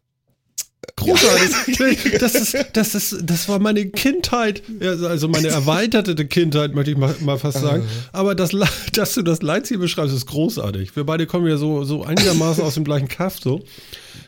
Großartig. 0.97 2.19
Das, 2.19 2.35
ist, 2.35 2.57
das, 2.73 2.95
ist, 2.95 3.19
das 3.23 3.49
war 3.49 3.59
meine 3.59 3.87
Kindheit. 3.87 4.63
Ja, 4.81 4.93
Also 4.93 5.29
meine 5.29 5.49
erweiterte 5.49 6.27
Kindheit, 6.27 6.75
möchte 6.75 6.91
ich 6.91 6.97
mal, 6.97 7.15
mal 7.21 7.39
fast 7.39 7.61
sagen. 7.61 7.87
Aber 8.13 8.35
das, 8.35 8.51
dass 8.93 9.15
du 9.15 9.23
das 9.23 9.43
Leitziel 9.43 9.79
beschreibst, 9.79 10.15
ist 10.15 10.27
großartig. 10.27 10.97
Wir 10.97 11.05
beide 11.05 11.27
kommen 11.27 11.47
ja 11.47 11.57
so, 11.57 11.85
so 11.85 12.05
einigermaßen 12.05 12.65
aus 12.65 12.75
dem 12.75 12.85
gleichen 12.85 13.09
Kaff, 13.09 13.39
so. 13.41 13.63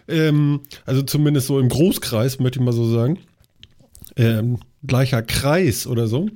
Ähm, 0.07 0.61
also 0.87 1.03
zumindest 1.03 1.49
so 1.49 1.59
im 1.59 1.69
Großkreis, 1.69 2.39
möchte 2.39 2.59
ich 2.59 2.65
mal 2.65 2.73
so 2.73 2.91
sagen. 2.93 3.19
Ähm, 4.21 4.59
gleicher 4.87 5.23
Kreis 5.23 5.87
oder 5.87 6.07
so. 6.07 6.29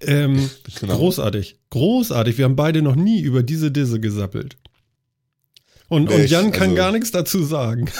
Ähm, 0.00 0.48
Genau. 0.80 0.96
Großartig. 0.96 1.56
Großartig. 1.70 2.38
Wir 2.38 2.44
haben 2.46 2.56
beide 2.56 2.80
noch 2.82 2.96
nie 2.96 3.20
über 3.20 3.42
diese 3.42 3.70
Disse 3.70 4.00
gesappelt. 4.00 4.56
Und, 5.88 6.10
und 6.10 6.26
Jan 6.30 6.50
kann 6.52 6.70
also- 6.70 6.76
gar 6.76 6.92
nichts 6.92 7.10
dazu 7.10 7.42
sagen. 7.44 7.90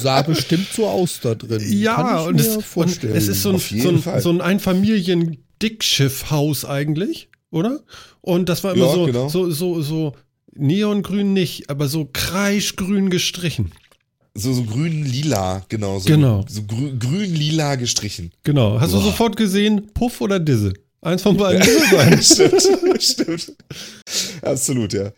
Sah 0.00 0.22
bestimmt 0.22 0.68
so 0.72 0.86
aus 0.86 1.20
da 1.22 1.34
drin. 1.34 1.60
Ja, 1.66 2.20
und, 2.20 2.40
es, 2.40 2.56
und 2.74 3.04
es 3.04 3.28
ist 3.28 3.42
so 3.42 3.50
ein, 3.52 3.58
so 3.58 3.88
ein, 3.90 4.20
so 4.20 4.30
ein 4.30 4.40
Einfamilien-Dickschiffhaus 4.40 6.64
eigentlich, 6.64 7.28
oder? 7.50 7.80
Und 8.20 8.48
das 8.48 8.64
war 8.64 8.74
immer 8.74 8.86
Ja, 8.86 8.92
so, 8.92 9.06
genau. 9.06 9.28
so, 9.28 9.50
so, 9.50 9.82
so 9.82 10.14
neongrün 10.52 11.32
nicht, 11.32 11.70
aber 11.70 11.88
so 11.88 12.08
kreischgrün 12.12 13.10
gestrichen. 13.10 13.72
So, 14.36 14.52
so 14.52 14.62
grün-lila, 14.62 15.64
genau. 15.68 15.98
So, 15.98 16.06
Genau. 16.06 16.44
So 16.48 16.62
grü 16.62 16.98
grün-lila 16.98 17.74
gestrichen. 17.74 18.32
Genau. 18.44 18.80
Hast 18.80 18.92
du 18.92 18.98
Boah. 18.98 19.04
sofort 19.04 19.36
gesehen, 19.36 19.90
Puff 19.92 20.20
oder 20.20 20.38
Disse? 20.38 20.72
Eins 21.02 21.22
von 21.22 21.36
beiden 21.36 21.62
sein. 21.90 22.22
stimmt, 22.22 23.02
stimmt. 23.02 23.52
Absolut, 24.42 24.92
ja. 24.92 25.10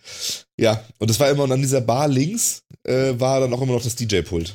Ja, 0.57 0.85
und 0.99 1.11
es 1.11 1.19
war 1.19 1.29
immer, 1.31 1.43
und 1.43 1.53
an 1.53 1.61
dieser 1.61 1.81
Bar 1.81 2.07
links 2.09 2.63
äh, 2.85 3.13
war 3.19 3.41
dann 3.41 3.53
auch 3.53 3.61
immer 3.61 3.73
noch 3.73 3.83
das 3.83 3.97
DJ-Pult. 3.97 4.55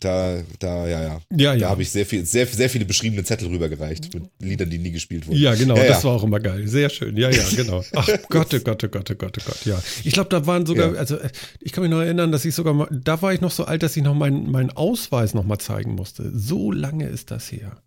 Da, 0.00 0.42
da, 0.58 0.86
ja, 0.86 1.02
ja. 1.02 1.20
Ja, 1.34 1.52
Da 1.52 1.54
ja. 1.54 1.68
habe 1.70 1.80
ich 1.80 1.90
sehr 1.90 2.04
viel, 2.04 2.24
sehr, 2.26 2.46
sehr 2.46 2.68
viele 2.68 2.84
beschriebene 2.84 3.24
Zettel 3.24 3.48
rübergereicht 3.48 4.12
mit 4.12 4.24
Liedern, 4.38 4.68
die 4.68 4.78
nie 4.78 4.90
gespielt 4.90 5.26
wurden. 5.26 5.38
Ja, 5.38 5.54
genau, 5.54 5.76
Ja, 5.76 5.86
das 5.86 6.02
ja. 6.02 6.08
war 6.08 6.16
auch 6.16 6.24
immer 6.24 6.40
geil. 6.40 6.68
Sehr 6.68 6.90
schön. 6.90 7.16
Ja, 7.16 7.30
ja, 7.30 7.42
genau. 7.56 7.82
Ach 7.94 8.06
Gott, 8.28 8.52
oh 8.52 8.60
Gott, 8.60 8.84
oh 8.84 8.88
Gott, 8.88 9.10
oh 9.10 9.14
Gott, 9.14 9.38
oh 9.40 9.44
Gott, 9.46 9.64
ja. 9.64 9.82
Ich 10.04 10.12
glaube, 10.12 10.28
da 10.28 10.46
waren 10.46 10.66
sogar, 10.66 10.94
also 10.96 11.16
äh, 11.16 11.30
ich 11.60 11.72
kann 11.72 11.82
mich 11.82 11.90
noch 11.90 12.00
erinnern, 12.00 12.30
dass 12.32 12.44
ich 12.44 12.54
sogar 12.54 12.74
mal, 12.74 12.88
da 12.90 13.22
war 13.22 13.32
ich 13.32 13.40
noch 13.40 13.50
so 13.50 13.64
alt, 13.64 13.82
dass 13.82 13.96
ich 13.96 14.02
noch 14.02 14.14
meinen 14.14 14.50
meinen 14.50 14.70
Ausweis 14.70 15.32
noch 15.32 15.44
mal 15.44 15.58
zeigen 15.58 15.94
musste. 15.94 16.30
So 16.36 16.70
lange 16.70 17.08
ist 17.08 17.30
das 17.30 17.50
her. 17.50 17.80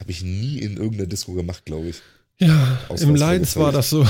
Habe 0.00 0.10
ich 0.10 0.22
nie 0.22 0.58
in 0.58 0.78
irgendeiner 0.78 1.06
Disco 1.06 1.34
gemacht, 1.34 1.66
glaube 1.66 1.88
ich. 1.88 1.96
Ja, 2.38 2.78
Ausweis 2.88 3.02
im 3.02 3.14
Leins 3.14 3.52
vorgezeigt. 3.52 3.56
war 3.56 3.72
das 3.72 3.90
so. 3.90 4.06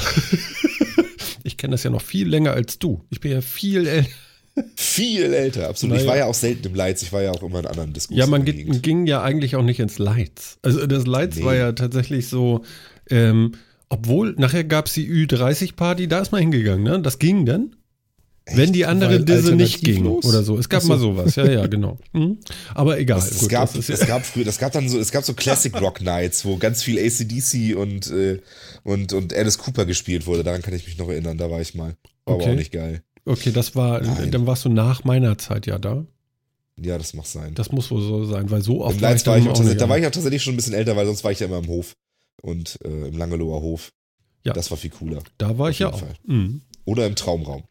ich 1.42 1.56
kenne 1.56 1.72
das 1.72 1.82
ja 1.82 1.90
noch 1.90 2.02
viel 2.02 2.28
länger 2.28 2.52
als 2.52 2.78
du. 2.78 3.04
Ich 3.10 3.18
bin 3.20 3.32
ja 3.32 3.40
viel 3.40 3.88
älter. 3.88 4.10
Viel 4.74 5.32
älter, 5.34 5.68
absolut. 5.68 5.96
Ich 5.96 6.02
Naja. 6.02 6.10
war 6.12 6.18
ja 6.18 6.26
auch 6.26 6.34
selten 6.34 6.66
im 6.68 6.74
Leitz, 6.74 7.02
ich 7.02 7.12
war 7.12 7.22
ja 7.22 7.30
auch 7.32 7.42
immer 7.42 7.60
in 7.60 7.66
anderen 7.66 7.92
Discos. 7.92 8.16
Ja, 8.16 8.26
man 8.26 8.44
Gegend. 8.44 8.82
ging 8.82 9.06
ja 9.06 9.22
eigentlich 9.22 9.56
auch 9.56 9.62
nicht 9.62 9.80
ins 9.80 9.98
Leitz. 9.98 10.58
Also 10.62 10.86
das 10.86 11.06
Leitz 11.06 11.36
Nee. 11.36 11.44
war 11.44 11.54
ja 11.54 11.72
tatsächlich 11.72 12.28
so, 12.28 12.62
ähm, 13.10 13.52
obwohl 13.88 14.34
nachher 14.38 14.64
gab 14.64 14.86
es 14.86 14.94
die 14.94 15.08
Ü30-Party, 15.10 16.08
da 16.08 16.20
ist 16.20 16.32
man 16.32 16.40
hingegangen, 16.40 16.82
ne? 16.84 17.00
Das 17.02 17.18
ging 17.18 17.44
dann. 17.46 17.76
Wenn 18.54 18.72
die 18.72 18.86
andere 18.86 19.10
Weil 19.14 19.24
Disse 19.24 19.56
nicht 19.56 19.82
ging 19.82 20.06
oder 20.06 20.44
so. 20.44 20.56
Es 20.56 20.68
gab 20.68 20.80
so. 20.80 20.88
mal 20.88 20.98
sowas, 21.00 21.34
ja, 21.34 21.50
ja, 21.50 21.66
genau. 21.66 21.98
Mhm. 22.12 22.38
Aber 22.74 22.96
egal. 22.98 23.18
Es, 23.18 23.32
es, 23.32 23.38
gut, 23.40 23.48
gab, 23.50 23.72
das 23.74 23.88
ist 23.90 24.00
es 24.02 24.06
gab 24.06 24.24
früher, 24.24 24.44
das 24.44 24.58
gab 24.58 24.70
dann 24.72 24.88
so, 24.88 25.00
es 25.00 25.10
gab 25.10 25.24
so 25.24 25.34
Classic 25.34 25.74
Rock 25.80 26.00
Nights, 26.00 26.44
wo 26.44 26.56
ganz 26.56 26.82
viel 26.84 26.96
ACDC 26.98 27.76
und, 27.76 28.08
äh, 28.12 28.40
und, 28.84 29.12
und 29.12 29.34
Alice 29.34 29.58
Cooper 29.58 29.84
gespielt 29.84 30.26
wurde. 30.26 30.44
Daran 30.44 30.62
kann 30.62 30.74
ich 30.74 30.86
mich 30.86 30.96
noch 30.96 31.08
erinnern, 31.08 31.36
da 31.38 31.50
war 31.50 31.60
ich 31.60 31.74
mal. 31.74 31.96
War 32.24 32.34
aber 32.34 32.44
Okay. 32.44 32.52
auch 32.52 32.56
nicht 32.56 32.70
geil. 32.72 33.02
Okay, 33.26 33.52
das 33.52 33.74
war, 33.74 34.00
Nein. 34.00 34.30
dann 34.30 34.46
warst 34.46 34.64
du 34.64 34.68
nach 34.68 35.04
meiner 35.04 35.36
Zeit 35.38 35.66
ja 35.66 35.78
da. 35.78 36.06
Ja, 36.78 36.98
das 36.98 37.14
mag 37.14 37.26
sein. 37.26 37.54
Das 37.54 37.72
muss 37.72 37.90
wohl 37.90 38.02
so 38.02 38.24
sein, 38.26 38.50
weil 38.50 38.62
so 38.62 38.84
oft 38.84 38.96
Im 38.96 39.02
war 39.02 39.10
war 39.10 39.16
ich 39.16 39.24
nun 39.44 39.52
auch, 39.54 39.60
auch 39.60 39.74
da 39.76 39.88
war 39.88 39.98
ich 39.98 40.06
auch 40.06 40.10
tatsächlich 40.10 40.42
schon 40.42 40.54
ein 40.54 40.56
bisschen 40.56 40.74
älter, 40.74 40.94
weil 40.96 41.06
sonst 41.06 41.24
war 41.24 41.32
ich 41.32 41.40
ja 41.40 41.46
immer 41.46 41.58
im 41.58 41.68
Hof. 41.68 41.94
Und 42.42 42.78
äh, 42.84 43.08
im 43.08 43.16
Langeloher 43.16 43.60
Hof. 43.62 43.92
Ja. 44.44 44.52
Das 44.52 44.70
war 44.70 44.76
viel 44.78 44.90
cooler. 44.90 45.22
Da 45.38 45.58
war 45.58 45.70
ich 45.70 45.78
ja 45.78 45.90
auch. 45.92 46.02
Mhm. 46.24 46.60
Oder 46.84 47.06
im 47.06 47.16
Traumraum. 47.16 47.64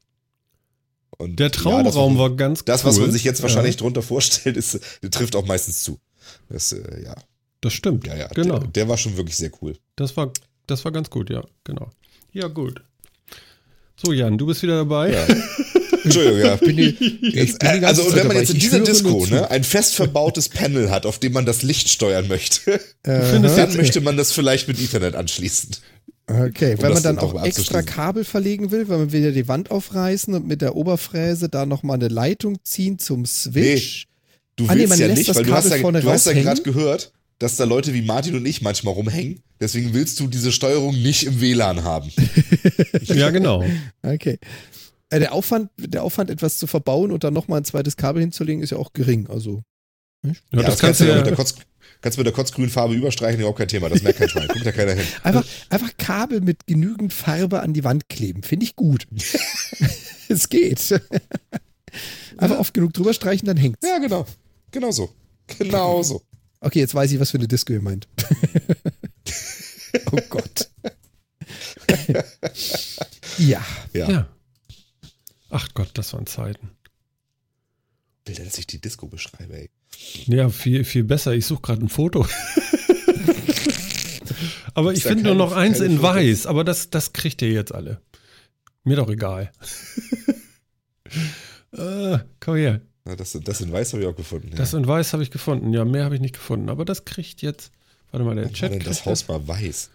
Und 1.18 1.40
Der 1.40 1.48
ja, 1.48 1.50
das, 1.52 1.62
Traumraum 1.62 2.14
was- 2.16 2.20
war 2.20 2.36
ganz 2.36 2.66
Das, 2.66 2.84
cool. 2.84 2.90
was 2.90 3.00
man 3.00 3.12
sich 3.12 3.24
jetzt 3.24 3.42
wahrscheinlich 3.42 3.76
Ja, 3.76 3.80
drunter 3.82 4.02
vorstellt, 4.02 4.58
ist, 4.58 4.80
trifft 5.12 5.36
auch 5.36 5.46
meistens 5.46 5.84
zu. 5.84 6.00
Das, 6.50 6.74
äh, 6.74 7.04
ja, 7.04 7.16
das 7.62 7.74
stimmt. 7.74 8.08
ja, 8.08 8.16
ja. 8.16 8.28
Genau. 8.30 8.60
Der, 8.60 8.68
der 8.70 8.90
war 8.90 8.98
schon 8.98 9.16
wirklich 9.16 9.38
sehr 9.38 9.52
cool. 9.62 9.78
Das 9.96 10.18
war, 10.18 10.32
das 10.68 10.84
war 10.84 10.92
ganz 10.92 11.10
gut, 11.10 11.30
ja, 11.30 11.46
genau. 11.64 11.90
Ja, 12.34 12.48
gut. 12.48 12.84
So, 13.96 14.12
Jan, 14.12 14.38
du 14.38 14.46
bist 14.46 14.62
wieder 14.62 14.78
dabei. 14.78 15.14
Ja. 15.14 15.26
Entschuldigung, 16.04 16.40
ja. 16.40 16.56
bin 16.58 16.78
die, 16.78 16.90
ich 16.90 17.34
Jetzt, 17.34 17.60
bin 17.60 17.84
äh, 17.84 17.86
also, 17.86 18.04
und 18.04 18.16
wenn 18.16 18.28
man 18.28 18.38
jetzt 18.38 18.52
in 18.52 18.60
dieser 18.60 18.80
Disco 18.80 19.26
ne, 19.26 19.50
ein 19.50 19.64
fest 19.64 19.96
verbautes 19.96 20.50
Panel 20.50 20.92
hat, 20.92 21.06
auf 21.08 21.18
dem 21.18 21.34
man 21.34 21.46
das 21.46 21.64
Licht 21.64 21.90
steuern 21.90 22.28
möchte, 22.28 22.80
Äh, 23.04 23.40
dann 23.40 23.76
möchte 23.76 24.02
man 24.02 24.18
das 24.18 24.32
vielleicht 24.32 24.68
mit 24.68 24.82
Ethernet 24.82 25.16
anschließen. 25.16 25.76
Okay, 26.28 26.74
Um 26.74 26.82
wenn 26.82 26.92
das 26.92 27.04
man 27.04 27.16
dann 27.16 27.20
auch 27.20 27.44
extra. 27.44 27.84
Kabel 27.84 28.24
verlegen 28.24 28.72
will, 28.72 28.90
weil 28.90 28.98
man 28.98 29.10
ja 29.10 29.30
die 29.30 29.48
Wand 29.48 29.70
aufreißen 29.70 30.34
und 30.34 30.48
mit 30.48 30.62
der 30.62 30.76
Oberfräse 30.76 31.50
da 31.50 31.68
nochmal 31.68 31.96
eine 31.96 32.08
Leitung 32.08 32.58
ziehen 32.64 32.98
zum 32.98 33.26
Switch. 33.28 34.08
Du 34.56 34.66
Ah, 34.68 34.74
nee, 34.74 34.82
willst 34.82 34.90
man 34.90 35.00
ja 35.00 35.08
lässt 35.08 35.18
nicht, 35.20 35.30
das 35.30 35.38
weil 35.38 35.44
du 35.44 35.54
hast 35.54 35.64
Kabel 35.66 35.78
ja, 35.78 35.82
vorne 35.84 36.02
du 36.02 36.10
hast 36.10 36.26
ja 36.26 36.34
gerade 36.34 36.62
gehört, 36.64 37.12
dass 37.40 37.58
da 37.58 37.66
Leute 37.66 37.94
wie 37.94 38.02
Martin 38.02 38.36
und 38.36 38.46
ich 38.46 38.62
manchmal 38.62 38.94
rumhängen. 38.94 39.42
Deswegen 39.60 39.94
willst 39.94 40.20
du 40.20 40.28
diese 40.28 40.52
Steuerung 40.52 40.94
nicht 41.02 41.24
im 41.26 41.42
WLAN 41.42 41.84
haben. 41.84 42.12
Ja, 43.04 43.30
genau. 43.30 43.64
Okay. 44.02 44.40
Äh, 45.10 45.20
der, 45.20 45.34
Aufwand, 45.34 45.70
der 45.78 46.04
Aufwand, 46.04 46.30
etwas 46.30 46.58
zu 46.58 46.66
verbauen 46.66 47.12
und 47.12 47.24
dann 47.24 47.34
nochmal 47.34 47.62
ein 47.62 47.66
zweites 47.66 47.98
Kabel 47.98 48.22
hinzulegen, 48.22 48.64
ist 48.64 48.72
ja 48.72 48.78
auch 48.78 48.94
gering. 48.94 49.28
Also. 49.28 49.62
Ja, 50.24 50.32
Ja, 50.52 50.64
das 50.64 50.80
kannst 50.80 51.02
du 51.02 51.06
ja 51.06 51.16
mit 51.18 51.28
der 51.28 51.36
Kotz, 51.36 51.56
kannst 52.02 52.18
du 52.18 52.22
mit 52.22 52.26
der 52.26 52.34
kotzgrünen 52.34 52.72
Farbe 52.72 52.96
überstreichen, 52.96 53.40
überhaupt 53.40 53.60
kein 53.60 53.68
Thema. 53.68 53.90
Das 53.90 54.02
merkt 54.02 54.20
kein 54.20 54.30
Schwein. 54.30 54.48
Guckt 54.48 54.66
da 54.66 54.72
keiner 54.72 54.94
hin. 54.94 55.06
Einfach, 55.24 55.46
einfach 55.70 55.92
Kabel 55.98 56.42
mit 56.42 56.66
genügend 56.66 57.14
Farbe 57.14 57.62
an 57.62 57.74
die 57.74 57.84
Wand 57.84 58.10
kleben. 58.10 58.42
Finde 58.42 58.66
ich 58.66 58.76
gut. 58.76 59.08
es 60.28 60.50
geht. 60.50 61.02
Einfach 62.38 62.60
oft 62.60 62.74
genug 62.74 62.94
drüber 62.94 63.14
streichen, 63.14 63.46
dann 63.46 63.58
hängt's. 63.58 63.88
Ja, 63.88 64.00
genau. 64.00 64.26
Genau 64.72 64.92
so. 64.92 65.10
Genau 65.60 66.02
so. 66.02 66.22
Okay, 66.66 66.80
jetzt 66.80 66.96
weiß 66.96 67.12
ich, 67.12 67.20
was 67.20 67.30
für 67.30 67.38
eine 67.38 67.48
Disco 67.48 67.74
ihr 67.74 67.82
meint. 67.84 68.08
oh 70.12 70.20
Gott. 70.30 70.68
ja. 73.38 73.64
Ja. 73.94 74.10
Ja. 74.10 74.28
Ach 75.52 75.68
Gott, 75.76 75.92
das 75.94 76.12
waren 76.14 76.26
Zeiten. 76.26 76.72
Bilder, 78.24 78.46
dass 78.46 78.58
ich 78.58 78.66
die 78.66 78.82
Disco 78.82 79.08
beschreibe, 79.08 79.56
ey. 79.56 79.70
Ja, 80.26 80.50
viel, 80.50 80.86
viel 80.86 81.04
besser. 81.04 81.34
Ich 81.34 81.46
suche 81.46 81.62
gerade 81.62 81.86
ein 81.86 81.90
Foto. 81.90 82.26
aber 84.74 84.94
ich 84.94 85.04
finde 85.04 85.26
nur 85.26 85.36
noch 85.36 85.52
eins 85.52 85.82
in 85.82 85.98
Fotos? 85.98 86.16
weiß, 86.16 86.48
aber 86.48 86.64
das, 86.64 86.90
das 86.90 87.14
kriegt 87.14 87.44
ihr 87.44 87.52
jetzt 87.52 87.76
alle. 87.76 88.02
Mir 88.84 88.96
doch 88.96 89.12
egal. 89.12 89.52
äh, 91.74 92.18
komm 92.40 92.56
her. 92.56 92.82
Ja, 93.08 93.16
das, 93.16 93.38
das 93.44 93.62
in 93.62 93.72
Weiß 93.72 93.94
habe 93.94 94.04
ich 94.04 94.10
auch 94.10 94.16
gefunden. 94.16 94.50
Ja. 94.52 94.56
Das 94.56 94.74
in 94.74 94.88
weiß 94.88 95.14
habe 95.14 95.24
ich 95.24 95.32
gefunden. 95.32 95.74
Ja, 95.74 95.86
mehr 95.86 96.06
habe 96.06 96.16
ich 96.16 96.22
nicht 96.22 96.34
gefunden. 96.34 96.70
Aber 96.70 96.86
das 96.86 97.06
kriegt 97.06 97.42
jetzt. 97.42 97.72
Warte 98.12 98.26
mal, 98.26 98.36
der 98.36 98.46
war 98.46 98.52
Chat 98.52 98.72
denn 98.72 98.80
das 98.80 99.06
Haus 99.06 99.28
mal 99.28 99.48
weiß. 99.48 99.92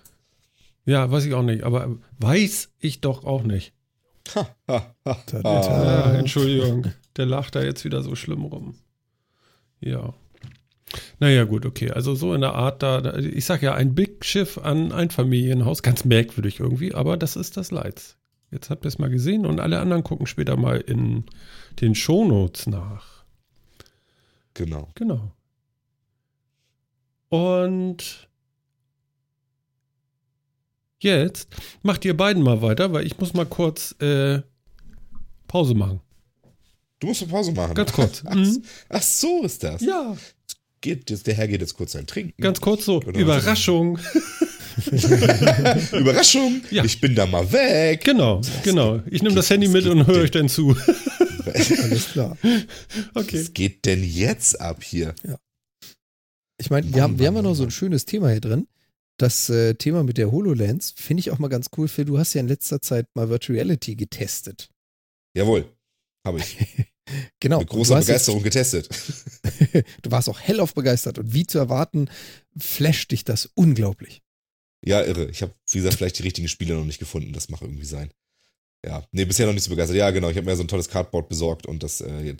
Ja, 0.84 1.10
weiß 1.10 1.24
ich 1.24 1.34
auch 1.34 1.42
nicht. 1.42 1.64
Aber 1.64 1.98
weiß 2.18 2.70
ich 2.78 3.00
doch 3.00 3.24
auch 3.24 3.42
nicht. 3.42 3.72
Ha, 4.34 4.48
ha, 4.68 4.94
ha, 5.04 6.12
Äh. 6.12 6.18
Entschuldigung. 6.18 6.92
Der 7.16 7.26
lacht 7.26 7.56
da 7.56 7.62
jetzt 7.62 7.84
wieder 7.84 8.02
so 8.02 8.14
schlimm 8.14 8.44
rum. 8.44 8.76
Ja. 9.80 10.14
Naja, 11.18 11.44
gut, 11.44 11.66
okay. 11.66 11.90
Also 11.90 12.14
so 12.14 12.34
in 12.34 12.40
der 12.40 12.54
Art 12.54 12.82
da, 12.82 13.16
ich 13.16 13.44
sag 13.44 13.62
ja, 13.62 13.74
ein 13.74 13.94
Big 13.94 14.24
Schiff 14.24 14.58
an 14.58 14.92
ein 14.92 15.10
Familienhaus, 15.10 15.82
ganz 15.82 16.04
merkwürdig 16.04 16.60
irgendwie, 16.60 16.94
aber 16.94 17.16
das 17.16 17.36
ist 17.36 17.56
das 17.56 17.70
Lights. 17.70 18.16
Jetzt 18.50 18.70
habt 18.70 18.84
ihr 18.84 18.88
es 18.88 18.98
mal 18.98 19.10
gesehen 19.10 19.46
und 19.46 19.60
alle 19.60 19.80
anderen 19.80 20.02
gucken 20.02 20.26
später 20.26 20.56
mal 20.56 20.78
in 20.78 21.24
den 21.80 21.94
Shownotes 21.94 22.66
nach. 22.66 23.24
Genau. 24.54 24.88
Genau. 24.94 25.32
Und 27.28 28.28
jetzt 30.98 31.48
macht 31.82 32.04
ihr 32.04 32.16
beiden 32.16 32.42
mal 32.42 32.60
weiter, 32.62 32.92
weil 32.92 33.06
ich 33.06 33.18
muss 33.18 33.32
mal 33.34 33.46
kurz 33.46 33.92
äh, 34.00 34.42
Pause 35.46 35.74
machen. 35.74 36.00
Du 36.98 37.06
musst 37.06 37.22
eine 37.22 37.30
Pause 37.30 37.52
machen. 37.52 37.74
Ganz 37.74 37.92
kurz. 37.92 38.22
Ach, 38.26 38.34
Mhm. 38.34 38.62
ach 38.88 39.02
so 39.02 39.42
ist 39.44 39.62
das. 39.62 39.80
Ja, 39.82 40.16
Geht, 40.82 41.10
jetzt, 41.10 41.26
der 41.26 41.34
Herr 41.34 41.46
geht 41.46 41.60
jetzt 41.60 41.74
kurz 41.74 41.94
ein 41.94 42.06
Trinken. 42.06 42.40
ganz 42.40 42.58
kurz 42.60 42.86
so. 42.86 43.00
Genau. 43.00 43.18
Überraschung. 43.18 43.98
Überraschung. 45.92 46.62
Ja. 46.70 46.84
Ich 46.84 47.00
bin 47.02 47.14
da 47.14 47.26
mal 47.26 47.50
weg. 47.52 48.02
Genau, 48.02 48.40
genau. 48.64 49.00
Ich 49.10 49.22
nehme 49.22 49.34
das 49.34 49.50
Handy 49.50 49.68
mit 49.68 49.84
und 49.86 50.06
höre 50.06 50.22
euch 50.22 50.30
dann 50.30 50.48
zu. 50.48 50.74
Alles 51.82 52.12
klar. 52.12 52.36
Okay. 53.14 53.40
Was 53.40 53.52
geht 53.52 53.84
denn 53.84 54.04
jetzt 54.04 54.60
ab 54.60 54.82
hier? 54.82 55.14
Ich 56.58 56.70
meine, 56.70 56.92
wir 56.92 57.02
haben, 57.02 57.18
wir 57.18 57.26
haben 57.26 57.36
ja 57.36 57.42
noch 57.42 57.54
so 57.54 57.62
ein 57.62 57.70
schönes 57.70 58.04
Thema 58.04 58.30
hier 58.30 58.40
drin. 58.40 58.68
Das 59.16 59.50
äh, 59.50 59.74
Thema 59.74 60.02
mit 60.02 60.18
der 60.18 60.32
HoloLens 60.32 60.94
finde 60.96 61.20
ich 61.20 61.30
auch 61.30 61.38
mal 61.38 61.48
ganz 61.48 61.68
cool. 61.76 61.88
Phil, 61.88 62.06
du 62.06 62.18
hast 62.18 62.32
ja 62.34 62.40
in 62.40 62.48
letzter 62.48 62.80
Zeit 62.80 63.06
mal 63.14 63.28
Virtual 63.28 63.58
Reality 63.58 63.94
getestet. 63.94 64.70
Jawohl. 65.34 65.70
Habe 66.26 66.38
ich. 66.38 66.56
Genau. 67.40 67.58
Mit 67.58 67.70
großer 67.70 67.98
Begeisterung 67.98 68.40
getestet. 68.44 68.88
Jetzt, 69.72 69.86
du 70.02 70.10
warst 70.12 70.28
auch 70.28 70.38
hellauf 70.38 70.74
begeistert. 70.74 71.18
Und 71.18 71.32
wie 71.32 71.44
zu 71.44 71.58
erwarten, 71.58 72.08
flasht 72.56 73.10
dich 73.10 73.24
das 73.24 73.50
unglaublich. 73.54 74.22
Ja, 74.84 75.02
irre. 75.02 75.28
Ich 75.28 75.42
habe, 75.42 75.52
wie 75.70 75.78
gesagt, 75.78 75.96
vielleicht 75.96 76.20
die 76.20 76.22
richtigen 76.22 76.46
Spiele 76.46 76.74
noch 76.74 76.84
nicht 76.84 77.00
gefunden. 77.00 77.32
Das 77.32 77.48
macht 77.48 77.62
irgendwie 77.62 77.84
sein. 77.84 78.10
Ja, 78.84 79.04
nee, 79.12 79.24
bisher 79.24 79.46
noch 79.46 79.52
nicht 79.52 79.64
so 79.64 79.70
begeistert. 79.70 79.96
Ja, 79.96 80.10
genau. 80.10 80.30
Ich 80.30 80.36
habe 80.36 80.46
mir 80.46 80.56
so 80.56 80.62
ein 80.62 80.68
tolles 80.68 80.88
Cardboard 80.88 81.28
besorgt 81.28 81.66
und 81.66 81.82
das 81.82 82.00
äh, 82.00 82.36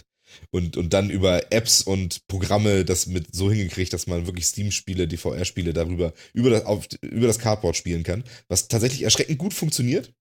und, 0.51 0.77
und 0.77 0.93
dann 0.93 1.11
über 1.11 1.53
Apps 1.53 1.83
und 1.83 2.27
Programme 2.29 2.85
das 2.85 3.07
mit 3.07 3.35
so 3.35 3.51
hingekriegt, 3.51 3.93
dass 3.93 4.07
man 4.07 4.27
wirklich 4.27 4.47
Steam-Spiele, 4.47 5.09
die 5.09 5.17
VR-Spiele 5.17 5.73
darüber 5.73 6.13
über 6.33 6.51
das, 6.51 6.65
auf, 6.65 6.87
über 7.03 7.27
das 7.27 7.39
Cardboard 7.39 7.77
spielen 7.77 8.05
kann, 8.05 8.25
was 8.49 8.69
tatsächlich 8.69 9.03
erschreckend 9.03 9.39
gut 9.39 9.55
funktioniert, 9.55 10.13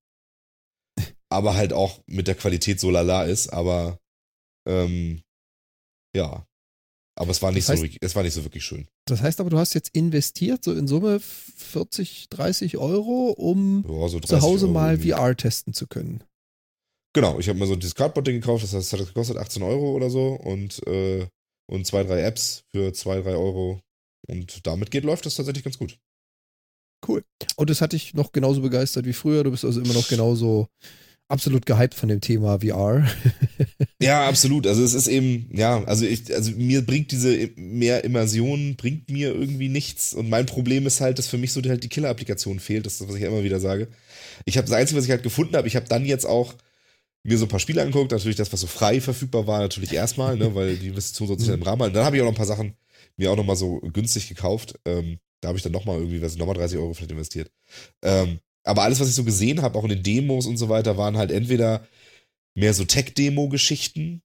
aber 1.30 1.56
halt 1.56 1.74
auch 1.74 2.02
mit 2.08 2.28
der 2.28 2.36
Qualität 2.36 2.80
so 2.80 2.90
lala 2.90 3.24
ist. 3.24 3.50
Aber 3.50 4.00
ähm, 4.68 5.22
ja, 6.16 6.46
aber 7.20 7.32
es 7.32 7.42
war 7.42 7.52
nicht 7.52 7.68
Das 7.68 7.76
heißt- 7.76 7.78
so, 7.80 7.84
wirklich- 7.84 8.00
es 8.02 8.16
war 8.16 8.24
nicht 8.24 8.34
so 8.34 8.44
wirklich 8.44 8.64
schön. 8.64 8.88
Das 9.06 9.22
heißt 9.22 9.40
aber, 9.40 9.50
du 9.50 9.58
hast 9.60 9.74
jetzt 9.76 9.90
investiert, 9.96 10.64
so 10.64 10.74
in 10.74 10.88
Summe 10.88 11.20
40, 11.20 12.30
30 12.30 12.78
Euro, 12.78 13.32
um 13.32 13.84
Ja, 13.88 14.08
so 14.08 14.20
30 14.20 14.30
zu 14.30 14.42
Hause 14.42 14.66
Euro 14.66 14.74
mal 14.74 14.94
irgendwie. 14.96 15.12
VR 15.12 15.36
testen 15.36 15.74
zu 15.74 15.88
können. 15.88 16.24
Genau, 17.14 17.40
ich 17.40 17.50
habe 17.50 17.58
mir 17.60 17.66
so 17.68 17.76
dieses 17.76 17.96
Cardboard-Ding 17.96 18.40
gekauft, 18.40 18.64
das 18.64 18.74
heißt, 18.74 18.94
das 18.94 19.00
hat 19.00 19.08
gekostet 19.08 19.38
18 19.38 19.64
Euro 19.64 19.94
oder 19.94 20.10
so 20.10 20.34
und, 20.34 20.86
äh, 20.88 21.28
und 21.68 21.86
zwei, 21.86 22.04
drei 22.04 22.22
Apps 22.22 22.64
für 22.72 22.94
zwei, 22.94 23.20
drei 23.22 23.36
Euro. 23.36 23.82
Und 24.28 24.66
damit 24.68 24.92
geht, 24.92 25.04
läuft 25.04 25.26
das 25.26 25.36
tatsächlich 25.36 25.64
ganz 25.64 25.78
gut. 25.78 25.98
Und 27.56 27.70
es 27.70 27.82
hat 27.82 27.94
dich 27.94 28.14
noch 28.14 28.32
genauso 28.32 28.62
begeistert 28.62 29.06
wie 29.06 29.14
früher. 29.14 29.44
Du 29.44 29.52
bist 29.52 29.66
also 29.66 29.82
immer 29.82 29.94
noch 29.94 30.08
genauso 30.08 30.68
absolut 31.30 31.66
gehypt 31.66 31.94
von 31.94 32.10
dem 32.10 32.22
Thema 32.22 32.60
VR. 32.60 33.08
Ja, 34.02 34.30
absolut. 34.30 34.66
Also 34.66 34.82
es 34.82 34.94
ist 34.94 35.08
eben, 35.08 35.50
ja, 35.54 35.84
also 35.84 36.06
ich, 36.06 36.34
also 36.34 36.52
mir 36.52 36.86
bringt 36.86 37.12
diese 37.12 37.50
mehr 37.58 38.06
Immersion, 38.06 38.78
bringt 38.78 39.10
mir 39.10 39.36
irgendwie 39.36 39.68
nichts. 39.68 40.14
Und 40.14 40.30
mein 40.30 40.46
Problem 40.46 40.88
ist 40.88 41.02
halt, 41.02 41.20
dass 41.20 41.28
für 41.28 41.38
mich 41.38 41.52
so 41.52 41.62
halt 41.62 41.84
die 41.84 41.90
Killer-Applikation 41.90 42.62
fehlt. 42.62 42.86
Das 42.86 42.94
ist 42.94 43.02
das, 43.02 43.10
was 43.10 43.16
ich 43.16 43.24
immer 43.24 43.44
wieder 43.44 43.60
sage. 43.60 43.90
Ich 44.46 44.58
habe 44.58 44.68
das 44.68 44.76
Einzige, 44.76 44.98
was 44.98 45.06
ich 45.06 45.12
halt 45.12 45.24
gefunden 45.24 45.58
habe, 45.58 45.68
ich 45.68 45.76
habe 45.76 45.88
dann 45.90 46.06
jetzt 46.06 46.26
auch 46.26 46.54
mir 47.24 47.38
so 47.38 47.46
ein 47.46 47.50
paar 47.50 47.60
Spiele 47.60 47.82
angeguckt, 47.82 48.12
natürlich 48.12 48.38
das, 48.38 48.54
was 48.54 48.62
so 48.62 48.68
frei 48.68 49.02
verfügbar 49.02 49.48
war, 49.48 49.60
natürlich 49.60 49.92
erstmal, 49.92 50.38
ne, 50.38 50.56
weil 50.56 50.78
die 50.78 50.88
Investition 50.88 51.38
ja 51.38 51.54
im 51.54 51.64
Rahmen 51.64 51.82
halten. 51.82 51.96
Dann 51.96 52.06
habe 52.06 52.16
ich 52.16 52.22
auch 52.22 52.26
noch 52.26 52.34
ein 52.34 52.38
paar 52.38 52.46
Sachen 52.46 52.76
mir 53.18 53.32
auch 53.32 53.36
noch 53.36 53.46
mal 53.46 53.58
so 53.58 53.82
günstig 53.82 54.30
gekauft. 54.30 54.80
Ähm, 54.86 55.20
da 55.42 55.50
habe 55.50 55.58
ich 55.58 55.64
dann 55.64 55.74
noch 55.74 55.84
mal 55.86 55.98
irgendwie, 55.98 56.22
was 56.22 56.38
noch 56.38 56.46
mal 56.46 56.54
30 56.54 56.78
Euro 56.78 56.94
vielleicht 56.94 57.12
investiert. 57.12 57.52
Ähm, 58.02 58.40
aber 58.70 58.84
alles, 58.84 59.00
was 59.00 59.10
ich 59.10 59.16
so 59.16 59.24
gesehen 59.24 59.62
habe, 59.62 59.78
auch 59.78 59.84
in 59.84 59.90
den 59.90 60.04
Demos 60.04 60.46
und 60.46 60.58
so 60.58 60.70
weiter, 60.70 60.98
waren 60.98 61.18
halt 61.18 61.32
entweder 61.32 61.88
mehr 62.56 62.74
so 62.74 62.86
Tech-Demo-Geschichten 62.86 64.22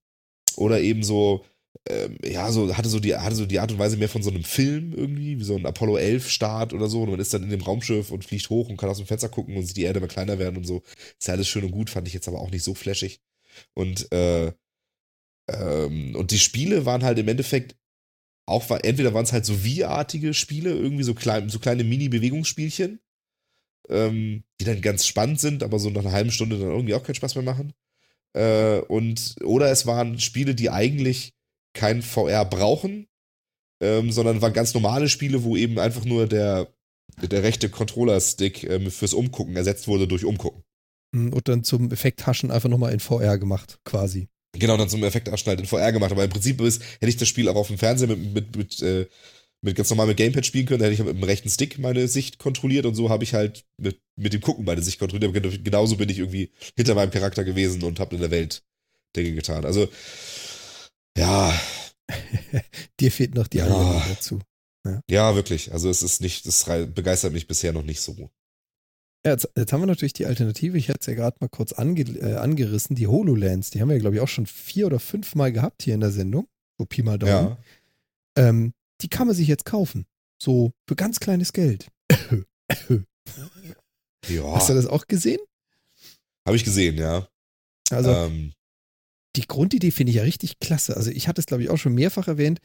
oder 0.55 0.81
eben 0.81 1.03
so, 1.03 1.45
ähm, 1.89 2.17
ja, 2.23 2.51
so, 2.51 2.75
hatte 2.77 2.89
so 2.89 2.99
die, 2.99 3.15
hatte 3.15 3.35
so 3.35 3.45
die 3.45 3.59
Art 3.59 3.71
und 3.71 3.79
Weise 3.79 3.97
mehr 3.97 4.09
von 4.09 4.23
so 4.23 4.29
einem 4.29 4.43
Film 4.43 4.93
irgendwie, 4.93 5.39
wie 5.39 5.43
so 5.43 5.55
ein 5.55 5.65
Apollo 5.65 5.97
11 5.97 6.29
Start 6.29 6.73
oder 6.73 6.87
so. 6.87 7.01
Und 7.01 7.11
man 7.11 7.19
ist 7.19 7.33
dann 7.33 7.43
in 7.43 7.49
dem 7.49 7.61
Raumschiff 7.61 8.11
und 8.11 8.23
fliegt 8.23 8.49
hoch 8.49 8.69
und 8.69 8.77
kann 8.77 8.89
aus 8.89 8.97
dem 8.97 9.07
Fenster 9.07 9.29
gucken 9.29 9.57
und 9.57 9.65
sieht 9.65 9.77
die 9.77 9.83
Erde 9.83 9.99
immer 9.99 10.07
kleiner 10.07 10.39
werden 10.39 10.57
und 10.57 10.65
so. 10.65 10.83
Ist 11.19 11.27
ja 11.27 11.33
alles 11.33 11.47
schön 11.47 11.63
und 11.63 11.71
gut, 11.71 11.89
fand 11.89 12.07
ich 12.07 12.13
jetzt 12.13 12.27
aber 12.27 12.39
auch 12.39 12.51
nicht 12.51 12.63
so 12.63 12.75
flashig. 12.75 13.21
Und, 13.73 14.11
äh, 14.11 14.51
ähm, 15.49 16.15
und 16.15 16.31
die 16.31 16.39
Spiele 16.39 16.85
waren 16.85 17.03
halt 17.03 17.17
im 17.19 17.27
Endeffekt 17.27 17.75
auch, 18.47 18.69
entweder 18.69 19.13
waren 19.13 19.23
es 19.25 19.33
halt 19.33 19.45
so 19.45 19.55
VR-artige 19.55 20.33
Spiele, 20.33 20.71
irgendwie 20.71 21.03
so, 21.03 21.15
klein, 21.15 21.49
so 21.49 21.57
kleine 21.59 21.83
Mini-Bewegungsspielchen, 21.83 22.99
ähm, 23.89 24.43
die 24.59 24.65
dann 24.65 24.81
ganz 24.81 25.05
spannend 25.05 25.39
sind, 25.39 25.63
aber 25.63 25.79
so 25.79 25.89
nach 25.89 26.01
einer 26.01 26.11
halben 26.11 26.31
Stunde 26.31 26.57
dann 26.57 26.69
irgendwie 26.69 26.93
auch 26.93 27.03
keinen 27.03 27.15
Spaß 27.15 27.35
mehr 27.35 27.43
machen. 27.43 27.73
Äh, 28.33 28.79
und, 28.79 29.35
oder 29.43 29.71
es 29.71 29.85
waren 29.85 30.19
Spiele, 30.19 30.55
die 30.55 30.69
eigentlich 30.69 31.33
kein 31.73 32.01
VR 32.01 32.45
brauchen, 32.45 33.07
ähm, 33.81 34.11
sondern 34.11 34.41
waren 34.41 34.53
ganz 34.53 34.73
normale 34.73 35.09
Spiele, 35.09 35.43
wo 35.43 35.55
eben 35.55 35.79
einfach 35.79 36.05
nur 36.05 36.27
der, 36.27 36.67
der 37.21 37.43
rechte 37.43 37.69
Controller-Stick 37.69 38.63
ähm, 38.63 38.91
fürs 38.91 39.13
Umgucken 39.13 39.55
ersetzt 39.55 39.87
wurde 39.87 40.07
durch 40.07 40.25
Umgucken. 40.25 40.63
Und 41.13 41.47
dann 41.47 41.63
zum 41.63 41.91
Effekthaschen 41.91 42.51
einfach 42.51 42.67
nochmal 42.67 42.91
in 42.91 42.99
VR 42.99 43.37
gemacht, 43.37 43.79
quasi. 43.85 44.27
Genau, 44.57 44.77
dann 44.77 44.89
zum 44.89 45.03
Effektabschneid 45.03 45.59
in 45.59 45.65
VR 45.65 45.91
gemacht. 45.91 46.11
Aber 46.11 46.23
im 46.23 46.29
Prinzip 46.29 46.59
ist, 46.61 46.81
hätte 46.81 47.07
ich 47.07 47.17
das 47.17 47.27
Spiel 47.27 47.47
auch 47.47 47.55
auf 47.55 47.67
dem 47.67 47.77
Fernseher 47.77 48.07
mit, 48.07 48.33
mit, 48.33 48.55
mit, 48.55 48.81
äh, 48.81 49.07
mit 49.65 49.75
ganz 49.75 49.89
normal 49.89 50.07
mit 50.07 50.17
Gamepad 50.17 50.45
spielen 50.45 50.65
können, 50.65 50.79
dann 50.79 50.91
hätte 50.91 51.01
ich 51.01 51.05
mit 51.07 51.15
dem 51.17 51.23
rechten 51.23 51.49
Stick 51.49 51.77
meine 51.79 52.07
Sicht 52.07 52.37
kontrolliert 52.39 52.85
und 52.85 52.95
so 52.95 53.09
habe 53.09 53.23
ich 53.23 53.33
halt 53.33 53.65
mit, 53.77 53.99
mit 54.15 54.31
dem 54.33 54.41
Gucken 54.41 54.63
meine 54.63 54.81
Sicht 54.81 54.99
kontrolliert. 54.99 55.29
Aber 55.29 55.39
genau- 55.41 55.55
genauso 55.63 55.97
bin 55.97 56.07
ich 56.09 56.19
irgendwie 56.19 56.51
hinter 56.77 56.95
meinem 56.95 57.11
Charakter 57.11 57.43
gewesen 57.43 57.83
und 57.83 57.99
habe 57.99 58.15
in 58.15 58.21
der 58.21 58.31
Welt 58.31 58.63
Dinge 59.15 59.33
getan. 59.33 59.65
Also, 59.65 59.87
ja, 61.17 61.53
Dir 62.99 63.11
fehlt 63.11 63.33
noch 63.35 63.47
die 63.47 63.57
Ja. 63.57 63.65
Anwendung 63.65 64.03
dazu. 64.09 64.39
ja, 65.09 65.35
wirklich. 65.35 65.73
Also 65.73 65.89
es 65.89 66.03
ist 66.03 66.21
nicht, 66.21 66.45
das 66.45 66.65
begeistert 66.93 67.33
mich 67.33 67.47
bisher 67.47 67.73
noch 67.73 67.83
nicht 67.83 68.01
so. 68.01 68.29
Ja, 69.25 69.31
jetzt, 69.31 69.49
jetzt 69.57 69.73
haben 69.73 69.81
wir 69.81 69.87
natürlich 69.87 70.13
die 70.13 70.27
Alternative. 70.27 70.77
Ich 70.77 70.87
hatte 70.89 70.99
es 71.01 71.07
ja 71.07 71.15
gerade 71.15 71.37
mal 71.39 71.47
kurz 71.49 71.73
ange, 71.73 72.01
äh, 72.01 72.35
angerissen. 72.35 72.95
Die 72.95 73.07
HoloLens, 73.07 73.71
die 73.71 73.81
haben 73.81 73.89
wir, 73.89 73.97
glaube 73.97 74.17
ich, 74.17 74.21
auch 74.21 74.27
schon 74.27 74.45
vier 74.45 74.85
oder 74.85 74.99
fünf 74.99 75.33
Mal 75.33 75.51
gehabt 75.51 75.81
hier 75.81 75.95
in 75.95 76.01
der 76.01 76.11
Sendung. 76.11 76.47
So 76.77 76.85
Pi 76.85 77.01
mal 77.01 77.17
Daumen. 77.17 77.31
Ja. 77.31 77.57
Ähm, 78.37 78.73
die 79.01 79.09
kann 79.09 79.27
man 79.27 79.35
sich 79.35 79.47
jetzt 79.47 79.65
kaufen. 79.65 80.05
So 80.41 80.71
für 80.87 80.95
ganz 80.95 81.19
kleines 81.19 81.53
Geld. 81.53 81.87
Ja, 84.27 84.55
Hast 84.55 84.69
du 84.69 84.73
das 84.73 84.87
auch 84.87 85.07
gesehen? 85.07 85.39
habe 86.47 86.57
ich 86.57 86.63
gesehen, 86.63 86.97
ja. 86.97 87.27
Also 87.89 88.11
ähm, 88.11 88.53
die 89.35 89.47
Grundidee 89.47 89.91
finde 89.91 90.11
ich 90.11 90.17
ja 90.17 90.23
richtig 90.23 90.59
klasse. 90.59 90.95
Also 90.95 91.11
ich 91.11 91.27
hatte 91.27 91.41
es, 91.41 91.47
glaube 91.47 91.63
ich, 91.63 91.69
auch 91.69 91.77
schon 91.77 91.93
mehrfach 91.95 92.27
erwähnt. 92.27 92.59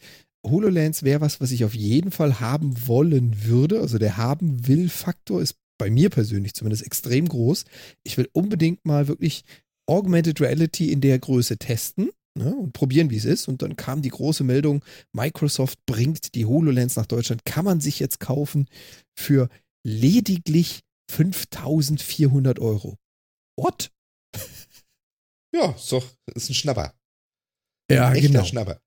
HoloLens 0.47 1.02
wäre 1.02 1.20
was, 1.20 1.40
was 1.40 1.51
ich 1.51 1.65
auf 1.65 1.74
jeden 1.74 2.11
Fall 2.11 2.40
haben 2.40 2.86
wollen 2.86 3.44
würde. 3.44 3.81
Also 3.81 3.98
der 3.98 4.16
haben 4.16 4.66
will 4.66 4.89
Faktor 4.89 5.40
ist 5.43 5.57
bei 5.78 5.90
mir 5.90 6.11
persönlich 6.11 6.55
zumindest 6.55 6.85
extrem 6.85 7.28
groß. 7.28 7.65
Ich 8.05 8.16
will 8.19 8.28
unbedingt 8.32 8.85
mal 8.85 9.09
wirklich 9.09 9.44
Augmented 9.86 10.40
Reality 10.40 10.93
in 10.93 11.01
der 11.01 11.19
Größe 11.19 11.57
testen 11.57 12.11
ne, 12.41 12.55
und 12.55 12.73
probieren, 12.73 13.11
wie 13.11 13.17
es 13.17 13.25
ist. 13.25 13.49
Und 13.49 13.62
dann 13.62 13.77
kam 13.77 14.03
die 14.03 14.09
große 14.09 14.45
Meldung, 14.45 14.85
Microsoft 15.12 15.79
bringt 15.87 16.35
die 16.35 16.47
HoloLens 16.47 16.97
nach 16.97 17.07
Deutschland. 17.07 17.45
Kann 17.45 17.65
man 17.65 17.81
sich 17.81 18.01
jetzt 18.01 18.21
kaufen 18.21 18.67
für 19.15 19.49
lediglich 19.85 20.81
5400 21.11 22.59
Euro. 22.59 22.97
What? 23.57 23.91
ja, 25.55 25.73
ist 25.73 25.93
doch, 25.93 26.07
ist 26.35 26.51
ein 26.51 26.55
Schnapper. 26.55 26.95
Ja, 27.91 28.12
Echter 28.12 28.29
genau. 28.29 28.45
Schnapper. 28.45 28.81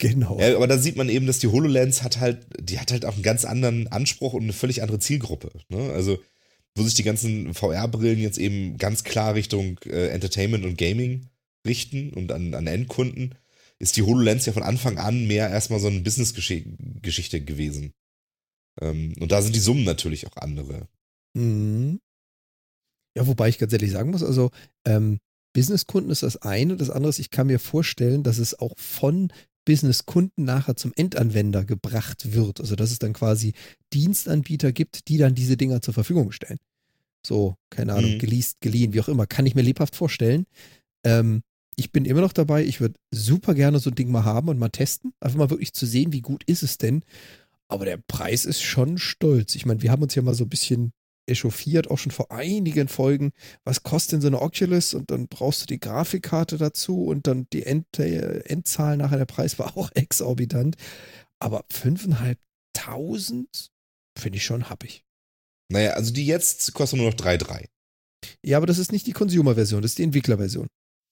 Genau. 0.00 0.38
Ja, 0.40 0.54
aber 0.54 0.68
da 0.68 0.78
sieht 0.78 0.96
man 0.96 1.08
eben, 1.08 1.26
dass 1.26 1.40
die 1.40 1.48
HoloLens 1.48 2.02
hat 2.02 2.20
halt, 2.20 2.46
die 2.60 2.78
hat 2.78 2.92
halt 2.92 3.04
auch 3.04 3.14
einen 3.14 3.22
ganz 3.22 3.44
anderen 3.44 3.88
Anspruch 3.88 4.32
und 4.32 4.44
eine 4.44 4.52
völlig 4.52 4.82
andere 4.82 5.00
Zielgruppe. 5.00 5.50
Ne? 5.68 5.92
Also, 5.92 6.18
wo 6.76 6.84
sich 6.84 6.94
die 6.94 7.02
ganzen 7.02 7.52
VR-Brillen 7.52 8.20
jetzt 8.20 8.38
eben 8.38 8.78
ganz 8.78 9.02
klar 9.02 9.34
Richtung 9.34 9.78
äh, 9.86 10.08
Entertainment 10.08 10.64
und 10.64 10.78
Gaming 10.78 11.28
richten 11.68 12.10
und 12.14 12.32
an, 12.32 12.54
an 12.54 12.66
Endkunden, 12.66 13.36
ist 13.78 13.96
die 13.96 14.02
HoloLens 14.02 14.46
ja 14.46 14.52
von 14.52 14.64
Anfang 14.64 14.98
an 14.98 15.26
mehr 15.26 15.48
erstmal 15.48 15.78
so 15.78 15.86
eine 15.86 16.00
Business-Geschichte 16.00 17.40
gewesen. 17.44 17.92
Ähm, 18.80 19.14
und 19.20 19.30
da 19.30 19.40
sind 19.42 19.54
die 19.54 19.60
Summen 19.60 19.84
natürlich 19.84 20.26
auch 20.26 20.36
andere. 20.36 20.88
Mhm. 21.34 22.00
Ja, 23.16 23.26
wobei 23.26 23.48
ich 23.48 23.58
ganz 23.58 23.72
ehrlich 23.72 23.92
sagen 23.92 24.10
muss, 24.10 24.22
also 24.22 24.50
ähm, 24.84 25.18
Businesskunden 25.52 26.10
ist 26.10 26.22
das 26.22 26.36
eine, 26.36 26.76
das 26.76 26.90
andere 26.90 27.10
ist, 27.10 27.18
ich 27.18 27.30
kann 27.30 27.46
mir 27.46 27.58
vorstellen, 27.58 28.22
dass 28.22 28.38
es 28.38 28.58
auch 28.58 28.74
von 28.76 29.32
Businesskunden 29.64 30.44
nachher 30.44 30.76
zum 30.76 30.92
Endanwender 30.96 31.64
gebracht 31.64 32.32
wird. 32.32 32.60
Also 32.60 32.74
dass 32.76 32.90
es 32.90 32.98
dann 32.98 33.12
quasi 33.12 33.52
Dienstanbieter 33.92 34.72
gibt, 34.72 35.08
die 35.08 35.18
dann 35.18 35.34
diese 35.34 35.56
Dinger 35.56 35.82
zur 35.82 35.94
Verfügung 35.94 36.32
stellen. 36.32 36.58
So, 37.26 37.56
keine 37.70 37.94
Ahnung, 37.94 38.14
Mhm. 38.14 38.18
geleast, 38.18 38.60
geliehen, 38.60 38.92
wie 38.92 39.00
auch 39.00 39.08
immer, 39.08 39.26
kann 39.26 39.46
ich 39.46 39.54
mir 39.54 39.62
lebhaft 39.62 39.96
vorstellen. 39.96 40.46
Ähm, 41.04 41.42
ich 41.78 41.92
bin 41.92 42.04
immer 42.04 42.22
noch 42.22 42.32
dabei, 42.32 42.64
ich 42.64 42.80
würde 42.80 42.98
super 43.12 43.54
gerne 43.54 43.78
so 43.78 43.90
ein 43.90 43.94
Ding 43.94 44.10
mal 44.10 44.24
haben 44.24 44.48
und 44.48 44.58
mal 44.58 44.68
testen, 44.68 45.12
einfach 45.20 45.38
mal 45.38 45.50
wirklich 45.50 45.72
zu 45.72 45.86
sehen, 45.86 46.12
wie 46.12 46.22
gut 46.22 46.42
ist 46.44 46.64
es 46.64 46.76
denn. 46.76 47.04
Aber 47.68 47.84
der 47.84 47.98
Preis 47.98 48.44
ist 48.44 48.62
schon 48.62 48.98
stolz. 48.98 49.54
Ich 49.54 49.64
meine, 49.64 49.80
wir 49.80 49.92
haben 49.92 50.02
uns 50.02 50.16
ja 50.16 50.22
mal 50.22 50.34
so 50.34 50.44
ein 50.44 50.48
bisschen 50.48 50.92
echauffiert, 51.28 51.88
auch 51.88 51.98
schon 51.98 52.10
vor 52.10 52.32
einigen 52.32 52.88
Folgen. 52.88 53.30
Was 53.62 53.84
kostet 53.84 54.14
denn 54.14 54.20
so 54.22 54.26
eine 54.26 54.42
Oculus? 54.42 54.92
Und 54.92 55.12
dann 55.12 55.28
brauchst 55.28 55.62
du 55.62 55.66
die 55.66 55.78
Grafikkarte 55.78 56.58
dazu 56.58 57.04
und 57.04 57.28
dann 57.28 57.46
die 57.52 57.64
End 57.64 57.86
äh, 57.98 58.40
Endzahl 58.40 58.96
nachher, 58.96 59.18
der 59.18 59.26
Preis 59.26 59.58
war 59.60 59.76
auch 59.76 59.90
exorbitant. 59.94 60.76
Aber 61.38 61.64
5.500 61.72 63.68
finde 64.18 64.36
ich 64.36 64.44
schon 64.44 64.68
happig. 64.68 65.04
Naja, 65.70 65.92
also 65.92 66.12
die 66.12 66.26
jetzt 66.26 66.74
kostet 66.74 66.98
nur 66.98 67.10
noch 67.10 67.16
3,3. 67.16 67.66
Ja, 68.44 68.56
aber 68.56 68.66
das 68.66 68.78
ist 68.78 68.90
nicht 68.90 69.06
die 69.06 69.12
Consumer-Version, 69.12 69.82
das 69.82 69.92
ist 69.92 69.98
die 69.98 70.02
Entwicklerversion. 70.02 70.66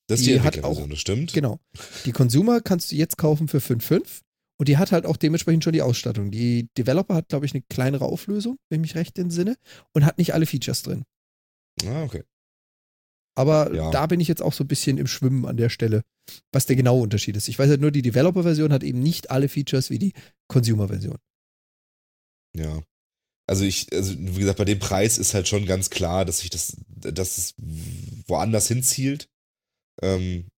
Das 0.08 0.20
ist 0.20 0.26
Die 0.26 0.32
die 0.34 0.40
hat 0.40 0.54
Entwicklerversion, 0.54 0.90
das 0.90 0.98
stimmt. 1.00 1.32
Genau. 1.32 1.58
Die 2.04 2.12
Consumer 2.12 2.60
kannst 2.60 2.92
du 2.92 2.96
jetzt 2.96 3.18
kaufen 3.18 3.48
für 3.48 3.58
5,5 3.58 4.20
und 4.58 4.68
die 4.68 4.76
hat 4.78 4.92
halt 4.92 5.04
auch 5.04 5.16
dementsprechend 5.16 5.64
schon 5.64 5.72
die 5.72 5.82
Ausstattung. 5.82 6.30
Die 6.30 6.68
Developer 6.78 7.14
hat, 7.14 7.28
glaube 7.28 7.46
ich, 7.46 7.52
eine 7.54 7.62
kleinere 7.68 8.04
Auflösung, 8.04 8.56
wenn 8.70 8.80
ich 8.84 8.94
mich 8.94 8.94
recht 8.94 9.18
entsinne, 9.18 9.56
und 9.92 10.04
hat 10.04 10.18
nicht 10.18 10.32
alle 10.32 10.46
Features 10.46 10.82
drin. 10.82 11.04
Ah, 11.84 12.04
okay. 12.04 12.22
Aber 13.38 13.74
Ja. 13.74 13.90
da 13.90 14.06
bin 14.06 14.20
ich 14.20 14.28
jetzt 14.28 14.40
auch 14.42 14.52
so 14.54 14.64
ein 14.64 14.68
bisschen 14.68 14.96
im 14.96 15.06
Schwimmen 15.06 15.44
an 15.44 15.56
der 15.58 15.68
Stelle, 15.68 16.02
was 16.52 16.64
der 16.66 16.76
genaue 16.76 17.02
Unterschied 17.02 17.36
ist. 17.36 17.48
Ich 17.48 17.58
weiß 17.58 17.68
halt 17.68 17.80
nur, 17.82 17.90
die 17.90 18.00
Developer-Version 18.02 18.72
hat 18.72 18.82
eben 18.82 19.00
nicht 19.00 19.30
alle 19.30 19.48
Features 19.48 19.90
wie 19.90 19.98
die 19.98 20.12
Consumer-Version. 20.48 21.18
Ja. 22.56 22.82
Also 23.48 23.64
ich, 23.64 23.92
also 23.92 24.14
wie 24.18 24.40
gesagt, 24.40 24.58
bei 24.58 24.64
dem 24.64 24.78
Preis 24.78 25.18
ist 25.18 25.34
halt 25.34 25.46
schon 25.46 25.66
ganz 25.66 25.90
klar, 25.90 26.24
dass 26.24 26.38
sich 26.38 26.50
das, 26.50 26.76
dass 26.88 27.36
es 27.38 27.54
woanders 28.26 28.68
hinzielt. 28.68 29.28
Ähm, 30.02 30.48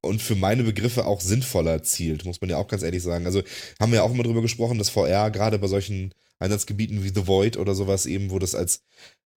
und 0.00 0.20
für 0.20 0.34
meine 0.34 0.64
Begriffe 0.64 1.06
auch 1.06 1.20
sinnvoller 1.20 1.82
zielt, 1.82 2.24
muss 2.24 2.40
man 2.40 2.50
ja 2.50 2.56
auch 2.56 2.66
ganz 2.66 2.82
ehrlich 2.82 3.02
sagen. 3.02 3.26
Also 3.26 3.42
haben 3.78 3.92
wir 3.92 3.98
ja 3.98 4.02
auch 4.02 4.10
immer 4.10 4.24
drüber 4.24 4.42
gesprochen, 4.42 4.78
dass 4.78 4.90
VR 4.90 5.30
gerade 5.30 5.58
bei 5.58 5.68
solchen 5.68 6.12
Einsatzgebieten 6.40 7.04
wie 7.04 7.10
The 7.14 7.26
Void 7.26 7.56
oder 7.56 7.74
sowas 7.74 8.06
eben, 8.06 8.30
wo 8.30 8.38
das 8.38 8.54
als, 8.54 8.82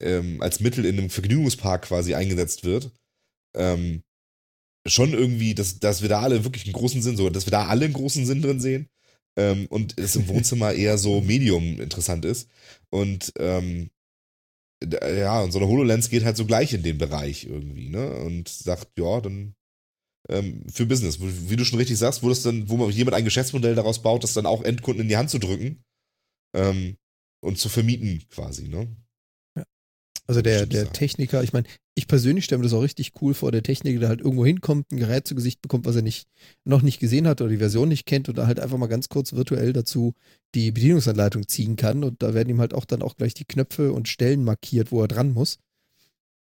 ähm, 0.01 0.41
als 0.41 0.61
Mittel 0.61 0.87
in 0.87 0.99
einem 0.99 1.11
Vergnügungspark 1.11 1.83
quasi 1.83 2.15
eingesetzt 2.15 2.65
wird, 2.65 2.93
ähm, 3.55 4.03
schon 4.87 5.13
irgendwie, 5.13 5.55
dass, 5.55 5.81
dass 5.81 6.03
wir 6.03 6.09
da 6.09 6.23
alle 6.23 6.45
wirklich 6.45 6.65
einen 6.65 6.73
großen 6.73 7.03
Sinn, 7.03 7.17
so, 7.17 7.29
dass 7.31 7.47
wir 7.47 7.51
da 7.53 7.67
alle 7.67 7.85
einen 7.85 7.95
großen 7.95 8.25
Sinn 8.27 8.43
drin 8.43 8.61
sehen 8.61 8.89
ähm, 9.37 9.67
und 9.69 9.99
es 9.99 10.17
im 10.17 10.29
Wohnzimmer 10.29 10.73
eher 10.73 10.99
so 10.99 11.21
Medium 11.21 11.81
interessant 11.81 12.25
ist. 12.25 12.49
Und 12.91 13.33
ähm, 13.39 13.91
ja, 14.83 15.41
und 15.43 15.53
so 15.53 15.59
eine 15.59 15.69
HoloLens 15.69 16.09
geht 16.09 16.25
halt 16.25 16.37
so 16.37 16.47
gleich 16.47 16.73
in 16.73 16.83
den 16.83 16.99
Bereich 16.99 17.45
irgendwie, 17.45 17.89
ne? 17.89 18.11
Und 18.21 18.49
sagt, 18.49 18.99
ja, 18.99 19.21
dann 19.21 19.55
ähm, 20.29 20.67
für 20.73 20.87
Business, 20.87 21.19
wie 21.21 21.57
du 21.57 21.65
schon 21.65 21.79
richtig 21.79 21.99
sagst, 21.99 22.23
wo 22.23 22.29
das 22.29 22.43
dann, 22.43 22.69
wo 22.69 22.77
man 22.77 22.91
jemand 22.91 23.15
ein 23.15 23.25
Geschäftsmodell 23.25 23.75
daraus 23.75 24.03
baut, 24.03 24.25
das 24.25 24.35
dann 24.35 24.47
auch 24.47 24.63
Endkunden 24.63 25.03
in 25.03 25.09
die 25.09 25.17
Hand 25.17 25.31
zu 25.31 25.39
drücken 25.39 25.85
ähm, 26.55 26.97
und 27.43 27.59
zu 27.59 27.69
vermieten 27.69 28.25
quasi, 28.31 28.69
ne? 28.69 28.97
Also 30.27 30.41
der, 30.41 30.65
der. 30.65 30.91
Techniker, 30.91 31.43
ich 31.43 31.53
meine, 31.53 31.67
ich 31.95 32.09
persönlich 32.09 32.47
stelle 32.47 32.61
mir 32.61 32.65
das 32.65 32.73
auch 32.73 32.83
richtig 32.83 33.13
cool 33.21 33.35
vor, 33.35 33.53
der 33.53 33.63
Techniker, 33.63 34.01
der 34.01 34.09
halt 34.09 34.21
irgendwo 34.21 34.47
hinkommt, 34.47 34.91
ein 34.91 34.97
Gerät 34.97 35.29
zu 35.29 35.35
Gesicht 35.35 35.61
bekommt, 35.61 35.85
was 35.85 35.97
er 35.97 36.03
nicht, 36.03 36.27
noch 36.65 36.81
nicht 36.81 36.99
gesehen 36.99 37.27
hat 37.27 37.43
oder 37.43 37.51
die 37.51 37.59
Version 37.59 37.89
nicht 37.89 38.07
kennt 38.07 38.29
und 38.29 38.39
da 38.39 38.47
halt 38.47 38.59
einfach 38.59 38.79
mal 38.79 38.87
ganz 38.87 39.11
kurz 39.11 39.35
virtuell 39.35 39.75
dazu 39.75 40.15
die 40.55 40.71
Bedienungsanleitung 40.73 41.47
ziehen 41.47 41.77
kann 41.77 42.05
und 42.05 42.23
da 42.23 42.33
werden 42.33 42.49
ihm 42.49 42.61
halt 42.61 42.73
auch 42.73 42.87
dann 42.87 43.03
auch 43.03 43.17
gleich 43.17 43.35
die 43.35 43.45
Knöpfe 43.45 43.93
und 43.93 44.09
Stellen 44.09 44.45
markiert, 44.45 44.93
wo 44.93 45.03
er 45.03 45.09
dran 45.09 45.33
muss. 45.33 45.59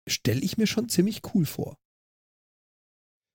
Stelle 0.08 0.41
ich 0.41 0.58
mir 0.58 0.68
schon 0.68 0.90
ziemlich 0.90 1.22
cool 1.34 1.45
vor. 1.45 1.78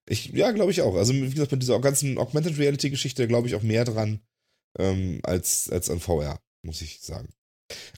Ich, 0.09 0.27
ja, 0.29 0.53
glaube 0.53 0.71
ich 0.71 0.83
auch. 0.83 0.95
Also, 0.95 1.13
wie 1.13 1.31
gesagt, 1.31 1.51
bei 1.51 1.57
dieser 1.57 1.81
ganzen 1.81 2.17
Augmented 2.17 2.59
Reality-Geschichte 2.59 3.27
glaube 3.29 3.49
ich 3.49 3.55
auch 3.55 3.63
mehr 3.63 3.85
dran 3.85 4.21
ähm, 4.79 5.21
als, 5.23 5.69
als 5.71 5.91
an 5.91 6.01
VR, 6.01 6.41
muss 6.63 6.81
ich 6.81 7.01
sagen. 7.01 7.29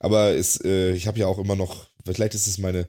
Aber 0.00 0.30
es, 0.30 0.60
äh, 0.64 0.92
ich 0.92 1.06
habe 1.06 1.18
ja 1.18 1.26
auch 1.26 1.38
immer 1.38 1.54
noch, 1.54 1.89
vielleicht 2.04 2.34
ist 2.34 2.46
es 2.46 2.58
meine, 2.58 2.88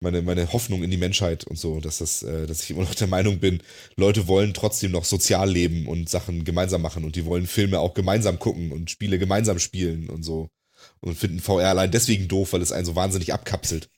meine, 0.00 0.22
meine 0.22 0.52
Hoffnung 0.52 0.82
in 0.82 0.90
die 0.90 0.96
Menschheit 0.96 1.44
und 1.44 1.58
so, 1.58 1.80
dass 1.80 1.98
das, 1.98 2.22
äh, 2.22 2.46
dass 2.46 2.62
ich 2.62 2.70
immer 2.70 2.82
noch 2.82 2.94
der 2.94 3.08
Meinung 3.08 3.40
bin, 3.40 3.62
Leute 3.96 4.28
wollen 4.28 4.54
trotzdem 4.54 4.92
noch 4.92 5.04
sozial 5.04 5.50
leben 5.50 5.86
und 5.86 6.08
Sachen 6.08 6.44
gemeinsam 6.44 6.82
machen 6.82 7.04
und 7.04 7.16
die 7.16 7.24
wollen 7.24 7.46
Filme 7.46 7.80
auch 7.80 7.94
gemeinsam 7.94 8.38
gucken 8.38 8.72
und 8.72 8.90
Spiele 8.90 9.18
gemeinsam 9.18 9.58
spielen 9.58 10.08
und 10.08 10.22
so. 10.22 10.50
Und 11.00 11.16
finden 11.16 11.40
VR 11.40 11.70
allein 11.70 11.90
deswegen 11.90 12.28
doof, 12.28 12.52
weil 12.52 12.62
es 12.62 12.70
einen 12.70 12.86
so 12.86 12.94
wahnsinnig 12.94 13.32
abkapselt. 13.32 13.90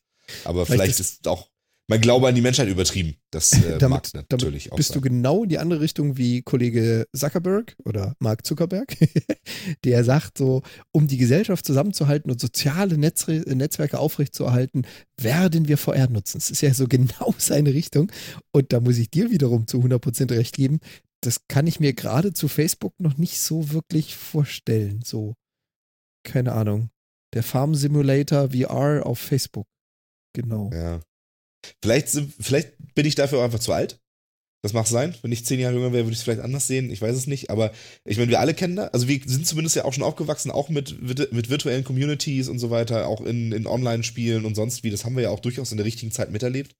Aber 0.45 0.65
Vielleicht 0.65 0.97
vielleicht, 0.97 1.01
ist 1.01 1.29
auch 1.29 1.49
mein 1.91 2.01
Glaube 2.01 2.29
an 2.29 2.37
die 2.37 2.41
Menschheit 2.41 2.69
übertrieben. 2.69 3.17
Das 3.33 3.53
äh, 3.53 3.77
Damit- 3.79 3.91
mag 3.91 4.13
damit 4.13 4.31
natürlich 4.31 4.71
auch 4.71 4.77
Bist 4.77 4.91
du 4.91 5.01
sein. 5.01 5.03
genau 5.03 5.43
in 5.43 5.49
die 5.49 5.59
andere 5.59 5.81
Richtung 5.81 6.17
wie 6.17 6.41
Kollege 6.43 7.07
Zuckerberg 7.15 7.75
oder 7.85 8.15
Mark 8.21 8.47
Zuckerberg, 8.47 8.97
der 9.85 10.05
sagt 10.05 10.39
so, 10.39 10.63
um 10.93 11.09
die 11.09 11.17
Gesellschaft 11.17 11.67
zusammenzuhalten 11.67 12.31
und 12.31 12.41
soziale 12.41 12.97
Netzre 12.97 13.33
Netzwerke 13.55 13.99
aufrechtzuerhalten, 13.99 14.87
werden 15.21 15.67
wir 15.67 15.77
VR 15.77 16.09
nutzen. 16.09 16.39
Das 16.39 16.51
ist 16.51 16.61
ja 16.63 16.73
so 16.73 16.87
genau 16.87 17.35
seine 17.39 17.75
Richtung. 17.75 18.11
Und 18.53 18.73
da 18.73 18.79
muss 18.81 18.97
ich 18.99 19.11
dir 19.11 19.31
wiederum 19.33 19.67
zu 19.67 19.79
100% 19.79 20.31
recht 20.31 20.55
geben. 20.55 20.79
Das 21.23 21.49
kann 21.49 21.67
ich 21.67 21.81
mir 21.81 21.93
gerade 21.93 22.33
zu 22.33 22.47
Facebook 22.47 22.95
noch 23.01 23.19
nicht 23.19 23.41
so 23.41 23.73
wirklich 23.73 24.15
vorstellen. 24.17 25.01
So, 25.05 25.35
keine 26.25 26.53
Ahnung. 26.53 26.91
Der 27.35 27.43
Farm 27.43 27.75
Simulator 27.75 28.51
VR 28.51 29.05
auf 29.05 29.19
Facebook. 29.19 29.67
Genau. 30.35 30.71
Ja. 30.73 31.01
Vielleicht, 31.83 32.09
vielleicht 32.41 32.73
bin 32.95 33.07
ich 33.07 33.15
dafür 33.15 33.39
auch 33.39 33.45
einfach 33.45 33.59
zu 33.59 33.73
alt. 33.73 34.01
Das 34.63 34.75
mag 34.75 34.87
sein. 34.87 35.15
Wenn 35.23 35.33
ich 35.33 35.47
zehn 35.47 35.59
Jahre 35.59 35.75
jünger 35.75 35.93
wäre, 35.93 36.05
würde 36.05 36.13
ich 36.13 36.19
es 36.19 36.23
vielleicht 36.23 36.43
anders 36.43 36.67
sehen. 36.67 36.91
Ich 36.91 37.01
weiß 37.01 37.17
es 37.17 37.27
nicht. 37.27 37.49
Aber 37.49 37.73
ich 38.05 38.19
meine, 38.19 38.31
wir 38.31 38.41
alle 38.41 38.53
kennen 38.53 38.77
da. 38.77 38.89
Also 38.89 39.09
wir 39.09 39.21
sind 39.25 39.47
zumindest 39.47 39.77
ja 39.77 39.85
auch 39.85 39.95
schon 39.95 40.05
aufgewachsen, 40.05 40.51
auch 40.51 40.69
mit, 40.69 41.01
mit, 41.01 41.33
mit 41.33 41.49
virtuellen 41.49 41.85
Communities 41.85 42.49
und 42.49 42.59
so 42.59 42.71
weiter, 42.71 43.09
auch 43.09 43.23
in, 43.23 43.53
in 43.53 43.67
Online-Spielen 43.67 44.45
und 44.45 44.55
sonst 44.55 44.85
wie. 44.85 44.91
Das 44.91 45.05
haben 45.05 45.17
wir 45.17 45.23
ja 45.23 45.31
auch 45.31 45.41
durchaus 45.41 45.71
in 45.71 45.79
der 45.79 45.87
richtigen 45.87 46.13
Zeit 46.13 46.31
miterlebt. 46.31 46.77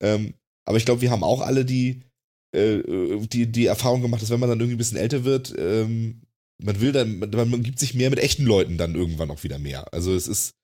Ähm, 0.00 0.34
aber 0.64 0.78
ich 0.78 0.86
glaube, 0.86 1.02
wir 1.02 1.10
haben 1.10 1.22
auch 1.22 1.42
alle 1.42 1.66
die, 1.66 2.04
äh, 2.52 2.78
die, 3.26 3.52
die 3.52 3.66
Erfahrung 3.66 4.00
gemacht, 4.00 4.22
dass 4.22 4.30
wenn 4.30 4.40
man 4.40 4.48
dann 4.48 4.58
irgendwie 4.58 4.76
ein 4.76 4.78
bisschen 4.78 4.98
älter 4.98 5.24
wird, 5.24 5.54
ähm, 5.58 6.22
man 6.62 6.80
will 6.80 6.92
dann, 6.92 7.18
man, 7.18 7.50
man 7.50 7.62
gibt 7.62 7.78
sich 7.78 7.94
mehr 7.94 8.10
mit 8.10 8.18
echten 8.18 8.44
Leuten 8.44 8.78
dann 8.78 8.94
irgendwann 8.94 9.30
auch 9.30 9.42
wieder 9.42 9.58
mehr. 9.58 9.92
Also 9.92 10.14
es 10.14 10.26
ist 10.26 10.54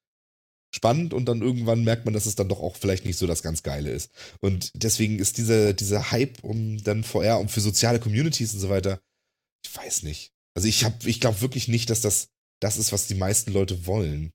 spannend 0.75 1.15
und 1.15 1.27
dann 1.27 1.43
irgendwann 1.43 1.85
merkt 1.85 2.05
man, 2.05 2.15
dass 2.15 2.27
es 2.27 2.35
dann 2.35 2.49
doch 2.49 2.61
auch 2.61 2.77
vielleicht 2.77 3.05
nicht 3.05 3.19
so 3.19 3.27
das 3.27 3.43
ganz 3.43 3.63
Geile 3.63 3.91
ist. 3.91 4.11
Und 4.41 4.71
deswegen 4.75 5.19
ist 5.19 5.39
dieser, 5.39 5.73
dieser 5.73 6.11
Hype 6.11 6.43
um 6.43 6.83
dann 6.83 7.05
VR 7.05 7.41
und 7.41 7.51
für 7.51 7.61
soziale 7.61 8.01
Communities 8.01 8.55
und 8.55 8.61
so 8.61 8.69
weiter, 8.69 9.01
ich 9.65 9.77
weiß 9.77 10.03
nicht. 10.03 10.33
Also 10.55 10.69
ich 10.69 10.85
habe, 10.85 10.97
ich 11.09 11.21
glaube 11.21 11.41
wirklich 11.41 11.69
nicht, 11.69 11.91
dass 11.91 12.01
das 12.01 12.29
das 12.61 12.79
ist, 12.79 12.93
was 12.93 13.07
die 13.07 13.15
meisten 13.15 13.53
Leute 13.53 13.87
wollen. 13.87 14.33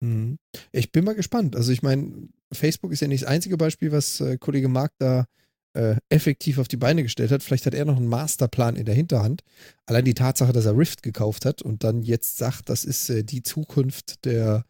Mhm. 0.00 0.36
Ich 0.72 0.92
bin 0.92 1.04
mal 1.04 1.14
gespannt. 1.14 1.56
Also 1.56 1.72
ich 1.72 1.82
meine, 1.82 2.28
Facebook 2.52 2.92
ist 2.92 3.00
ja 3.00 3.08
nicht 3.08 3.22
das 3.22 3.30
einzige 3.30 3.56
Beispiel, 3.56 3.92
was 3.92 4.20
äh, 4.20 4.36
Kollege 4.38 4.68
Mark 4.68 4.92
da 4.98 5.26
äh, 5.74 5.96
effektiv 6.08 6.58
auf 6.58 6.68
die 6.68 6.76
Beine 6.76 7.02
gestellt 7.02 7.30
hat. 7.30 7.42
Vielleicht 7.42 7.66
hat 7.66 7.74
er 7.74 7.84
noch 7.84 7.96
einen 7.96 8.06
Masterplan 8.06 8.76
in 8.76 8.84
der 8.84 8.94
Hinterhand. 8.94 9.42
Allein 9.86 10.04
die 10.04 10.14
Tatsache, 10.14 10.52
dass 10.52 10.66
er 10.66 10.76
Rift 10.76 11.02
gekauft 11.02 11.44
hat 11.44 11.62
und 11.62 11.84
dann 11.84 12.02
jetzt 12.02 12.36
sagt, 12.36 12.68
das 12.68 12.84
ist 12.84 13.08
äh, 13.10 13.24
die 13.24 13.42
Zukunft 13.42 14.24
der, 14.24 14.64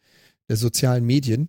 der 0.48 0.56
sozialen 0.56 1.04
Medien. 1.04 1.48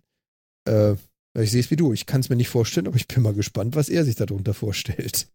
Äh, 0.66 0.94
ich 1.38 1.50
sehe 1.50 1.60
es 1.60 1.70
wie 1.70 1.76
du. 1.76 1.92
Ich 1.92 2.06
kann 2.06 2.20
es 2.20 2.28
mir 2.28 2.36
nicht 2.36 2.48
vorstellen, 2.48 2.86
aber 2.86 2.96
ich 2.96 3.08
bin 3.08 3.22
mal 3.22 3.34
gespannt, 3.34 3.76
was 3.76 3.88
er 3.88 4.04
sich 4.04 4.14
darunter 4.16 4.54
vorstellt. 4.54 5.28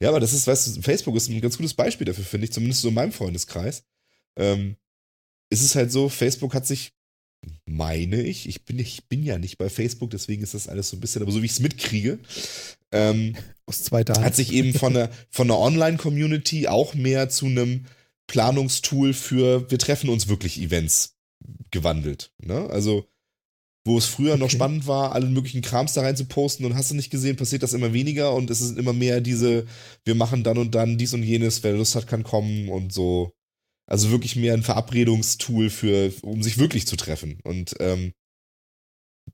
Ja, 0.00 0.08
aber 0.08 0.20
das 0.20 0.32
ist, 0.32 0.46
weißt 0.46 0.76
du, 0.76 0.82
Facebook 0.82 1.16
ist 1.16 1.28
ein 1.28 1.40
ganz 1.40 1.56
gutes 1.56 1.74
Beispiel 1.74 2.04
dafür, 2.04 2.24
finde 2.24 2.46
ich, 2.46 2.52
zumindest 2.52 2.82
so 2.82 2.88
in 2.88 2.94
meinem 2.94 3.12
Freundeskreis. 3.12 3.84
Ähm, 4.36 4.76
ist 5.50 5.62
es 5.62 5.74
halt 5.74 5.92
so, 5.92 6.08
Facebook 6.08 6.54
hat 6.54 6.66
sich, 6.66 6.92
meine 7.66 8.22
ich, 8.22 8.48
ich 8.48 8.64
bin, 8.64 8.78
ich 8.78 9.06
bin 9.08 9.22
ja 9.22 9.38
nicht 9.38 9.58
bei 9.58 9.68
Facebook, 9.68 10.10
deswegen 10.10 10.42
ist 10.42 10.54
das 10.54 10.68
alles 10.68 10.90
so 10.90 10.96
ein 10.96 11.00
bisschen, 11.00 11.22
aber 11.22 11.30
so 11.30 11.40
wie 11.40 11.46
ich 11.46 11.52
es 11.52 11.60
mitkriege, 11.60 12.18
ähm, 12.92 13.36
aus 13.66 13.84
zweiter 13.84 14.14
Hand. 14.14 14.24
Hat 14.24 14.36
sich 14.36 14.52
eben 14.52 14.74
von 14.74 14.94
der, 14.94 15.10
von 15.30 15.48
der 15.48 15.58
Online-Community 15.58 16.68
auch 16.68 16.94
mehr 16.94 17.28
zu 17.28 17.46
einem 17.46 17.86
Planungstool 18.26 19.12
für 19.12 19.70
wir 19.70 19.78
treffen 19.78 20.10
uns 20.10 20.26
wirklich 20.26 20.60
Events 20.60 21.15
gewandelt. 21.70 22.32
Ne? 22.38 22.68
Also, 22.70 23.06
wo 23.84 23.96
es 23.96 24.06
früher 24.06 24.32
okay. 24.32 24.40
noch 24.40 24.50
spannend 24.50 24.86
war, 24.86 25.12
allen 25.12 25.32
möglichen 25.32 25.62
Krams 25.62 25.92
da 25.92 26.02
rein 26.02 26.16
zu 26.16 26.24
posten 26.24 26.64
und 26.64 26.74
hast 26.74 26.90
du 26.90 26.94
nicht 26.96 27.10
gesehen, 27.10 27.36
passiert 27.36 27.62
das 27.62 27.72
immer 27.72 27.92
weniger 27.92 28.34
und 28.34 28.50
es 28.50 28.60
ist 28.60 28.76
immer 28.76 28.92
mehr 28.92 29.20
diese, 29.20 29.66
wir 30.04 30.16
machen 30.16 30.42
dann 30.42 30.58
und 30.58 30.74
dann 30.74 30.98
dies 30.98 31.14
und 31.14 31.22
jenes, 31.22 31.62
wer 31.62 31.74
Lust 31.74 31.94
hat, 31.94 32.08
kann 32.08 32.24
kommen 32.24 32.68
und 32.68 32.92
so. 32.92 33.32
Also 33.88 34.10
wirklich 34.10 34.34
mehr 34.34 34.54
ein 34.54 34.64
Verabredungstool 34.64 35.70
für, 35.70 36.12
um 36.22 36.42
sich 36.42 36.58
wirklich 36.58 36.88
zu 36.88 36.96
treffen. 36.96 37.38
Und 37.44 37.76
ähm, 37.78 38.12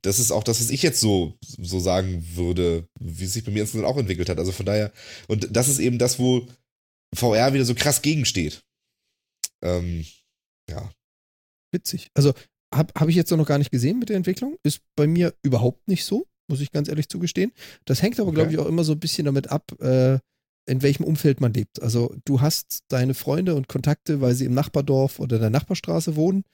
das 0.03 0.19
ist 0.19 0.31
auch 0.31 0.45
das, 0.45 0.61
was 0.61 0.71
ich 0.71 0.83
jetzt 0.83 1.01
so, 1.01 1.39
so 1.41 1.81
sagen 1.81 2.37
würde, 2.37 2.87
wie 2.99 3.25
es 3.25 3.33
sich 3.33 3.45
bei 3.45 3.53
mir 3.53 3.63
insgesamt 3.63 3.87
auch 3.87 3.97
entwickelt 3.97 4.29
hat. 4.29 4.39
Also 4.39 4.53
von 4.53 4.67
daher, 4.67 4.93
und 5.29 5.55
das 5.57 5.69
ist 5.69 5.79
eben 5.79 5.99
das, 5.99 6.19
wo 6.19 6.47
VR 7.15 7.55
wieder 7.55 7.65
so 7.65 7.75
krass 7.75 8.03
gegensteht. 8.03 8.63
Ähm, 9.63 10.05
ja. 10.69 10.93
Witzig. 11.73 12.11
Also 12.15 12.33
habe 12.73 12.93
hab 12.97 13.09
ich 13.09 13.17
jetzt 13.17 13.31
noch 13.31 13.47
gar 13.47 13.59
nicht 13.59 13.71
gesehen 13.71 13.99
mit 13.99 14.09
der 14.09 14.17
Entwicklung. 14.17 14.57
Ist 14.63 14.81
bei 14.97 15.07
mir 15.07 15.35
überhaupt 15.43 15.89
nicht 15.89 16.05
so, 16.05 16.27
muss 16.49 16.61
ich 16.61 16.71
ganz 16.71 16.89
ehrlich 16.89 17.09
zugestehen. 17.09 17.53
Das 17.85 18.03
hängt 18.03 18.19
aber, 18.21 18.29
okay. 18.29 18.37
glaube 18.37 18.53
ich, 18.53 18.59
auch 18.59 18.67
immer 18.67 18.85
so 18.85 18.93
ein 18.93 19.01
bisschen 19.01 19.25
damit 19.25 19.51
ab, 19.51 19.73
äh, 19.81 20.19
in 20.67 20.83
welchem 20.83 21.05
Umfeld 21.05 21.41
man 21.41 21.53
lebt. 21.53 21.83
Also 21.83 22.15
du 22.25 22.41
hast 22.41 22.85
deine 22.89 23.15
Freunde 23.15 23.57
und 23.57 23.69
Kontakte, 23.69 24.21
weil 24.21 24.35
sie 24.35 24.45
im 24.45 24.55
Nachbardorf 24.55 25.19
oder 25.19 25.37
in 25.37 25.43
der 25.43 25.51
Nachbarstraße 25.51 26.15
wohnen 26.15 26.45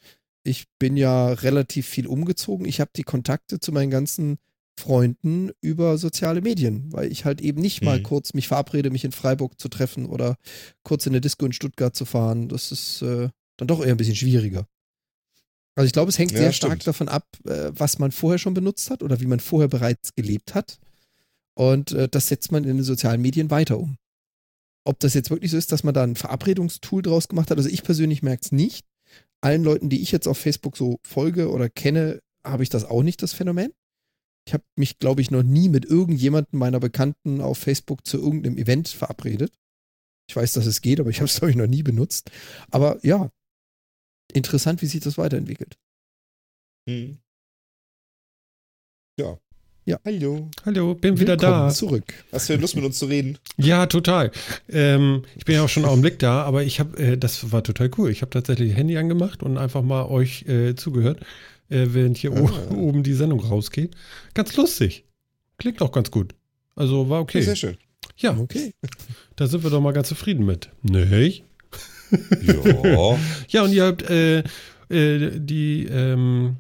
ich 0.48 0.64
bin 0.78 0.96
ja 0.96 1.28
relativ 1.28 1.86
viel 1.86 2.06
umgezogen. 2.06 2.66
Ich 2.66 2.80
habe 2.80 2.90
die 2.96 3.02
Kontakte 3.02 3.60
zu 3.60 3.72
meinen 3.72 3.90
ganzen 3.90 4.38
Freunden 4.78 5.50
über 5.60 5.98
soziale 5.98 6.40
Medien, 6.40 6.92
weil 6.92 7.10
ich 7.10 7.24
halt 7.24 7.40
eben 7.40 7.60
nicht 7.60 7.82
mal 7.82 7.98
mhm. 7.98 8.04
kurz 8.04 8.34
mich 8.34 8.48
verabrede, 8.48 8.90
mich 8.90 9.04
in 9.04 9.12
Freiburg 9.12 9.60
zu 9.60 9.68
treffen 9.68 10.06
oder 10.06 10.36
kurz 10.84 11.06
in 11.06 11.12
eine 11.12 11.20
Disco 11.20 11.44
in 11.44 11.52
Stuttgart 11.52 11.94
zu 11.94 12.04
fahren. 12.04 12.48
Das 12.48 12.70
ist 12.72 13.02
äh, 13.02 13.28
dann 13.56 13.68
doch 13.68 13.84
eher 13.84 13.90
ein 13.90 13.96
bisschen 13.96 14.14
schwieriger. 14.14 14.66
Also 15.78 15.86
ich 15.86 15.92
glaube, 15.92 16.08
es 16.08 16.18
hängt 16.18 16.32
ja, 16.32 16.38
sehr 16.38 16.52
stimmt. 16.52 16.72
stark 16.72 16.84
davon 16.84 17.08
ab, 17.08 17.24
äh, 17.44 17.70
was 17.72 18.00
man 18.00 18.10
vorher 18.10 18.38
schon 18.38 18.52
benutzt 18.52 18.90
hat 18.90 19.04
oder 19.04 19.20
wie 19.20 19.26
man 19.26 19.38
vorher 19.38 19.68
bereits 19.68 20.12
gelebt 20.16 20.56
hat. 20.56 20.80
Und 21.54 21.92
äh, 21.92 22.08
das 22.08 22.26
setzt 22.26 22.50
man 22.50 22.64
in 22.64 22.78
den 22.78 22.82
sozialen 22.82 23.22
Medien 23.22 23.48
weiter 23.50 23.78
um. 23.78 23.96
Ob 24.84 24.98
das 24.98 25.14
jetzt 25.14 25.30
wirklich 25.30 25.52
so 25.52 25.56
ist, 25.56 25.70
dass 25.70 25.84
man 25.84 25.94
da 25.94 26.02
ein 26.02 26.16
Verabredungstool 26.16 27.02
draus 27.02 27.28
gemacht 27.28 27.52
hat, 27.52 27.58
also 27.58 27.68
ich 27.68 27.84
persönlich 27.84 28.24
merke 28.24 28.42
es 28.42 28.50
nicht 28.50 28.86
allen 29.40 29.62
Leuten, 29.62 29.88
die 29.88 30.02
ich 30.02 30.10
jetzt 30.10 30.26
auf 30.26 30.36
Facebook 30.36 30.76
so 30.76 30.98
folge 31.04 31.50
oder 31.50 31.68
kenne, 31.68 32.20
habe 32.44 32.64
ich 32.64 32.70
das 32.70 32.84
auch 32.84 33.04
nicht, 33.04 33.22
das 33.22 33.32
Phänomen. 33.32 33.72
Ich 34.46 34.54
habe 34.54 34.64
mich, 34.74 34.98
glaube 34.98 35.20
ich, 35.20 35.30
noch 35.30 35.44
nie 35.44 35.68
mit 35.68 35.84
irgendjemandem 35.84 36.58
meiner 36.58 36.80
Bekannten 36.80 37.40
auf 37.40 37.58
Facebook 37.58 38.04
zu 38.04 38.18
irgendeinem 38.18 38.56
Event 38.56 38.88
verabredet. 38.88 39.52
Ich 40.28 40.34
weiß, 40.34 40.54
dass 40.54 40.66
es 40.66 40.80
geht, 40.80 41.00
aber 41.00 41.10
ich 41.10 41.18
habe 41.18 41.26
es, 41.26 41.36
glaube 41.36 41.50
ich, 41.50 41.56
noch 41.56 41.66
nie 41.66 41.82
benutzt. 41.82 42.30
Aber 42.70 42.98
ja, 43.06 43.30
interessant, 44.32 44.82
wie 44.82 44.86
sich 44.86 45.00
das 45.00 45.18
weiterentwickelt. 45.18 45.76
Hm. 46.88 47.18
Ja, 49.18 49.38
ja. 49.88 49.98
Hallo. 50.04 50.50
Hallo, 50.66 50.94
bin 50.94 51.18
wieder 51.18 51.38
da. 51.38 51.70
zurück. 51.70 52.12
Hast 52.30 52.50
du 52.50 52.56
Lust 52.56 52.76
mit 52.76 52.84
uns 52.84 52.98
zu 52.98 53.06
reden? 53.06 53.38
Ja, 53.56 53.86
total. 53.86 54.32
Ähm, 54.68 55.22
ich 55.34 55.46
bin 55.46 55.54
ja 55.54 55.62
auch 55.62 55.70
schon 55.70 55.84
einen 55.84 55.90
Augenblick 55.90 56.18
da, 56.18 56.42
aber 56.42 56.62
ich 56.62 56.78
habe, 56.78 56.98
äh, 56.98 57.16
das 57.16 57.52
war 57.52 57.64
total 57.64 57.90
cool. 57.96 58.10
Ich 58.10 58.20
habe 58.20 58.28
tatsächlich 58.28 58.76
Handy 58.76 58.98
angemacht 58.98 59.42
und 59.42 59.56
einfach 59.56 59.80
mal 59.80 60.04
euch 60.04 60.46
äh, 60.46 60.76
zugehört, 60.76 61.20
äh, 61.70 61.86
während 61.88 62.18
hier 62.18 62.34
ah. 62.34 62.70
oben 62.74 63.02
die 63.02 63.14
Sendung 63.14 63.40
rausgeht. 63.40 63.96
Ganz 64.34 64.54
lustig. 64.56 65.04
Klingt 65.56 65.80
auch 65.80 65.92
ganz 65.92 66.10
gut. 66.10 66.34
Also 66.76 67.08
war 67.08 67.22
okay. 67.22 67.40
Sehr 67.40 67.56
schön. 67.56 67.78
Ja, 68.18 68.36
okay. 68.36 68.74
Da 69.36 69.46
sind 69.46 69.62
wir 69.62 69.70
doch 69.70 69.80
mal 69.80 69.92
ganz 69.92 70.08
zufrieden 70.08 70.44
mit. 70.44 70.68
Nicht? 70.82 71.44
Ja. 72.42 73.18
ja, 73.48 73.62
und 73.62 73.72
ihr 73.72 73.84
habt 73.84 74.02
äh, 74.08 74.42
äh, 74.88 75.38
die 75.38 75.86
ähm, 75.86 76.56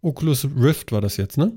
Oculus 0.00 0.46
Rift 0.56 0.92
war 0.92 1.00
das 1.00 1.16
jetzt, 1.16 1.38
ne? 1.38 1.52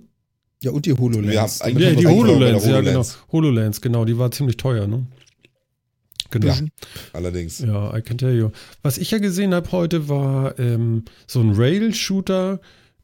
Ja, 0.62 0.72
und 0.72 0.86
die 0.86 0.94
HoloLens. 0.94 1.60
Ja, 1.60 1.68
ja 1.68 1.92
die 1.92 2.08
HoloLens, 2.08 2.66
ja, 2.66 2.82
genau. 2.82 3.04
HoloLens, 3.32 3.82
genau, 3.82 4.06
die 4.06 4.18
war 4.18 4.32
ziemlich 4.32 4.58
teuer, 4.58 4.88
ne? 4.88 5.06
Genau. 6.30 6.48
Ja, 6.48 6.60
allerdings. 7.14 7.60
Ja, 7.60 7.96
I 7.96 8.02
can 8.02 8.18
tell 8.18 8.36
you. 8.38 8.50
Was 8.82 8.98
ich 8.98 9.12
ja 9.12 9.20
gesehen 9.20 9.54
habe 9.54 9.72
heute 9.72 10.10
war 10.10 10.60
ähm, 10.60 11.04
so 11.26 11.40
ein 11.40 11.52
Rail-Shooter, 11.52 12.60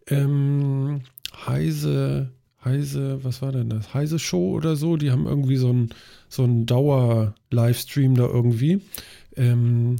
ähm, 0.08 1.02
Heise, 1.46 2.32
Heise, 2.66 3.24
was 3.24 3.42
war 3.42 3.52
denn 3.52 3.70
das? 3.70 3.94
Heise 3.94 4.20
Show 4.20 4.52
oder 4.52 4.76
so. 4.76 4.98
Die 4.98 5.12
haben 5.12 5.26
irgendwie 5.26 5.58
so 5.58 5.72
ein 5.72 5.90
so 6.28 6.44
ein 6.44 6.66
Dauer-Livestream 6.66 8.16
da 8.16 8.26
irgendwie 8.26 8.82
ähm, 9.38 9.98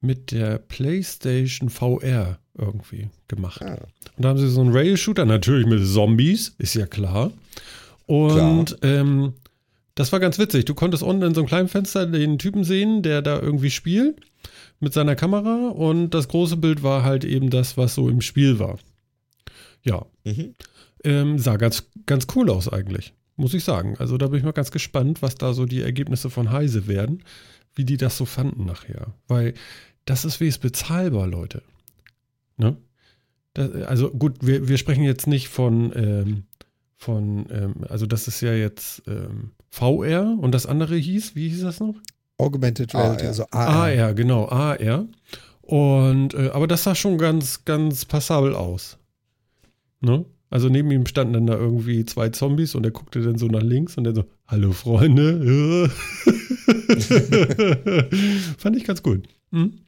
mit 0.00 0.32
der 0.32 0.58
PlayStation 0.58 1.68
VR 1.68 2.38
irgendwie 2.56 3.08
gemacht. 3.28 3.60
Ja. 3.60 3.74
Und 3.74 4.24
da 4.24 4.30
haben 4.30 4.38
sie 4.38 4.48
so 4.48 4.60
einen 4.60 4.72
Rail-Shooter, 4.72 5.24
natürlich 5.24 5.66
mit 5.66 5.86
Zombies, 5.86 6.54
ist 6.58 6.74
ja 6.74 6.86
klar. 6.86 7.32
Und 8.06 8.76
ähm, 8.82 9.34
das 9.94 10.12
war 10.12 10.20
ganz 10.20 10.38
witzig. 10.38 10.64
Du 10.64 10.74
konntest 10.74 11.02
unten 11.02 11.22
in 11.22 11.34
so 11.34 11.40
einem 11.40 11.48
kleinen 11.48 11.68
Fenster 11.68 12.06
den 12.06 12.38
Typen 12.38 12.64
sehen, 12.64 13.02
der 13.02 13.22
da 13.22 13.38
irgendwie 13.38 13.70
spielt 13.70 14.20
mit 14.80 14.94
seiner 14.94 15.14
Kamera 15.14 15.68
und 15.68 16.10
das 16.10 16.28
große 16.28 16.56
Bild 16.56 16.82
war 16.82 17.04
halt 17.04 17.24
eben 17.24 17.50
das, 17.50 17.76
was 17.76 17.94
so 17.94 18.08
im 18.08 18.20
Spiel 18.22 18.58
war. 18.58 18.78
Ja. 19.82 20.06
Mhm. 20.24 20.54
Ähm, 21.04 21.38
sah 21.38 21.56
ganz, 21.56 21.84
ganz 22.06 22.26
cool 22.34 22.50
aus 22.50 22.68
eigentlich, 22.68 23.14
muss 23.36 23.54
ich 23.54 23.64
sagen. 23.64 23.96
Also 23.98 24.18
da 24.18 24.26
bin 24.28 24.38
ich 24.38 24.44
mal 24.44 24.52
ganz 24.52 24.70
gespannt, 24.70 25.22
was 25.22 25.34
da 25.34 25.52
so 25.52 25.66
die 25.66 25.82
Ergebnisse 25.82 26.30
von 26.30 26.50
Heise 26.50 26.86
werden, 26.86 27.22
wie 27.74 27.84
die 27.84 27.96
das 27.96 28.16
so 28.16 28.24
fanden 28.24 28.64
nachher. 28.64 29.14
Weil 29.28 29.54
das 30.04 30.24
ist 30.24 30.40
wie 30.40 30.48
es 30.48 30.58
bezahlbar, 30.58 31.26
Leute. 31.26 31.62
Ne? 32.56 32.76
Das, 33.54 33.70
also 33.82 34.10
gut, 34.10 34.38
wir, 34.40 34.68
wir 34.68 34.78
sprechen 34.78 35.04
jetzt 35.04 35.26
nicht 35.26 35.48
von, 35.48 35.92
ähm, 35.94 36.44
von 36.96 37.46
ähm, 37.50 37.74
also 37.88 38.06
das 38.06 38.28
ist 38.28 38.40
ja 38.40 38.52
jetzt 38.52 39.02
ähm, 39.06 39.52
VR 39.70 40.36
und 40.40 40.52
das 40.52 40.66
andere 40.66 40.96
hieß, 40.96 41.34
wie 41.34 41.48
hieß 41.48 41.62
das 41.62 41.80
noch? 41.80 41.94
Augmented 42.38 42.94
Reality, 42.94 43.26
also 43.26 43.44
AR. 43.50 43.98
AR, 43.98 44.14
genau, 44.14 44.48
AR. 44.48 45.06
Und, 45.60 46.34
äh, 46.34 46.50
aber 46.52 46.66
das 46.66 46.84
sah 46.84 46.94
schon 46.94 47.18
ganz, 47.18 47.64
ganz 47.64 48.04
passabel 48.04 48.54
aus. 48.54 48.98
Ne? 50.00 50.24
Also 50.48 50.68
neben 50.68 50.90
ihm 50.90 51.06
standen 51.06 51.34
dann 51.34 51.46
da 51.46 51.54
irgendwie 51.54 52.04
zwei 52.04 52.30
Zombies 52.30 52.74
und 52.74 52.84
er 52.84 52.90
guckte 52.90 53.20
dann 53.22 53.38
so 53.38 53.46
nach 53.46 53.62
links 53.62 53.96
und 53.96 54.04
dann 54.04 54.16
so, 54.16 54.24
hallo 54.48 54.72
Freunde. 54.72 55.90
Fand 58.58 58.76
ich 58.76 58.84
ganz 58.84 59.02
gut. 59.02 59.28
Hm? 59.52 59.80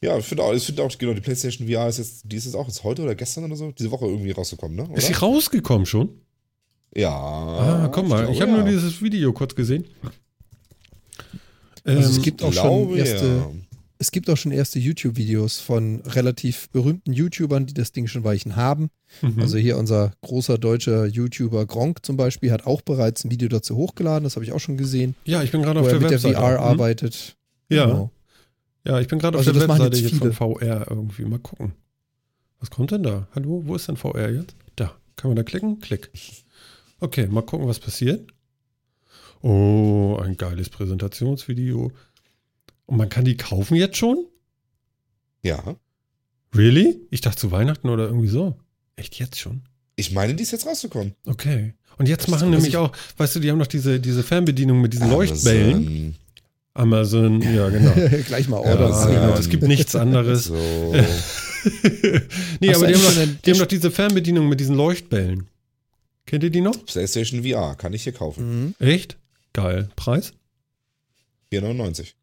Ja, 0.00 0.18
ich 0.18 0.24
finde 0.26 0.42
auch, 0.42 0.52
ich 0.52 0.64
find 0.64 0.80
auch, 0.80 0.96
genau, 0.98 1.14
die 1.14 1.20
PlayStation 1.20 1.66
VR 1.66 1.88
ist 1.88 1.98
jetzt, 1.98 2.22
die 2.24 2.36
ist 2.36 2.44
jetzt 2.44 2.54
auch 2.54 2.66
jetzt 2.66 2.84
heute 2.84 3.02
oder 3.02 3.14
gestern 3.14 3.44
oder 3.44 3.56
so, 3.56 3.72
diese 3.72 3.90
Woche 3.90 4.06
irgendwie 4.06 4.32
rausgekommen, 4.32 4.76
ne? 4.76 4.84
Oder? 4.84 4.98
Ist 4.98 5.06
sie 5.06 5.14
rausgekommen 5.14 5.86
schon? 5.86 6.10
Ja. 6.94 7.10
Ah, 7.10 7.88
komm 7.92 8.08
mal, 8.08 8.24
ich, 8.24 8.32
ich 8.32 8.40
habe 8.42 8.52
ja. 8.52 8.58
nur 8.58 8.66
dieses 8.66 9.00
Video 9.00 9.32
kurz 9.32 9.54
gesehen. 9.54 9.86
Also 11.84 12.00
ähm, 12.00 12.10
es 12.10 12.22
gibt 12.22 12.42
auch 12.42 12.52
schon 12.52 12.96
erste, 12.96 13.26
ja. 13.26 13.50
Es 14.04 14.10
gibt 14.10 14.28
auch 14.28 14.36
schon 14.36 14.52
erste 14.52 14.78
YouTube-Videos 14.78 15.60
von 15.60 16.02
relativ 16.02 16.68
berühmten 16.68 17.14
YouTubern, 17.14 17.64
die 17.64 17.72
das 17.72 17.90
Ding 17.92 18.06
schon 18.06 18.22
Weichen 18.22 18.54
haben. 18.54 18.90
Mhm. 19.22 19.40
Also 19.40 19.56
hier 19.56 19.78
unser 19.78 20.12
großer 20.20 20.58
deutscher 20.58 21.06
YouTuber 21.06 21.64
Gronk 21.64 22.04
zum 22.04 22.18
Beispiel 22.18 22.52
hat 22.52 22.66
auch 22.66 22.82
bereits 22.82 23.24
ein 23.24 23.30
Video 23.30 23.48
dazu 23.48 23.76
hochgeladen, 23.76 24.24
das 24.24 24.36
habe 24.36 24.44
ich 24.44 24.52
auch 24.52 24.60
schon 24.60 24.76
gesehen. 24.76 25.14
Ja, 25.24 25.42
ich 25.42 25.52
bin 25.52 25.62
gerade 25.62 25.80
auf 25.80 25.88
der 25.88 26.00
mit 26.00 26.10
Webseite. 26.10 26.34
der 26.34 26.42
VR 26.42 26.58
mhm. 26.58 26.64
arbeitet. 26.64 27.36
Ja. 27.70 27.86
Genau. 27.86 28.10
Ja, 28.86 29.00
ich 29.00 29.08
bin 29.08 29.18
gerade 29.18 29.38
also 29.38 29.52
auf 29.52 29.56
der 29.56 29.68
Webseite 29.68 29.96
jetzt 29.96 30.16
von 30.16 30.32
VR 30.34 30.86
irgendwie. 30.90 31.24
Mal 31.24 31.38
gucken. 31.38 31.72
Was 32.60 32.68
kommt 32.68 32.90
denn 32.90 33.04
da? 33.04 33.26
Hallo, 33.34 33.62
wo 33.64 33.74
ist 33.74 33.88
denn 33.88 33.96
VR 33.96 34.30
jetzt? 34.30 34.54
Da. 34.76 34.92
Kann 35.16 35.30
man 35.30 35.36
da 35.36 35.44
klicken? 35.44 35.80
Klick. 35.80 36.10
Okay, 37.00 37.26
mal 37.26 37.40
gucken, 37.40 37.66
was 37.66 37.80
passiert. 37.80 38.30
Oh, 39.40 40.20
ein 40.22 40.36
geiles 40.36 40.68
Präsentationsvideo. 40.68 41.90
Und 42.86 42.96
man 42.98 43.08
kann 43.08 43.24
die 43.24 43.36
kaufen 43.36 43.76
jetzt 43.76 43.96
schon? 43.96 44.26
Ja. 45.42 45.76
Really? 46.54 47.00
Ich 47.10 47.20
dachte 47.20 47.38
zu 47.38 47.50
Weihnachten 47.50 47.88
oder 47.88 48.04
irgendwie 48.06 48.28
so. 48.28 48.56
Echt 48.96 49.18
jetzt 49.18 49.38
schon? 49.40 49.62
Ich 49.96 50.12
meine, 50.12 50.34
die 50.34 50.42
ist 50.42 50.52
jetzt 50.52 50.66
rausgekommen. 50.66 51.14
Okay. 51.26 51.74
Und 51.98 52.08
jetzt 52.08 52.24
Das 52.24 52.30
machen 52.30 52.50
nämlich 52.50 52.68
ich- 52.70 52.76
auch, 52.76 52.92
weißt 53.16 53.36
du, 53.36 53.40
die 53.40 53.50
haben 53.50 53.58
noch 53.58 53.66
diese, 53.66 54.00
diese 54.00 54.22
Fernbedienung 54.22 54.80
mit 54.80 54.92
diesen 54.92 55.10
Leuchtbällen. 55.10 56.16
Amazon. 56.74 57.40
Amazon, 57.40 57.54
ja, 57.54 57.68
genau. 57.68 57.92
Gleich 58.26 58.48
mal 58.48 58.62
Ja, 58.64 58.70
Order. 58.72 58.86
Amazon. 58.86 59.12
genau. 59.14 59.34
Es 59.34 59.48
gibt 59.48 59.62
nichts 59.68 59.94
anderes. 59.94 60.44
So. 60.44 60.54
nee, 62.60 62.68
Hast 62.68 62.76
aber 62.76 62.86
die 62.88 62.94
haben, 62.94 63.02
noch, 63.04 63.40
die 63.44 63.50
haben 63.52 63.58
noch 63.58 63.66
diese 63.66 63.90
Fernbedienung 63.90 64.48
mit 64.48 64.58
diesen 64.60 64.74
Leuchtbällen. 64.76 65.46
Kennt 66.26 66.42
ihr 66.42 66.50
die 66.50 66.60
noch? 66.60 66.84
PlayStation 66.86 67.44
VR 67.44 67.74
kann 67.76 67.92
ich 67.92 68.02
hier 68.04 68.12
kaufen. 68.12 68.74
Mhm. 68.80 68.86
Echt? 68.86 69.16
Geil. 69.52 69.88
Preis? 69.94 70.32
4,99. 71.52 72.14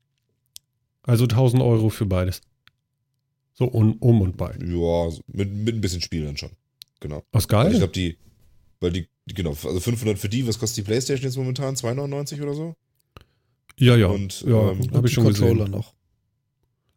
Also 1.03 1.23
1000 1.25 1.61
Euro 1.61 1.89
für 1.89 2.05
beides. 2.05 2.41
So 3.53 3.65
um, 3.65 3.93
um 3.97 4.21
und 4.21 4.37
bei. 4.37 4.51
Ja, 4.59 5.11
so 5.11 5.21
mit, 5.27 5.51
mit 5.51 5.75
ein 5.75 5.81
bisschen 5.81 6.01
Spiel 6.01 6.25
dann 6.25 6.37
schon. 6.37 6.51
Genau. 6.99 7.23
Was 7.31 7.45
Also 7.45 7.47
geil? 7.47 7.71
ich 7.71 7.77
glaube, 7.77 7.93
die, 7.93 8.17
weil 8.79 8.91
die, 8.91 9.07
die, 9.25 9.33
genau, 9.33 9.51
also 9.51 9.79
500 9.79 10.17
für 10.17 10.29
die, 10.29 10.47
was 10.47 10.59
kostet 10.59 10.77
die 10.77 10.87
PlayStation 10.87 11.25
jetzt 11.25 11.37
momentan? 11.37 11.75
2,99 11.75 12.41
oder 12.41 12.53
so? 12.53 12.75
ja, 13.77 13.95
ja. 13.95 14.07
Und, 14.07 14.41
ja, 14.41 14.71
ähm, 14.71 14.93
habe 14.93 15.07
ich 15.07 15.13
schon 15.13 15.25
Controller 15.25 15.65
gesehen. 15.65 15.71
noch. 15.71 15.93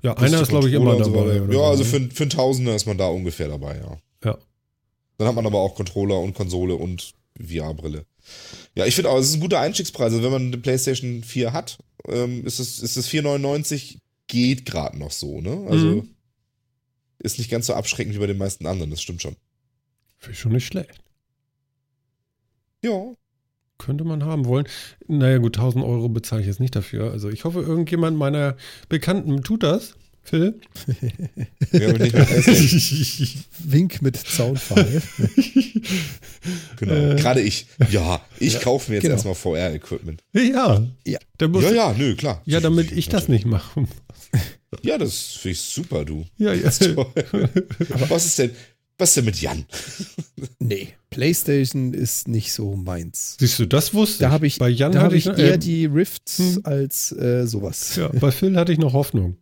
Ja, 0.02 0.14
Plus 0.14 0.30
einer 0.30 0.42
ist, 0.42 0.48
glaube 0.48 0.68
ich, 0.68 0.74
immer 0.74 1.02
so 1.02 1.10
dabei. 1.10 1.40
oder 1.40 1.52
ja, 1.52 1.58
so, 1.58 1.64
also 1.64 1.82
ne? 1.82 1.88
für, 1.88 2.14
für 2.14 2.22
einen 2.24 2.30
Tausender 2.30 2.74
ist 2.74 2.86
man 2.86 2.98
da 2.98 3.06
ungefähr 3.06 3.48
dabei, 3.48 3.78
ja. 3.78 3.96
Ja. 4.22 4.38
Dann 5.16 5.28
hat 5.28 5.34
man 5.34 5.46
aber 5.46 5.60
auch 5.60 5.74
Controller 5.74 6.18
und 6.18 6.34
Konsole 6.34 6.74
und 6.74 7.14
VR-Brille. 7.40 8.04
Ja, 8.74 8.84
ich 8.84 8.94
finde 8.94 9.10
auch, 9.10 9.18
es 9.18 9.28
ist 9.28 9.34
ein 9.34 9.40
guter 9.40 9.60
Einstiegspreis. 9.60 10.12
Also 10.12 10.22
wenn 10.22 10.32
man 10.32 10.46
eine 10.48 10.58
PlayStation 10.58 11.22
4 11.22 11.52
hat, 11.52 11.78
ähm, 12.08 12.44
ist 12.46 12.58
es 12.58 12.80
ist 12.80 12.96
es 12.96 13.08
4,99 13.08 13.98
geht 14.26 14.64
gerade 14.66 14.98
noch 14.98 15.10
so, 15.12 15.40
ne? 15.40 15.66
Also 15.68 15.86
Mhm. 15.86 16.08
ist 17.18 17.38
nicht 17.38 17.50
ganz 17.50 17.66
so 17.66 17.74
abschreckend 17.74 18.14
wie 18.14 18.18
bei 18.20 18.26
den 18.26 18.38
meisten 18.38 18.66
anderen, 18.66 18.90
das 18.90 19.02
stimmt 19.02 19.22
schon. 19.22 19.36
Finde 20.18 20.32
ich 20.32 20.38
schon 20.40 20.52
nicht 20.52 20.66
schlecht. 20.66 21.00
Ja. 22.82 23.14
Könnte 23.78 24.04
man 24.04 24.24
haben 24.24 24.44
wollen. 24.44 24.68
Naja, 25.08 25.38
gut, 25.38 25.56
1000 25.56 25.84
Euro 25.84 26.08
bezahle 26.08 26.40
ich 26.42 26.46
jetzt 26.46 26.60
nicht 26.60 26.76
dafür. 26.76 27.10
Also 27.10 27.28
ich 27.28 27.44
hoffe, 27.44 27.60
irgendjemand 27.60 28.16
meiner 28.16 28.56
Bekannten 28.88 29.42
tut 29.42 29.62
das. 29.64 29.96
Phil? 30.24 30.58
Wir 31.70 31.88
haben 31.88 32.02
nicht 32.02 32.14
mehr. 32.14 32.26
Wink 33.64 34.02
mit 34.02 34.16
Zaunpfahl. 34.16 35.02
Genau. 36.76 36.92
Äh. 36.92 37.16
Gerade 37.16 37.40
ich. 37.40 37.66
Ja, 37.90 38.20
ich 38.38 38.60
kaufe 38.60 38.90
mir 38.90 38.96
jetzt 38.96 39.04
genau. 39.04 39.14
erstmal 39.14 39.34
VR-Equipment. 39.34 40.22
ja. 40.34 40.86
Ja. 41.06 41.18
Ja, 41.40 41.48
ja, 41.48 41.70
ja, 41.70 41.94
nö, 41.96 42.16
klar. 42.16 42.42
damit 42.46 42.92
ich 42.92 43.08
das 43.08 43.28
nicht 43.28 43.46
mache. 43.46 43.86
Ja, 44.82 44.98
das 44.98 45.32
finde 45.32 45.52
ich 45.52 45.60
super, 45.60 46.04
du. 46.04 46.26
Ja, 46.36 46.52
ja. 46.52 46.64
Was 48.08 48.26
ist 48.26 48.38
denn, 48.38 48.50
was 48.98 49.10
ist 49.10 49.16
denn 49.16 49.24
mit 49.24 49.40
Jan? 49.40 49.64
nee, 50.58 50.88
PlayStation 51.10 51.94
ist 51.94 52.28
nicht 52.28 52.52
so 52.52 52.76
meins. 52.76 53.36
Siehst 53.38 53.58
du, 53.58 53.66
das 53.66 53.94
wusste 53.94 54.24
Da 54.24 54.36
ich. 54.36 54.42
ich, 54.42 54.58
bei 54.58 54.68
Jan 54.68 54.92
da 54.92 54.98
hatte 54.98 55.04
habe 55.06 55.16
ich 55.16 55.26
eher 55.26 55.54
äh, 55.54 55.58
die 55.58 55.86
Rifts 55.86 56.38
hm. 56.38 56.60
als 56.64 57.12
äh, 57.12 57.46
sowas. 57.46 57.96
Ja, 57.96 58.08
bei 58.08 58.30
Phil 58.30 58.56
hatte 58.56 58.72
ich 58.72 58.78
noch 58.78 58.92
Hoffnung. 58.92 59.36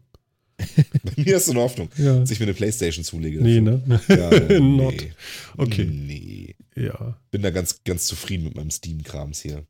Bei 1.02 1.12
mir 1.16 1.36
ist 1.36 1.46
so 1.46 1.52
eine 1.52 1.60
Hoffnung, 1.60 1.88
Ja. 1.96 2.20
dass 2.20 2.30
ich 2.30 2.38
mir 2.40 2.46
eine 2.46 2.54
Playstation 2.54 3.04
zulege. 3.04 3.40
Nee, 3.42 3.60
ne? 3.60 3.82
Ja, 4.08 4.30
Not. 4.60 4.94
nee. 4.94 5.12
Okay. 5.56 5.84
Nee. 5.84 6.54
Ja. 6.76 7.16
Bin 7.30 7.42
da 7.42 7.50
ganz, 7.50 7.80
ganz 7.84 8.06
zufrieden 8.06 8.44
mit 8.44 8.54
meinem 8.54 8.70
Steam-Krams 8.70 9.40
hier. 9.40 9.64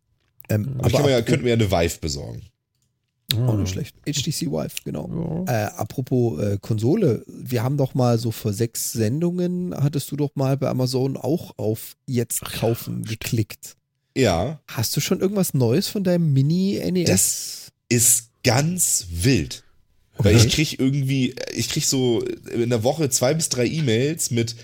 Ähm, 0.48 0.74
Aber 0.78 0.86
ich 0.88 0.92
ja, 0.92 1.00
apropos- 1.00 1.24
könnte 1.26 1.42
mir 1.44 1.48
ja 1.50 1.54
eine 1.54 1.70
Vive 1.70 1.98
besorgen. 2.00 2.42
auch 3.34 3.56
nicht 3.56 3.70
schlecht. 3.70 3.96
HTC 4.06 4.50
Vive, 4.50 4.82
genau. 4.84 5.44
Ja. 5.48 5.66
Äh, 5.68 5.70
apropos 5.76 6.40
äh, 6.42 6.59
Konsole, 6.60 7.24
wir 7.26 7.62
haben 7.62 7.76
doch 7.78 7.94
mal 7.94 8.18
so 8.18 8.30
vor 8.30 8.52
sechs 8.52 8.92
Sendungen, 8.92 9.74
hattest 9.74 10.10
du 10.10 10.16
doch 10.16 10.30
mal 10.34 10.56
bei 10.59 10.68
Amazon 10.68 11.16
auch 11.16 11.56
auf 11.59 11.96
Jetzt 12.06 12.42
kaufen 12.42 13.04
geklickt. 13.04 13.76
Ja, 14.16 14.60
Hast 14.68 14.94
du 14.94 15.00
schon 15.00 15.20
irgendwas 15.20 15.54
Neues 15.54 15.88
von 15.88 16.04
deinem 16.04 16.32
Mini-NES? 16.34 17.09
Das- 17.09 17.72
ist 17.88 18.30
ganz 18.44 19.06
wild. 19.10 19.61
Weil 20.24 20.36
ich 20.36 20.53
krieg 20.53 20.78
irgendwie, 20.81 21.35
ich 21.55 21.69
krieg 21.69 21.85
so 21.85 22.23
in 22.55 22.70
der 22.70 22.82
Woche 22.85 23.11
zwei 23.11 23.35
bis 23.35 23.49
drei 23.49 23.66
E-Mails 23.66 24.31
mit, 24.31 24.55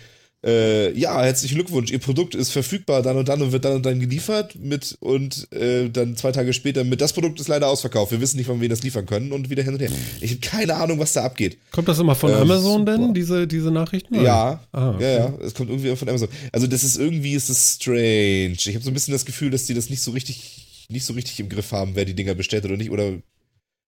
äh, 0.46 0.96
ja, 0.96 1.20
herzlichen 1.24 1.56
Glückwunsch, 1.56 1.90
Ihr 1.90 1.98
Produkt 1.98 2.36
ist 2.36 2.52
verfügbar 2.52 3.02
dann 3.02 3.16
und 3.16 3.28
dann 3.28 3.42
und 3.42 3.50
wird 3.50 3.64
dann 3.64 3.72
und 3.74 3.84
dann 3.84 3.98
geliefert 3.98 4.54
mit 4.54 4.96
und 5.00 5.52
äh, 5.52 5.88
dann 5.90 6.16
zwei 6.16 6.30
Tage 6.30 6.52
später 6.52 6.84
mit, 6.84 7.00
das 7.00 7.12
Produkt 7.12 7.40
ist 7.40 7.48
leider 7.48 7.66
ausverkauft, 7.66 8.12
wir 8.12 8.20
wissen 8.20 8.36
nicht, 8.36 8.48
wann 8.48 8.60
wir 8.60 8.68
das 8.68 8.84
liefern 8.84 9.04
können 9.04 9.32
und 9.32 9.50
wieder 9.50 9.64
hin 9.64 9.74
und 9.74 9.80
her. 9.80 9.90
Ich 10.20 10.30
habe 10.30 10.40
keine 10.40 10.76
Ahnung, 10.76 11.00
was 11.00 11.12
da 11.12 11.24
abgeht. 11.24 11.58
Kommt 11.72 11.88
das 11.88 11.98
immer 11.98 12.14
von 12.14 12.30
Ähm, 12.30 12.36
Amazon 12.36 12.86
denn, 12.86 13.00
super. 13.00 13.12
diese, 13.14 13.46
diese 13.48 13.72
Nachrichten? 13.72 14.14
Ja, 14.22 14.64
Ah, 14.70 14.90
okay. 14.94 15.02
ja, 15.02 15.18
ja, 15.26 15.34
es 15.44 15.54
kommt 15.54 15.70
irgendwie 15.70 15.96
von 15.96 16.08
Amazon. 16.08 16.28
Also 16.52 16.68
das 16.68 16.84
ist 16.84 16.98
irgendwie, 16.98 17.32
ist 17.34 17.48
es 17.48 17.74
strange. 17.74 18.52
Ich 18.58 18.74
habe 18.74 18.84
so 18.84 18.90
ein 18.92 18.94
bisschen 18.94 19.12
das 19.12 19.24
Gefühl, 19.24 19.50
dass 19.50 19.66
die 19.66 19.74
das 19.74 19.90
nicht 19.90 20.02
so 20.02 20.12
richtig, 20.12 20.86
nicht 20.88 21.04
so 21.04 21.14
richtig 21.14 21.40
im 21.40 21.48
Griff 21.48 21.72
haben, 21.72 21.96
wer 21.96 22.04
die 22.04 22.14
Dinger 22.14 22.36
bestellt 22.36 22.64
oder 22.64 22.76
nicht. 22.76 22.92
Oder, 22.92 23.14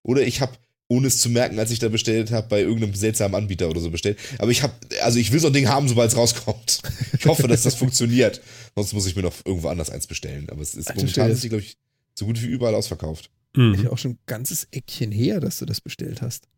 oder 0.03 0.23
ich 0.23 0.41
habe, 0.41 0.55
ohne 0.91 1.07
es 1.07 1.19
zu 1.19 1.29
merken, 1.29 1.59
als 1.59 1.71
ich 1.71 1.79
da 1.79 1.89
bestellt 1.89 2.33
habe, 2.33 2.49
bei 2.49 2.61
irgendeinem 2.61 2.95
seltsamen 2.95 3.37
Anbieter 3.37 3.71
oder 3.71 3.81
so 3.81 3.91
bestellt. 3.91 4.19
Aber 4.39 4.51
ich 4.51 4.65
habe, 4.65 4.75
also 5.03 5.21
ich 5.21 5.31
will 5.31 5.39
so 5.39 5.47
ein 5.47 5.53
Ding 5.53 5.69
haben, 5.69 5.89
sobald 5.89 6.11
es 6.11 6.17
rauskommt. 6.17 6.83
Ich 7.21 7.27
hoffe, 7.27 7.47
dass 7.49 7.63
das 7.63 7.75
funktioniert. 7.75 8.41
Sonst 8.75 8.95
muss 8.95 9.07
ich 9.07 9.15
mir 9.15 9.23
noch 9.23 9.35
irgendwo 9.45 9.69
anders 9.69 9.91
eins 9.91 10.07
bestellen. 10.07 10.49
Aber 10.51 10.63
es 10.63 10.75
ist 10.75 10.89
Alter 10.89 11.01
momentan 11.01 11.31
ist 11.31 11.45
die, 11.45 11.51
glaube 11.51 11.63
ich, 11.63 11.77
so 12.15 12.25
gut 12.25 12.41
wie 12.41 12.47
überall 12.47 12.75
ausverkauft. 12.75 13.31
Mhm. 13.55 13.75
Ist 13.75 13.83
ja 13.85 13.91
auch 13.91 13.99
schon 13.99 14.13
ein 14.13 14.19
ganzes 14.25 14.67
Eckchen 14.71 15.13
her, 15.13 15.39
dass 15.39 15.59
du 15.59 15.67
das 15.67 15.83
bestellt 15.83 16.23
hast. 16.23 16.49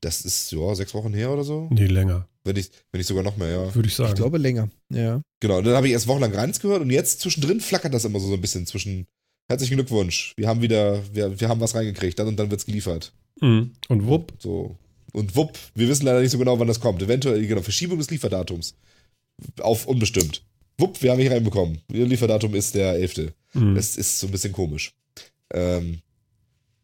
Das 0.00 0.20
ist, 0.20 0.52
ja, 0.52 0.74
sechs 0.76 0.94
Wochen 0.94 1.12
her 1.12 1.32
oder 1.32 1.42
so. 1.42 1.68
Nee, 1.72 1.86
länger, 1.86 2.28
Wenn 2.44 2.56
ich, 2.56 2.70
wenn 2.92 3.00
ich 3.00 3.08
sogar 3.08 3.24
noch 3.24 3.36
mehr, 3.36 3.50
ja. 3.50 3.74
würde 3.74 3.88
ich 3.88 3.94
sagen. 3.94 4.10
Ich 4.10 4.16
glaube 4.16 4.38
länger. 4.38 4.70
Ja. 4.88 5.20
Genau, 5.40 5.58
und 5.58 5.64
dann 5.64 5.74
habe 5.74 5.88
ich 5.88 5.92
erst 5.92 6.06
wochenlang 6.06 6.32
gar 6.32 6.46
nichts 6.46 6.60
gehört 6.60 6.82
und 6.82 6.90
jetzt 6.90 7.20
zwischendrin 7.20 7.60
flackert 7.60 7.92
das 7.92 8.04
immer 8.04 8.20
so, 8.20 8.28
so 8.28 8.34
ein 8.34 8.40
bisschen 8.40 8.66
zwischen. 8.66 9.06
Herzlichen 9.48 9.74
Glückwunsch, 9.74 10.32
wir 10.36 10.46
haben 10.46 10.62
wieder, 10.62 11.02
wir, 11.12 11.40
wir 11.40 11.48
haben 11.48 11.60
was 11.60 11.74
reingekriegt, 11.74 12.18
dann 12.18 12.28
und 12.28 12.36
dann 12.38 12.50
wird's 12.50 12.64
geliefert. 12.64 13.12
Mhm. 13.42 13.72
Und 13.88 14.06
wupp. 14.06 14.32
So. 14.38 14.76
Und 15.12 15.36
wupp, 15.36 15.58
wir 15.74 15.88
wissen 15.88 16.06
leider 16.06 16.20
nicht 16.22 16.30
so 16.30 16.38
genau, 16.38 16.58
wann 16.58 16.68
das 16.68 16.80
kommt. 16.80 17.02
Eventuell, 17.02 17.46
genau, 17.46 17.60
Verschiebung 17.60 17.98
des 17.98 18.10
Lieferdatums. 18.10 18.74
Auf 19.60 19.86
unbestimmt. 19.86 20.42
Wupp, 20.78 21.02
wir 21.02 21.10
haben 21.10 21.20
hier 21.20 21.32
reinbekommen. 21.32 21.78
Ihr 21.92 22.06
Lieferdatum 22.06 22.54
ist 22.54 22.74
der 22.74 22.94
11. 22.94 23.32
Mhm. 23.52 23.74
Das 23.74 23.96
ist 23.96 24.18
so 24.20 24.26
ein 24.28 24.30
bisschen 24.30 24.52
komisch. 24.52 24.94
Ähm, 25.52 25.98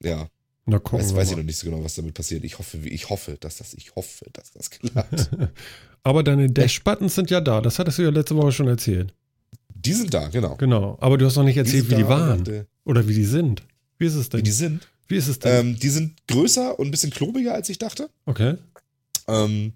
ja, 0.02 0.28
Na, 0.66 0.78
gucken 0.78 0.98
weiß, 1.00 1.14
weiß 1.14 1.30
ich 1.30 1.36
noch 1.38 1.44
nicht 1.44 1.56
so 1.56 1.70
genau, 1.70 1.82
was 1.82 1.94
damit 1.94 2.12
passiert. 2.14 2.44
Ich 2.44 2.58
hoffe, 2.58 2.76
ich 2.84 3.08
hoffe, 3.08 3.38
dass 3.40 3.56
das, 3.56 3.72
ich 3.74 3.94
hoffe, 3.94 4.26
dass 4.34 4.52
das 4.52 4.68
klappt. 4.68 5.30
Aber 6.02 6.22
deine 6.22 6.50
Dash-Buttons 6.50 7.14
sind 7.14 7.30
ja 7.30 7.40
da. 7.40 7.60
Das 7.62 7.78
hattest 7.78 7.98
du 7.98 8.02
ja 8.02 8.10
letzte 8.10 8.36
Woche 8.36 8.52
schon 8.52 8.68
erzählt. 8.68 9.14
die 9.74 9.92
sind 9.94 10.12
da, 10.12 10.28
genau. 10.28 10.56
Genau. 10.56 10.98
Aber 11.00 11.16
du 11.16 11.24
hast 11.24 11.36
noch 11.36 11.44
nicht 11.44 11.56
erzählt, 11.56 11.90
wie 11.90 11.94
die 11.94 12.08
waren. 12.08 12.66
Oder 12.84 13.08
wie 13.08 13.14
die 13.14 13.24
sind. 13.24 13.62
Wie 13.98 14.06
ist 14.06 14.14
es 14.14 14.28
denn? 14.28 14.40
Wie 14.40 14.44
die 14.44 14.50
sind. 14.50 14.86
Wie 15.08 15.16
ist 15.16 15.28
es 15.28 15.38
denn? 15.38 15.66
Ähm, 15.66 15.78
die 15.78 15.88
sind 15.88 16.26
größer 16.28 16.78
und 16.78 16.88
ein 16.88 16.90
bisschen 16.90 17.10
klobiger, 17.10 17.54
als 17.54 17.68
ich 17.68 17.78
dachte. 17.78 18.10
okay. 18.26 18.56
Ähm, 19.26 19.72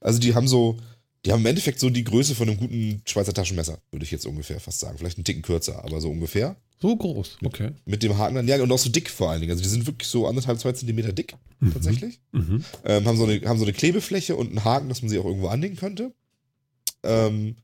also 0.00 0.18
die 0.18 0.34
haben 0.34 0.48
so, 0.48 0.78
die 1.24 1.32
haben 1.32 1.40
im 1.40 1.46
Endeffekt 1.46 1.80
so 1.80 1.88
die 1.88 2.04
Größe 2.04 2.34
von 2.34 2.48
einem 2.48 2.58
guten 2.58 3.02
Schweizer 3.06 3.32
Taschenmesser, 3.32 3.78
würde 3.90 4.04
ich 4.04 4.10
jetzt 4.10 4.26
ungefähr 4.26 4.60
fast 4.60 4.80
sagen. 4.80 4.98
Vielleicht 4.98 5.16
einen 5.16 5.24
Ticken 5.24 5.42
kürzer, 5.42 5.82
aber 5.84 6.00
so 6.00 6.10
ungefähr. 6.10 6.56
So 6.80 6.94
groß. 6.94 7.38
Okay. 7.42 7.70
Mit 7.86 8.02
dem 8.02 8.18
Haken 8.18 8.34
dann, 8.34 8.48
ja, 8.48 8.62
und 8.62 8.70
auch 8.70 8.78
so 8.78 8.90
dick 8.90 9.08
vor 9.08 9.30
allen 9.30 9.40
Dingen. 9.40 9.52
Also 9.52 9.62
die 9.62 9.68
sind 9.68 9.86
wirklich 9.86 10.08
so 10.08 10.26
anderthalb, 10.26 10.60
zwei 10.60 10.72
Zentimeter 10.72 11.12
dick, 11.12 11.34
tatsächlich. 11.72 12.20
Mhm. 12.32 12.64
Ähm, 12.84 13.06
haben, 13.06 13.16
so 13.16 13.24
eine, 13.24 13.40
haben 13.48 13.58
so 13.58 13.64
eine 13.64 13.72
Klebefläche 13.72 14.36
und 14.36 14.48
einen 14.48 14.64
Haken, 14.64 14.90
dass 14.90 15.00
man 15.00 15.08
sie 15.08 15.18
auch 15.18 15.24
irgendwo 15.24 15.48
anlegen 15.48 15.76
könnte. 15.76 16.12
Ähm, 17.02 17.56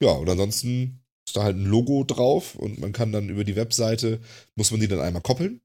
ja, 0.00 0.10
und 0.10 0.28
ansonsten 0.28 1.00
ist 1.26 1.36
da 1.36 1.42
halt 1.42 1.56
ein 1.56 1.64
Logo 1.64 2.04
drauf 2.04 2.54
und 2.54 2.78
man 2.78 2.92
kann 2.92 3.12
dann 3.12 3.30
über 3.30 3.44
die 3.44 3.56
Webseite, 3.56 4.20
muss 4.56 4.70
man 4.70 4.80
die 4.80 4.88
dann 4.88 5.00
einmal 5.00 5.22
koppeln. 5.22 5.60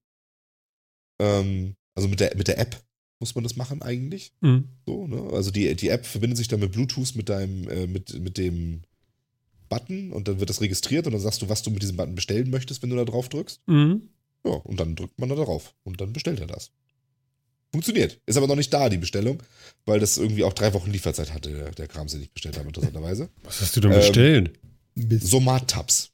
Ähm, 1.22 1.76
also 1.96 2.08
mit 2.08 2.20
der, 2.20 2.36
mit 2.36 2.48
der 2.48 2.58
App 2.58 2.82
muss 3.20 3.36
man 3.36 3.44
das 3.44 3.56
machen 3.56 3.82
eigentlich. 3.82 4.34
Mhm. 4.42 4.68
So, 4.86 5.08
ne? 5.08 5.30
Also 5.32 5.52
die, 5.52 5.76
die 5.76 5.90
App 5.90 6.06
verbindet 6.06 6.38
sich 6.38 6.48
dann 6.48 6.60
mit 6.60 6.72
Bluetooth 6.72 7.16
mit 7.16 7.30
deinem, 7.30 7.70
äh, 7.70 7.86
mit, 7.88 8.20
mit 8.20 8.38
dem 8.38 8.82
Button 9.70 10.12
und 10.12 10.28
dann 10.28 10.40
wird 10.40 10.50
das 10.50 10.62
registriert 10.62 11.06
und 11.06 11.14
dann 11.14 11.22
sagst 11.22 11.42
du, 11.42 11.48
was 11.48 11.62
du 11.62 11.70
mit 11.70 11.82
diesem 11.84 11.96
Button 11.98 12.16
bestellen 12.16 12.50
möchtest, 12.50 12.82
wenn 12.82 12.90
du 12.90 12.96
da 12.96 13.06
drauf 13.06 13.30
drückst. 13.30 13.62
Mhm. 13.68 14.10
Ja, 14.44 14.54
und 14.54 14.80
dann 14.80 14.96
drückt 14.96 15.20
man 15.20 15.30
da 15.30 15.36
drauf 15.36 15.76
und 15.84 16.02
dann 16.02 16.14
bestellt 16.14 16.40
er 16.40 16.48
das. 16.48 16.72
Funktioniert. 17.72 18.20
Ist 18.26 18.36
aber 18.36 18.48
noch 18.48 18.56
nicht 18.56 18.74
da, 18.74 18.90
die 18.90 18.98
Bestellung, 18.98 19.42
weil 19.86 20.00
das 20.00 20.18
irgendwie 20.18 20.44
auch 20.44 20.54
drei 20.54 20.74
Wochen 20.74 20.92
Lieferzeit 20.92 21.32
hatte, 21.32 21.52
der, 21.52 21.72
der 21.72 21.88
Kram, 21.88 22.08
den 22.08 22.22
ich 22.22 22.32
bestellt 22.34 22.58
habe, 22.58 22.68
interessanterweise. 22.68 23.30
Was 23.44 23.62
hast 23.62 23.76
du 23.78 23.82
denn 23.82 23.92
Ähm, 23.92 23.98
bestellt? 24.00 24.60
Somat-Tabs. 24.98 26.12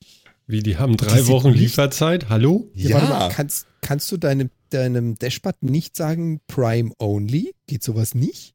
Wie, 0.48 0.64
die 0.64 0.78
haben 0.78 0.95
drei 0.98 1.22
die 1.22 1.28
Wochen 1.28 1.49
Lieferzeit? 1.52 2.30
Hallo? 2.30 2.69
Ja, 2.74 2.95
warte 2.95 3.07
mal, 3.10 3.30
kannst, 3.30 3.68
kannst 3.82 4.10
du 4.11 4.18
deinem, 4.18 4.49
deinem 4.69 5.15
Dashbutton 5.19 5.69
nicht 5.69 5.95
sagen 5.98 6.40
Prime 6.48 6.91
Only? 6.99 7.53
Geht 7.68 7.84
sowas 7.84 8.15
nicht? 8.15 8.53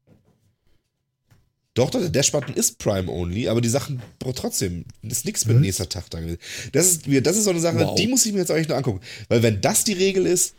Doch, 1.75 1.89
doch, 1.89 1.99
der 2.01 2.09
Dash-Button 2.09 2.53
ist 2.53 2.77
Prime-only, 2.77 3.47
aber 3.47 3.59
die 3.59 3.67
Sachen 3.67 3.99
braucht 4.19 4.35
trotzdem, 4.35 4.85
ist 5.01 5.25
nichts 5.25 5.47
mit 5.47 5.59
nächster 5.59 5.89
Tag 5.89 6.07
da 6.11 6.19
gewesen. 6.19 6.37
Das 6.71 6.85
ist, 6.85 7.07
mir- 7.07 7.23
das 7.23 7.35
ist 7.35 7.45
so 7.45 7.49
eine 7.49 7.59
Sache, 7.61 7.79
Wow. 7.79 7.95
die 7.95 8.05
muss 8.05 8.23
ich 8.27 8.31
mir 8.31 8.37
jetzt 8.37 8.51
eigentlich 8.51 8.67
nur 8.67 8.77
angucken. 8.77 8.99
Weil 9.27 9.41
wenn 9.41 9.59
das 9.59 9.83
die 9.83 9.93
Regel 9.93 10.27
ist, 10.27 10.53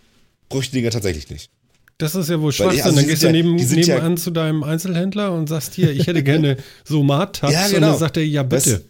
brauche 0.49 0.63
ich 0.65 0.71
die 0.71 0.79
Dinger 0.79 0.91
tatsächlich 0.91 1.31
nicht. 1.31 1.51
Das 1.99 2.17
ist 2.17 2.29
ja 2.29 2.41
wohl 2.41 2.51
Schwachsinn. 2.51 2.83
also 2.83 2.97
dann 2.97 3.07
gehst 3.07 3.21
sind 3.21 3.33
du 3.33 3.39
ja- 3.39 3.45
neben, 3.45 3.59
sind 3.65 3.87
ja- 3.87 3.95
nebenan 3.95 4.17
zu 4.17 4.33
deinem 4.33 4.65
Einzelhändler 4.65 5.33
und 5.33 5.49
sagst 5.49 5.75
hier, 5.75 5.93
ich 5.93 6.09
hätte 6.09 6.25
gerne 6.25 6.57
so 6.85 7.05
Mat-Tabs. 7.05 7.53
Ja, 7.53 7.67
Und 7.67 7.75
genau. 7.75 7.91
dann 7.91 7.99
sagt 8.01 8.17
er, 8.17 8.27
ja 8.27 8.43
bitte. 8.43 8.73
Weißt, 8.73 8.85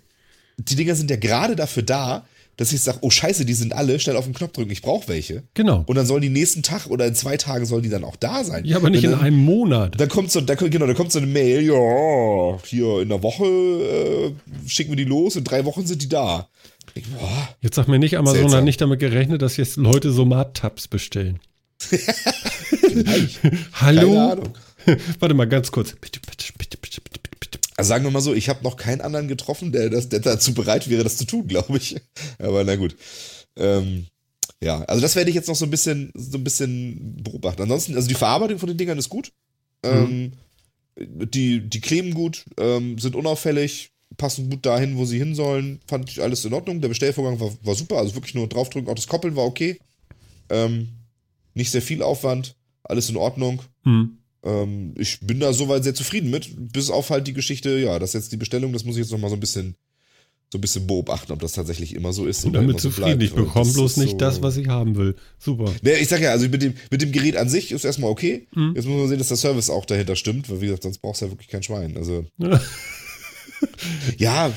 die 0.57 0.77
Dinger 0.77 0.95
sind 0.95 1.11
ja 1.11 1.17
gerade 1.17 1.55
dafür 1.57 1.83
da, 1.83 2.27
dass 2.57 2.73
ich 2.73 2.81
sage, 2.81 2.99
oh 3.01 3.11
scheiße, 3.11 3.45
die 3.45 3.55
sind 3.55 3.73
alle, 3.73 3.99
schnell 3.99 4.17
auf 4.17 4.25
den 4.25 4.35
Knopf 4.35 4.53
drücken, 4.53 4.71
ich 4.71 4.83
brauche 4.83 5.09
welche. 5.09 5.43
genau. 5.55 5.85
Und 5.87 5.97
dann 5.97 6.07
sollen 6.07 6.23
die 6.23 6.29
nächsten 6.29 6.63
Tag 6.63 6.87
oder 6.87 7.07
in 7.07 7.15
zwei 7.15 7.37
Tagen 7.37 7.67
sollen 7.67 7.83
die 7.83 7.89
dann 7.89 8.05
auch 8.05 8.17
da 8.17 8.45
sein. 8.45 8.65
Ja, 8.65 8.77
aber 8.77 8.91
nicht 8.91 9.03
Wenn 9.03 9.11
in 9.13 9.17
dann, 9.19 9.27
einem 9.27 9.39
Monat. 9.45 10.01
Dann 10.01 10.09
kommt 10.09 10.31
so, 10.31 10.41
dann, 10.41 10.57
kommt- 10.57 10.71
genau, 10.71 10.87
dann 10.87 10.95
kommt 10.97 11.13
so 11.13 11.19
eine 11.19 11.27
Mail, 11.27 11.63
ja, 11.63 12.59
hier 12.67 13.01
in 13.03 13.09
der 13.09 13.23
Woche 13.23 13.45
äh, 13.45 14.33
schicken 14.69 14.91
wir 14.93 14.97
die 14.97 15.05
los, 15.05 15.37
in 15.37 15.45
drei 15.45 15.65
Wochen 15.65 15.87
sind 15.87 16.01
die 16.03 16.09
da. 16.09 16.49
Ich, 16.95 17.05
boah, 17.09 17.49
Jetzt 17.61 17.75
sag 17.77 17.89
mir 17.89 17.99
nicht, 17.99 18.17
Amazon 18.17 18.39
Seltsam. 18.41 18.59
hat 18.59 18.65
nicht 18.65 18.81
damit 18.81 19.01
gerechnet, 19.01 19.43
dass 19.43 19.57
jetzt 19.57 19.77
Leute 19.77 20.13
so 20.13 20.25
Mat-Tabs 20.25 20.87
bestellen. 20.89 21.41
Hallo? 23.75 24.37
Warte 25.19 25.35
mal 25.35 25.47
ganz 25.49 25.73
kurz. 25.73 25.93
Bitte, 26.01 26.21
bitte, 26.29 26.53
bitte, 26.59 26.74
Also 27.77 27.89
sagen 27.89 28.05
wir 28.05 28.11
mal 28.11 28.21
so, 28.21 28.35
ich 28.35 28.49
habe 28.49 28.63
noch 28.63 28.77
keinen 28.77 29.01
anderen 29.01 29.29
getroffen, 29.29 29.73
der, 29.73 29.91
das, 29.91 30.09
der 30.09 30.21
dazu 30.21 30.55
bereit 30.55 30.89
wäre, 30.89 31.03
das 31.03 31.17
zu 31.17 31.25
tun, 31.25 31.47
glaube 31.49 31.77
ich. 31.77 31.97
Aber 32.39 32.65
na 32.65 32.77
gut. 32.77 32.97
Ähm, 33.57 34.07
ja, 34.61 34.83
also 34.83 35.03
das 35.03 35.17
werde 35.17 35.31
ich 35.31 35.37
jetzt 35.37 35.49
noch 35.49 35.57
so 35.57 35.65
ein 35.65 35.71
bisschen, 35.71 36.13
so 36.15 36.39
ein 36.39 36.45
bisschen 36.45 37.17
beobachten. 37.23 37.63
Ansonsten, 37.63 37.95
also 37.95 38.09
die 38.09 38.15
Verarbeitung 38.15 38.59
von 38.59 38.69
den 38.69 38.79
Dingern 38.79 38.99
ist 38.99 39.09
gut. 39.09 39.33
Ähm, 39.83 40.33
die, 40.97 41.61
die 41.61 41.81
kleben 41.81 42.15
gut, 42.15 42.45
ähm, 42.59 42.99
sind 42.99 43.17
unauffällig, 43.17 43.91
passen 44.17 44.49
gut 44.49 44.65
dahin, 44.65 44.97
wo 44.97 45.05
sie 45.05 45.19
hin 45.19 45.35
sollen. 45.35 45.81
Fand 45.87 46.09
ich 46.09 46.23
alles 46.23 46.45
in 46.45 46.55
Ordnung. 46.55 46.81
Der 46.81 46.89
Bestellvorgang 46.89 47.41
war, 47.41 47.53
war 47.63 47.75
super, 47.75 47.99
also 47.99 48.15
wirklich 48.15 48.35
nur 48.35 48.49
draufdrücken. 48.49 48.89
Auch 48.89 48.95
das 48.95 49.09
Koppeln 49.09 49.37
war 49.37 49.45
okay. 49.45 49.79
Ähm, 50.49 50.89
nicht 51.55 51.71
sehr 51.71 51.83
viel 51.83 52.03
Aufwand, 52.03 52.57
alles 52.85 53.11
in 53.11 53.17
Ordnung. 53.17 53.63
Hm. 53.83 54.19
Ähm, 54.45 54.95
ich 54.99 55.21
bin 55.21 55.41
da 55.41 55.53
soweit 55.53 55.85
sehr 55.85 55.95
zufrieden 55.95 56.31
mit, 56.31 56.49
bis 56.73 56.91
auf 56.91 57.11
halt 57.11 57.27
die 57.27 57.33
Geschichte, 57.33 57.79
ja, 57.79 57.99
das 57.99 58.11
ist 58.11 58.15
jetzt 58.25 58.33
die 58.33 58.37
Bestellung, 58.37 58.73
das 58.73 58.85
muss 58.85 58.97
ich 58.97 59.03
jetzt 59.03 59.11
noch 59.13 59.19
mal 59.19 59.31
so 59.31 59.37
ein 59.37 59.41
bisschen, 59.41 59.75
so 60.53 60.59
ein 60.59 60.61
bisschen 60.61 60.87
beobachten, 60.87 61.33
ob 61.33 61.41
das 61.41 61.53
tatsächlich 61.53 61.95
immer 61.95 62.13
so 62.13 62.27
ist. 62.27 62.45
Und 62.45 62.53
damit 62.53 62.79
so 62.81 62.91
zufrieden. 62.91 63.19
bleibt. 63.19 63.23
Ich 63.23 63.33
bekomme 63.35 63.73
bloß 63.73 63.97
nicht 63.97 64.11
so- 64.13 64.17
das, 64.19 64.43
was 64.43 64.57
ich 64.59 64.69
haben 64.69 64.97
will. 64.97 65.17
Super. 65.39 65.73
Nee, 65.83 65.95
ich 65.95 66.09
sag 66.09 66.21
ja, 66.21 66.31
also 66.31 66.49
mit 66.49 66.63
dem, 66.63 66.75
mit 66.91 67.01
dem 67.03 67.11
Gerät 67.11 67.37
an 67.37 67.49
sich 67.49 67.73
ist 67.73 67.85
erstmal 67.85 68.11
okay. 68.11 68.47
Mhm. 68.55 68.75
Jetzt 68.77 68.87
muss 68.87 68.99
man 68.99 69.09
sehen, 69.09 69.19
dass 69.19 69.29
der 69.29 69.37
Service 69.39 69.71
auch 69.71 69.87
dahinter 69.87 70.15
stimmt, 70.15 70.51
weil 70.51 70.61
wie 70.61 70.67
gesagt, 70.67 70.83
sonst 70.83 70.99
brauchst 70.99 71.23
du 71.23 71.27
ja 71.27 71.33
wirklich 71.33 71.49
kein 71.49 71.63
Schwein. 71.63 71.97
Also, 71.97 72.27
ja, 74.19 74.53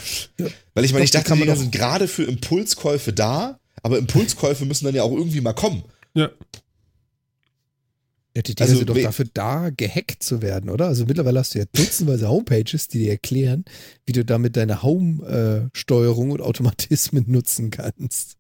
weil 0.74 0.86
ich 0.86 0.92
meine, 0.94 1.06
ich 1.06 1.12
dachte, 1.12 1.34
die 1.36 1.56
sind 1.56 1.72
gerade 1.72 2.08
für 2.08 2.24
Impulskäufe 2.24 3.14
da, 3.14 3.60
aber 3.84 3.98
Impulskäufe 3.98 4.66
müssen 4.66 4.86
dann 4.86 4.96
ja 4.96 5.04
auch 5.04 5.12
irgendwie 5.12 5.42
mal 5.42 5.54
kommen. 5.54 5.84
Ja. 6.14 6.30
Ja, 8.38 8.44
die 8.44 8.54
Also, 8.60 8.76
sind 8.76 8.88
doch 8.88 8.96
dafür 9.02 9.26
da, 9.34 9.72
gehackt 9.72 10.22
zu 10.22 10.44
werden, 10.44 10.70
oder? 10.70 10.86
Also 10.86 11.06
mittlerweile 11.08 11.40
hast 11.40 11.56
du 11.56 11.60
ja 11.60 11.66
dutzendweise 11.74 12.30
Homepages, 12.30 12.88
die 12.88 13.00
dir 13.00 13.10
erklären, 13.10 13.66
wie 14.06 14.12
du 14.12 14.24
damit 14.24 14.56
deine 14.56 14.84
Home-Steuerung 14.84 16.30
und 16.30 16.42
Automatismen 16.42 17.24
nutzen 17.32 17.72
kannst. 17.72 18.38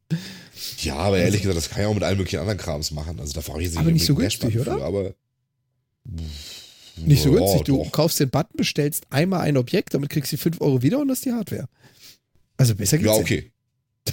Ja, 0.81 0.97
aber 0.97 1.17
ehrlich 1.17 1.41
gesagt, 1.41 1.57
das 1.57 1.69
kann 1.71 1.81
ich 1.81 1.87
auch 1.87 1.95
mit 1.95 2.03
allen 2.03 2.17
möglichen 2.19 2.37
anderen 2.39 2.59
Krams 2.59 2.91
machen. 2.91 3.19
Also 3.19 3.33
da 3.33 3.41
brauche 3.41 3.59
ich 3.59 3.69
jetzt 3.69 3.77
Aber 3.77 3.89
nicht 3.89 4.05
so 4.05 4.13
günstig, 4.13 4.59
oder? 4.59 4.75
Für, 4.77 4.83
aber 4.85 5.15
Nicht 6.97 7.23
so 7.23 7.33
Ja, 7.33 7.39
günstig. 7.39 7.63
Du 7.63 7.77
doch. 7.83 7.91
kaufst 7.91 8.19
den 8.19 8.29
Button, 8.29 8.55
bestellst 8.55 9.07
einmal 9.09 9.41
ein 9.41 9.57
Objekt, 9.57 9.95
damit 9.95 10.11
kriegst 10.11 10.31
du 10.31 10.37
5 10.37 10.61
Euro 10.61 10.83
wieder 10.83 10.99
und 10.99 11.07
das 11.07 11.17
ist 11.19 11.25
die 11.25 11.33
Hardware. 11.33 11.67
Also 12.57 12.75
besser 12.75 12.99
geht's 12.99 13.09
Ja, 13.09 13.17
nicht. 13.17 13.23
okay. 13.31 13.51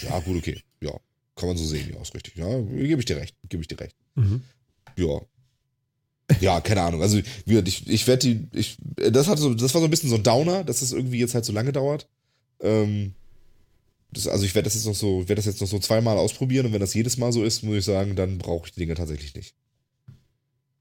Ja, 0.03 0.19
gut, 0.21 0.39
okay. 0.39 0.63
Ja, 0.81 0.93
kann 1.37 1.49
man 1.49 1.59
so 1.59 1.65
sehen, 1.67 1.91
ja, 1.95 2.01
ist 2.01 2.15
richtig. 2.15 2.37
Ja, 2.37 2.59
gebe 2.61 3.01
ich 3.01 3.05
dir 3.05 3.19
recht. 3.19 3.37
Gebe 3.51 3.61
ich 3.63 3.69
dir 3.69 3.79
recht. 3.81 3.97
Mhm. 4.15 4.43
Ja. 4.97 5.21
Ja, 6.41 6.61
keine 6.61 6.83
Ahnung. 6.83 7.03
Also, 7.03 7.19
ich, 7.19 7.89
ich 7.89 8.07
werde 8.07 8.27
die, 8.27 8.49
ich, 8.59 8.77
das 8.97 9.29
hat 9.29 9.39
so, 9.39 9.55
das 9.55 9.75
war 9.75 9.81
so 9.81 9.87
ein 9.87 9.91
bisschen 9.91 10.09
so 10.09 10.17
ein 10.17 10.23
Downer, 10.23 10.65
dass 10.65 10.83
es 10.83 10.93
irgendwie 10.93 11.19
jetzt 11.19 11.35
halt 11.35 11.45
so 11.45 11.53
lange 11.53 11.73
dauert. 11.73 12.09
Ähm, 12.61 13.15
das, 14.11 14.29
also 14.29 14.45
ich 14.45 14.55
werde 14.55 14.65
das 14.65 14.75
jetzt 14.75 14.87
noch 14.87 14.95
so, 14.95 15.29
werde 15.29 15.37
das 15.37 15.47
jetzt 15.47 15.61
noch 15.61 15.69
so 15.69 15.79
zweimal 15.79 16.17
ausprobieren 16.17 16.67
und 16.67 16.73
wenn 16.73 16.81
das 16.81 16.95
jedes 16.95 17.17
Mal 17.17 17.33
so 17.33 17.45
ist, 17.45 17.63
muss 17.63 17.77
ich 17.77 17.85
sagen, 17.85 18.17
dann 18.17 18.39
brauche 18.39 18.67
ich 18.67 18.73
die 18.73 18.81
Dinger 18.81 18.95
tatsächlich 18.95 19.35
nicht. 19.35 19.55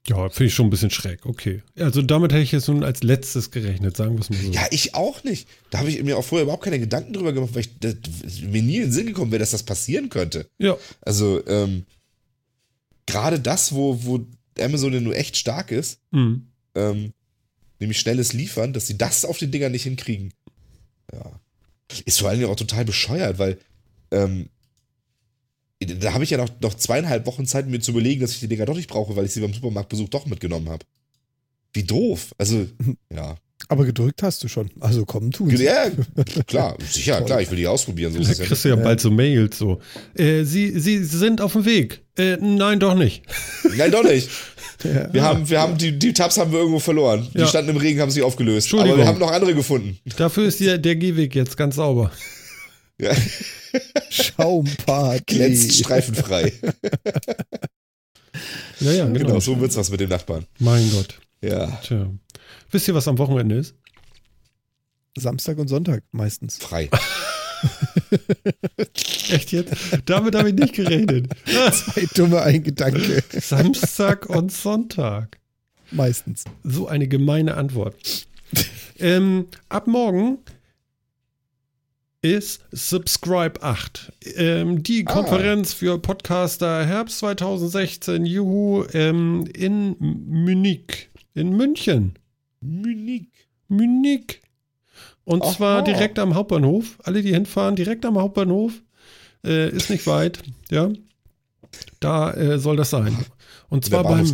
Ja, 0.07 0.29
finde 0.29 0.47
ich 0.47 0.53
schon 0.53 0.67
ein 0.67 0.69
bisschen 0.69 0.89
schräg. 0.89 1.25
Okay. 1.25 1.63
Also 1.77 2.01
damit 2.01 2.33
hätte 2.33 2.43
ich 2.43 2.51
jetzt 2.51 2.67
nun 2.67 2.83
als 2.83 3.03
letztes 3.03 3.51
gerechnet, 3.51 3.95
sagen 3.95 4.15
wir 4.15 4.21
es 4.21 4.29
mal 4.29 4.37
so. 4.37 4.51
Ja, 4.51 4.67
ich 4.69 4.95
auch 4.95 5.23
nicht. 5.23 5.47
Da 5.69 5.79
habe 5.79 5.89
ich 5.89 6.03
mir 6.03 6.17
auch 6.17 6.25
vorher 6.25 6.43
überhaupt 6.43 6.63
keine 6.63 6.79
Gedanken 6.79 7.13
drüber 7.13 7.31
gemacht, 7.31 7.51
weil 7.53 7.61
ich 7.61 7.79
das, 7.79 7.95
mir 8.41 8.61
nie 8.61 8.77
in 8.77 8.81
den 8.83 8.91
Sinn 8.91 9.07
gekommen 9.07 9.31
wäre, 9.31 9.39
dass 9.39 9.51
das 9.51 9.63
passieren 9.63 10.09
könnte. 10.09 10.49
Ja. 10.57 10.75
Also, 11.01 11.45
ähm, 11.47 11.85
gerade 13.05 13.39
das, 13.39 13.73
wo, 13.73 14.03
wo 14.03 14.25
Amazon 14.59 14.93
ja 14.93 14.99
nur 15.01 15.15
echt 15.15 15.37
stark 15.37 15.71
ist, 15.71 15.99
Mhm. 16.11 16.47
ähm, 16.75 17.13
nämlich 17.79 17.99
schnelles 17.99 18.33
Liefern, 18.33 18.73
dass 18.73 18.87
sie 18.87 18.97
das 18.97 19.25
auf 19.25 19.37
den 19.37 19.51
Dingern 19.51 19.71
nicht 19.71 19.83
hinkriegen. 19.83 20.33
Ja. 21.11 21.39
Ist 22.05 22.19
vor 22.19 22.29
allen 22.29 22.39
Dingen 22.39 22.51
auch 22.51 22.55
total 22.55 22.85
bescheuert, 22.85 23.37
weil 23.39 23.59
ähm, 24.11 24.49
da 25.79 26.13
habe 26.13 26.23
ich 26.23 26.29
ja 26.29 26.37
noch, 26.37 26.49
noch 26.61 26.75
zweieinhalb 26.75 27.25
Wochen 27.25 27.45
Zeit, 27.45 27.67
mir 27.67 27.79
zu 27.81 27.91
überlegen, 27.91 28.21
dass 28.21 28.31
ich 28.31 28.39
die 28.39 28.47
Dinger 28.47 28.65
doch 28.65 28.75
nicht 28.77 28.89
brauche, 28.89 29.15
weil 29.15 29.25
ich 29.25 29.33
sie 29.33 29.41
beim 29.41 29.53
Supermarktbesuch 29.53 30.07
doch 30.09 30.25
mitgenommen 30.25 30.69
habe. 30.69 30.85
Wie 31.73 31.83
doof. 31.83 32.33
Also, 32.37 32.67
ja. 33.13 33.35
Aber 33.73 33.85
gedrückt 33.85 34.21
hast 34.21 34.43
du 34.43 34.47
schon. 34.47 34.69
Also 34.79 35.03
komm, 35.03 35.31
tu 35.31 35.49
es. 35.49 35.59
Ja, 35.59 35.89
klar, 36.45 36.77
sicher, 36.87 37.21
klar, 37.23 37.41
ich 37.41 37.49
will 37.49 37.57
die 37.57 37.65
ausprobieren. 37.65 38.13
So 38.13 38.19
ist 38.19 38.27
Da 38.29 38.43
ja 38.43 38.47
kriegst 38.47 38.65
du 38.65 38.69
ja 38.69 38.75
bald 38.75 39.01
so 39.01 39.09
Mails 39.09 39.57
so. 39.57 39.81
Äh, 40.13 40.43
Sie, 40.43 40.79
Sie 40.79 41.03
sind 41.03 41.41
auf 41.41 41.53
dem 41.53 41.65
Weg. 41.65 42.03
Äh, 42.15 42.37
nein, 42.39 42.79
doch 42.79 42.93
nicht. 42.93 43.23
Nein, 43.75 43.89
doch 43.91 44.03
nicht. 44.03 44.29
Ja. 44.83 45.11
Wir 45.11 45.23
haben, 45.23 45.49
wir 45.49 45.59
haben 45.59 45.75
die, 45.79 45.97
die 45.97 46.13
Tabs 46.13 46.37
haben 46.37 46.51
wir 46.51 46.59
irgendwo 46.59 46.77
verloren. 46.77 47.27
Die 47.33 47.39
Ja. 47.39 47.47
standen 47.47 47.71
im 47.71 47.77
Regen, 47.77 47.99
haben 47.99 48.11
sich 48.11 48.21
aufgelöst. 48.21 48.71
Aber 48.75 48.95
wir 48.95 49.07
haben 49.07 49.17
noch 49.17 49.31
andere 49.31 49.55
gefunden. 49.55 49.97
Dafür 50.17 50.45
ist 50.45 50.59
der, 50.59 50.77
der 50.77 50.95
Gehweg 50.95 51.33
jetzt 51.33 51.57
ganz 51.57 51.77
sauber. 51.77 52.11
Ja. 53.01 53.11
Schaumparty. 54.11 55.23
Glänzt 55.25 55.73
streifenfrei. 55.79 56.53
Ja, 58.81 58.91
ja, 58.91 59.05
genau. 59.05 59.19
Genau, 59.19 59.39
so 59.39 59.59
wird's 59.59 59.75
was 59.77 59.89
mit 59.89 59.99
dem 59.99 60.09
Nachbarn. 60.09 60.45
Mein 60.59 60.87
Gott. 60.91 61.19
Ja, 61.41 61.79
Tja. 61.83 62.07
Wisst 62.73 62.87
ihr, 62.87 62.95
was 62.95 63.07
am 63.07 63.19
Wochenende 63.19 63.55
ist? 63.55 63.75
Samstag 65.15 65.59
und 65.59 65.67
Sonntag 65.67 66.03
meistens. 66.11 66.57
frei. 66.57 66.89
Echt 69.29 69.51
jetzt? 69.51 69.75
Damit 70.05 70.35
habe 70.35 70.49
ich 70.49 70.55
nicht 70.55 70.73
gerechnet. 70.73 71.27
Zwei 71.45 72.07
dumme 72.15 72.41
ein 72.41 72.63
Gedanke. 72.63 73.23
Samstag 73.39 74.27
und 74.29 74.51
Sonntag. 74.51 75.39
Meistens. 75.91 76.45
So 76.63 76.87
eine 76.87 77.07
gemeine 77.07 77.55
Antwort. 77.55 77.95
ähm, 78.99 79.47
ab 79.69 79.85
morgen 79.87 80.39
ist 82.23 82.61
Subscribe 82.71 83.61
8. 83.61 84.11
Ähm, 84.35 84.81
die 84.81 85.05
Ah. 85.05 85.13
Konferenz 85.13 85.73
für 85.73 85.99
Podcaster 85.99 86.85
Herbst 86.85 87.19
2016, 87.19 88.25
Juhu, 88.25 88.85
ähm, 88.93 89.45
in 89.53 89.95
Munich. 89.99 91.09
In 91.35 91.55
München. 91.55 92.17
Munich. 92.63 93.27
Munich. 93.67 94.41
Und 95.25 95.41
Aha. 95.43 95.51
zwar 95.53 95.83
direkt 95.83 96.19
am 96.19 96.35
Hauptbahnhof. 96.35 96.99
Alle, 97.03 97.21
die 97.21 97.33
hinfahren, 97.33 97.75
direkt 97.75 98.05
am 98.05 98.17
Hauptbahnhof. 98.17 98.81
Äh, 99.45 99.69
ist 99.75 99.89
nicht 99.89 100.05
weit, 100.07 100.39
ja. 100.69 100.91
Da 101.99 102.33
äh, 102.33 102.59
soll 102.59 102.75
das 102.77 102.89
sein. 102.91 103.17
Und 103.69 103.85
zwar 103.85 104.03
beim, 104.03 104.31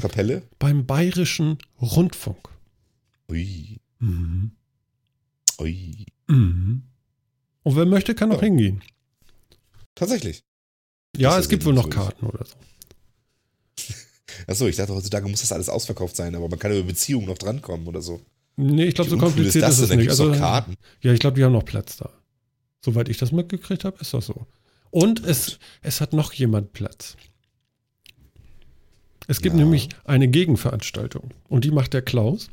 beim 0.59 0.85
Bayerischen 0.85 1.57
Rundfunk. 1.81 2.49
Ui, 3.31 3.79
Mhm. 3.99 4.51
ui. 5.59 6.05
Mhm. 6.27 6.83
Und 7.63 7.75
wer 7.75 7.85
möchte, 7.85 8.15
kann 8.15 8.31
auch 8.31 8.37
Ja. 8.41 8.47
hingehen. 8.47 8.81
Tatsächlich. 9.95 10.43
Ja, 11.17 11.31
Das 11.31 11.41
es 11.45 11.49
gibt 11.49 11.65
wohl 11.65 11.73
noch. 11.73 11.89
Karten 11.89 12.25
oder 12.25 12.45
so. 12.45 12.55
Achso, 14.47 14.67
ich 14.67 14.75
dachte, 14.75 14.93
heutzutage 14.93 15.27
muss 15.27 15.41
das 15.41 15.51
alles 15.51 15.69
ausverkauft 15.69 16.15
sein, 16.15 16.35
aber 16.35 16.49
man 16.49 16.59
kann 16.59 16.71
über 16.71 16.83
Beziehungen 16.83 17.27
noch 17.27 17.37
drankommen 17.37 17.87
oder 17.87 18.01
so. 18.01 18.21
Nee, 18.55 18.85
ich 18.85 18.95
glaube, 18.95 19.09
so 19.09 19.17
kompliziert 19.17 19.67
ist, 19.67 19.77
denn? 19.77 19.83
es 19.83 19.89
Da 19.89 19.95
nicht. 19.95 20.09
Also, 20.09 20.31
Karten. 20.31 20.75
ja, 21.01 21.13
ich 21.13 21.19
glaube, 21.19 21.37
die 21.37 21.43
haben 21.45 21.53
noch 21.53 21.65
Platz 21.65 21.97
da. 21.97 22.09
Soweit 22.83 23.09
ich 23.09 23.17
das 23.17 23.31
mitgekriegt 23.31 23.83
habe, 23.85 23.97
ist 24.01 24.13
das 24.13 24.25
so. 24.25 24.45
Und 24.91 25.23
es, 25.25 25.59
es 25.81 26.01
hat 26.01 26.13
noch 26.13 26.33
jemand 26.33 26.73
Platz. 26.73 27.15
Es 29.27 29.41
gibt 29.41 29.55
Ja. 29.55 29.61
nämlich 29.63 29.89
eine 30.05 30.27
Gegenveranstaltung 30.27 31.29
und 31.47 31.63
die 31.63 31.71
macht 31.71 31.93
der 31.93 32.01
Klaus. 32.01 32.49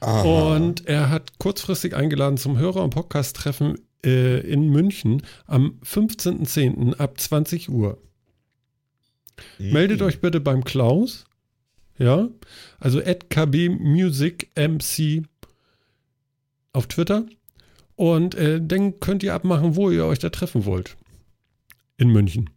Aha. 0.00 0.54
Und 0.56 0.86
er 0.86 1.08
hat 1.08 1.38
kurzfristig 1.38 1.94
eingeladen 1.96 2.36
zum 2.36 2.58
Hörer- 2.58 2.84
und 2.84 2.90
Podcast-Treffen 2.90 3.78
äh, 4.04 4.40
in 4.40 4.68
München 4.68 5.22
am 5.46 5.78
15.10. 5.82 6.96
ab 6.98 7.18
20 7.18 7.70
Uhr. 7.70 7.98
Mhm. 9.58 9.72
Meldet 9.72 10.02
euch 10.02 10.20
bitte 10.20 10.40
beim 10.40 10.64
Klaus. 10.64 11.24
Ja, 11.98 12.28
also 12.80 12.98
at 13.00 13.30
kbmusicmc 13.30 15.22
auf 16.72 16.86
Twitter. 16.88 17.26
Und 17.96 18.34
äh, 18.34 18.60
dann 18.60 18.98
könnt 18.98 19.22
ihr 19.22 19.34
abmachen, 19.34 19.76
wo 19.76 19.90
ihr 19.90 20.04
euch 20.04 20.18
da 20.18 20.30
treffen 20.30 20.64
wollt. 20.64 20.96
In 21.96 22.08
München. 22.08 22.50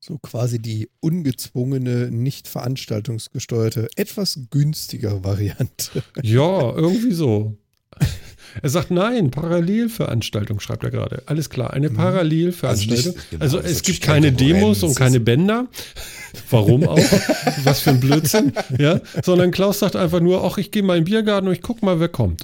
So 0.00 0.18
quasi 0.18 0.58
die 0.58 0.90
ungezwungene, 1.00 2.10
nicht 2.10 2.48
veranstaltungsgesteuerte, 2.48 3.88
etwas 3.96 4.40
günstigere 4.50 5.22
Variante. 5.22 6.02
Ja, 6.22 6.74
irgendwie 6.74 7.12
so. 7.12 7.56
Er 8.62 8.68
sagt 8.68 8.90
nein, 8.90 9.30
Parallelveranstaltung, 9.30 10.60
schreibt 10.60 10.84
er 10.84 10.90
gerade. 10.90 11.22
Alles 11.26 11.50
klar, 11.50 11.72
eine 11.72 11.90
Parallelveranstaltung. 11.90 12.96
Also 12.98 13.10
nicht- 13.18 13.30
genau, 13.30 13.42
Also, 13.44 13.58
es 13.60 13.82
gibt 13.82 14.00
keine 14.02 14.32
Demos 14.32 14.82
und 14.82 14.94
keine 14.96 15.20
Bänder. 15.20 15.66
Warum 16.50 16.86
auch? 16.86 16.98
Was 17.64 17.80
für 17.80 17.90
ein 17.90 18.00
Blödsinn. 18.00 18.52
Ja, 18.78 19.00
sondern 19.24 19.50
Klaus 19.50 19.78
sagt 19.78 19.96
einfach 19.96 20.20
nur, 20.20 20.44
ach, 20.44 20.58
ich 20.58 20.70
gehe 20.70 20.82
mal 20.82 20.96
in 20.98 21.04
den 21.04 21.10
Biergarten 21.10 21.48
und 21.48 21.54
ich 21.54 21.62
guck 21.62 21.82
mal, 21.82 22.00
wer 22.00 22.08
kommt. 22.08 22.42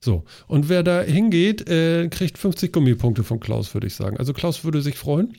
So. 0.00 0.24
Und 0.48 0.68
wer 0.68 0.82
da 0.82 1.02
hingeht, 1.02 1.68
äh, 1.68 2.08
kriegt 2.08 2.36
50 2.38 2.72
Gummipunkte 2.72 3.22
von 3.22 3.38
Klaus, 3.38 3.72
würde 3.74 3.86
ich 3.86 3.94
sagen. 3.94 4.16
Also 4.16 4.32
Klaus 4.32 4.64
würde 4.64 4.82
sich 4.82 4.96
freuen. 4.98 5.36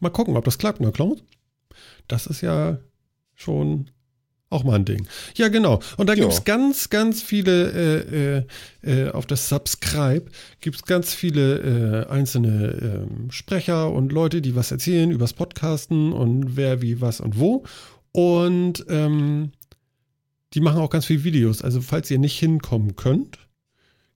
Mal 0.00 0.08
gucken, 0.10 0.36
ob 0.36 0.44
das 0.46 0.56
klappt, 0.56 0.80
ne, 0.80 0.92
Klaus? 0.92 1.18
Das 2.08 2.26
ist 2.26 2.40
ja 2.40 2.78
schon 3.34 3.90
auch 4.50 4.64
mal 4.64 4.74
ein 4.74 4.84
Ding. 4.84 5.06
Ja, 5.36 5.48
genau. 5.48 5.80
Und 5.96 6.08
da 6.08 6.14
gibt 6.14 6.32
es 6.32 6.44
ganz, 6.44 6.90
ganz 6.90 7.22
viele, 7.22 7.70
äh, 7.70 8.42
äh, 8.84 9.04
äh, 9.06 9.10
auf 9.10 9.24
das 9.24 9.48
Subscribe 9.48 10.26
gibt 10.60 10.76
es 10.76 10.82
ganz 10.82 11.14
viele 11.14 12.06
äh, 12.08 12.10
einzelne 12.10 13.06
ähm, 13.10 13.30
Sprecher 13.30 13.90
und 13.90 14.12
Leute, 14.12 14.42
die 14.42 14.56
was 14.56 14.72
erzählen 14.72 15.12
übers 15.12 15.32
Podcasten 15.32 16.12
und 16.12 16.56
wer, 16.56 16.82
wie, 16.82 17.00
was 17.00 17.20
und 17.20 17.38
wo. 17.38 17.64
Und 18.10 18.84
ähm, 18.88 19.52
die 20.52 20.60
machen 20.60 20.80
auch 20.80 20.90
ganz 20.90 21.06
viele 21.06 21.22
Videos. 21.22 21.62
Also 21.62 21.80
falls 21.80 22.10
ihr 22.10 22.18
nicht 22.18 22.38
hinkommen 22.38 22.96
könnt, 22.96 23.38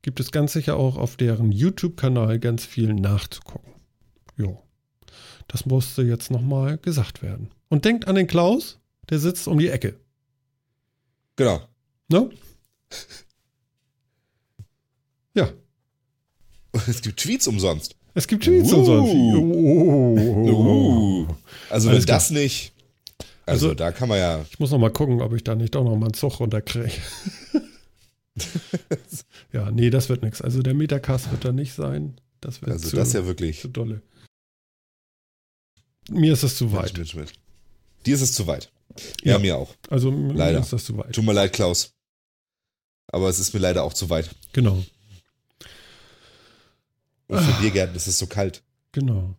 gibt 0.03 0.19
es 0.19 0.33
ganz 0.33 0.53
sicher 0.53 0.77
auch 0.77 0.97
auf 0.97 1.17
deren 1.17 1.53
YouTube-Kanal 1.53 2.41
ganz 2.41 2.67
viel 2.67 2.93
nachzugucken. 2.93 3.73
Jo. 4.37 4.61
Das 5.47 5.65
musste 5.67 6.03
jetzt 6.03 6.33
nochmal 6.33 6.79
gesagt 6.79 7.23
werden. 7.23 7.51
Und 7.69 7.85
denkt 7.85 8.09
an 8.09 8.17
den 8.17 8.27
Klaus, 8.27 8.81
der 9.11 9.21
sitzt 9.21 9.47
um 9.47 9.59
die 9.59 9.69
Ecke. 9.69 9.95
Genau. 11.37 11.61
Ne? 12.09 12.31
Ja. 15.37 15.53
Es 16.87 17.03
gibt 17.03 17.19
Tweets 17.19 17.49
umsonst. 17.49 17.97
Es 18.15 18.29
gibt 18.29 18.45
Tweets 18.45 18.73
Uh. 18.73 18.85
so. 18.85 18.93
Oh. 19.03 20.17
Uh. 21.27 21.35
Also 21.71 21.89
Alles 21.89 22.03
wenn 22.03 22.07
das 22.07 22.31
nicht. 22.31 22.73
Also, 23.47 23.71
Also- 23.71 23.75
da 23.75 23.91
kann 23.91 24.09
man 24.09 24.19
ja. 24.19 24.45
Ich 24.49 24.61
muss 24.61 24.71
noch 24.71 24.79
mal 24.79 24.93
gucken, 24.93 25.21
ob 25.23 25.33
ich 25.35 25.43
da 25.43 25.57
nicht 25.57 25.75
doch 25.75 25.83
noch 25.83 25.97
mal 25.97 26.07
einen 26.07 26.15
Zug 26.15 26.39
runterkriege. 26.39 26.93
ja, 29.53 29.71
nee, 29.73 29.91
das 29.91 30.09
wird 30.09 30.23
nichts. 30.23 30.41
Also 30.41 30.63
der 30.63 30.75
Metacast 30.75 31.33
wird 31.33 31.45
da 31.45 31.51
nicht 31.53 31.75
sein. 31.75 32.15
Das 32.41 32.61
wird 32.63 32.71
Also 32.71 32.91
zu, 32.91 32.97
das 32.97 33.13
ja 33.13 33.27
wirklich. 33.27 33.61
zu 33.61 33.67
dolle. 33.69 34.01
Mir 36.11 36.35
ist 36.35 36.45
es 36.45 36.57
zu 36.57 36.71
weit. 36.73 36.97
Mensch, 36.97 36.99
Mensch, 36.99 37.15
Mensch. 37.17 37.33
Dir 38.07 38.15
ist 38.15 38.21
es 38.21 38.33
zu 38.35 38.47
weit. 38.47 38.71
Ja, 39.23 39.33
Ja. 39.33 39.39
mir 39.39 39.57
auch. 39.57 39.75
Also 39.91 40.11
Leider. 40.11 40.61
ist 40.61 40.73
das 40.73 40.85
zu 40.85 40.97
weit. 40.97 41.13
Tut 41.15 41.25
mir 41.25 41.33
leid, 41.33 41.53
Klaus. 41.53 41.93
Aber 43.09 43.29
es 43.29 43.39
ist 43.39 43.53
mir 43.55 43.61
leider 43.61 43.83
auch 43.85 43.93
zu 43.95 44.09
weit. 44.11 44.31
Genau, 44.53 44.83
Und 47.29 47.41
für 47.41 47.61
Biergärten 47.61 47.97
ist 47.97 48.07
es 48.07 48.19
so 48.19 48.27
kalt. 48.27 48.63
genau. 48.93 49.35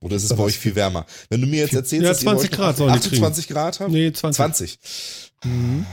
Oder 0.00 0.16
ist 0.16 0.24
es 0.24 0.32
Ist 0.32 0.36
bei 0.36 0.42
euch 0.42 0.58
viel 0.58 0.74
wärmer? 0.74 1.06
Wenn 1.30 1.40
du 1.42 1.46
mir 1.46 1.60
jetzt 1.60 1.74
erzählst, 1.74 2.02
Ja, 2.02 2.08
dass 2.08 2.22
ihr 2.22 2.26
bei 2.26 2.32
20 2.32 2.50
euch 2.50 2.56
Grad 2.56 2.76
sollen 2.76 2.92
die 2.92 2.98
28 2.98 3.46
Grad 3.48 3.78
habt? 3.78 3.92
Nee, 3.92 4.12
20. 4.12 4.36
20. 4.36 4.78
Mhm. 5.44 5.86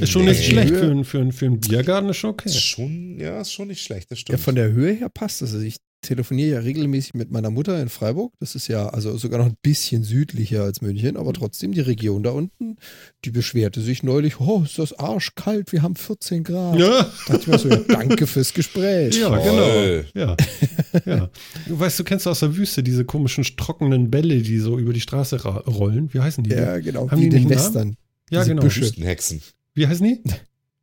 Ist 0.00 0.10
schon 0.10 0.24
Nee. 0.24 0.30
nicht 0.30 0.46
schlecht 0.46 0.70
für, 0.74 0.80
einen- 0.84 1.04
für, 1.04 1.18
einen- 1.20 1.32
für 1.32 1.44
einen 1.46 1.60
Biergarten, 1.60 2.08
ist 2.08 2.16
schon 2.16 2.30
okay. 2.30 2.48
Ist 2.48 2.62
schon, 2.62 3.20
ja, 3.20 3.42
ist 3.42 3.52
schon 3.52 3.68
nicht 3.68 3.82
schlecht, 3.82 4.10
das 4.10 4.20
Ja, 4.20 4.22
stimmt. 4.22 4.40
von 4.40 4.54
der 4.54 4.70
Höhe 4.72 4.94
her 4.94 5.10
passt 5.10 5.42
das. 5.42 5.52
Also 5.52 5.66
ich 5.66 5.76
telefoniere 6.02 6.50
ja 6.56 6.58
regelmäßig 6.60 7.14
mit 7.14 7.30
meiner 7.30 7.50
Mutter 7.50 7.80
in 7.80 7.88
Freiburg. 7.88 8.32
Das 8.40 8.54
ist 8.54 8.68
ja 8.68 8.88
also 8.88 9.16
sogar 9.16 9.38
noch 9.38 9.46
ein 9.46 9.56
bisschen 9.62 10.02
südlicher 10.04 10.64
als 10.64 10.80
München, 10.82 11.16
aber 11.16 11.32
trotzdem 11.32 11.72
die 11.72 11.80
Region 11.80 12.22
da 12.22 12.30
unten, 12.30 12.76
die 13.24 13.30
beschwerte 13.30 13.80
sich 13.80 14.02
neulich, 14.02 14.40
oh, 14.40 14.62
ist 14.64 14.78
das 14.78 14.92
arschkalt, 14.98 15.72
wir 15.72 15.82
haben 15.82 15.96
14 15.96 16.44
Grad. 16.44 16.78
Ja, 16.78 16.88
Da 17.28 17.32
dachte 17.32 17.40
ich 17.40 17.46
mir 17.46 17.58
so, 17.58 17.68
ja, 17.70 17.76
danke 17.88 18.26
fürs 18.26 18.52
Gespräch. 18.52 19.16
ja 19.18 19.28
Toll. 19.28 20.04
genau. 20.12 20.20
Ja. 20.20 20.36
ja. 21.06 21.30
Du 21.66 21.78
weißt, 21.78 21.98
du 22.00 22.04
kennst 22.04 22.26
aus 22.28 22.40
der 22.40 22.56
Wüste 22.56 22.82
diese 22.82 23.04
komischen 23.04 23.44
trockenen 23.56 24.10
Bälle, 24.10 24.42
die 24.42 24.58
so 24.58 24.78
über 24.78 24.92
die 24.92 25.00
Straße 25.00 25.44
ra- 25.44 25.58
rollen. 25.66 26.12
Wie 26.12 26.20
heißen 26.20 26.44
die? 26.44 26.50
Ja, 26.50 26.78
genau, 26.80 27.10
Haben 27.10 27.20
wie 27.20 27.28
die 27.28 27.36
in 27.36 27.42
den 27.44 27.50
Western. 27.50 27.96
ja 28.30 28.40
diese 28.40 28.50
genau. 28.50 28.62
Büsche. 28.62 28.80
Wüstenhexen. 28.82 29.40
Wie 29.74 29.86
heißen 29.86 30.04
die? 30.06 30.20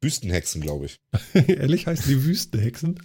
Wüstenhexen, 0.01 0.61
glaube 0.61 0.85
ich. 0.85 0.99
Ehrlich 1.47 1.85
heißen 1.87 2.05
die 2.07 2.23
Wüstenhexen? 2.23 2.99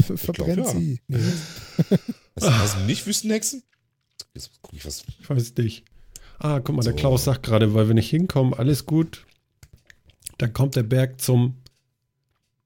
Ver- 0.00 0.16
Verbrennt 0.16 0.54
glaub, 0.62 0.74
ja. 0.74 0.80
sie. 0.80 1.00
Nee. 1.08 1.18
Was, 2.34 2.44
was 2.44 2.76
nicht 2.86 3.06
Wüstenhexen? 3.06 3.62
Jetzt 4.34 4.52
guck 4.62 4.72
ich 4.72 4.86
was. 4.86 5.04
Ich 5.20 5.28
weiß 5.28 5.54
nicht. 5.58 5.84
Ah, 6.38 6.60
guck 6.60 6.74
mal, 6.76 6.82
der 6.82 6.92
So. 6.92 6.98
Klaus 6.98 7.24
sagt 7.24 7.42
gerade, 7.42 7.74
weil 7.74 7.88
wir 7.88 7.94
nicht 7.94 8.08
hinkommen, 8.08 8.54
alles 8.54 8.86
gut. 8.86 9.26
Dann 10.38 10.54
kommt 10.54 10.76
der 10.76 10.82
Berg 10.82 11.20
zum 11.20 11.58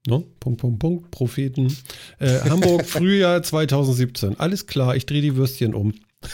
ne? 0.07 0.23
Punkt, 0.39 0.61
Punkt, 0.61 0.79
Punkt, 0.79 1.11
Propheten. 1.11 1.75
Äh, 2.19 2.39
Hamburg, 2.49 2.85
Frühjahr 2.85 3.43
2017. 3.43 4.39
Alles 4.39 4.67
klar, 4.67 4.95
ich 4.95 5.05
drehe 5.05 5.21
die 5.21 5.35
Würstchen 5.35 5.73
um. 5.73 5.93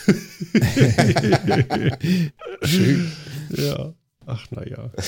Schön. 2.64 3.12
Ja. 3.50 3.94
Ach, 4.26 4.50
naja. 4.52 4.92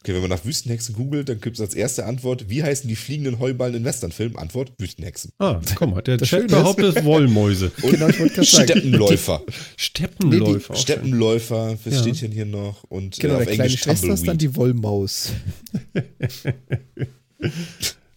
Okay, 0.00 0.14
wenn 0.14 0.20
man 0.20 0.30
nach 0.30 0.44
Wüstenhexen 0.44 0.94
googelt, 0.94 1.28
dann 1.28 1.40
gibt 1.40 1.56
es 1.56 1.60
als 1.60 1.74
erste 1.74 2.06
Antwort, 2.06 2.48
wie 2.48 2.62
heißen 2.62 2.86
die 2.88 2.94
fliegenden 2.94 3.40
Heuballen 3.40 3.74
in 3.74 3.84
Westernfilmen? 3.84 4.38
Antwort, 4.38 4.72
Wüstenhexen. 4.78 5.32
Ah, 5.40 5.60
guck 5.74 5.90
mal, 5.90 6.02
der 6.02 6.18
Das 6.18 6.28
Chat 6.28 6.46
behauptet 6.46 7.04
Wollmäuse. 7.04 7.72
Und 7.82 7.90
Genau. 7.98 8.08
Steppenläufer. 8.44 9.42
Steppenläufer. 9.76 10.74
schön. 10.76 10.82
Steppenläufer, 10.82 11.76
was 11.84 11.94
Ja. 11.94 12.00
steht 12.00 12.22
denn 12.22 12.30
hier 12.30 12.46
noch? 12.46 12.84
Und 12.84 13.18
Genau, 13.18 13.34
äh, 13.34 13.36
auf 13.38 13.44
der 13.46 13.54
kleine 13.54 13.64
Englisch 13.70 13.82
Schwester 13.82 14.14
ist 14.14 14.26
dann 14.26 14.38
die 14.38 14.54
Wollmaus. 14.54 15.32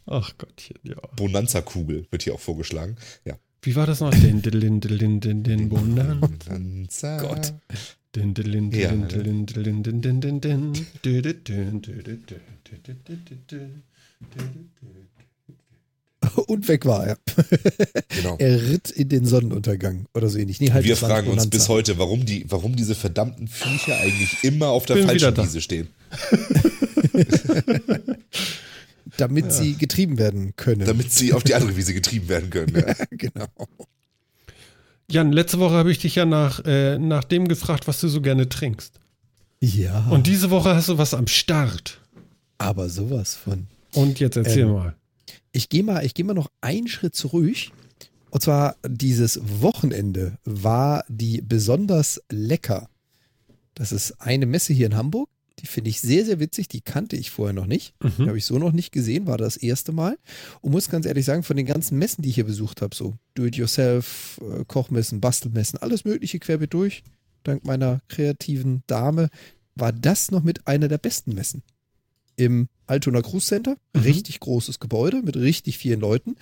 Ach 0.05 0.37
Gottchen, 0.37 0.77
ja. 0.83 0.95
Bonanza-Kugel 1.15 2.05
wird 2.11 2.21
hier 2.23 2.35
auch 2.35 2.39
vorgeschlagen. 2.39 2.95
Ja. 3.25 3.37
Wie 3.63 3.75
war 3.75 3.87
das 3.87 4.01
noch? 4.01 4.11
Den, 4.11 4.41
den, 4.43 4.59
den, 4.59 4.79
den, 4.81 5.19
den, 5.19 5.43
den, 5.43 5.69
Bonan. 5.69 6.19
Bonanza. 6.19 7.17
Gott. 7.17 7.53
Und 16.45 16.67
weg 16.67 16.85
war 16.85 17.07
er. 17.07 17.17
Genau. 18.09 18.35
Er 18.37 18.69
ritt 18.69 18.91
in 18.91 19.09
den 19.09 19.25
Sonnenuntergang 19.25 20.05
oder 20.13 20.29
so 20.29 20.37
ähnlich. 20.37 20.59
Nee, 20.59 20.71
halt 20.71 20.85
Wir 20.85 20.95
fragen 20.95 21.29
uns 21.29 21.47
bis 21.47 21.67
heute, 21.69 21.97
warum, 21.97 22.25
die, 22.25 22.45
warum 22.47 22.75
diese 22.75 22.93
verdammten 22.93 23.47
Viecher 23.47 23.97
eigentlich 23.99 24.43
immer 24.43 24.67
auf 24.67 24.85
der 24.85 24.95
Bin 24.95 25.05
falschen 25.05 25.37
Wiese 25.37 25.61
stehen. 25.61 25.87
Damit 29.17 29.45
ja. 29.45 29.51
sie 29.51 29.73
getrieben 29.75 30.17
werden 30.19 30.55
können. 30.55 30.85
Damit 30.85 31.11
sie 31.11 31.33
auf 31.33 31.43
die 31.43 31.55
andere 31.55 31.75
Wiese 31.75 31.93
getrieben 31.93 32.29
werden 32.29 32.49
können. 32.49 32.75
Ja. 32.75 32.93
genau. 33.11 33.47
Jan, 35.09 35.31
letzte 35.31 35.59
Woche 35.59 35.73
habe 35.75 35.91
ich 35.91 35.99
dich 35.99 36.15
ja 36.15 36.25
nach, 36.25 36.63
äh, 36.65 36.97
nach 36.97 37.23
dem 37.23 37.47
gefragt, 37.47 37.87
was 37.87 37.99
du 37.99 38.07
so 38.07 38.21
gerne 38.21 38.47
trinkst. 38.49 38.99
Ja, 39.59 40.07
Und 40.09 40.27
diese 40.27 40.49
Woche 40.49 40.75
hast 40.75 40.89
du 40.89 40.97
was 40.97 41.13
am 41.13 41.27
Start. 41.27 41.99
aber 42.57 42.89
sowas 42.89 43.35
von. 43.35 43.67
Und 43.93 44.19
jetzt 44.19 44.37
erzähl 44.37 44.65
Ähm, 44.67 44.73
mal. 44.73 44.95
Ich 45.51 45.67
gehe 45.69 45.83
mal, 45.83 46.05
ich 46.05 46.13
gehe 46.13 46.23
mal 46.25 46.33
noch 46.33 46.49
einen 46.61 46.87
Schritt 46.87 47.15
zurück. 47.15 47.55
Und 48.29 48.41
zwar 48.41 48.77
dieses 48.87 49.41
Wochenende 49.61 50.37
war 50.45 51.03
die 51.09 51.41
besonders 51.41 52.21
lecker. 52.31 52.87
Das 53.73 53.91
ist 53.91 54.21
eine 54.21 54.45
Messe 54.45 54.73
hier 54.73 54.85
in 54.85 54.95
Hamburg. 54.95 55.27
Die 55.61 55.67
finde 55.67 55.89
ich 55.89 56.01
sehr, 56.01 56.25
sehr 56.25 56.39
witzig. 56.39 56.67
Die 56.67 56.81
kannte 56.81 57.15
ich 57.15 57.29
vorher 57.31 57.53
noch 57.53 57.67
nicht. 57.67 57.93
Die 58.03 58.21
Mhm. 58.23 58.27
habe 58.27 58.37
ich 58.37 58.45
so 58.45 58.57
noch 58.57 58.71
nicht 58.71 58.91
gesehen, 58.91 59.27
war 59.27 59.37
das 59.37 59.57
erste 59.57 59.91
Mal. 59.91 60.17
Und 60.61 60.71
muss 60.71 60.89
ganz 60.89 61.05
ehrlich 61.05 61.25
sagen, 61.25 61.43
von 61.43 61.55
den 61.57 61.65
ganzen 61.65 61.97
Messen, 61.99 62.21
die 62.23 62.29
ich 62.29 62.35
hier 62.35 62.45
besucht 62.45 62.81
habe, 62.81 62.95
so 62.95 63.15
Do-it-yourself, 63.35 64.39
äh, 64.41 64.65
Kochmessen, 64.65 65.21
Bastelmessen, 65.21 65.79
alles 65.79 66.03
Mögliche 66.05 66.39
querbeet 66.39 66.73
durch, 66.73 67.03
dank 67.43 67.63
meiner 67.65 68.01
kreativen 68.07 68.83
Dame, 68.87 69.29
war 69.75 69.91
das 69.93 70.31
noch 70.31 70.43
mit 70.43 70.67
einer 70.67 70.87
der 70.87 70.97
besten 70.97 71.33
Messen. 71.35 71.63
Im 72.35 72.67
Altona 72.87 73.21
Cruise 73.21 73.45
Center, 73.47 73.77
Mhm. 73.93 74.01
richtig 74.01 74.39
großes 74.39 74.79
Gebäude 74.79 75.21
mit 75.21 75.37
richtig 75.37 75.77
vielen 75.77 75.99
Leuten. 75.99 76.35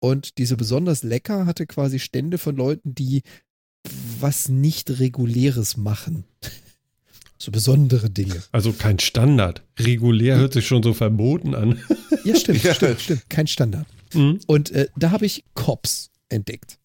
Und 0.00 0.38
diese 0.38 0.56
besonders 0.56 1.02
lecker 1.02 1.46
hatte 1.46 1.66
quasi 1.66 1.98
Stände 1.98 2.38
von 2.38 2.54
Leuten, 2.56 2.94
die 2.94 3.22
was 4.20 4.48
nicht 4.48 5.00
reguläres 5.00 5.76
machen. 5.76 6.24
So 7.38 7.50
besondere 7.52 8.08
Dinge. 8.10 8.42
Also 8.52 8.72
kein 8.72 8.98
Standard. 8.98 9.62
Regulär 9.78 10.36
hört 10.38 10.54
sich 10.54 10.66
schon 10.66 10.82
so 10.82 10.92
verboten 10.94 11.54
an. 11.54 11.78
Ja, 12.24 12.34
stimmt, 12.34 12.64
Ja. 12.64 12.74
stimmt, 12.74 13.00
stimmt. 13.00 13.30
Kein 13.30 13.46
Standard. 13.46 13.86
Mhm. 14.12 14.40
Und 14.48 14.72
äh, 14.72 14.88
da 14.96 15.12
habe 15.12 15.24
ich 15.24 15.44
Cops 15.54 16.10
entdeckt. 16.28 16.78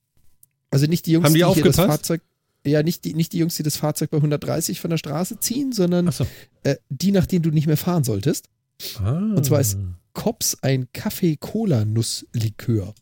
Also 0.69 0.85
nicht 0.85 1.07
die 1.07 1.13
Jungs, 1.13 1.25
Haben 1.25 1.33
die 1.33 1.39
hier 1.39 1.47
das 1.47 1.57
aufgepasst? 1.57 1.89
Fahrzeug, 1.89 2.21
ja, 2.65 2.83
nicht 2.83 3.03
die, 3.03 3.13
nicht 3.15 3.33
die 3.33 3.39
Jungs, 3.39 3.55
die 3.55 3.63
das 3.63 3.75
Fahrzeug 3.77 4.11
bei 4.11 4.17
130 4.17 4.79
von 4.79 4.89
der 4.91 4.97
Straße 4.97 5.39
ziehen, 5.39 5.71
sondern 5.73 6.07
Achso. 6.07 6.25
äh, 6.63 6.75
die, 6.89 7.11
nach 7.11 7.25
denen 7.25 7.41
du 7.43 7.49
nicht 7.49 7.65
mehr 7.67 7.77
fahren 7.77 8.03
solltest. 8.03 8.47
Ah. 8.99 9.33
Und 9.35 9.43
zwar 9.45 9.59
ist- 9.59 9.77
Cops 10.13 10.55
ein 10.61 10.87
Kaffee-Cola-Nusslikör. 10.93 12.93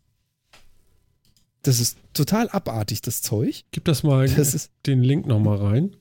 Das 1.63 1.79
ist 1.79 1.97
total 2.13 2.49
abartig, 2.49 3.01
das 3.01 3.21
Zeug. 3.21 3.63
Gib 3.71 3.85
das 3.85 4.01
mal, 4.03 4.27
Das 4.27 4.53
ist, 4.55 4.71
den 4.85 5.03
Link 5.03 5.25
nochmal 5.27 5.57
rein. 5.57 5.95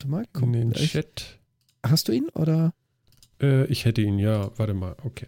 Warte 0.00 0.08
mal, 0.08 0.22
In 0.22 0.28
komm, 0.32 0.52
den 0.52 0.72
ich, 0.72 0.92
Chat. 0.92 1.38
hast 1.84 2.08
du 2.08 2.12
ihn 2.12 2.28
oder? 2.30 2.72
Äh, 3.40 3.66
ich 3.66 3.84
hätte 3.84 4.00
ihn, 4.00 4.18
ja. 4.18 4.50
Warte 4.58 4.74
mal. 4.74 4.96
Okay. 5.04 5.26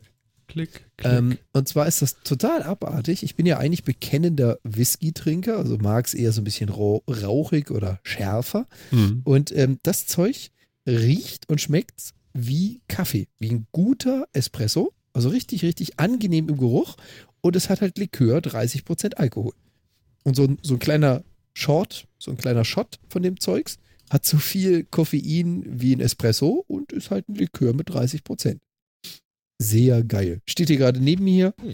Klick, 0.49 0.87
klick. 0.99 1.13
Ähm, 1.13 1.39
und 1.53 1.69
zwar 1.69 1.87
ist 1.87 2.03
das 2.03 2.21
total 2.23 2.63
abartig. 2.63 3.23
Ich 3.23 3.37
bin 3.37 3.47
ja 3.47 3.59
eigentlich 3.59 3.85
bekennender 3.85 4.59
Whisky-Trinker, 4.65 5.57
also 5.57 5.79
mag 5.79 6.07
es 6.07 6.15
eher 6.15 6.33
so 6.33 6.43
ein 6.43 6.45
bisschen 6.45 6.69
rau 6.69 7.03
rauchig 7.09 7.71
oder 7.71 8.01
schärfer. 8.03 8.67
Hm. 8.91 9.23
Und 9.25 9.51
ähm, 9.57 9.79
das 9.83 10.07
Zeug 10.07 10.51
riecht 10.87 11.49
und 11.49 11.61
schmeckt 11.61 12.13
wie 12.35 12.83
Kaffee, 12.89 13.29
wie 13.39 13.51
ein 13.51 13.67
guter 13.73 14.27
Espresso. 14.33 14.93
Also 15.15 15.29
richtig, 15.31 15.63
richtig 15.63 15.99
angenehm 15.99 16.49
im 16.49 16.59
Geruch. 16.59 16.97
Und 17.41 17.57
es 17.57 17.71
hat 17.71 17.81
halt 17.81 17.99
Likör, 17.99 18.39
30% 18.39 19.15
Alkohol. 19.15 19.55
Und 20.23 20.37
so 20.37 20.45
ein, 20.45 20.59
so 20.63 20.75
ein 20.75 20.79
kleiner 20.81 21.25
Short, 21.55 22.07
so 22.19 22.31
ein 22.31 22.37
kleiner 22.37 22.65
Shot 22.65 22.99
von 23.09 23.23
dem 23.23 23.41
Zeugs 23.41 23.79
hat 24.13 24.27
so 24.27 24.37
viel 24.39 24.85
Koffein 24.85 25.65
wie 25.67 25.95
ein 25.97 26.01
Espresso 26.01 26.65
und 26.69 26.93
ist 26.93 27.11
halt 27.11 27.29
ein 27.29 27.35
Likör 27.35 27.73
mit 27.75 27.89
30%. 27.91 28.59
Sehr 29.59 30.03
geil. 30.03 30.41
Steht 30.47 30.69
hier 30.69 30.77
gerade 30.77 31.01
neben 31.01 31.25
mir 31.25 31.55
Hm. 31.61 31.73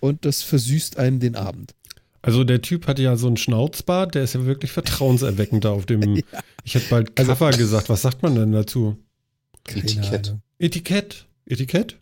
und 0.00 0.24
das 0.24 0.42
versüßt 0.42 0.98
einem 0.98 1.20
den 1.20 1.36
Abend. 1.36 1.74
Also 2.22 2.42
der 2.44 2.60
Typ 2.62 2.86
hatte 2.88 3.02
ja 3.02 3.16
so 3.16 3.28
einen 3.28 3.36
Schnauzbart, 3.36 4.14
der 4.16 4.24
ist 4.24 4.34
ja 4.34 4.44
wirklich 4.46 4.72
vertrauenserweckend 4.72 5.64
da 5.64 5.70
auf 5.70 5.86
dem. 5.86 6.22
Ich 6.64 6.74
hätte 6.74 6.86
bald 6.90 7.16
Also- 7.16 7.30
Cover 7.32 7.50
gesagt. 7.52 7.88
Was 7.88 8.02
sagt 8.02 8.22
man 8.24 8.34
denn 8.34 8.50
dazu? 8.50 8.96
Keine 9.62 9.84
Etikett. 9.84 10.28
Ahnung. 10.28 10.42
Etikett? 10.58 11.26
Etikett? 11.46 11.96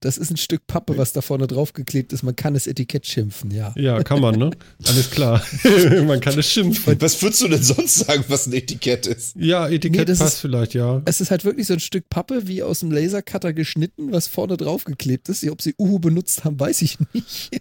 Das 0.00 0.16
ist 0.16 0.30
ein 0.30 0.36
Stück 0.36 0.66
Pappe, 0.68 0.96
was 0.96 1.12
da 1.12 1.22
vorne 1.22 1.48
draufgeklebt 1.48 2.12
ist. 2.12 2.22
Man 2.22 2.36
kann 2.36 2.54
es 2.54 2.66
Etikett 2.68 3.04
schimpfen, 3.06 3.50
ja. 3.50 3.72
Ja, 3.76 4.00
kann 4.04 4.20
man, 4.20 4.36
ne? 4.38 4.50
Alles 4.86 5.10
klar. 5.10 5.42
man 6.06 6.20
kann 6.20 6.38
es 6.38 6.46
schimpfen. 6.50 7.00
Was 7.00 7.20
würdest 7.20 7.42
du 7.42 7.48
denn 7.48 7.62
sonst 7.62 7.94
sagen, 7.96 8.24
was 8.28 8.46
ein 8.46 8.52
Etikett 8.52 9.06
ist? 9.08 9.34
Ja, 9.36 9.66
Etikett 9.68 9.98
Nee, 10.00 10.04
das 10.04 10.18
passt 10.20 10.34
ist- 10.34 10.40
vielleicht, 10.40 10.74
ja. 10.74 11.02
Es 11.04 11.20
ist 11.20 11.30
halt 11.32 11.44
wirklich 11.44 11.66
so 11.66 11.72
ein 11.74 11.80
Stück 11.80 12.08
Pappe 12.10 12.46
wie 12.46 12.62
aus 12.62 12.80
dem 12.80 12.92
Lasercutter 12.92 13.52
geschnitten, 13.52 14.12
was 14.12 14.28
vorne 14.28 14.56
draufgeklebt 14.56 15.28
ist. 15.28 15.44
Ob 15.50 15.60
sie 15.62 15.74
Uhu 15.78 15.98
benutzt 15.98 16.44
haben, 16.44 16.60
weiß 16.60 16.82
ich 16.82 16.98
nicht. 17.12 17.50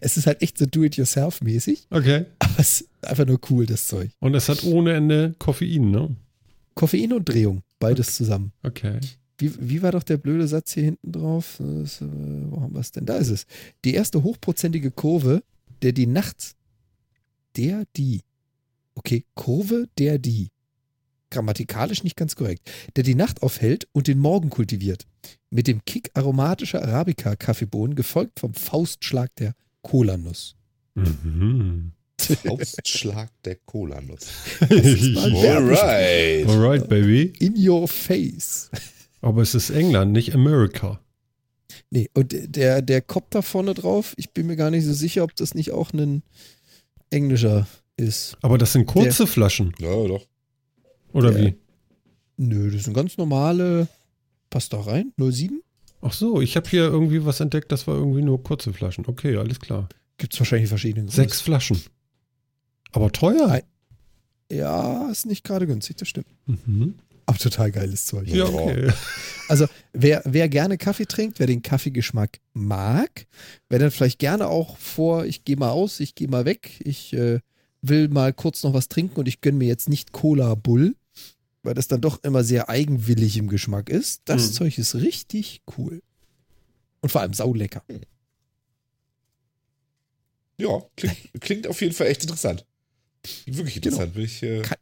Es 0.00 0.16
ist 0.16 0.26
halt 0.28 0.42
echt 0.42 0.58
so 0.58 0.66
do-it-yourself-mäßig, 0.66 1.88
Okay. 1.90 2.26
aber 2.38 2.52
es 2.58 2.82
ist 2.82 2.88
einfach 3.04 3.26
nur 3.26 3.40
cool, 3.50 3.66
das 3.66 3.88
Zeug. 3.88 4.10
Und 4.20 4.32
es 4.36 4.48
hat 4.48 4.62
ohne 4.62 4.92
Ende 4.92 5.34
Koffein, 5.40 5.90
ne? 5.90 6.14
Koffein 6.74 7.12
und 7.12 7.28
Drehung, 7.28 7.62
beides 7.80 8.14
zusammen. 8.14 8.52
Okay. 8.62 9.00
Wie, 9.38 9.52
wie 9.58 9.82
war 9.82 9.92
doch 9.92 10.02
der 10.02 10.18
blöde 10.18 10.46
Satz 10.46 10.72
hier 10.72 10.84
hinten 10.84 11.12
drauf? 11.12 11.56
Das, 11.58 12.00
äh, 12.00 12.06
wo 12.50 12.60
haben 12.60 12.74
wir 12.74 12.80
es 12.80 12.92
denn? 12.92 13.06
Da 13.06 13.16
ist 13.16 13.30
es. 13.30 13.46
Die 13.84 13.94
erste 13.94 14.22
hochprozentige 14.22 14.90
Kurve, 14.90 15.42
der 15.82 15.92
die 15.92 16.06
Nacht, 16.06 16.54
der 17.56 17.84
die, 17.96 18.22
okay, 18.94 19.24
Kurve, 19.34 19.88
der 19.98 20.18
die, 20.18 20.50
grammatikalisch 21.30 22.04
nicht 22.04 22.16
ganz 22.16 22.36
korrekt, 22.36 22.70
der 22.94 23.02
die 23.04 23.14
Nacht 23.14 23.42
aufhält 23.42 23.88
und 23.92 24.06
den 24.06 24.18
Morgen 24.18 24.50
kultiviert. 24.50 25.06
Mit 25.50 25.66
dem 25.66 25.84
Kick 25.84 26.10
aromatischer 26.14 26.82
Arabica-Kaffeebohnen, 26.82 27.96
gefolgt 27.96 28.38
vom 28.38 28.54
Faustschlag 28.54 29.34
der 29.36 29.54
Kolanuss. 29.82 30.54
Mhm. 30.94 31.92
Faustschlag 32.18 33.30
der 33.44 33.56
Kolanuss. 33.66 34.28
Alright. 34.60 36.48
Alright, 36.48 36.88
baby. 36.88 37.32
In 37.40 37.54
your 37.56 37.88
face. 37.88 38.70
Aber 39.22 39.40
es 39.40 39.54
ist 39.54 39.70
England, 39.70 40.12
nicht 40.12 40.34
America. 40.34 41.00
Nee, 41.90 42.10
und 42.14 42.34
der, 42.54 42.82
der 42.82 43.00
Kopf 43.00 43.28
da 43.30 43.40
vorne 43.40 43.72
drauf, 43.72 44.12
ich 44.18 44.30
bin 44.32 44.46
mir 44.46 44.56
gar 44.56 44.70
nicht 44.70 44.84
so 44.84 44.92
sicher, 44.92 45.24
ob 45.24 45.34
das 45.36 45.54
nicht 45.54 45.70
auch 45.70 45.92
ein 45.94 46.22
englischer 47.10 47.66
ist. 47.96 48.36
Aber 48.42 48.58
das 48.58 48.72
sind 48.74 48.86
kurze 48.86 49.26
Flaschen, 49.26 49.72
Ja, 49.78 49.88
doch. 49.90 50.26
oder 51.14 51.32
Der- 51.32 51.40
wie? 51.46 51.54
Nö, 52.36 52.70
das 52.70 52.84
sind 52.84 52.94
ganz 52.94 53.16
normale. 53.16 53.88
Passt 54.50 54.72
da 54.72 54.80
rein? 54.80 55.12
07? 55.18 55.62
Ach 56.02 56.12
so, 56.12 56.40
ich 56.40 56.56
habe 56.56 56.68
hier 56.68 56.82
irgendwie 56.82 57.24
was 57.24 57.40
entdeckt, 57.40 57.70
das 57.72 57.86
war 57.86 57.94
irgendwie 57.96 58.22
nur 58.22 58.42
kurze 58.42 58.72
Flaschen. 58.72 59.06
Okay, 59.06 59.36
alles 59.36 59.60
klar. 59.60 59.88
Gibt 60.18 60.34
es 60.34 60.40
wahrscheinlich 60.40 60.68
verschiedene 60.68 61.06
Größen. 61.06 61.22
Sechs 61.24 61.40
Flaschen. 61.40 61.80
Aber 62.90 63.12
teuer. 63.12 63.62
Ja, 64.50 65.08
ist 65.10 65.24
nicht 65.26 65.44
gerade 65.44 65.66
günstig, 65.66 65.96
das 65.96 66.08
stimmt. 66.08 66.26
Mhm. 66.46 66.94
Aber 67.26 67.38
total 67.38 67.70
geiles 67.70 68.06
Zeug. 68.06 68.28
Ja, 68.28 68.44
okay. 68.46 68.92
Also, 69.48 69.66
wer, 69.92 70.22
wer 70.24 70.48
gerne 70.48 70.78
Kaffee 70.78 71.04
trinkt, 71.04 71.38
wer 71.38 71.46
den 71.46 71.60
Kaffeegeschmack 71.62 72.40
mag, 72.54 73.26
wer 73.68 73.78
dann 73.80 73.90
vielleicht 73.90 74.18
gerne 74.18 74.48
auch 74.48 74.78
vor, 74.78 75.26
ich 75.26 75.44
gehe 75.44 75.56
mal 75.56 75.70
aus, 75.70 76.00
ich 76.00 76.14
gehe 76.14 76.28
mal 76.28 76.46
weg, 76.46 76.80
ich 76.84 77.12
äh, 77.12 77.40
will 77.82 78.08
mal 78.08 78.32
kurz 78.32 78.62
noch 78.62 78.72
was 78.72 78.88
trinken 78.88 79.18
und 79.20 79.28
ich 79.28 79.42
gönne 79.42 79.58
mir 79.58 79.66
jetzt 79.68 79.90
nicht 79.90 80.12
Cola 80.12 80.54
Bull, 80.54 80.94
weil 81.64 81.74
das 81.74 81.86
dann 81.86 82.00
doch 82.00 82.22
immer 82.24 82.44
sehr 82.44 82.70
eigenwillig 82.70 83.36
im 83.36 83.48
Geschmack 83.48 83.90
ist. 83.90 84.22
Das 84.24 84.48
Mhm. 84.48 84.52
Zeug 84.54 84.78
ist 84.78 84.94
richtig 84.94 85.60
cool. 85.76 86.00
Und 87.02 87.10
vor 87.12 87.20
allem 87.20 87.34
saulecker. 87.34 87.82
Ja, 90.56 90.82
klingt, 90.96 91.16
klingt 91.40 91.66
auf 91.66 91.80
jeden 91.82 91.92
Fall 91.94 92.06
echt 92.06 92.22
interessant. 92.22 92.64
Wirklich 93.46 93.80
Genau. 93.82 93.96
interessant. 94.02 94.14
Bin 94.14 94.24
ich, 94.24 94.42
äh, 94.42 94.62
Kann- 94.62 94.78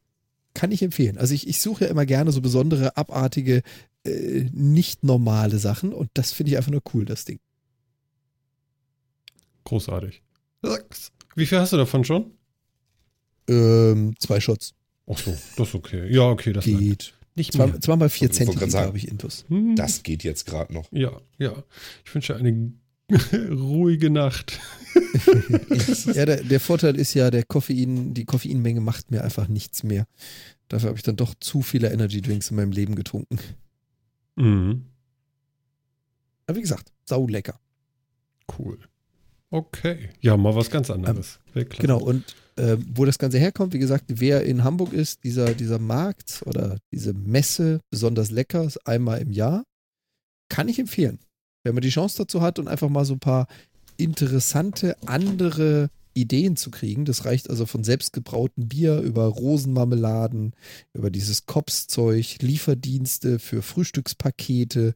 Kann 0.61 0.73
ich 0.73 0.83
empfehlen. 0.83 1.17
Also 1.17 1.33
ich, 1.33 1.49
ich 1.49 1.63
suche 1.63 1.85
ja 1.85 1.91
immer 1.91 2.05
gerne 2.05 2.33
so 2.33 2.43
besondere, 2.43 2.95
abartige, 2.95 3.63
äh, 4.05 4.45
nicht 4.53 5.03
normale 5.05 5.59
Sachen 5.59 5.95
und 5.95 6.11
das 6.13 6.33
finde 6.33 6.53
ich 6.53 6.59
einfach 6.59 6.71
nur 6.71 6.83
cool, 6.93 7.07
das 7.07 7.25
Ding. 7.25 7.41
Großartig. 9.65 10.23
Wie 11.35 11.47
viel 11.47 11.59
hast 11.59 11.73
du 11.73 11.79
davon 11.79 12.05
schon? 12.05 12.33
Ähm, 13.49 14.13
zwei 14.19 14.39
Shots. 14.39 14.75
Ach 15.07 15.17
so, 15.17 15.35
das 15.57 15.69
ist 15.69 15.75
okay. 15.75 16.13
Ja, 16.13 16.25
okay, 16.29 16.53
das 16.53 16.67
langt. 16.67 16.79
Geht. 16.79 17.15
nicht 17.37 17.55
Zwei, 17.55 17.67
mehr. 17.69 17.81
zweimal 17.81 18.11
vier 18.11 18.31
Zentimeter 18.31 18.81
habe 18.81 18.99
ich 18.99 19.09
Intus. 19.09 19.47
Hm. 19.49 19.77
das 19.77 20.03
geht 20.03 20.25
jetzt 20.25 20.45
gerade 20.45 20.75
noch. 20.75 20.93
Ja, 20.93 21.23
ja. 21.39 21.55
Ich 22.05 22.15
wünsche 22.15 22.37
eine 22.37 22.71
ruhige 23.51 24.11
Nacht. 24.11 24.59
ja, 26.15 26.27
der, 26.27 26.43
der 26.43 26.61
Vorteil 26.61 26.97
ist 26.97 27.15
ja, 27.15 27.31
der 27.31 27.45
Koffein, 27.45 28.15
die 28.15 28.25
Koffeinmenge 28.25 28.81
macht 28.81 29.11
mir 29.11 29.23
einfach 29.23 29.49
nichts 29.49 29.83
mehr. 29.83 30.07
Dafür 30.69 30.89
habe 30.89 30.99
ich 30.99 31.03
dann 31.03 31.17
doch 31.17 31.35
zu 31.41 31.63
viele 31.63 31.93
Energy 31.93 32.21
Drinks 32.21 32.51
in 32.51 32.57
meinem 32.57 32.73
Leben 32.73 32.95
getrunken. 32.95 33.39
Mhm. 34.37 34.87
Aber 36.47 36.57
wie 36.57 36.63
gesagt, 36.63 36.93
sau 37.05 37.27
lecker. 37.27 37.61
Cool. 38.59 38.79
Okay. 39.51 40.11
Ja, 40.21 40.37
mal 40.37 40.55
was 40.55 40.71
ganz 40.71 40.91
anderes. 40.91 41.41
Klasse. 41.53 41.69
Genau, 41.81 41.99
und 41.99 42.37
äh, 42.57 42.77
wo 42.95 43.05
das 43.05 43.19
Ganze 43.19 43.39
herkommt, 43.39 43.73
wie 43.73 43.79
gesagt, 43.79 44.05
wer 44.09 44.45
in 44.45 44.63
Hamburg 44.63 44.93
ist, 44.93 45.25
dieser, 45.25 45.55
dieser 45.55 45.79
Markt 45.79 46.43
oder 46.47 46.79
diese 46.93 47.15
Messe, 47.15 47.81
besonders 47.91 48.31
lecker, 48.31 48.65
ist 48.65 48.87
einmal 48.87 49.21
im 49.21 49.33
Jahr, 49.33 49.65
kann 50.49 50.69
ich 50.69 50.79
empfehlen. 50.79 51.19
Wenn 51.63 51.75
man 51.75 51.83
die 51.83 51.91
Chance 51.91 52.19
dazu 52.19 52.41
hat 52.41 52.59
und 52.59 52.69
einfach 52.69 52.89
mal 52.89 53.05
so 53.05 53.15
ein 53.15 53.21
paar 53.21 53.47
interessante 53.97 54.97
andere 55.07 55.91
Ideen 56.15 56.57
zu 56.57 56.71
kriegen. 56.71 57.05
Das 57.05 57.25
reicht 57.25 57.49
also 57.51 57.67
von 57.67 57.85
selbstgebrauten 57.85 58.69
Bier 58.69 58.99
über 59.01 59.27
Rosenmarmeladen, 59.27 60.55
über 60.93 61.11
dieses 61.11 61.47
Kops-Zeug, 61.47 62.39
Lieferdienste 62.41 63.39
für 63.39 63.63
Frühstückspakete. 63.63 64.95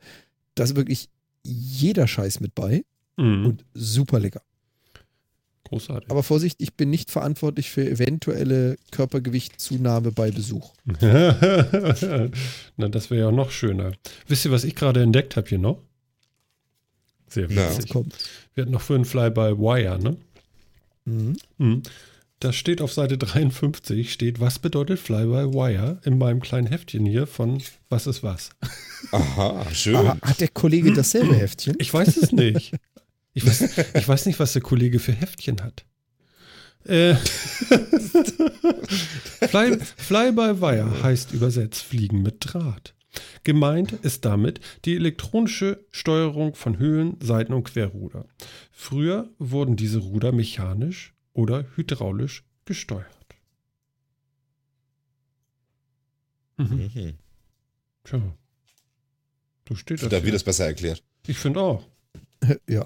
Da 0.55 0.65
ist 0.65 0.75
wirklich 0.77 1.09
jeder 1.45 2.09
Scheiß 2.09 2.41
mit 2.41 2.55
bei 2.55 2.85
Mhm. 3.17 3.47
und 3.47 3.65
super 3.75 4.19
lecker. 4.19 4.43
Großartig. 5.69 6.11
Aber 6.11 6.23
Vorsicht, 6.25 6.61
ich 6.61 6.75
bin 6.75 6.91
nicht 6.91 7.11
verantwortlich 7.13 7.71
für 7.71 7.89
eventuelle 7.89 8.77
Körpergewichtszunahme 8.91 10.11
bei 10.11 10.31
Besuch. 10.33 10.73
Na, 11.01 12.89
das 12.89 13.11
wäre 13.11 13.27
ja 13.27 13.31
noch 13.33 13.51
schöner. 13.51 13.93
Wisst 14.27 14.45
ihr, 14.45 14.51
was 14.51 14.65
ich 14.65 14.75
gerade 14.75 15.01
entdeckt 15.03 15.37
habe 15.37 15.49
hier 15.49 15.59
noch? 15.59 15.79
Sehr 17.35 17.51
witzig. 17.51 17.91
Kommt. 17.91 18.15
Wir 18.55 18.63
hatten 18.63 18.73
noch 18.73 18.81
für 18.81 18.95
ein 18.95 19.05
Fly-by-Wire, 19.05 19.99
ne? 19.99 20.17
Mhm. 21.05 21.37
Mhm. 21.59 21.83
Da 22.41 22.53
steht 22.53 22.81
auf 22.83 22.93
Seite 22.93 23.17
53, 23.17 24.13
steht, 24.13 24.41
was 24.41 24.59
bedeutet 24.59 24.99
Fly-by-Wire 24.99 26.01
in 26.05 26.19
meinem 26.19 26.41
kleinen 26.41 26.67
Heftchen 26.67 27.07
hier 27.07 27.27
von 27.27 27.63
Was 27.89 28.07
ist 28.07 28.23
was? 28.23 28.51
Aha, 29.13 29.65
schön. 29.73 29.97
Aber 29.97 30.19
hat 30.23 30.41
der 30.41 30.49
Kollege 30.49 30.93
dasselbe 30.93 31.35
Heftchen? 31.35 31.77
Ich 31.79 31.93
weiß 31.93 32.17
es 32.17 32.33
nicht. 32.33 32.73
Ich 33.33 33.47
weiß, 33.47 33.79
ich 33.95 34.09
weiß 34.09 34.27
nicht, 34.27 34.39
was 34.39 34.53
der 34.53 34.63
Kollege 34.63 34.99
für 35.01 35.13
Heftchen 35.13 35.63
hat. 35.63 35.85
Äh, 36.87 37.15
Fly, 39.49 39.79
Fly 39.97 40.33
by 40.33 40.61
Wire 40.61 41.03
heißt 41.03 41.33
übersetzt 41.33 41.83
Fliegen 41.83 42.23
mit 42.23 42.37
Draht. 42.41 42.94
Gemeint 43.45 43.93
ist 43.93 44.25
damit 44.25 44.61
die 44.85 44.97
elektronische 44.97 45.85
Steuerung 45.91 46.55
von 46.55 46.79
Höhlen, 46.79 47.17
Seiten- 47.21 47.53
und 47.53 47.65
Querruder. 47.65 48.27
Früher 48.73 49.29
wurden 49.39 49.77
diese 49.77 49.99
Ruder 49.99 50.33
mechanisch 50.33 51.15
oder 51.33 51.65
hydraulisch 51.77 52.45
gesteuert. 52.65 53.07
Mhm. 56.57 56.91
Mhm. 56.95 57.15
Tja. 58.05 58.21
So 59.69 59.75
steht 59.75 60.03
Da 60.03 60.09
das. 60.09 60.23
wird 60.23 60.35
das 60.35 60.45
besser 60.45 60.67
erklärt. 60.67 61.03
Ich 61.27 61.39
finde 61.39 61.61
auch. 61.61 61.85
ja. 62.69 62.85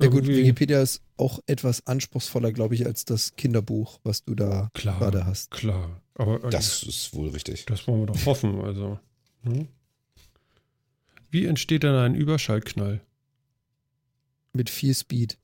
Ja 0.00 0.08
gut, 0.08 0.26
Wikipedia 0.26 0.80
ist 0.80 1.02
auch 1.18 1.40
etwas 1.46 1.86
anspruchsvoller, 1.86 2.52
glaube 2.52 2.74
ich, 2.74 2.86
als 2.86 3.04
das 3.04 3.36
Kinderbuch, 3.36 3.98
was 4.02 4.24
du 4.24 4.34
da 4.34 4.70
Klar. 4.72 4.98
gerade 4.98 5.26
hast. 5.26 5.50
Klar. 5.50 6.00
Aber 6.14 6.42
äh, 6.42 6.48
Das 6.50 6.82
ist 6.84 7.12
wohl 7.14 7.28
richtig. 7.28 7.66
Das 7.66 7.86
wollen 7.86 8.00
wir 8.02 8.06
doch 8.06 8.24
hoffen. 8.26 8.60
Also. 8.62 8.98
Ne? 9.42 9.68
Wie 11.30 11.46
entsteht 11.46 11.84
denn 11.84 11.94
ein 11.94 12.14
Überschallknall? 12.14 13.00
Mit 14.52 14.68
viel 14.68 14.94
Speed. 14.94 15.38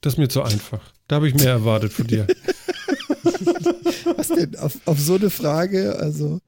Das 0.00 0.14
ist 0.14 0.18
mir 0.18 0.28
zu 0.28 0.42
einfach. 0.42 0.92
Da 1.08 1.16
habe 1.16 1.28
ich 1.28 1.34
mehr 1.34 1.50
erwartet 1.50 1.92
von 1.92 2.06
dir. 2.06 2.26
Was 4.16 4.28
denn? 4.28 4.56
Auf, 4.56 4.78
auf 4.84 5.00
so 5.00 5.16
eine 5.16 5.30
Frage, 5.30 5.96
also. 5.96 6.40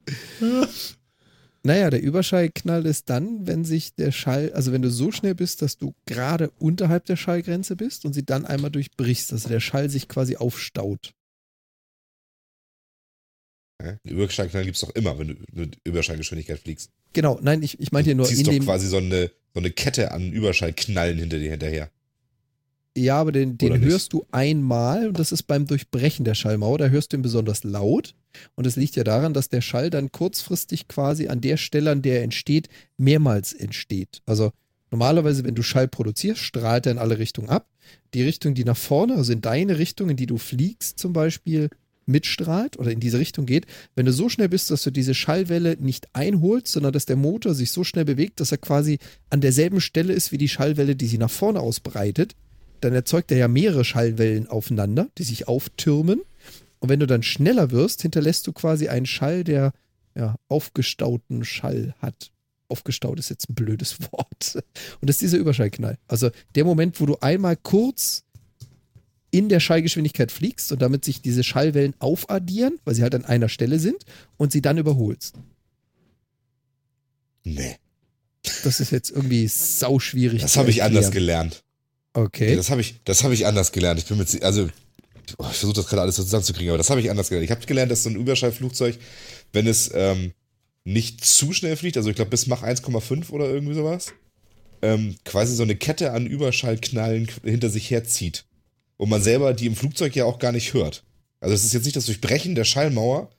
Naja, 1.63 1.89
der 1.89 2.01
Überschallknall 2.01 2.85
ist 2.85 3.09
dann, 3.09 3.45
wenn 3.45 3.65
sich 3.65 3.93
der 3.95 4.11
Schall, 4.11 4.51
also 4.53 4.71
wenn 4.71 4.81
du 4.81 4.89
so 4.89 5.11
schnell 5.11 5.35
bist, 5.35 5.61
dass 5.61 5.77
du 5.77 5.93
gerade 6.05 6.49
unterhalb 6.57 7.05
der 7.05 7.17
Schallgrenze 7.17 7.75
bist 7.75 8.05
und 8.05 8.13
sie 8.13 8.25
dann 8.25 8.45
einmal 8.45 8.71
durchbrichst, 8.71 9.31
also 9.33 9.49
der 9.49 9.59
Schall 9.59 9.89
sich 9.89 10.07
quasi 10.07 10.37
aufstaut. 10.37 11.13
Ja? 13.85 13.97
Überschallknall 14.03 14.63
gibt 14.63 14.75
es 14.75 14.81
doch 14.81 14.93
immer, 14.95 15.17
wenn 15.19 15.29
du 15.29 15.35
mit 15.53 15.77
Überschallgeschwindigkeit 15.83 16.59
fliegst. 16.59 16.89
Genau, 17.13 17.39
nein, 17.41 17.61
ich, 17.63 17.79
ich 17.79 17.91
meinte 17.91 18.09
hier 18.09 18.15
Du 18.15 18.19
nur 18.19 18.27
ziehst 18.27 18.47
in 18.47 18.59
doch 18.59 18.65
quasi 18.65 18.87
so 18.87 18.97
eine, 18.97 19.31
so 19.53 19.59
eine 19.59 19.71
Kette 19.71 20.11
an 20.11 20.31
Überschallknallen 20.31 21.17
hinter 21.17 21.39
dir 21.39 21.51
hinterher. 21.51 21.89
Ja, 22.97 23.21
aber 23.21 23.31
den, 23.31 23.57
den 23.57 23.79
hörst 23.79 24.11
du 24.11 24.25
einmal 24.31 25.07
und 25.07 25.17
das 25.17 25.31
ist 25.31 25.43
beim 25.43 25.65
Durchbrechen 25.65 26.25
der 26.25 26.35
Schallmauer. 26.35 26.77
Da 26.77 26.87
hörst 26.87 27.13
du 27.13 27.17
ihn 27.17 27.21
besonders 27.21 27.63
laut. 27.63 28.15
Und 28.55 28.67
es 28.67 28.75
liegt 28.75 28.95
ja 28.97 29.03
daran, 29.03 29.33
dass 29.33 29.49
der 29.49 29.61
Schall 29.61 29.89
dann 29.89 30.11
kurzfristig 30.11 30.87
quasi 30.89 31.27
an 31.27 31.39
der 31.39 31.57
Stelle, 31.57 31.91
an 31.91 32.01
der 32.01 32.17
er 32.17 32.23
entsteht, 32.23 32.67
mehrmals 32.97 33.53
entsteht. 33.53 34.21
Also 34.25 34.51
normalerweise, 34.89 35.45
wenn 35.45 35.55
du 35.55 35.63
Schall 35.63 35.87
produzierst, 35.87 36.41
strahlt 36.41 36.85
er 36.85 36.93
in 36.93 36.97
alle 36.97 37.17
Richtungen 37.17 37.49
ab. 37.49 37.67
Die 38.13 38.23
Richtung, 38.23 38.55
die 38.55 38.65
nach 38.65 38.77
vorne, 38.77 39.15
also 39.15 39.31
in 39.31 39.41
deine 39.41 39.77
Richtung, 39.77 40.09
in 40.09 40.17
die 40.17 40.25
du 40.25 40.37
fliegst 40.37 40.99
zum 40.99 41.13
Beispiel, 41.13 41.69
mitstrahlt 42.11 42.77
oder 42.77 42.91
in 42.91 42.99
diese 42.99 43.19
Richtung 43.19 43.45
geht. 43.45 43.65
Wenn 43.95 44.05
du 44.05 44.13
so 44.13 44.29
schnell 44.29 44.49
bist, 44.49 44.69
dass 44.71 44.83
du 44.83 44.91
diese 44.91 45.13
Schallwelle 45.13 45.77
nicht 45.79 46.07
einholst, 46.13 46.67
sondern 46.67 46.93
dass 46.93 47.05
der 47.05 47.15
Motor 47.15 47.53
sich 47.55 47.71
so 47.71 47.83
schnell 47.83 48.05
bewegt, 48.05 48.39
dass 48.39 48.51
er 48.51 48.57
quasi 48.57 48.99
an 49.29 49.41
derselben 49.41 49.81
Stelle 49.81 50.13
ist 50.13 50.31
wie 50.31 50.37
die 50.37 50.49
Schallwelle, 50.49 50.95
die 50.95 51.07
sie 51.07 51.17
nach 51.17 51.31
vorne 51.31 51.59
ausbreitet, 51.59 52.35
dann 52.81 52.93
erzeugt 52.93 53.31
er 53.31 53.37
ja 53.37 53.47
mehrere 53.47 53.85
Schallwellen 53.85 54.47
aufeinander, 54.47 55.07
die 55.17 55.23
sich 55.23 55.47
auftürmen. 55.47 56.21
Und 56.79 56.89
wenn 56.89 56.99
du 56.99 57.07
dann 57.07 57.23
schneller 57.23 57.71
wirst, 57.71 58.01
hinterlässt 58.01 58.47
du 58.47 58.53
quasi 58.53 58.87
einen 58.87 59.05
Schall, 59.05 59.43
der 59.43 59.71
ja, 60.15 60.35
aufgestauten 60.47 61.45
Schall 61.45 61.95
hat. 61.99 62.31
Aufgestaut 62.67 63.19
ist 63.19 63.29
jetzt 63.29 63.49
ein 63.49 63.55
blödes 63.55 63.99
Wort. 64.11 64.55
Und 64.55 65.09
das 65.09 65.17
ist 65.17 65.21
dieser 65.21 65.37
Überschallknall. 65.37 65.97
Also 66.07 66.31
der 66.55 66.65
Moment, 66.65 66.99
wo 66.99 67.05
du 67.05 67.17
einmal 67.21 67.55
kurz 67.55 68.23
in 69.31 69.49
der 69.49 69.59
Schallgeschwindigkeit 69.59 70.31
fliegst 70.31 70.71
und 70.71 70.81
damit 70.81 71.05
sich 71.05 71.21
diese 71.21 71.43
Schallwellen 71.43 71.93
aufaddieren, 71.99 72.79
weil 72.83 72.95
sie 72.95 73.01
halt 73.01 73.15
an 73.15 73.25
einer 73.25 73.49
Stelle 73.49 73.79
sind, 73.79 74.05
und 74.37 74.51
sie 74.51 74.61
dann 74.61 74.77
überholst. 74.77 75.35
Nee. 77.43 77.77
Das 78.63 78.79
ist 78.79 78.91
jetzt 78.91 79.09
irgendwie 79.09 79.47
sauschwierig. 79.47 80.41
Das 80.41 80.53
zu 80.53 80.59
habe 80.59 80.69
ich 80.69 80.83
anders 80.83 81.11
gelernt. 81.11 81.63
Okay. 82.13 82.55
Das 82.55 82.69
habe 82.69 82.81
ich, 82.81 82.95
das 83.05 83.23
habe 83.23 83.33
ich 83.33 83.45
anders 83.45 83.71
gelernt. 83.71 83.99
Ich 83.99 84.05
bin 84.05 84.17
mit, 84.17 84.43
also 84.43 84.69
oh, 85.37 85.47
ich 85.49 85.57
versuche 85.57 85.75
das 85.75 85.87
gerade 85.87 86.01
alles 86.01 86.17
so 86.17 86.23
zusammenzukriegen, 86.23 86.69
aber 86.69 86.77
das 86.77 86.89
habe 86.89 86.99
ich 86.99 87.09
anders 87.09 87.29
gelernt. 87.29 87.45
Ich 87.45 87.51
habe 87.51 87.65
gelernt, 87.65 87.91
dass 87.91 88.03
so 88.03 88.09
ein 88.09 88.15
Überschallflugzeug, 88.15 88.97
wenn 89.53 89.67
es 89.67 89.91
ähm, 89.93 90.33
nicht 90.83 91.23
zu 91.23 91.53
schnell 91.53 91.77
fliegt, 91.77 91.97
also 91.97 92.09
ich 92.09 92.15
glaube 92.15 92.31
bis 92.31 92.47
Mach 92.47 92.63
1,5 92.63 93.29
oder 93.29 93.45
irgendwie 93.45 93.75
sowas, 93.75 94.13
ähm, 94.81 95.15
quasi 95.23 95.55
so 95.55 95.63
eine 95.63 95.75
Kette 95.75 96.11
an 96.11 96.25
Überschallknallen 96.25 97.29
hinter 97.43 97.69
sich 97.69 97.89
herzieht. 97.91 98.45
Und 99.01 99.09
man 99.09 99.23
selber 99.23 99.55
die 99.55 99.65
im 99.65 99.75
Flugzeug 99.75 100.15
ja 100.15 100.25
auch 100.25 100.37
gar 100.37 100.51
nicht 100.51 100.75
hört. 100.75 101.03
Also 101.39 101.55
es 101.55 101.63
ist 101.63 101.73
jetzt 101.73 101.85
nicht 101.85 101.95
das 101.95 102.05
Durchbrechen 102.05 102.53
der 102.53 102.65
Schallmauer, 102.65 103.31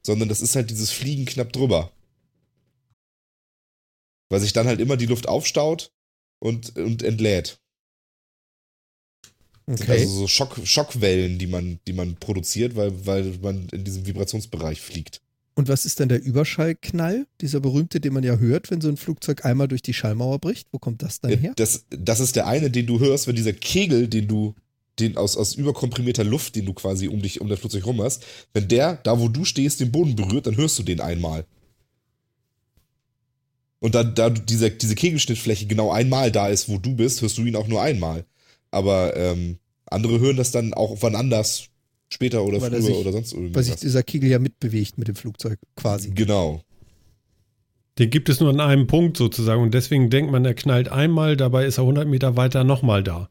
sondern 0.00 0.28
das 0.28 0.40
ist 0.40 0.54
halt 0.54 0.70
dieses 0.70 0.92
Fliegen 0.92 1.24
knapp 1.24 1.52
drüber. 1.52 1.90
Weil 4.28 4.38
sich 4.38 4.52
dann 4.52 4.68
halt 4.68 4.78
immer 4.78 4.96
die 4.96 5.06
Luft 5.06 5.28
aufstaut 5.28 5.90
und, 6.38 6.76
und 6.76 7.02
entlädt. 7.02 7.58
okay. 9.66 9.90
Also 9.90 10.06
so 10.06 10.28
Schock, 10.28 10.60
Schockwellen, 10.62 11.36
die 11.36 11.48
man, 11.48 11.80
die 11.88 11.94
man 11.94 12.14
produziert, 12.14 12.76
weil, 12.76 13.04
weil 13.04 13.36
man 13.42 13.68
in 13.70 13.82
diesem 13.82 14.06
Vibrationsbereich 14.06 14.80
fliegt. 14.80 15.20
Und 15.56 15.66
was 15.66 15.84
ist 15.84 15.98
denn 15.98 16.08
der 16.08 16.22
Überschallknall? 16.22 17.26
Dieser 17.40 17.58
berühmte, 17.58 17.98
den 17.98 18.12
man 18.12 18.22
ja 18.22 18.36
hört, 18.36 18.70
wenn 18.70 18.80
so 18.80 18.88
ein 18.88 18.96
Flugzeug 18.96 19.44
einmal 19.44 19.66
durch 19.66 19.82
die 19.82 19.94
Schallmauer 19.94 20.38
bricht. 20.38 20.68
Wo 20.70 20.78
kommt 20.78 21.02
das 21.02 21.18
dann 21.18 21.36
her? 21.36 21.54
Das, 21.56 21.86
das 21.90 22.20
ist 22.20 22.36
der 22.36 22.46
eine, 22.46 22.70
den 22.70 22.86
du 22.86 23.00
hörst, 23.00 23.26
wenn 23.26 23.34
dieser 23.34 23.52
Kegel, 23.52 24.06
den 24.06 24.28
du, 24.28 24.54
den 25.00 25.16
aus, 25.16 25.36
aus 25.36 25.54
überkomprimierter 25.54 26.24
Luft, 26.24 26.56
den 26.56 26.66
du 26.66 26.74
quasi 26.74 27.08
um 27.08 27.22
dich, 27.22 27.40
um 27.40 27.48
das 27.48 27.60
Flugzeug 27.60 27.86
rum 27.86 28.02
hast, 28.02 28.24
wenn 28.52 28.68
der, 28.68 28.96
da 29.04 29.20
wo 29.20 29.28
du 29.28 29.44
stehst, 29.44 29.80
den 29.80 29.92
Boden 29.92 30.16
berührt, 30.16 30.46
dann 30.46 30.56
hörst 30.56 30.78
du 30.78 30.82
den 30.82 31.00
einmal. 31.00 31.44
Und 33.80 33.94
dann, 33.94 34.14
da 34.14 34.30
diese, 34.30 34.70
diese 34.70 34.94
Kegelschnittfläche 34.94 35.66
genau 35.66 35.90
einmal 35.92 36.32
da 36.32 36.48
ist, 36.48 36.68
wo 36.68 36.78
du 36.78 36.96
bist, 36.96 37.22
hörst 37.22 37.38
du 37.38 37.44
ihn 37.44 37.56
auch 37.56 37.68
nur 37.68 37.80
einmal. 37.80 38.24
Aber 38.70 39.16
ähm, 39.16 39.58
andere 39.86 40.18
hören 40.18 40.36
das 40.36 40.50
dann 40.50 40.74
auch 40.74 40.98
wann 41.00 41.14
anders, 41.14 41.68
später 42.08 42.44
oder 42.44 42.60
Weil 42.60 42.74
er 42.74 42.80
früher 42.80 42.86
sich- 42.88 42.96
oder 42.96 43.12
sonst 43.12 43.32
Weil 43.34 43.42
irgendwas. 43.42 43.66
sich 43.66 43.76
dieser 43.76 44.02
Kegel 44.02 44.30
ja 44.30 44.38
mitbewegt 44.38 44.98
mit 44.98 45.08
dem 45.08 45.14
Flugzeug 45.14 45.58
quasi. 45.76 46.10
Genau. 46.10 46.62
Den 47.98 48.10
gibt 48.10 48.28
es 48.28 48.40
nur 48.40 48.50
an 48.50 48.60
einem 48.60 48.86
Punkt 48.86 49.16
sozusagen 49.16 49.62
und 49.62 49.74
deswegen 49.74 50.08
denkt 50.08 50.30
man, 50.30 50.44
er 50.44 50.54
knallt 50.54 50.88
einmal, 50.88 51.36
dabei 51.36 51.66
ist 51.66 51.78
er 51.78 51.82
100 51.82 52.06
Meter 52.06 52.36
weiter 52.36 52.62
nochmal 52.62 53.02
da. 53.02 53.28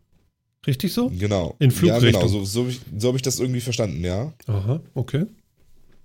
Richtig 0.68 0.94
so? 0.94 1.10
Genau. 1.10 1.56
In 1.60 1.70
Ja, 1.72 1.76
Flugrichtung. 1.76 2.22
genau. 2.22 2.28
So, 2.28 2.44
so 2.46 2.60
habe 2.62 2.70
ich, 2.72 2.82
so 2.98 3.08
hab 3.08 3.16
ich 3.16 3.22
das 3.22 3.40
irgendwie 3.40 3.62
verstanden, 3.62 4.04
ja. 4.04 4.34
Aha, 4.48 4.82
okay. 4.94 5.26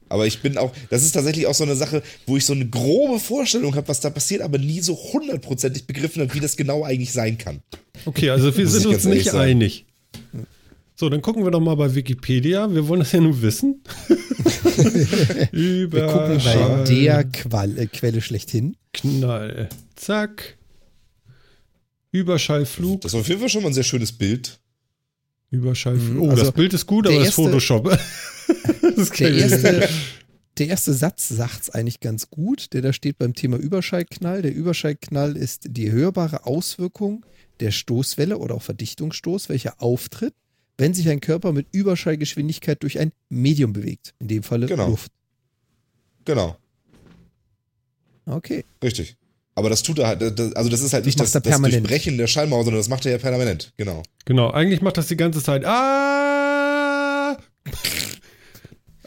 Aber 0.09 0.27
ich 0.27 0.41
bin 0.43 0.59
auch, 0.59 0.73
das 0.91 1.03
ist 1.05 1.13
tatsächlich 1.13 1.47
auch 1.47 1.55
so 1.55 1.65
eine 1.65 1.75
Sache, 1.75 2.03
wo 2.27 2.37
ich 2.37 2.45
so 2.45 2.53
eine 2.53 2.69
grobe 2.69 3.19
Vorstellung 3.19 3.75
habe, 3.75 3.89
was 3.89 4.01
da 4.01 4.11
passiert, 4.11 4.43
aber 4.43 4.59
nie 4.59 4.81
so 4.81 4.95
hundertprozentig 4.95 5.87
begriffen 5.87 6.21
habe, 6.23 6.33
wie 6.35 6.41
das 6.41 6.57
genau 6.57 6.85
eigentlich 6.85 7.13
sein 7.13 7.39
kann. 7.39 7.61
Okay, 8.05 8.29
also 8.31 8.55
wir 8.57 8.69
sind 8.69 8.87
uns 8.87 9.05
nicht 9.05 9.27
sagen. 9.27 9.39
einig. 9.39 9.87
So, 10.97 11.09
dann 11.09 11.23
gucken 11.23 11.45
wir 11.45 11.51
doch 11.51 11.61
mal 11.61 11.75
bei 11.77 11.95
Wikipedia. 11.95 12.73
Wir 12.73 12.87
wollen 12.87 13.01
das 13.01 13.13
ja 13.13 13.21
nun 13.21 13.41
wissen. 13.43 13.81
Wir 15.53 15.89
gucken 15.89 16.39
bei 16.45 16.85
der 16.85 17.25
Qual 17.25 17.79
äh, 17.79 17.87
Quelle 17.87 18.21
schlechthin. 18.21 18.77
Knall. 18.93 19.69
Zack. 19.97 20.57
Überschallflug. 22.13 23.01
Das 23.01 23.13
ist 23.15 23.21
auf 23.21 23.29
jeden 23.29 23.41
Fall 23.41 23.49
schon 23.49 23.63
mal 23.63 23.69
ein 23.71 23.75
sehr 23.75 23.83
schönes 23.83 24.13
Bild. 24.13 24.61
Überschallflug. 25.51 26.15
Mhm, 26.15 26.23
Oh, 26.23 26.31
also 26.31 26.45
das 26.45 26.53
Bild 26.53 26.73
ist 26.75 26.87
gut, 26.87 27.07
aber 27.07 27.17
das 27.17 27.29
ist 27.29 27.39
erste- 27.39 27.43
Photoshop. 27.51 27.85
das 28.97 29.11
Der 29.11 29.33
erste, 29.35 29.89
der 30.59 30.67
erste 30.69 30.93
Satz 30.93 31.29
sagt 31.29 31.63
es 31.63 31.71
eigentlich 31.71 32.01
ganz 32.01 32.31
gut, 32.31 32.73
der 32.73 32.83
da 32.83 32.93
steht 32.93 33.19
beim 33.19 33.35
Thema 33.35 33.57
Überschallknall. 33.57 34.43
Der 34.43 34.55
Überschallknall 34.55 35.37
ist 35.37 35.65
die 35.71 35.91
hörbare 35.91 36.47
Auswirkung 36.47 37.25
der 37.61 37.71
Stoßwelle 37.71 38.39
oder 38.39 38.55
auch 38.57 38.63
Verdichtungsstoß, 38.63 39.49
welcher 39.49 39.81
auftritt, 39.83 40.35
wenn 40.79 40.95
sich 40.95 41.09
ein 41.09 41.21
Körper 41.21 41.53
mit 41.53 41.67
Überschallgeschwindigkeit 41.73 42.83
durch 42.83 42.99
ein 42.99 43.13
Medium 43.29 43.73
bewegt. 43.73 44.15
In 44.19 44.29
dem 44.29 44.43
Falle 44.43 44.67
Genau. 44.67 44.89
Luft. 44.89 45.13
Genau. 46.25 46.57
Okay. 48.27 48.65
Richtig. 48.83 49.17
Aber 49.55 49.69
das 49.69 49.83
tut 49.83 49.99
er 49.99 50.07
halt, 50.07 50.23
also 50.57 50.71
das 50.71 50.81
ist 50.81 50.93
halt 50.93 51.03
Das 51.03 51.07
nicht 51.07 51.21
das, 51.21 51.33
das. 51.33 51.61
Durchbrechen 51.61 52.17
der 52.17 52.27
Schallmauer, 52.27 52.65
sondern 52.65 52.81
das 52.81 52.89
macht 52.89 53.05
er 53.05 53.13
ja 53.13 53.19
permanent. 53.19 53.73
Genau. 53.77 54.03
Genau, 54.25 54.51
eigentlich 54.51 54.81
macht 54.81 54.97
das 54.97 55.09
die 55.09 55.17
ganze 55.17 55.43
Zeit. 55.43 55.65
Ah! 55.65 57.37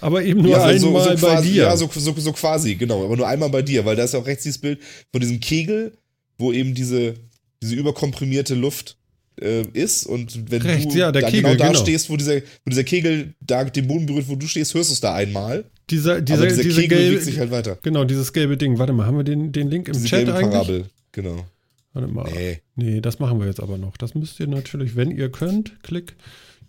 Aber 0.02 0.24
eben 0.24 0.42
nur 0.42 0.52
ja, 0.52 0.64
einmal 0.64 0.80
so, 0.80 1.00
so 1.00 1.10
bei 1.10 1.16
quasi, 1.16 1.54
dir. 1.54 1.64
Ja, 1.64 1.78
so, 1.78 1.90
so, 1.92 2.14
so 2.16 2.32
quasi, 2.34 2.76
genau. 2.76 3.06
Aber 3.06 3.18
nur 3.18 3.28
einmal 3.28 3.50
bei 3.50 3.64
dir, 3.64 3.86
weil 3.86 3.96
da 3.96 4.04
ist 4.04 4.14
ja 4.14 4.20
auch 4.20 4.28
rechts 4.28 4.44
dieses 4.44 4.60
Bild 4.60 4.80
von 5.12 5.22
diesem 5.22 5.40
Kegel, 5.40 5.98
wo 6.38 6.52
eben 6.52 6.76
diese, 6.76 7.16
diese 7.64 7.76
überkomprimierte 7.76 8.54
Luft 8.54 8.98
äh, 9.42 9.64
ist. 9.74 10.06
Und 10.06 10.52
wenn 10.52 10.62
Rechts, 10.62 10.94
du 10.94 11.00
ja, 11.00 11.12
der 11.12 11.24
da 11.24 11.30
Kegel, 11.30 11.44
genau 11.44 11.56
da 11.56 11.68
genau. 11.70 11.80
stehst, 11.80 12.10
wo 12.10 12.18
dieser, 12.18 12.36
wo 12.36 12.70
dieser 12.70 12.84
Kegel 12.84 13.34
da 13.40 13.64
den 13.64 13.88
Boden 13.88 14.06
berührt, 14.06 14.28
wo 14.28 14.36
du 14.36 14.48
stehst, 14.48 14.74
hörst 14.74 14.90
du 14.90 14.94
es 14.94 15.02
da 15.02 15.16
einmal. 15.16 15.66
Dieser, 15.90 16.22
dieser, 16.22 16.40
aber 16.40 16.48
dieser 16.48 16.64
diese 16.64 16.82
Kegel 16.82 16.98
gelbe, 16.98 17.10
bewegt 17.12 17.26
sich 17.26 17.40
halt 17.40 17.52
weiter. 17.52 17.78
Genau, 17.84 18.04
dieses 18.06 18.34
gelbe 18.34 18.58
Ding. 18.58 18.80
Warte 18.80 18.94
mal, 18.94 19.06
haben 19.06 19.18
wir 19.18 19.24
den, 19.24 19.52
den 19.52 19.70
Link 19.70 19.88
im 19.88 19.94
Diese 19.94 20.08
Chat 20.08 20.30
eigentlich? 20.30 20.52
Parabel. 20.52 20.86
Genau. 21.12 21.46
Warte 21.94 22.08
mal. 22.12 22.30
Nee. 22.34 22.62
Nee, 22.76 23.02
das 23.02 23.20
machen 23.20 23.40
wir 23.40 23.48
jetzt 23.48 23.60
aber 23.62 23.78
noch. 23.78 23.96
Das 23.98 24.16
müsst 24.16 24.40
ihr 24.40 24.48
natürlich, 24.48 24.96
wenn 24.96 25.12
ihr 25.12 25.32
könnt, 25.32 25.82
Klick, 25.84 26.16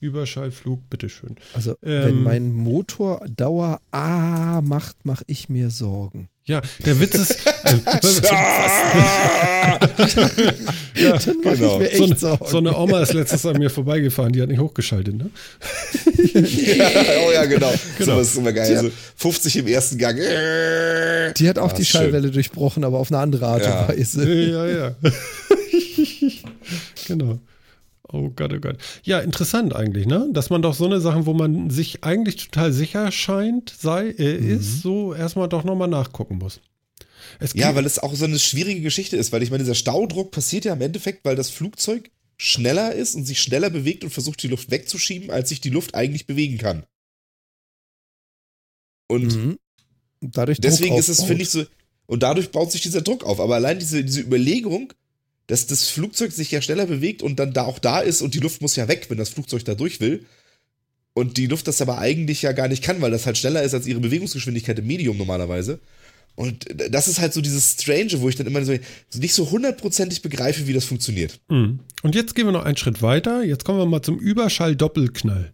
Überschallflug, 0.00 0.88
bitteschön. 0.90 1.36
Also, 1.54 1.72
Ähm, 1.82 2.04
wenn 2.04 2.22
mein 2.22 2.52
Motor 2.52 3.24
Dauer 3.28 3.80
A 3.90 4.60
macht, 4.60 5.04
mache 5.04 5.24
ich 5.26 5.48
mir 5.48 5.70
Sorgen. 5.70 6.28
Ja, 6.48 6.60
der 6.84 7.00
Witz 7.00 7.14
ist. 7.16 7.32
Äh, 7.64 7.74
ja, 11.02 11.16
genau. 11.18 11.54
so, 11.56 12.04
eine, 12.04 12.16
Sorgen. 12.16 12.46
so 12.48 12.58
eine 12.58 12.76
Oma 12.76 13.02
ist 13.02 13.14
letztens 13.14 13.44
an 13.46 13.58
mir 13.58 13.68
vorbeigefahren, 13.68 14.32
die 14.32 14.40
hat 14.40 14.48
nicht 14.48 14.60
hochgeschaltet, 14.60 15.16
ne? 15.16 15.30
ja, 16.34 16.88
oh 17.26 17.32
ja, 17.32 17.44
genau. 17.46 17.72
Genau. 17.98 18.12
So, 18.12 18.18
das 18.18 18.28
ist 18.28 18.36
immer 18.36 18.52
geil. 18.52 18.70
Ja. 18.70 18.78
Also 18.78 18.92
50 19.16 19.56
im 19.56 19.66
ersten 19.66 19.98
Gang. 19.98 20.18
Die 21.36 21.48
hat 21.48 21.58
auch 21.58 21.70
Ah, 21.70 21.74
die 21.74 21.82
ist 21.82 21.88
schön. 21.88 22.02
Schallwelle 22.02 22.30
durchbrochen, 22.30 22.84
aber 22.84 22.98
auf 23.00 23.10
eine 23.10 23.18
andere 23.18 23.46
Art 23.46 23.64
Ja. 23.64 23.80
und 23.86 23.88
Weise. 23.98 24.32
Ja, 24.32 24.66
ja. 24.68 24.94
genau. 27.08 27.40
Oh 28.12 28.30
Gott, 28.30 28.52
oh 28.52 28.60
Gott. 28.60 28.76
Ja, 29.02 29.18
interessant 29.18 29.74
eigentlich, 29.74 30.06
ne? 30.06 30.28
Dass 30.32 30.48
man 30.50 30.62
doch 30.62 30.74
so 30.74 30.86
eine 30.86 31.00
Sachen, 31.00 31.26
wo 31.26 31.34
man 31.34 31.70
sich 31.70 32.04
eigentlich 32.04 32.36
total 32.36 32.72
sicher 32.72 33.10
scheint, 33.10 33.70
sei, 33.76 34.10
äh, 34.10 34.38
Mhm. 34.38 34.48
ist, 34.60 34.82
so 34.82 35.12
erstmal 35.12 35.48
doch 35.48 35.64
nochmal 35.64 35.88
nachgucken 35.88 36.38
muss. 36.38 36.60
Ja, 37.54 37.74
weil 37.74 37.84
es 37.84 37.98
auch 37.98 38.14
so 38.14 38.24
eine 38.24 38.38
schwierige 38.38 38.80
Geschichte 38.80 39.16
ist, 39.16 39.32
weil 39.32 39.42
ich 39.42 39.50
meine, 39.50 39.64
dieser 39.64 39.74
Staudruck 39.74 40.30
passiert 40.30 40.64
ja 40.64 40.72
im 40.74 40.80
Endeffekt, 40.80 41.24
weil 41.24 41.34
das 41.36 41.50
Flugzeug 41.50 42.10
schneller 42.38 42.94
ist 42.94 43.14
und 43.16 43.24
sich 43.24 43.40
schneller 43.40 43.70
bewegt 43.70 44.04
und 44.04 44.10
versucht, 44.10 44.42
die 44.42 44.48
Luft 44.48 44.70
wegzuschieben, 44.70 45.30
als 45.30 45.48
sich 45.48 45.60
die 45.60 45.70
Luft 45.70 45.94
eigentlich 45.94 46.26
bewegen 46.26 46.58
kann. 46.58 46.84
Und 49.08 49.34
Mhm. 49.34 49.58
Deswegen 50.22 50.96
ist 50.96 51.08
es, 51.08 51.22
finde 51.22 51.42
ich, 51.42 51.50
so, 51.50 51.64
und 52.06 52.22
dadurch 52.22 52.50
baut 52.50 52.72
sich 52.72 52.80
dieser 52.80 53.02
Druck 53.02 53.22
auf. 53.24 53.38
Aber 53.40 53.54
allein 53.56 53.78
diese, 53.78 54.02
diese 54.02 54.20
Überlegung, 54.22 54.92
dass 55.46 55.66
das 55.66 55.88
Flugzeug 55.88 56.32
sich 56.32 56.50
ja 56.50 56.60
schneller 56.60 56.86
bewegt 56.86 57.22
und 57.22 57.38
dann 57.38 57.52
da 57.52 57.64
auch 57.64 57.78
da 57.78 58.00
ist 58.00 58.22
und 58.22 58.34
die 58.34 58.40
Luft 58.40 58.62
muss 58.62 58.76
ja 58.76 58.88
weg, 58.88 59.06
wenn 59.08 59.18
das 59.18 59.28
Flugzeug 59.28 59.64
da 59.64 59.74
durch 59.74 60.00
will. 60.00 60.24
Und 61.14 61.38
die 61.38 61.46
Luft 61.46 61.66
das 61.66 61.80
aber 61.80 61.98
eigentlich 61.98 62.42
ja 62.42 62.52
gar 62.52 62.68
nicht 62.68 62.82
kann, 62.82 63.00
weil 63.00 63.10
das 63.10 63.24
halt 63.24 63.38
schneller 63.38 63.62
ist 63.62 63.72
als 63.72 63.86
ihre 63.86 64.00
Bewegungsgeschwindigkeit 64.00 64.78
im 64.78 64.86
Medium 64.86 65.16
normalerweise. 65.16 65.80
Und 66.34 66.66
das 66.90 67.08
ist 67.08 67.18
halt 67.20 67.32
so 67.32 67.40
dieses 67.40 67.72
Strange, 67.80 68.20
wo 68.20 68.28
ich 68.28 68.36
dann 68.36 68.46
immer 68.46 68.62
so 68.62 68.74
nicht 69.14 69.32
so 69.32 69.50
hundertprozentig 69.50 70.20
begreife, 70.20 70.66
wie 70.66 70.74
das 70.74 70.84
funktioniert. 70.84 71.40
Mhm. 71.48 71.80
Und 72.02 72.14
jetzt 72.14 72.34
gehen 72.34 72.44
wir 72.44 72.52
noch 72.52 72.66
einen 72.66 72.76
Schritt 72.76 73.00
weiter. 73.00 73.42
Jetzt 73.42 73.64
kommen 73.64 73.78
wir 73.78 73.86
mal 73.86 74.02
zum 74.02 74.18
Überschall-Doppelknall. 74.18 75.52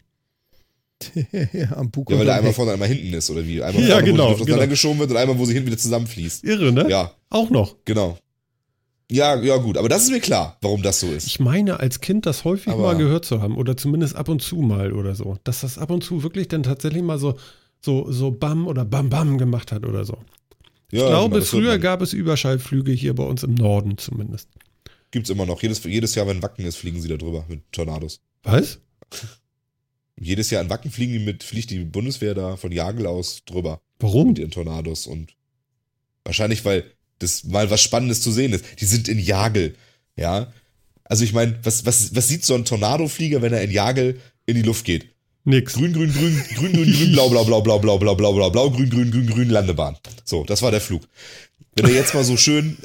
ja, 1.53 1.77
am 1.77 1.91
Bug 1.91 2.11
Ja, 2.11 2.19
weil 2.19 2.25
der 2.25 2.35
am 2.35 2.39
einmal 2.39 2.53
vorne, 2.53 2.73
einmal 2.73 2.89
hinten 2.89 3.13
ist, 3.15 3.31
oder 3.31 3.47
wie? 3.47 3.63
Einmal 3.63 3.83
Ja, 3.85 3.95
vorne, 3.95 4.07
genau, 4.07 4.25
wo 4.25 4.27
die 4.27 4.31
Luft 4.31 4.39
genau. 4.41 4.43
auseinandergeschoben 4.43 4.99
wird 4.99 5.11
und 5.11 5.17
einmal, 5.17 5.39
wo 5.39 5.45
sie 5.45 5.53
hinten 5.53 5.69
wieder 5.69 5.79
zusammenfließt. 5.79 6.45
Irre, 6.45 6.73
ne? 6.73 6.87
Ja, 6.89 7.15
Auch 7.31 7.51
noch. 7.51 7.77
genau. 7.85 8.19
Ja, 9.11 9.39
ja, 9.43 9.57
gut, 9.59 9.77
aber 9.77 9.89
das 9.91 10.05
ist 10.05 10.11
mir 10.11 10.21
klar, 10.21 10.57
warum 10.63 10.83
das 10.83 11.01
so 11.01 11.11
ist. 11.11 11.27
Ich 11.27 11.39
meine, 11.41 11.81
als 11.81 12.01
Kind 12.01 12.25
das 12.25 12.45
häufig 12.45 12.73
Aber- 12.73 12.83
mal 12.85 12.97
gehört 12.97 13.25
zu 13.25 13.43
haben 13.43 13.57
oder 13.57 13.77
zumindest 13.77 14.17
ab 14.17 14.29
und 14.29 14.41
zu 14.41 14.57
mal 14.57 14.93
oder 14.93 15.15
so, 15.15 15.37
dass 15.45 15.61
das 15.61 15.77
ab 15.79 15.91
und 15.91 16.03
zu 16.03 16.23
wirklich 16.23 16.49
dann 16.49 16.63
tatsächlich 16.63 17.03
mal 17.03 17.19
so 17.19 17.37
so 17.81 18.11
so 18.11 18.31
Bam 18.31 18.67
oder 18.69 18.85
Bam 18.85 19.11
Bam 19.11 19.39
gemacht 19.39 19.73
hat 19.73 19.85
oder 19.85 20.05
so. 20.05 20.17
Ich 20.91 21.01
Ja, 21.01 21.09
glaube, 21.09 21.37
genau, 21.37 21.45
früher 21.47 21.79
gab 21.79 22.01
es 22.01 22.13
Überschallflüge 22.13 22.93
hier 22.93 23.15
bei 23.15 23.25
uns 23.25 23.43
im 23.43 23.55
Norden 23.55 23.99
zumindest. 23.99 24.49
Gibt's 25.11 25.31
immer 25.31 25.45
noch. 25.47 25.61
Jedes, 25.63 25.83
jedes 25.85 26.15
Jahr, 26.15 26.27
wenn 26.27 26.43
Wacken 26.43 26.65
ist, 26.65 26.77
fliegen 26.77 27.01
sie 27.03 27.09
da 27.09 27.17
drüber 27.17 27.45
mit 27.49 27.61
Tornados. 27.73 28.21
Was? 28.45 28.79
Jedes 30.19 30.51
Jahr 30.51 30.63
in 30.63 30.71
Wacken 30.71 30.91
fliegen 30.91 31.13
die 31.15 31.19
mit, 31.19 31.43
fliegt 31.43 31.71
die 31.71 31.81
Bundeswehr 31.85 32.35
da 32.35 32.57
von 32.57 32.71
Jagel 32.73 33.07
aus 33.07 33.43
drüber 33.45 33.81
Warum? 33.99 34.29
mit 34.29 34.39
ihren 34.39 34.51
Tornados 34.51 35.07
und 35.07 35.35
wahrscheinlich, 36.25 36.65
weil 36.65 36.85
das 37.23 37.45
mal 37.45 37.71
was 37.71 37.81
Spannendes 37.81 38.21
zu 38.21 38.33
sehen 38.33 38.53
ist. 38.53 38.65
Die 38.81 38.85
sind 38.85 39.09
in 39.09 39.19
Jagel, 39.19 39.75
ja. 40.17 40.53
Also 41.05 41.25
ich 41.25 41.33
meine, 41.33 41.59
was, 41.63 41.85
was, 41.85 42.15
was 42.15 42.29
sieht 42.29 42.45
so 42.45 42.55
ein 42.55 42.65
Tornadoflieger, 42.65 43.43
wenn 43.43 43.53
er 43.53 43.63
in 43.63 43.71
Jagel 43.71 44.21
in 44.47 44.57
die 44.57 44.63
Luft 44.63 44.85
geht? 44.85 45.07
Nix. 45.45 45.75
Grün, 45.75 45.93
grün, 45.93 46.13
grün, 46.13 46.41
grün, 46.57 46.73
grün, 46.73 46.93
grün, 46.93 47.13
blau, 47.13 47.29
blau, 47.29 47.45
blau, 47.45 47.61
blau, 47.61 47.79
blau, 47.79 47.99
blau, 47.99 48.15
blau, 48.15 48.33
blau, 48.33 48.51
blau, 48.51 48.71
grün, 48.71 48.91
grün, 48.91 49.11
grün, 49.11 49.27
grün, 49.27 49.51
Landebahn. 49.51 49.97
So, 50.25 50.45
das 50.45 50.63
war 50.63 50.71
der 50.71 50.81
Flug. 50.81 51.03
Wenn 51.75 51.87
er 51.87 51.95
jetzt 51.95 52.15
mal 52.15 52.23
so 52.23 52.37
schön, 52.37 52.77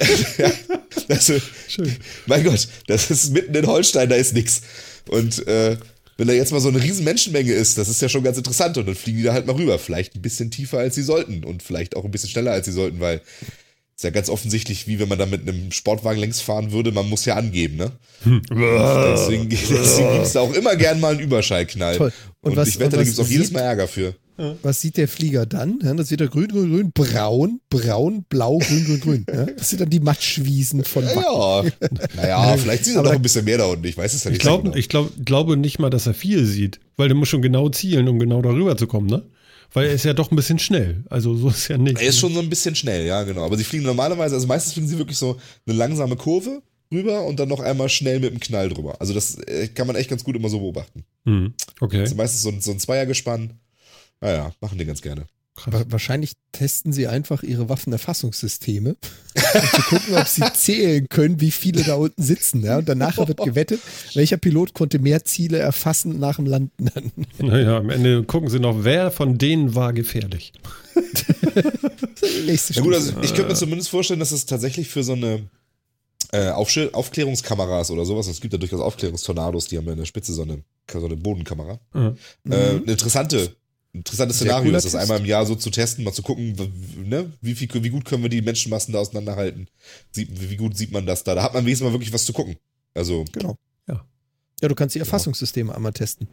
also, 1.10 1.34
Schön. 1.68 1.96
mein 2.26 2.44
Gott, 2.44 2.68
das 2.88 3.12
ist 3.12 3.32
mitten 3.32 3.54
in 3.54 3.68
Holstein, 3.68 4.10
da 4.10 4.16
ist 4.16 4.34
nix. 4.34 4.62
Und 5.10 5.46
äh, 5.48 5.78
wenn 6.18 6.28
da 6.28 6.34
jetzt 6.34 6.52
mal 6.52 6.60
so 6.60 6.70
eine 6.70 6.82
riesen 6.82 7.04
Menschenmenge 7.04 7.52
ist, 7.52 7.78
das 7.78 7.90
ist 7.90 8.02
ja 8.02 8.10
schon 8.10 8.24
ganz 8.24 8.38
interessant. 8.38 8.78
Und 8.78 8.88
dann 8.88 8.96
fliegen 8.96 9.20
die 9.20 9.24
da 9.24 9.34
halt 9.34 9.46
mal 9.46 9.56
rüber. 9.56 9.78
Vielleicht 9.78 10.16
ein 10.16 10.22
bisschen 10.22 10.50
tiefer, 10.50 10.80
als 10.80 10.96
sie 10.96 11.04
sollten. 11.04 11.44
Und 11.44 11.62
vielleicht 11.62 11.96
auch 11.96 12.06
ein 12.06 12.12
bisschen 12.12 12.30
schneller, 12.30 12.52
als 12.52 12.66
sie 12.66 12.72
sollten, 12.72 13.00
weil 13.00 13.22
ist 13.98 14.04
ja 14.04 14.12
ganz 14.12 14.30
offensichtlich, 14.30 14.88
wie 14.88 15.00
wenn 15.00 15.10
man 15.10 15.18
da 15.18 15.26
mit 15.26 15.42
einem 15.42 15.72
Sportwagen 15.72 16.20
längs 16.20 16.40
fahren 16.40 16.72
würde, 16.72 16.92
man 16.92 17.10
muss 17.10 17.26
ja 17.26 17.36
angeben, 17.36 17.78
ne? 17.78 17.92
Deswegen, 18.24 19.50
deswegen 19.50 19.50
gibt 20.14 20.24
es 20.26 20.34
da 20.34 20.42
auch 20.42 20.54
immer 20.54 20.76
gern 20.76 21.00
mal 21.00 21.14
einen 21.14 21.20
Überschallknall. 21.20 21.98
Toll. 21.98 22.14
Und, 22.42 22.52
Und 22.52 22.58
was- 22.58 22.68
ich 22.68 22.76
wette, 22.80 22.96
und 22.96 22.98
da 22.98 23.04
gibt 23.04 23.14
es 23.18 23.20
auch 23.20 23.28
jedes 23.28 23.48
sieht- 23.48 23.56
Mal 23.56 23.62
Ärger 23.62 23.88
für. 23.88 24.14
Was 24.62 24.82
sieht 24.82 24.98
der 24.98 25.08
Flieger 25.08 25.48
dann? 25.48 25.80
Das 25.98 26.12
wird 26.12 26.22
er 26.22 26.28
grün, 26.28 26.48
grün, 26.50 26.70
grün, 26.72 26.92
braun, 26.94 27.60
braun, 27.72 28.24
blau, 28.30 28.60
grün, 28.60 28.86
grün, 28.86 29.00
grün. 29.00 29.26
Ja, 29.34 29.46
das 29.48 29.70
sind 29.72 29.82
dann 29.82 29.90
die 29.90 30.00
Matschwiesen 30.00 30.84
von 30.84 31.04
Wacken. 31.06 31.72
Ja, 31.82 31.90
naja, 32.16 32.58
vielleicht 32.62 32.86
sieht 32.86 32.98
er 32.98 33.02
noch 33.02 33.14
ein 33.14 33.22
bisschen 33.24 33.46
mehr 33.46 33.58
da 33.58 33.66
unten. 33.66 33.84
Ich 33.88 33.98
weiß 33.98 34.14
es 34.14 34.26
ja 34.26 34.30
Ich 34.30 34.34
nicht. 34.38 34.44
so 34.44 34.50
glaube 34.50 34.64
genau. 34.66 34.76
ich 34.78 34.90
glaub, 34.90 35.12
glaube 35.26 35.58
nicht 35.58 35.80
mal, 35.80 35.90
dass 35.90 36.06
er 36.06 36.14
viel 36.14 36.46
sieht, 36.46 36.80
weil 36.98 37.08
der 37.08 37.18
muss 37.18 37.30
schon 37.30 37.42
genau 37.42 37.68
zielen, 37.70 38.08
um 38.08 38.20
genau 38.20 38.44
darüber 38.44 38.78
zu 38.78 38.86
kommen, 38.86 39.08
ne? 39.08 39.24
Weil 39.74 39.88
er 39.88 39.94
ist 39.94 40.06
ja 40.06 40.14
doch 40.14 40.32
ein 40.32 40.36
bisschen 40.36 40.60
schnell. 40.60 41.04
Also 41.10 41.36
so 41.36 41.50
ist 41.50 41.68
ja 41.68 41.78
nicht. 41.78 42.00
Er 42.00 42.10
ist 42.10 42.20
schon 42.20 42.34
so 42.34 42.40
ein 42.40 42.50
bisschen 42.50 42.76
schnell, 42.76 43.06
ja, 43.06 43.24
genau. 43.24 43.46
Aber 43.46 43.58
sie 43.58 43.64
fliegen 43.64 43.84
normalerweise, 43.84 44.36
also 44.36 44.48
meistens 44.48 44.74
fliegen 44.74 44.88
sie 44.88 44.98
wirklich 44.98 45.18
so 45.18 45.38
eine 45.66 45.78
langsame 45.78 46.16
Kurve 46.16 46.62
rüber 46.92 47.26
und 47.26 47.40
dann 47.40 47.50
noch 47.50 47.60
einmal 47.60 47.90
schnell 47.90 48.20
mit 48.20 48.32
dem 48.32 48.40
Knall 48.40 48.70
drüber. 48.70 49.00
Also 49.00 49.14
das 49.14 49.36
äh, 49.40 49.68
kann 49.68 49.88
man 49.88 49.96
echt 49.96 50.10
ganz 50.10 50.24
gut 50.24 50.36
immer 50.36 50.50
so 50.50 50.60
beobachten. 50.60 51.04
Hm, 51.26 51.54
okay. 51.82 52.02
Also 52.02 52.16
meistens 52.16 52.42
so 52.42 52.50
ein, 52.50 52.62
so 52.62 52.72
ein 52.72 52.80
Zweiergespann. 52.80 53.60
Naja, 54.22 54.52
machen 54.62 54.78
die 54.78 54.86
ganz 54.86 55.02
gerne. 55.02 55.28
Wa- 55.66 55.86
Wahrscheinlich 55.90 56.34
testen 56.52 56.94
sie 56.94 57.08
einfach 57.08 57.44
ihre 57.44 57.68
Waffenerfassungssysteme, 57.70 58.96
um 58.96 59.62
zu 59.62 59.82
gucken, 59.90 60.16
ob 60.16 60.28
sie 60.28 60.44
zählen 60.54 61.08
können, 61.10 61.42
wie 61.42 61.52
viele 61.52 61.84
da 61.84 61.96
unten 61.96 62.22
sitzen. 62.22 62.64
Ja? 62.64 62.78
Und 62.78 62.88
danach 62.88 63.18
wird 63.18 63.38
gewettet, 63.38 63.80
welcher 64.14 64.38
Pilot 64.38 64.74
konnte 64.74 65.00
mehr 65.00 65.26
Ziele 65.26 65.58
erfassen 65.58 66.20
nach 66.20 66.36
dem 66.38 66.46
Landen. 66.46 66.90
Dann. 66.94 67.12
Naja, 67.40 67.78
am 67.78 67.90
Ende 67.90 68.24
gucken 68.24 68.50
sie 68.50 68.60
noch, 68.60 68.84
wer 68.84 69.12
von 69.12 69.38
denen 69.38 69.74
war 69.76 69.94
gefährlich. 69.94 70.54
Nächste 72.46 72.74
Na 72.76 72.82
gut, 72.82 72.94
also 72.96 73.14
ich 73.22 73.34
könnte 73.34 73.50
mir 73.52 73.56
zumindest 73.56 73.90
vorstellen, 73.90 74.20
dass 74.20 74.32
es 74.32 74.46
tatsächlich 74.46 74.88
für 74.90 75.04
so 75.04 75.14
eine 75.14 75.48
äh, 76.32 76.50
Aufklärungskameras 76.50 77.92
oder 77.92 78.06
sowas, 78.06 78.28
es 78.28 78.42
gibt 78.42 78.54
ja 78.54 78.60
durchaus 78.60 78.82
Aufklärungstornados, 78.82 79.68
die 79.68 79.78
haben 79.78 79.86
ja 79.86 79.94
in 79.94 80.00
der 80.00 80.06
Spitze 80.06 80.34
so 80.34 80.42
eine, 80.42 80.64
so 80.92 81.06
eine 81.06 81.16
Bodenkamera. 81.16 81.80
Ja. 81.94 82.08
Äh, 82.50 82.56
eine 82.56 82.92
interessante, 82.92 83.56
interessantes 83.98 84.40
Sehr 84.40 84.48
Szenario 84.48 84.70
ist, 84.76 84.86
das 84.86 84.92
Test. 84.94 84.96
einmal 85.04 85.20
im 85.20 85.26
Jahr 85.26 85.46
so 85.46 85.56
zu 85.56 85.70
testen, 85.70 86.04
mal 86.04 86.14
zu 86.14 86.22
gucken, 86.24 86.56
ne, 87.06 87.32
wie, 87.42 87.56
viel, 87.56 87.70
wie 87.84 87.90
gut 87.90 88.06
können 88.06 88.24
wir 88.24 88.30
die 88.30 88.42
Menschenmassen 88.42 88.94
da 88.94 89.00
auseinanderhalten. 89.00 89.68
Sieht, 90.12 90.30
wie 90.50 90.58
gut 90.58 90.76
sieht 90.78 90.92
man 90.92 91.06
das 91.06 91.24
da? 91.24 91.36
Da 91.36 91.44
hat 91.44 91.54
man 91.54 91.66
wenigstens 91.66 91.86
mal 91.88 91.94
wirklich 91.94 92.14
was 92.14 92.26
zu 92.26 92.34
gucken. 92.34 92.56
Also 92.94 93.26
Genau. 93.32 93.58
Ja. 93.88 94.06
Ja, 94.62 94.68
du 94.68 94.76
kannst 94.76 94.96
die 94.96 95.00
Erfassungssysteme 95.00 95.76
einmal 95.76 95.94
testen. 95.94 96.28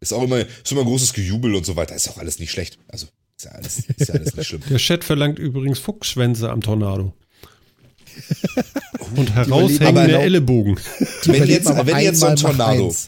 ist 0.00 0.12
auch 0.12 0.22
immer, 0.22 0.38
ist 0.38 0.72
immer 0.72 0.84
großes 0.84 1.12
Gejubel 1.12 1.54
und 1.54 1.64
so 1.66 1.76
weiter. 1.76 1.94
Ist 1.94 2.08
auch 2.08 2.18
alles 2.18 2.38
nicht 2.38 2.50
schlecht. 2.50 2.78
Also 2.88 3.06
ist 3.36 3.44
ja 3.44 3.50
alles, 3.52 3.78
ist 3.96 4.08
ja 4.08 4.14
alles 4.14 4.34
nicht 4.36 4.46
schlimm. 4.48 4.62
Der 4.70 4.78
Chat 4.78 5.04
verlangt 5.04 5.38
übrigens 5.38 5.78
Fuchsschwänze 5.78 6.50
am 6.50 6.60
Tornado. 6.60 7.14
Und 9.16 9.34
heraushängende 9.34 10.18
Ellenbogen. 10.18 10.78
Die 11.24 11.28
Wenn 11.32 11.48
jetzt- 11.48 11.68
wenn 11.68 11.98
jetzt 11.98 12.20
so 12.20 12.26
ein 12.26 12.36
Tornado- 12.36 12.86
eins. 12.86 13.06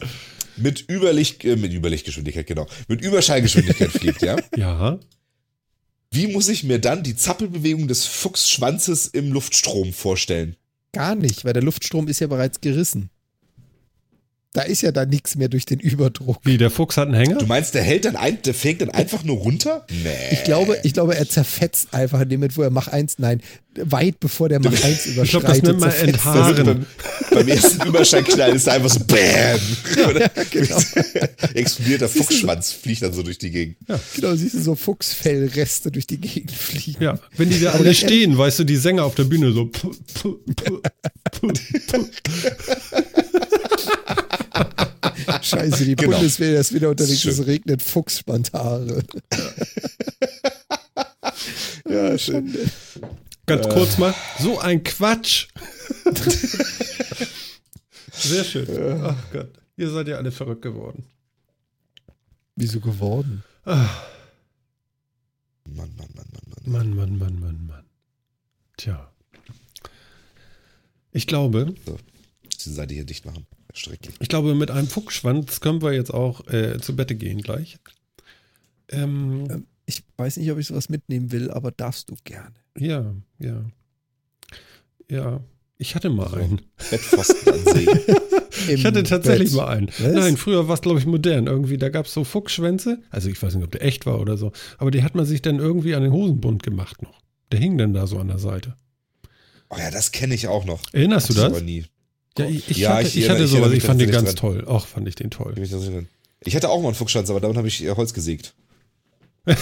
Mit 0.57 0.89
Überlicht, 0.89 1.43
äh, 1.45 1.55
mit 1.55 1.73
Überlichtgeschwindigkeit, 1.73 2.47
genau. 2.47 2.67
Mit 2.87 3.01
Überschallgeschwindigkeit 3.01 3.91
fliegt, 3.91 4.21
ja. 4.21 4.37
Ja. 4.55 4.99
Wie 6.11 6.27
muss 6.27 6.47
ich 6.47 6.63
mir 6.63 6.79
dann 6.79 7.03
die 7.03 7.15
Zappelbewegung 7.15 7.87
des 7.87 8.05
Fuchsschwanzes 8.05 9.07
im 9.07 9.31
Luftstrom 9.33 9.93
vorstellen? 9.93 10.55
Gar 10.91 11.15
nicht, 11.15 11.43
weil 11.43 11.53
der 11.53 11.63
Luftstrom 11.63 12.07
ist 12.07 12.19
ja 12.19 12.27
bereits 12.27 12.61
gerissen. 12.61 13.09
Da 14.53 14.61
ist 14.61 14.83
ja 14.83 14.91
da 14.91 15.07
nichts 15.07 15.35
mehr 15.35 15.49
durch 15.49 15.65
den 15.65 15.79
Überdruck. 15.79 16.37
Wie, 16.43 16.59
der 16.59 16.69
Fuchs 16.69 16.95
hat 16.97 17.07
einen 17.07 17.15
Hänger? 17.15 17.39
Du 17.39 17.47
meinst, 17.47 17.73
der 17.73 17.81
hält 17.81 18.05
dann 18.05 18.15
ein, 18.15 18.39
der 18.43 18.53
fängt 18.53 18.81
dann 18.81 18.91
einfach 18.91 19.23
nur 19.23 19.37
runter? 19.37 19.83
Nee. 19.89 20.09
Ich 20.31 20.43
glaube, 20.43 20.77
ich 20.83 20.93
glaube, 20.93 21.15
er 21.15 21.27
zerfetzt 21.27 21.91
einfach 21.91 22.21
in 22.21 22.29
dem 22.29 22.39
Moment, 22.39 22.55
wo 22.55 22.61
er 22.61 22.69
Mach 22.69 22.87
1, 22.87 23.17
nein, 23.17 23.41
weit 23.75 24.19
bevor 24.19 24.49
der 24.49 24.59
Mach 24.59 24.71
1 24.71 25.07
überschreitet. 25.07 25.29
glaub, 25.29 25.45
das 25.47 25.61
nennt 25.63 25.79
man. 25.79 25.91
Enthaaren. 25.91 26.65
beim, 26.65 26.85
beim 27.31 27.47
ersten 27.47 27.87
Überschallknall 27.87 28.55
ist 28.55 28.67
da 28.67 28.73
einfach 28.73 28.91
so 28.91 28.99
BÄM! 28.99 29.59
Oder 30.09 30.29
genau. 30.51 30.77
Explodiert 31.55 32.01
der 32.01 32.09
Fuchsschwanz, 32.09 32.73
fliegt 32.73 33.01
dann 33.01 33.13
so 33.13 33.23
durch 33.23 33.39
die 33.39 33.49
Gegend. 33.49 33.77
Genau, 34.13 34.35
siehst 34.35 34.53
du 34.53 34.61
so 34.61 34.75
Fuchsfellreste 34.75 35.89
durch 35.89 36.05
die 36.05 36.21
Gegend 36.21 36.51
fliegen. 36.51 37.01
Ja, 37.01 37.17
wenn 37.37 37.49
die 37.49 37.59
da 37.59 37.71
alle 37.71 37.95
stehen, 37.95 38.37
weißt 38.37 38.59
du, 38.59 38.65
die 38.65 38.77
Sänger 38.77 39.03
auf 39.05 39.15
der 39.15 39.23
Bühne 39.23 39.51
so. 39.51 39.65
Puh, 39.65 39.95
puh, 40.13 40.37
puh, 40.55 40.79
puh, 41.41 41.53
puh. 41.87 42.05
Scheiße, 45.41 45.85
die 45.85 45.95
Genau. 45.95 46.11
Bundeswehr 46.17 46.59
ist 46.59 46.73
wieder 46.73 46.89
unterwegs, 46.89 47.25
es 47.25 47.45
regnet 47.45 47.81
Fuchsspantare. 47.81 49.03
Ja, 51.85 52.17
schön. 52.17 52.57
Ganz 53.45 53.67
kurz 53.69 53.97
mal. 53.97 54.13
So 54.39 54.59
ein 54.59 54.83
Quatsch. 54.83 55.47
Sehr 58.13 58.43
schön. 58.43 59.01
Ach 59.03 59.31
Gott. 59.31 59.51
Ihr 59.75 59.89
seid 59.89 60.07
ja 60.07 60.17
alle 60.17 60.31
verrückt 60.31 60.61
geworden. 60.61 61.03
Wieso 62.55 62.79
geworden? 62.79 63.43
Mann, 63.65 63.89
Mann, 65.65 65.95
Mann, 65.97 66.07
Mann, 66.15 66.25
Mann. 66.47 66.63
Mann, 66.65 66.95
Mann, 66.95 67.17
Mann, 67.17 67.39
Mann, 67.39 67.67
Mann. 67.67 67.85
Tja. 68.77 69.11
Ich 71.11 71.27
glaube, 71.27 71.73
Diese 72.59 72.73
Seite 72.73 72.93
hier 72.93 73.05
dicht 73.05 73.25
machen. 73.25 73.45
Schrecklich. 73.73 74.15
ich 74.19 74.29
glaube, 74.29 74.53
mit 74.55 74.69
einem 74.71 74.87
Fuchsschwanz 74.87 75.59
können 75.59 75.81
wir 75.81 75.93
jetzt 75.93 76.13
auch 76.13 76.47
äh, 76.47 76.79
zu 76.79 76.95
Bette 76.95 77.15
gehen 77.15 77.41
gleich. 77.41 77.77
Ähm, 78.89 79.45
Ähm, 79.49 79.65
Ich 79.85 80.03
weiß 80.17 80.37
nicht, 80.37 80.51
ob 80.51 80.59
ich 80.59 80.67
sowas 80.67 80.89
mitnehmen 80.89 81.31
will, 81.31 81.51
aber 81.51 81.71
darfst 81.71 82.09
du 82.09 82.15
gerne. 82.23 82.53
ja, 82.77 83.13
ja. 83.39 83.65
Ja. 85.09 85.41
Ich 85.77 85.95
hatte 85.95 86.09
mal 86.09 86.33
einen. 86.35 86.61
Bettpfosten 86.91 87.53
ansägen. 87.53 87.99
Ich 88.69 88.85
hatte 88.85 89.03
tatsächlich 89.03 89.49
Bett. 89.49 89.57
mal 89.57 89.67
einen. 89.67 89.87
Was? 89.99 90.13
Nein, 90.13 90.37
früher 90.37 90.67
war 90.67 90.75
es, 90.75 90.81
glaube 90.81 90.99
ich, 90.99 91.05
modern. 91.05 91.47
Irgendwie, 91.47 91.77
da 91.77 91.89
gab 91.89 92.05
es 92.05 92.13
so 92.13 92.23
Fuchsschwänze. 92.23 93.01
Also 93.09 93.27
ich 93.29 93.41
weiß 93.41 93.55
nicht, 93.55 93.65
ob 93.65 93.71
der 93.71 93.83
echt 93.83 94.05
war 94.05 94.21
oder 94.21 94.37
so. 94.37 94.53
Aber 94.77 94.91
die 94.91 95.03
hat 95.03 95.15
man 95.15 95.25
sich 95.25 95.41
dann 95.41 95.59
irgendwie 95.59 95.95
an 95.95 96.03
den 96.03 96.13
Hosenbund 96.13 96.63
gemacht 96.63 97.01
noch. 97.01 97.21
Der 97.51 97.59
hing 97.59 97.77
dann 97.77 97.93
da 97.93 98.07
so 98.07 98.17
an 98.19 98.27
der 98.29 98.37
Seite. 98.39 98.75
Oh 99.69 99.75
ja, 99.77 99.91
das 99.91 100.11
kenne 100.11 100.35
ich 100.35 100.47
auch 100.47 100.63
noch. 100.63 100.81
Erinnerst 100.93 101.29
du 101.29 101.33
Hatte 101.33 101.41
ich 101.41 101.47
das? 101.49 101.57
Aber 101.57 101.65
nie. 101.65 101.85
Ja, 102.37 102.45
ich, 102.47 102.69
ich 102.71 102.77
Ja, 102.77 102.95
hatte, 102.95 103.07
ich 103.07 103.17
ich 103.17 103.29
hatte 103.29 103.43
ich 103.43 103.49
sowas. 103.51 103.71
Ich 103.73 103.83
fand 103.83 104.01
den 104.01 104.09
ganz 104.11 104.33
tatsächlich 104.33 104.63
toll. 104.63 104.65
Auch 104.67 104.87
fand 104.87 105.07
ich 105.07 105.15
den 105.15 105.29
toll. 105.29 105.53
Ich 106.45 106.55
hatte 106.55 106.69
auch 106.69 106.81
mal 106.81 106.87
einen 106.89 106.95
Fuchsschwanz, 106.95 107.29
aber 107.29 107.39
damit 107.39 107.57
habe 107.57 107.67
ich 107.67 107.83
äh, 107.83 107.91
Holz 107.95 108.13
gesägt. 108.13 108.53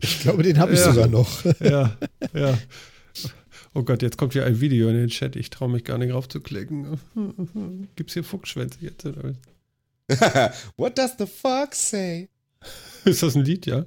Ich 0.00 0.20
glaube, 0.20 0.42
den 0.42 0.58
habe 0.58 0.72
ich 0.72 0.80
Ja. 0.80 0.92
sogar 0.92 1.06
noch. 1.08 1.44
Ja, 1.60 1.96
ja. 2.34 2.58
Oh 3.74 3.82
Gott, 3.82 4.02
jetzt 4.02 4.16
kommt 4.16 4.32
hier 4.32 4.44
ein 4.46 4.60
Video 4.60 4.88
in 4.88 4.96
den 4.96 5.08
Chat. 5.08 5.36
Ich 5.36 5.50
traue 5.50 5.68
mich 5.68 5.84
gar 5.84 5.98
nicht 5.98 6.12
raufzuklicken. 6.12 6.98
Gibt's 7.96 8.14
hier 8.14 8.24
Fuchsschwänze 8.24 8.78
jetzt? 8.80 9.04
What 10.76 10.98
does 10.98 11.12
the 11.18 11.26
fox 11.26 11.90
say? 11.90 12.28
Ist 13.04 13.22
das 13.22 13.36
ein 13.36 13.44
Lied, 13.44 13.66
ja? 13.66 13.84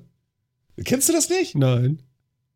Kennst 0.83 1.09
du 1.09 1.13
das 1.13 1.29
nicht? 1.29 1.55
Nein. 1.55 2.01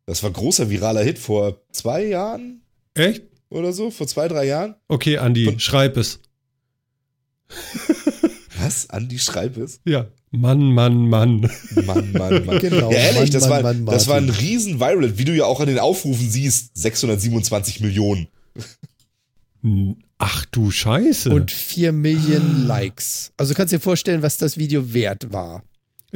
Das 0.06 0.22
war 0.22 0.30
großer 0.30 0.70
viraler 0.70 1.02
Hit 1.02 1.18
vor 1.18 1.60
zwei 1.72 2.04
Jahren 2.06 2.62
Echt? 2.94 3.24
Oder 3.50 3.72
so, 3.72 3.90
vor 3.90 4.06
zwei, 4.06 4.28
drei 4.28 4.46
Jahren. 4.46 4.74
Okay, 4.88 5.18
Andi, 5.18 5.48
Und- 5.48 5.62
schreib 5.62 5.96
es. 5.96 6.20
Was? 8.58 8.88
Andi 8.90 9.18
Schreib 9.18 9.56
es? 9.58 9.80
Ja. 9.84 10.06
Mann, 10.30 10.72
Mann, 10.72 11.08
Mann. 11.08 11.48
Mann, 11.84 12.12
Mann, 12.12 12.44
Mann. 12.44 12.58
Genau, 12.60 12.90
Ja, 12.90 12.98
ehrlich, 12.98 13.20
Mann, 13.20 13.30
das, 13.30 13.48
Mann, 13.48 13.62
war, 13.64 13.74
Mann, 13.74 13.86
das 13.86 14.08
war 14.08 14.16
ein 14.16 14.28
riesen 14.30 14.80
Viral, 14.80 15.18
wie 15.18 15.24
du 15.24 15.34
ja 15.34 15.44
auch 15.44 15.60
an 15.60 15.66
den 15.68 15.78
Aufrufen 15.78 16.28
siehst. 16.28 16.76
627 16.76 17.80
Millionen. 17.80 18.28
Ach 20.18 20.44
du 20.46 20.70
Scheiße. 20.70 21.30
Und 21.30 21.50
4 21.50 21.92
Millionen 21.92 22.66
Likes. 22.66 23.32
Also 23.36 23.52
du 23.52 23.56
kannst 23.56 23.72
dir 23.72 23.80
vorstellen, 23.80 24.22
was 24.22 24.36
das 24.38 24.56
Video 24.56 24.92
wert 24.94 25.32
war. 25.32 25.62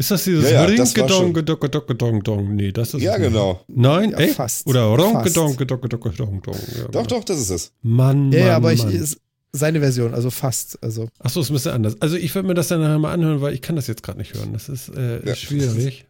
Ist 0.00 0.10
das 0.10 0.24
dieses 0.24 0.50
Ja, 0.50 0.66
ja, 0.68 0.76
das 0.76 0.96
Ringedong, 0.96 1.32
gedong, 1.34 1.60
gedong, 1.60 1.86
gedong, 1.86 2.22
dong? 2.22 2.54
Nee, 2.56 2.72
das 2.72 2.94
ist 2.94 3.02
Ja, 3.02 3.16
genau. 3.18 3.62
Nein, 3.68 4.10
Ja, 4.10 4.18
echt? 4.18 4.34
fast. 4.34 4.66
Oder 4.66 4.90
gedong, 4.96 5.56
gedong, 5.56 5.80
gedong, 5.80 6.00
gedong, 6.00 6.42
dong. 6.42 6.54
Ja, 6.54 6.84
Doch, 6.90 6.90
genau. 6.90 7.18
doch, 7.18 7.24
das 7.24 7.38
ist 7.38 7.50
es. 7.50 7.72
Mann, 7.82 8.32
Ja, 8.32 8.38
Mann, 8.38 8.46
ja, 8.48 8.56
aber 8.56 8.72
ich, 8.72 8.82
Mann. 8.82 8.92
ist 8.92 9.18
seine 9.52 9.80
Version, 9.80 10.14
also 10.14 10.30
fast. 10.30 10.82
Also 10.82 11.08
Achso, 11.18 11.40
ist 11.40 11.50
ein 11.50 11.54
bisschen 11.54 11.72
anders. 11.72 11.96
Also 12.00 12.16
ich 12.16 12.34
würde 12.34 12.48
mir 12.48 12.54
das 12.54 12.68
dann 12.68 12.80
nachher 12.80 12.98
mal 12.98 13.12
anhören, 13.12 13.40
weil 13.40 13.52
ich 13.54 13.60
kann 13.62 13.76
das 13.76 13.86
jetzt 13.88 14.02
gerade 14.02 14.18
nicht 14.18 14.34
hören. 14.34 14.52
Das 14.52 14.68
ist 14.68 14.88
äh, 14.88 15.24
Ja. 15.26 15.34
schwierig. 15.36 16.06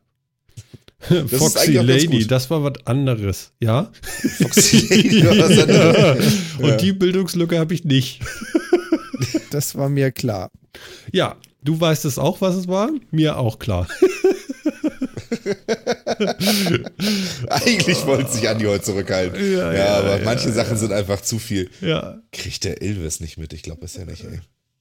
ist 1.11 1.35
Foxy 1.35 1.73
Lady, 1.73 2.27
das 2.27 2.51
war 2.51 2.63
was 2.63 2.75
anderes, 2.87 3.53
ja? 3.61 3.91
Foxy 4.39 5.25
war 5.25 5.37
was 5.39 5.59
anderes. 5.59 6.25
Und 6.59 6.69
Ja. 6.69 6.77
die 6.77 6.93
Bildungslücke 6.93 7.59
habe 7.59 7.75
ich 7.75 7.85
nicht. 7.85 8.21
das 9.51 9.75
war 9.75 9.89
mir 9.89 10.13
klar. 10.13 10.51
Ja, 11.13 11.37
du 11.63 11.81
weißt 11.81 12.05
es 12.05 12.19
auch, 12.19 12.41
was 12.41 12.55
es 12.57 12.69
war? 12.69 12.91
Mir 13.11 13.37
auch 13.39 13.59
klar. 13.59 13.87
Eigentlich 17.49 18.07
wollte 18.07 18.31
sich 18.31 18.49
Andi 18.49 18.65
heute 18.65 18.85
zurückhalten. 18.85 19.41
Ja, 19.41 19.73
Ja, 19.73 19.73
ja, 19.73 19.99
aber 19.99 20.19
ja, 20.19 20.25
manche 20.25 20.49
ja. 20.49 20.55
Sachen 20.55 20.77
sind 20.77 20.93
einfach 20.93 21.21
zu 21.21 21.39
viel. 21.39 21.71
Ja, 21.81 22.21
Kriegt 22.33 22.65
der 22.65 22.83
Ilves 22.83 23.21
nicht 23.21 23.39
mit? 23.39 23.53
Ich 23.53 23.63
glaube 23.63 23.85
es 23.85 23.95
ja 23.97 24.05
nicht, 24.05 24.25
ey. 24.25 24.41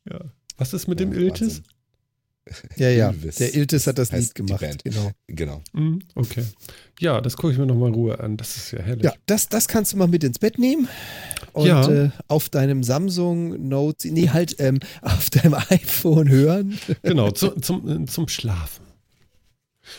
ja. 0.09 0.19
Was 0.57 0.73
ist 0.73 0.87
mit 0.87 0.99
dem 0.99 1.13
Ja, 1.13 1.19
Iltis? 1.19 1.61
Ja, 2.77 2.89
ja. 2.89 3.09
Ilves. 3.11 3.35
Der 3.35 3.53
Iltis 3.55 3.85
hat 3.87 3.97
das 3.99 4.11
Lied 4.11 4.29
die 4.29 4.33
gemacht. 4.45 4.61
Band. 4.61 4.83
Genau. 4.83 5.11
Genau. 5.27 5.61
Mhm, 5.73 5.99
okay. 6.15 6.43
Ja, 6.99 7.21
das 7.21 7.37
gucke 7.37 7.53
ich 7.53 7.59
mir 7.59 7.65
nochmal 7.67 7.89
in 7.89 7.95
Ruhe 7.95 8.19
an. 8.19 8.35
Das 8.37 8.57
ist 8.57 8.71
ja 8.71 8.79
herrlich. 8.79 9.03
Ja, 9.05 9.13
das, 9.27 9.47
das 9.49 9.67
kannst 9.67 9.93
du 9.93 9.97
mal 9.97 10.07
mit 10.07 10.23
ins 10.23 10.39
Bett 10.39 10.57
nehmen. 10.57 10.87
Und 11.53 11.67
Ja. 11.67 11.89
äh, 11.89 12.09
auf 12.27 12.49
deinem 12.49 12.83
Samsung 12.83 13.67
Note, 13.67 14.09
nee, 14.11 14.29
halt 14.29 14.55
ähm, 14.59 14.79
auf 15.01 15.29
deinem 15.29 15.53
iPhone 15.69 16.29
hören. 16.29 16.77
Genau, 17.03 17.31
zu, 17.31 17.51
zum, 17.59 18.07
zum 18.07 18.27
Schlafen. 18.27 18.85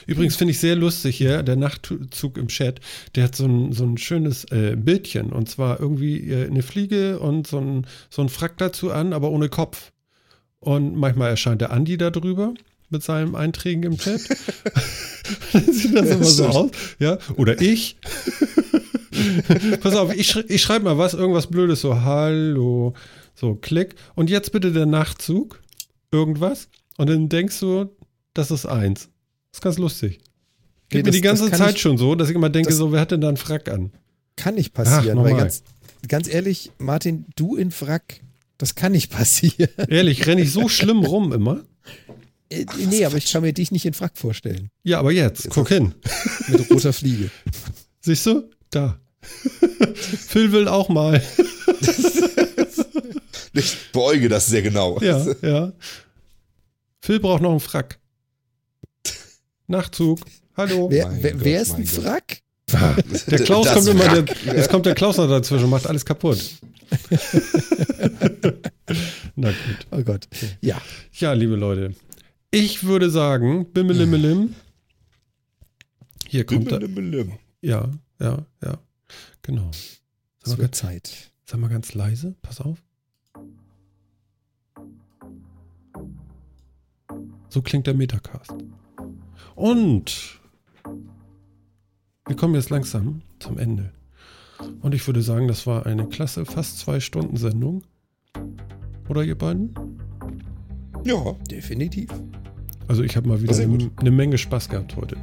Übrigens 0.07 0.37
finde 0.37 0.53
ich 0.53 0.61
sehr 0.61 0.77
lustig 0.77 1.17
hier, 1.17 1.43
der 1.43 1.57
Nachtzug 1.57 2.39
im 2.39 2.49
Chat, 2.49 2.81
der 3.17 3.25
hat 3.25 3.35
so 3.35 3.47
ein, 3.47 3.73
so 3.73 3.85
ein 3.85 3.99
schönes 3.99 4.45
äh, 4.45 4.77
Bildchen 4.77 5.33
und 5.33 5.49
zwar 5.49 5.81
irgendwie 5.81 6.31
äh, 6.31 6.47
eine 6.47 6.63
Fliege 6.63 7.19
und 7.19 7.47
so 7.47 7.59
ein, 7.59 7.87
so 8.09 8.23
ein 8.23 8.29
Frack 8.29 8.57
dazu 8.59 8.93
an, 8.93 9.13
aber 9.13 9.31
ohne 9.31 9.49
Kopf. 9.49 9.91
Und 10.61 10.95
manchmal 10.97 11.31
erscheint 11.31 11.61
der 11.61 11.73
Andi 11.73 11.97
da 11.97 12.11
drüber 12.11 12.55
mit 12.91 13.03
seinem 13.03 13.35
Einträgen 13.35 13.83
im 13.85 13.99
Chat. 13.99 14.21
Dann 15.53 15.65
sieht 15.73 15.97
das 15.97 16.11
immer 16.11 16.25
so 16.25 16.47
aus. 16.47 16.71
Ja, 16.99 17.19
oder 17.37 17.61
ich. 17.61 17.97
Pass 19.81 19.95
auf, 19.95 20.15
ich, 20.15 20.29
schrei 20.29 20.45
ich 20.49 20.63
schreibe 20.63 20.85
mal 20.85 20.99
was, 20.99 21.15
irgendwas 21.15 21.47
Blödes, 21.49 21.81
so 21.81 22.03
Hallo, 22.03 22.95
so 23.35 23.55
Klick. 23.55 23.95
Und 24.15 24.31
jetzt 24.31 24.53
bitte 24.53 24.73
der 24.73 24.87
Nachtzug, 24.87 25.61
irgendwas. 26.11 26.69
Und 26.97 27.09
dann 27.09 27.29
denkst 27.29 27.61
du, 27.61 27.91
das 28.35 28.51
ist 28.51 28.67
eins. 28.67 29.09
Das 29.53 29.59
ist 29.59 29.63
ganz 29.63 29.79
lustig. 29.79 30.19
Geht 30.89 30.93
Nee, 30.93 30.99
mir 30.99 31.03
das- 31.05 31.15
die 31.15 31.21
ganze 31.21 31.51
Zeit 31.51 31.75
ich- 31.77 31.81
schon 31.81 31.99
so, 31.99 32.15
dass 32.15 32.29
ich 32.29 32.35
immer 32.35 32.51
denke, 32.51 32.73
so, 32.73 32.93
wer 32.93 33.01
hat 33.01 33.11
denn 33.13 33.21
da 33.21 33.29
einen 33.29 33.37
Frack 33.37 33.69
an? 33.69 33.93
Kann 34.37 34.55
nicht 34.57 34.73
Ach, 34.75 34.85
passieren. 34.85 35.19
weil 35.19 35.31
normal. 35.31 35.39
ganz, 35.45 35.63
ganz 36.09 36.29
ehrlich, 36.29 36.71
Martin, 36.79 37.27
du 37.37 37.57
in 37.57 37.73
Wrack, 37.81 38.21
das 38.59 38.75
kann 38.75 38.93
nicht 38.93 39.11
passieren. 39.13 39.71
Ehrlich, 39.89 40.27
renne 40.27 40.43
ich 40.43 40.53
so 40.53 40.69
schlimm 40.69 41.01
rum 41.05 41.33
immer? 41.33 41.65
Äh, 42.49 42.67
nee, 42.91 43.05
aber 43.05 43.17
ich 43.17 43.31
kann 43.33 43.43
mir 43.43 43.53
dich 43.53 43.71
nicht 43.71 43.87
in 43.87 43.99
Wrack 44.01 44.19
vorstellen. 44.19 44.71
Ja, 44.83 44.99
aber 44.99 45.13
jetzt, 45.13 45.49
guck 45.51 45.69
hin. 45.69 45.95
Mit 46.49 46.69
roter 46.71 46.93
Fliege. 46.93 47.31
Siehst 48.01 48.27
du? 48.27 48.51
Da. 48.71 48.99
Phil 49.95 50.53
will 50.53 50.69
auch 50.69 50.89
mal. 50.89 51.23
Ich 53.53 53.91
beäuge 53.93 54.29
das 54.29 54.47
sehr 54.47 54.63
genau. 54.63 55.01
Ja, 55.01 55.27
ja. 55.43 55.73
Phil 57.01 57.19
braucht 57.19 57.43
noch 57.43 57.51
einen 57.51 57.61
Frack. 57.61 57.99
Nachtzug. 59.67 60.21
Hallo. 60.57 60.89
Wer, 60.91 61.11
wer, 61.21 61.33
Gott, 61.33 61.45
wer 61.45 61.63
ist 61.63 61.73
ein. 61.75 61.97
Wrack? 61.97 62.43
Der 62.73 63.39
Klaus 63.45 63.67
Das 63.67 63.75
kommt 63.75 63.89
immer, 63.89 64.23
der, 64.23 64.55
jetzt 64.55 64.71
kommt 64.71 64.87
der 64.87 64.95
Klaus 64.95 65.17
noch 65.17 65.29
dazwischen 65.29 65.65
und 65.65 65.71
macht 65.71 65.87
alles 65.87 66.05
kaputt. 66.05 66.39
Na 69.35 69.49
gut. 69.49 69.87
Oh 69.91 70.03
Gott. 70.03 70.29
Ja. 70.61 70.81
Ja, 71.15 71.33
liebe 71.33 71.57
Leute. 71.57 71.95
Ich 72.51 72.85
würde 72.85 73.11
sagen, 73.11 73.73
Bimmelimmelim. 73.73 74.55
Hier 76.29 76.45
kommt 76.45 76.71
er. 76.71 76.79
Bimmelimmelim. 76.81 77.33
Ja, 77.63 77.91
ja, 78.21 78.45
ja. 78.63 78.79
Genau. 79.43 79.71
Es 79.73 80.01
Sag 80.43 80.59
mal, 80.59 80.63
wird 80.63 80.73
ganz, 80.73 80.79
Zeit. 80.79 81.33
sag 81.45 81.61
mal 81.61 81.69
ganz 81.69 81.95
leise. 81.95 82.35
Pass 82.43 82.61
auf. 82.61 82.83
So 87.49 87.63
klingt 87.63 87.87
der 87.87 87.95
Metacast. 87.95 88.55
Und 89.57 90.41
wir 92.27 92.37
kommen 92.37 92.55
jetzt 92.55 92.71
langsam 92.71 93.23
zum 93.41 93.59
Ende. 93.59 93.93
Und 94.83 94.95
ich 94.95 95.05
würde 95.07 95.23
sagen, 95.23 95.49
das 95.49 95.67
war 95.67 95.87
eine 95.87 96.07
klasse, 96.09 96.45
fast 96.45 96.79
zwei 96.79 97.01
Stunden 97.01 97.37
Sendung. 97.37 97.83
Oder 99.09 99.25
ihr 99.25 99.37
beiden? 99.37 99.75
Ja, 101.05 101.33
Definitiv. 101.51 102.11
Also 102.87 103.03
ich 103.03 103.17
habe 103.17 103.29
mal 103.29 103.41
wieder 103.41 103.57
eine, 103.57 103.91
eine 103.97 104.11
Menge 104.11 104.37
Spaß 104.37 104.69
gehabt 104.69 104.97
heute. 104.97 105.17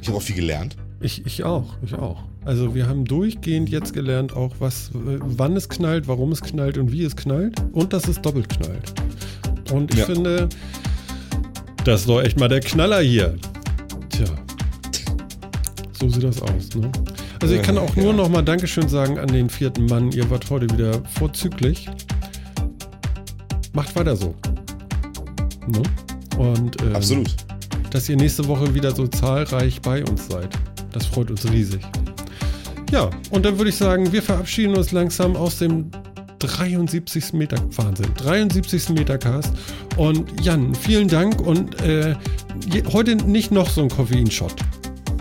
ich 0.00 0.08
habe 0.08 0.16
auch 0.16 0.22
viel 0.22 0.36
gelernt. 0.36 0.76
Ich, 1.00 1.26
ich 1.26 1.44
auch, 1.44 1.76
ich 1.82 1.94
auch. 1.94 2.24
Also 2.44 2.74
wir 2.74 2.88
haben 2.88 3.04
durchgehend 3.04 3.68
jetzt 3.70 3.92
gelernt, 3.94 4.34
auch 4.34 4.54
was, 4.58 4.88
äh, 4.90 5.18
wann 5.20 5.56
es 5.56 5.68
knallt, 5.68 6.08
warum 6.08 6.32
es 6.32 6.40
knallt 6.40 6.76
und 6.76 6.90
wie 6.90 7.04
es 7.04 7.14
knallt 7.14 7.54
und 7.72 7.92
dass 7.92 8.08
es 8.08 8.20
doppelt 8.20 8.48
knallt. 8.48 8.92
Und 9.72 9.92
ich 9.92 10.00
Ja. 10.00 10.06
finde, 10.06 10.48
das 11.84 12.00
ist 12.00 12.08
doch 12.08 12.20
echt 12.20 12.38
mal 12.38 12.48
der 12.48 12.60
Knaller 12.60 13.00
hier. 13.00 13.36
Tja. 14.10 14.26
So 15.92 16.08
sieht 16.08 16.24
das 16.24 16.42
aus, 16.42 16.74
ne? 16.74 16.90
Also 17.40 17.54
ich 17.54 17.62
kann 17.62 17.78
auch 17.78 17.94
nur 17.96 18.12
noch 18.12 18.28
mal 18.28 18.42
Dankeschön 18.42 18.88
sagen 18.88 19.18
an 19.18 19.28
den 19.28 19.48
vierten 19.48 19.86
Mann. 19.86 20.10
Ihr 20.12 20.28
wart 20.30 20.48
heute 20.50 20.68
wieder 20.70 21.00
vorzüglich. 21.18 21.88
Macht 23.72 23.94
weiter 23.96 24.14
so. 24.16 24.34
Ne? 25.66 25.82
Und 26.38 26.80
ähm, 26.82 26.94
Absolut. 26.94 27.34
dass 27.90 28.08
ihr 28.08 28.16
nächste 28.16 28.46
Woche 28.46 28.74
wieder 28.74 28.94
so 28.94 29.06
zahlreich 29.06 29.80
bei 29.80 30.04
uns 30.04 30.28
seid. 30.28 30.48
Das 30.92 31.06
freut 31.06 31.30
uns 31.30 31.50
riesig. 31.50 31.80
Ja, 32.92 33.10
und 33.30 33.44
dann 33.44 33.58
würde 33.58 33.70
ich 33.70 33.76
sagen, 33.76 34.12
wir 34.12 34.22
verabschieden 34.22 34.76
uns 34.76 34.92
langsam 34.92 35.34
aus 35.34 35.58
dem 35.58 35.90
73. 36.40 37.32
Meter, 37.32 37.56
Wahnsinn, 37.76 38.06
73. 38.16 38.90
Metercast. 38.90 39.52
Und 39.96 40.40
Jan, 40.44 40.74
vielen 40.74 41.08
Dank 41.08 41.40
und 41.40 41.80
äh, 41.80 42.14
je, 42.70 42.82
heute 42.92 43.16
nicht 43.16 43.50
noch 43.50 43.68
so 43.70 43.82
ein 43.82 43.88
Koffeinshot. 43.88 44.54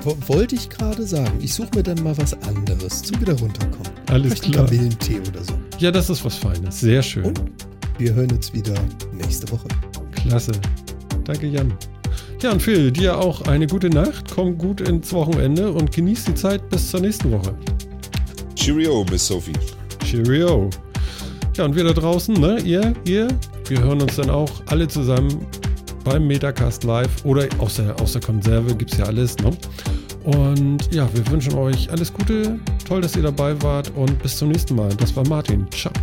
Wo- 0.04 0.18
Wollte 0.28 0.56
ich 0.56 0.70
gerade 0.70 1.06
sagen. 1.06 1.32
Ich 1.42 1.54
suche 1.54 1.70
mir 1.76 1.84
dann 1.84 2.02
mal 2.04 2.18
was 2.18 2.34
anderes 2.44 3.04
zum 3.04 3.22
wieder 3.22 3.38
runterkommen. 3.40 3.92
Alles 4.10 4.34
Vielleicht 4.40 4.52
klar. 4.54 4.66
Kamillentee 4.66 5.20
oder 5.20 5.44
so. 5.44 5.54
Ja, 5.80 5.92
das 5.92 6.10
ist 6.10 6.26
was 6.26 6.36
Feines. 6.36 6.80
Sehr 6.80 7.02
schön. 7.04 7.26
Und 7.26 7.42
wir 8.00 8.14
hören 8.14 8.32
uns 8.32 8.52
wieder 8.54 8.74
nächste 9.14 9.50
Woche. 9.52 9.68
Klasse. 10.12 10.52
Danke, 11.24 11.48
Jan. 11.48 11.72
Ja, 12.42 12.52
und 12.52 12.60
Phil, 12.60 12.92
dir 12.92 13.20
auch 13.20 13.42
eine 13.44 13.68
gute 13.68 13.88
Nacht. 13.90 14.32
Komm 14.34 14.58
gut 14.58 14.82
ins 14.82 15.14
Wochenende 15.14 15.72
und 15.72 15.92
genieß 15.92 16.26
die 16.26 16.34
Zeit 16.34 16.68
bis 16.72 16.90
zur 16.90 17.02
nächsten 17.02 17.32
Woche. 17.32 17.54
Cheerio, 18.56 19.06
Miss 19.12 19.28
Sophie. 19.28 19.54
Cheerio. 20.04 20.68
Ja, 21.56 21.66
und 21.66 21.76
wir 21.76 21.84
da 21.84 21.94
draußen, 21.94 22.34
ne, 22.34 22.60
ihr, 22.62 22.96
ihr, 23.06 23.28
wir 23.68 23.80
hören 23.82 24.02
uns 24.02 24.16
dann 24.16 24.32
auch 24.32 24.50
alle 24.66 24.88
zusammen 24.88 25.46
beim 26.04 26.26
Metacast 26.26 26.84
Live 26.84 27.24
oder 27.26 27.46
aus 27.60 27.76
der, 27.76 28.00
aus 28.02 28.14
der 28.14 28.22
Konserve 28.22 28.74
gibt 28.74 28.92
es 28.94 28.98
ja 28.98 29.06
alles, 29.06 29.38
ne? 29.38 29.52
Und 30.24 30.92
ja, 30.92 31.08
wir 31.14 31.28
wünschen 31.28 31.54
euch 31.54 31.92
alles 31.92 32.12
Gute, 32.12 32.60
toll, 32.88 33.02
dass 33.02 33.16
ihr 33.16 33.24
dabei 33.24 33.60
wart 33.62 33.92
und 33.96 34.22
bis 34.22 34.38
zum 34.38 34.50
nächsten 34.50 34.76
Mal. 34.76 34.90
Das 34.96 35.16
war 35.16 35.28
Martin. 35.28 35.68
Ciao. 35.72 35.94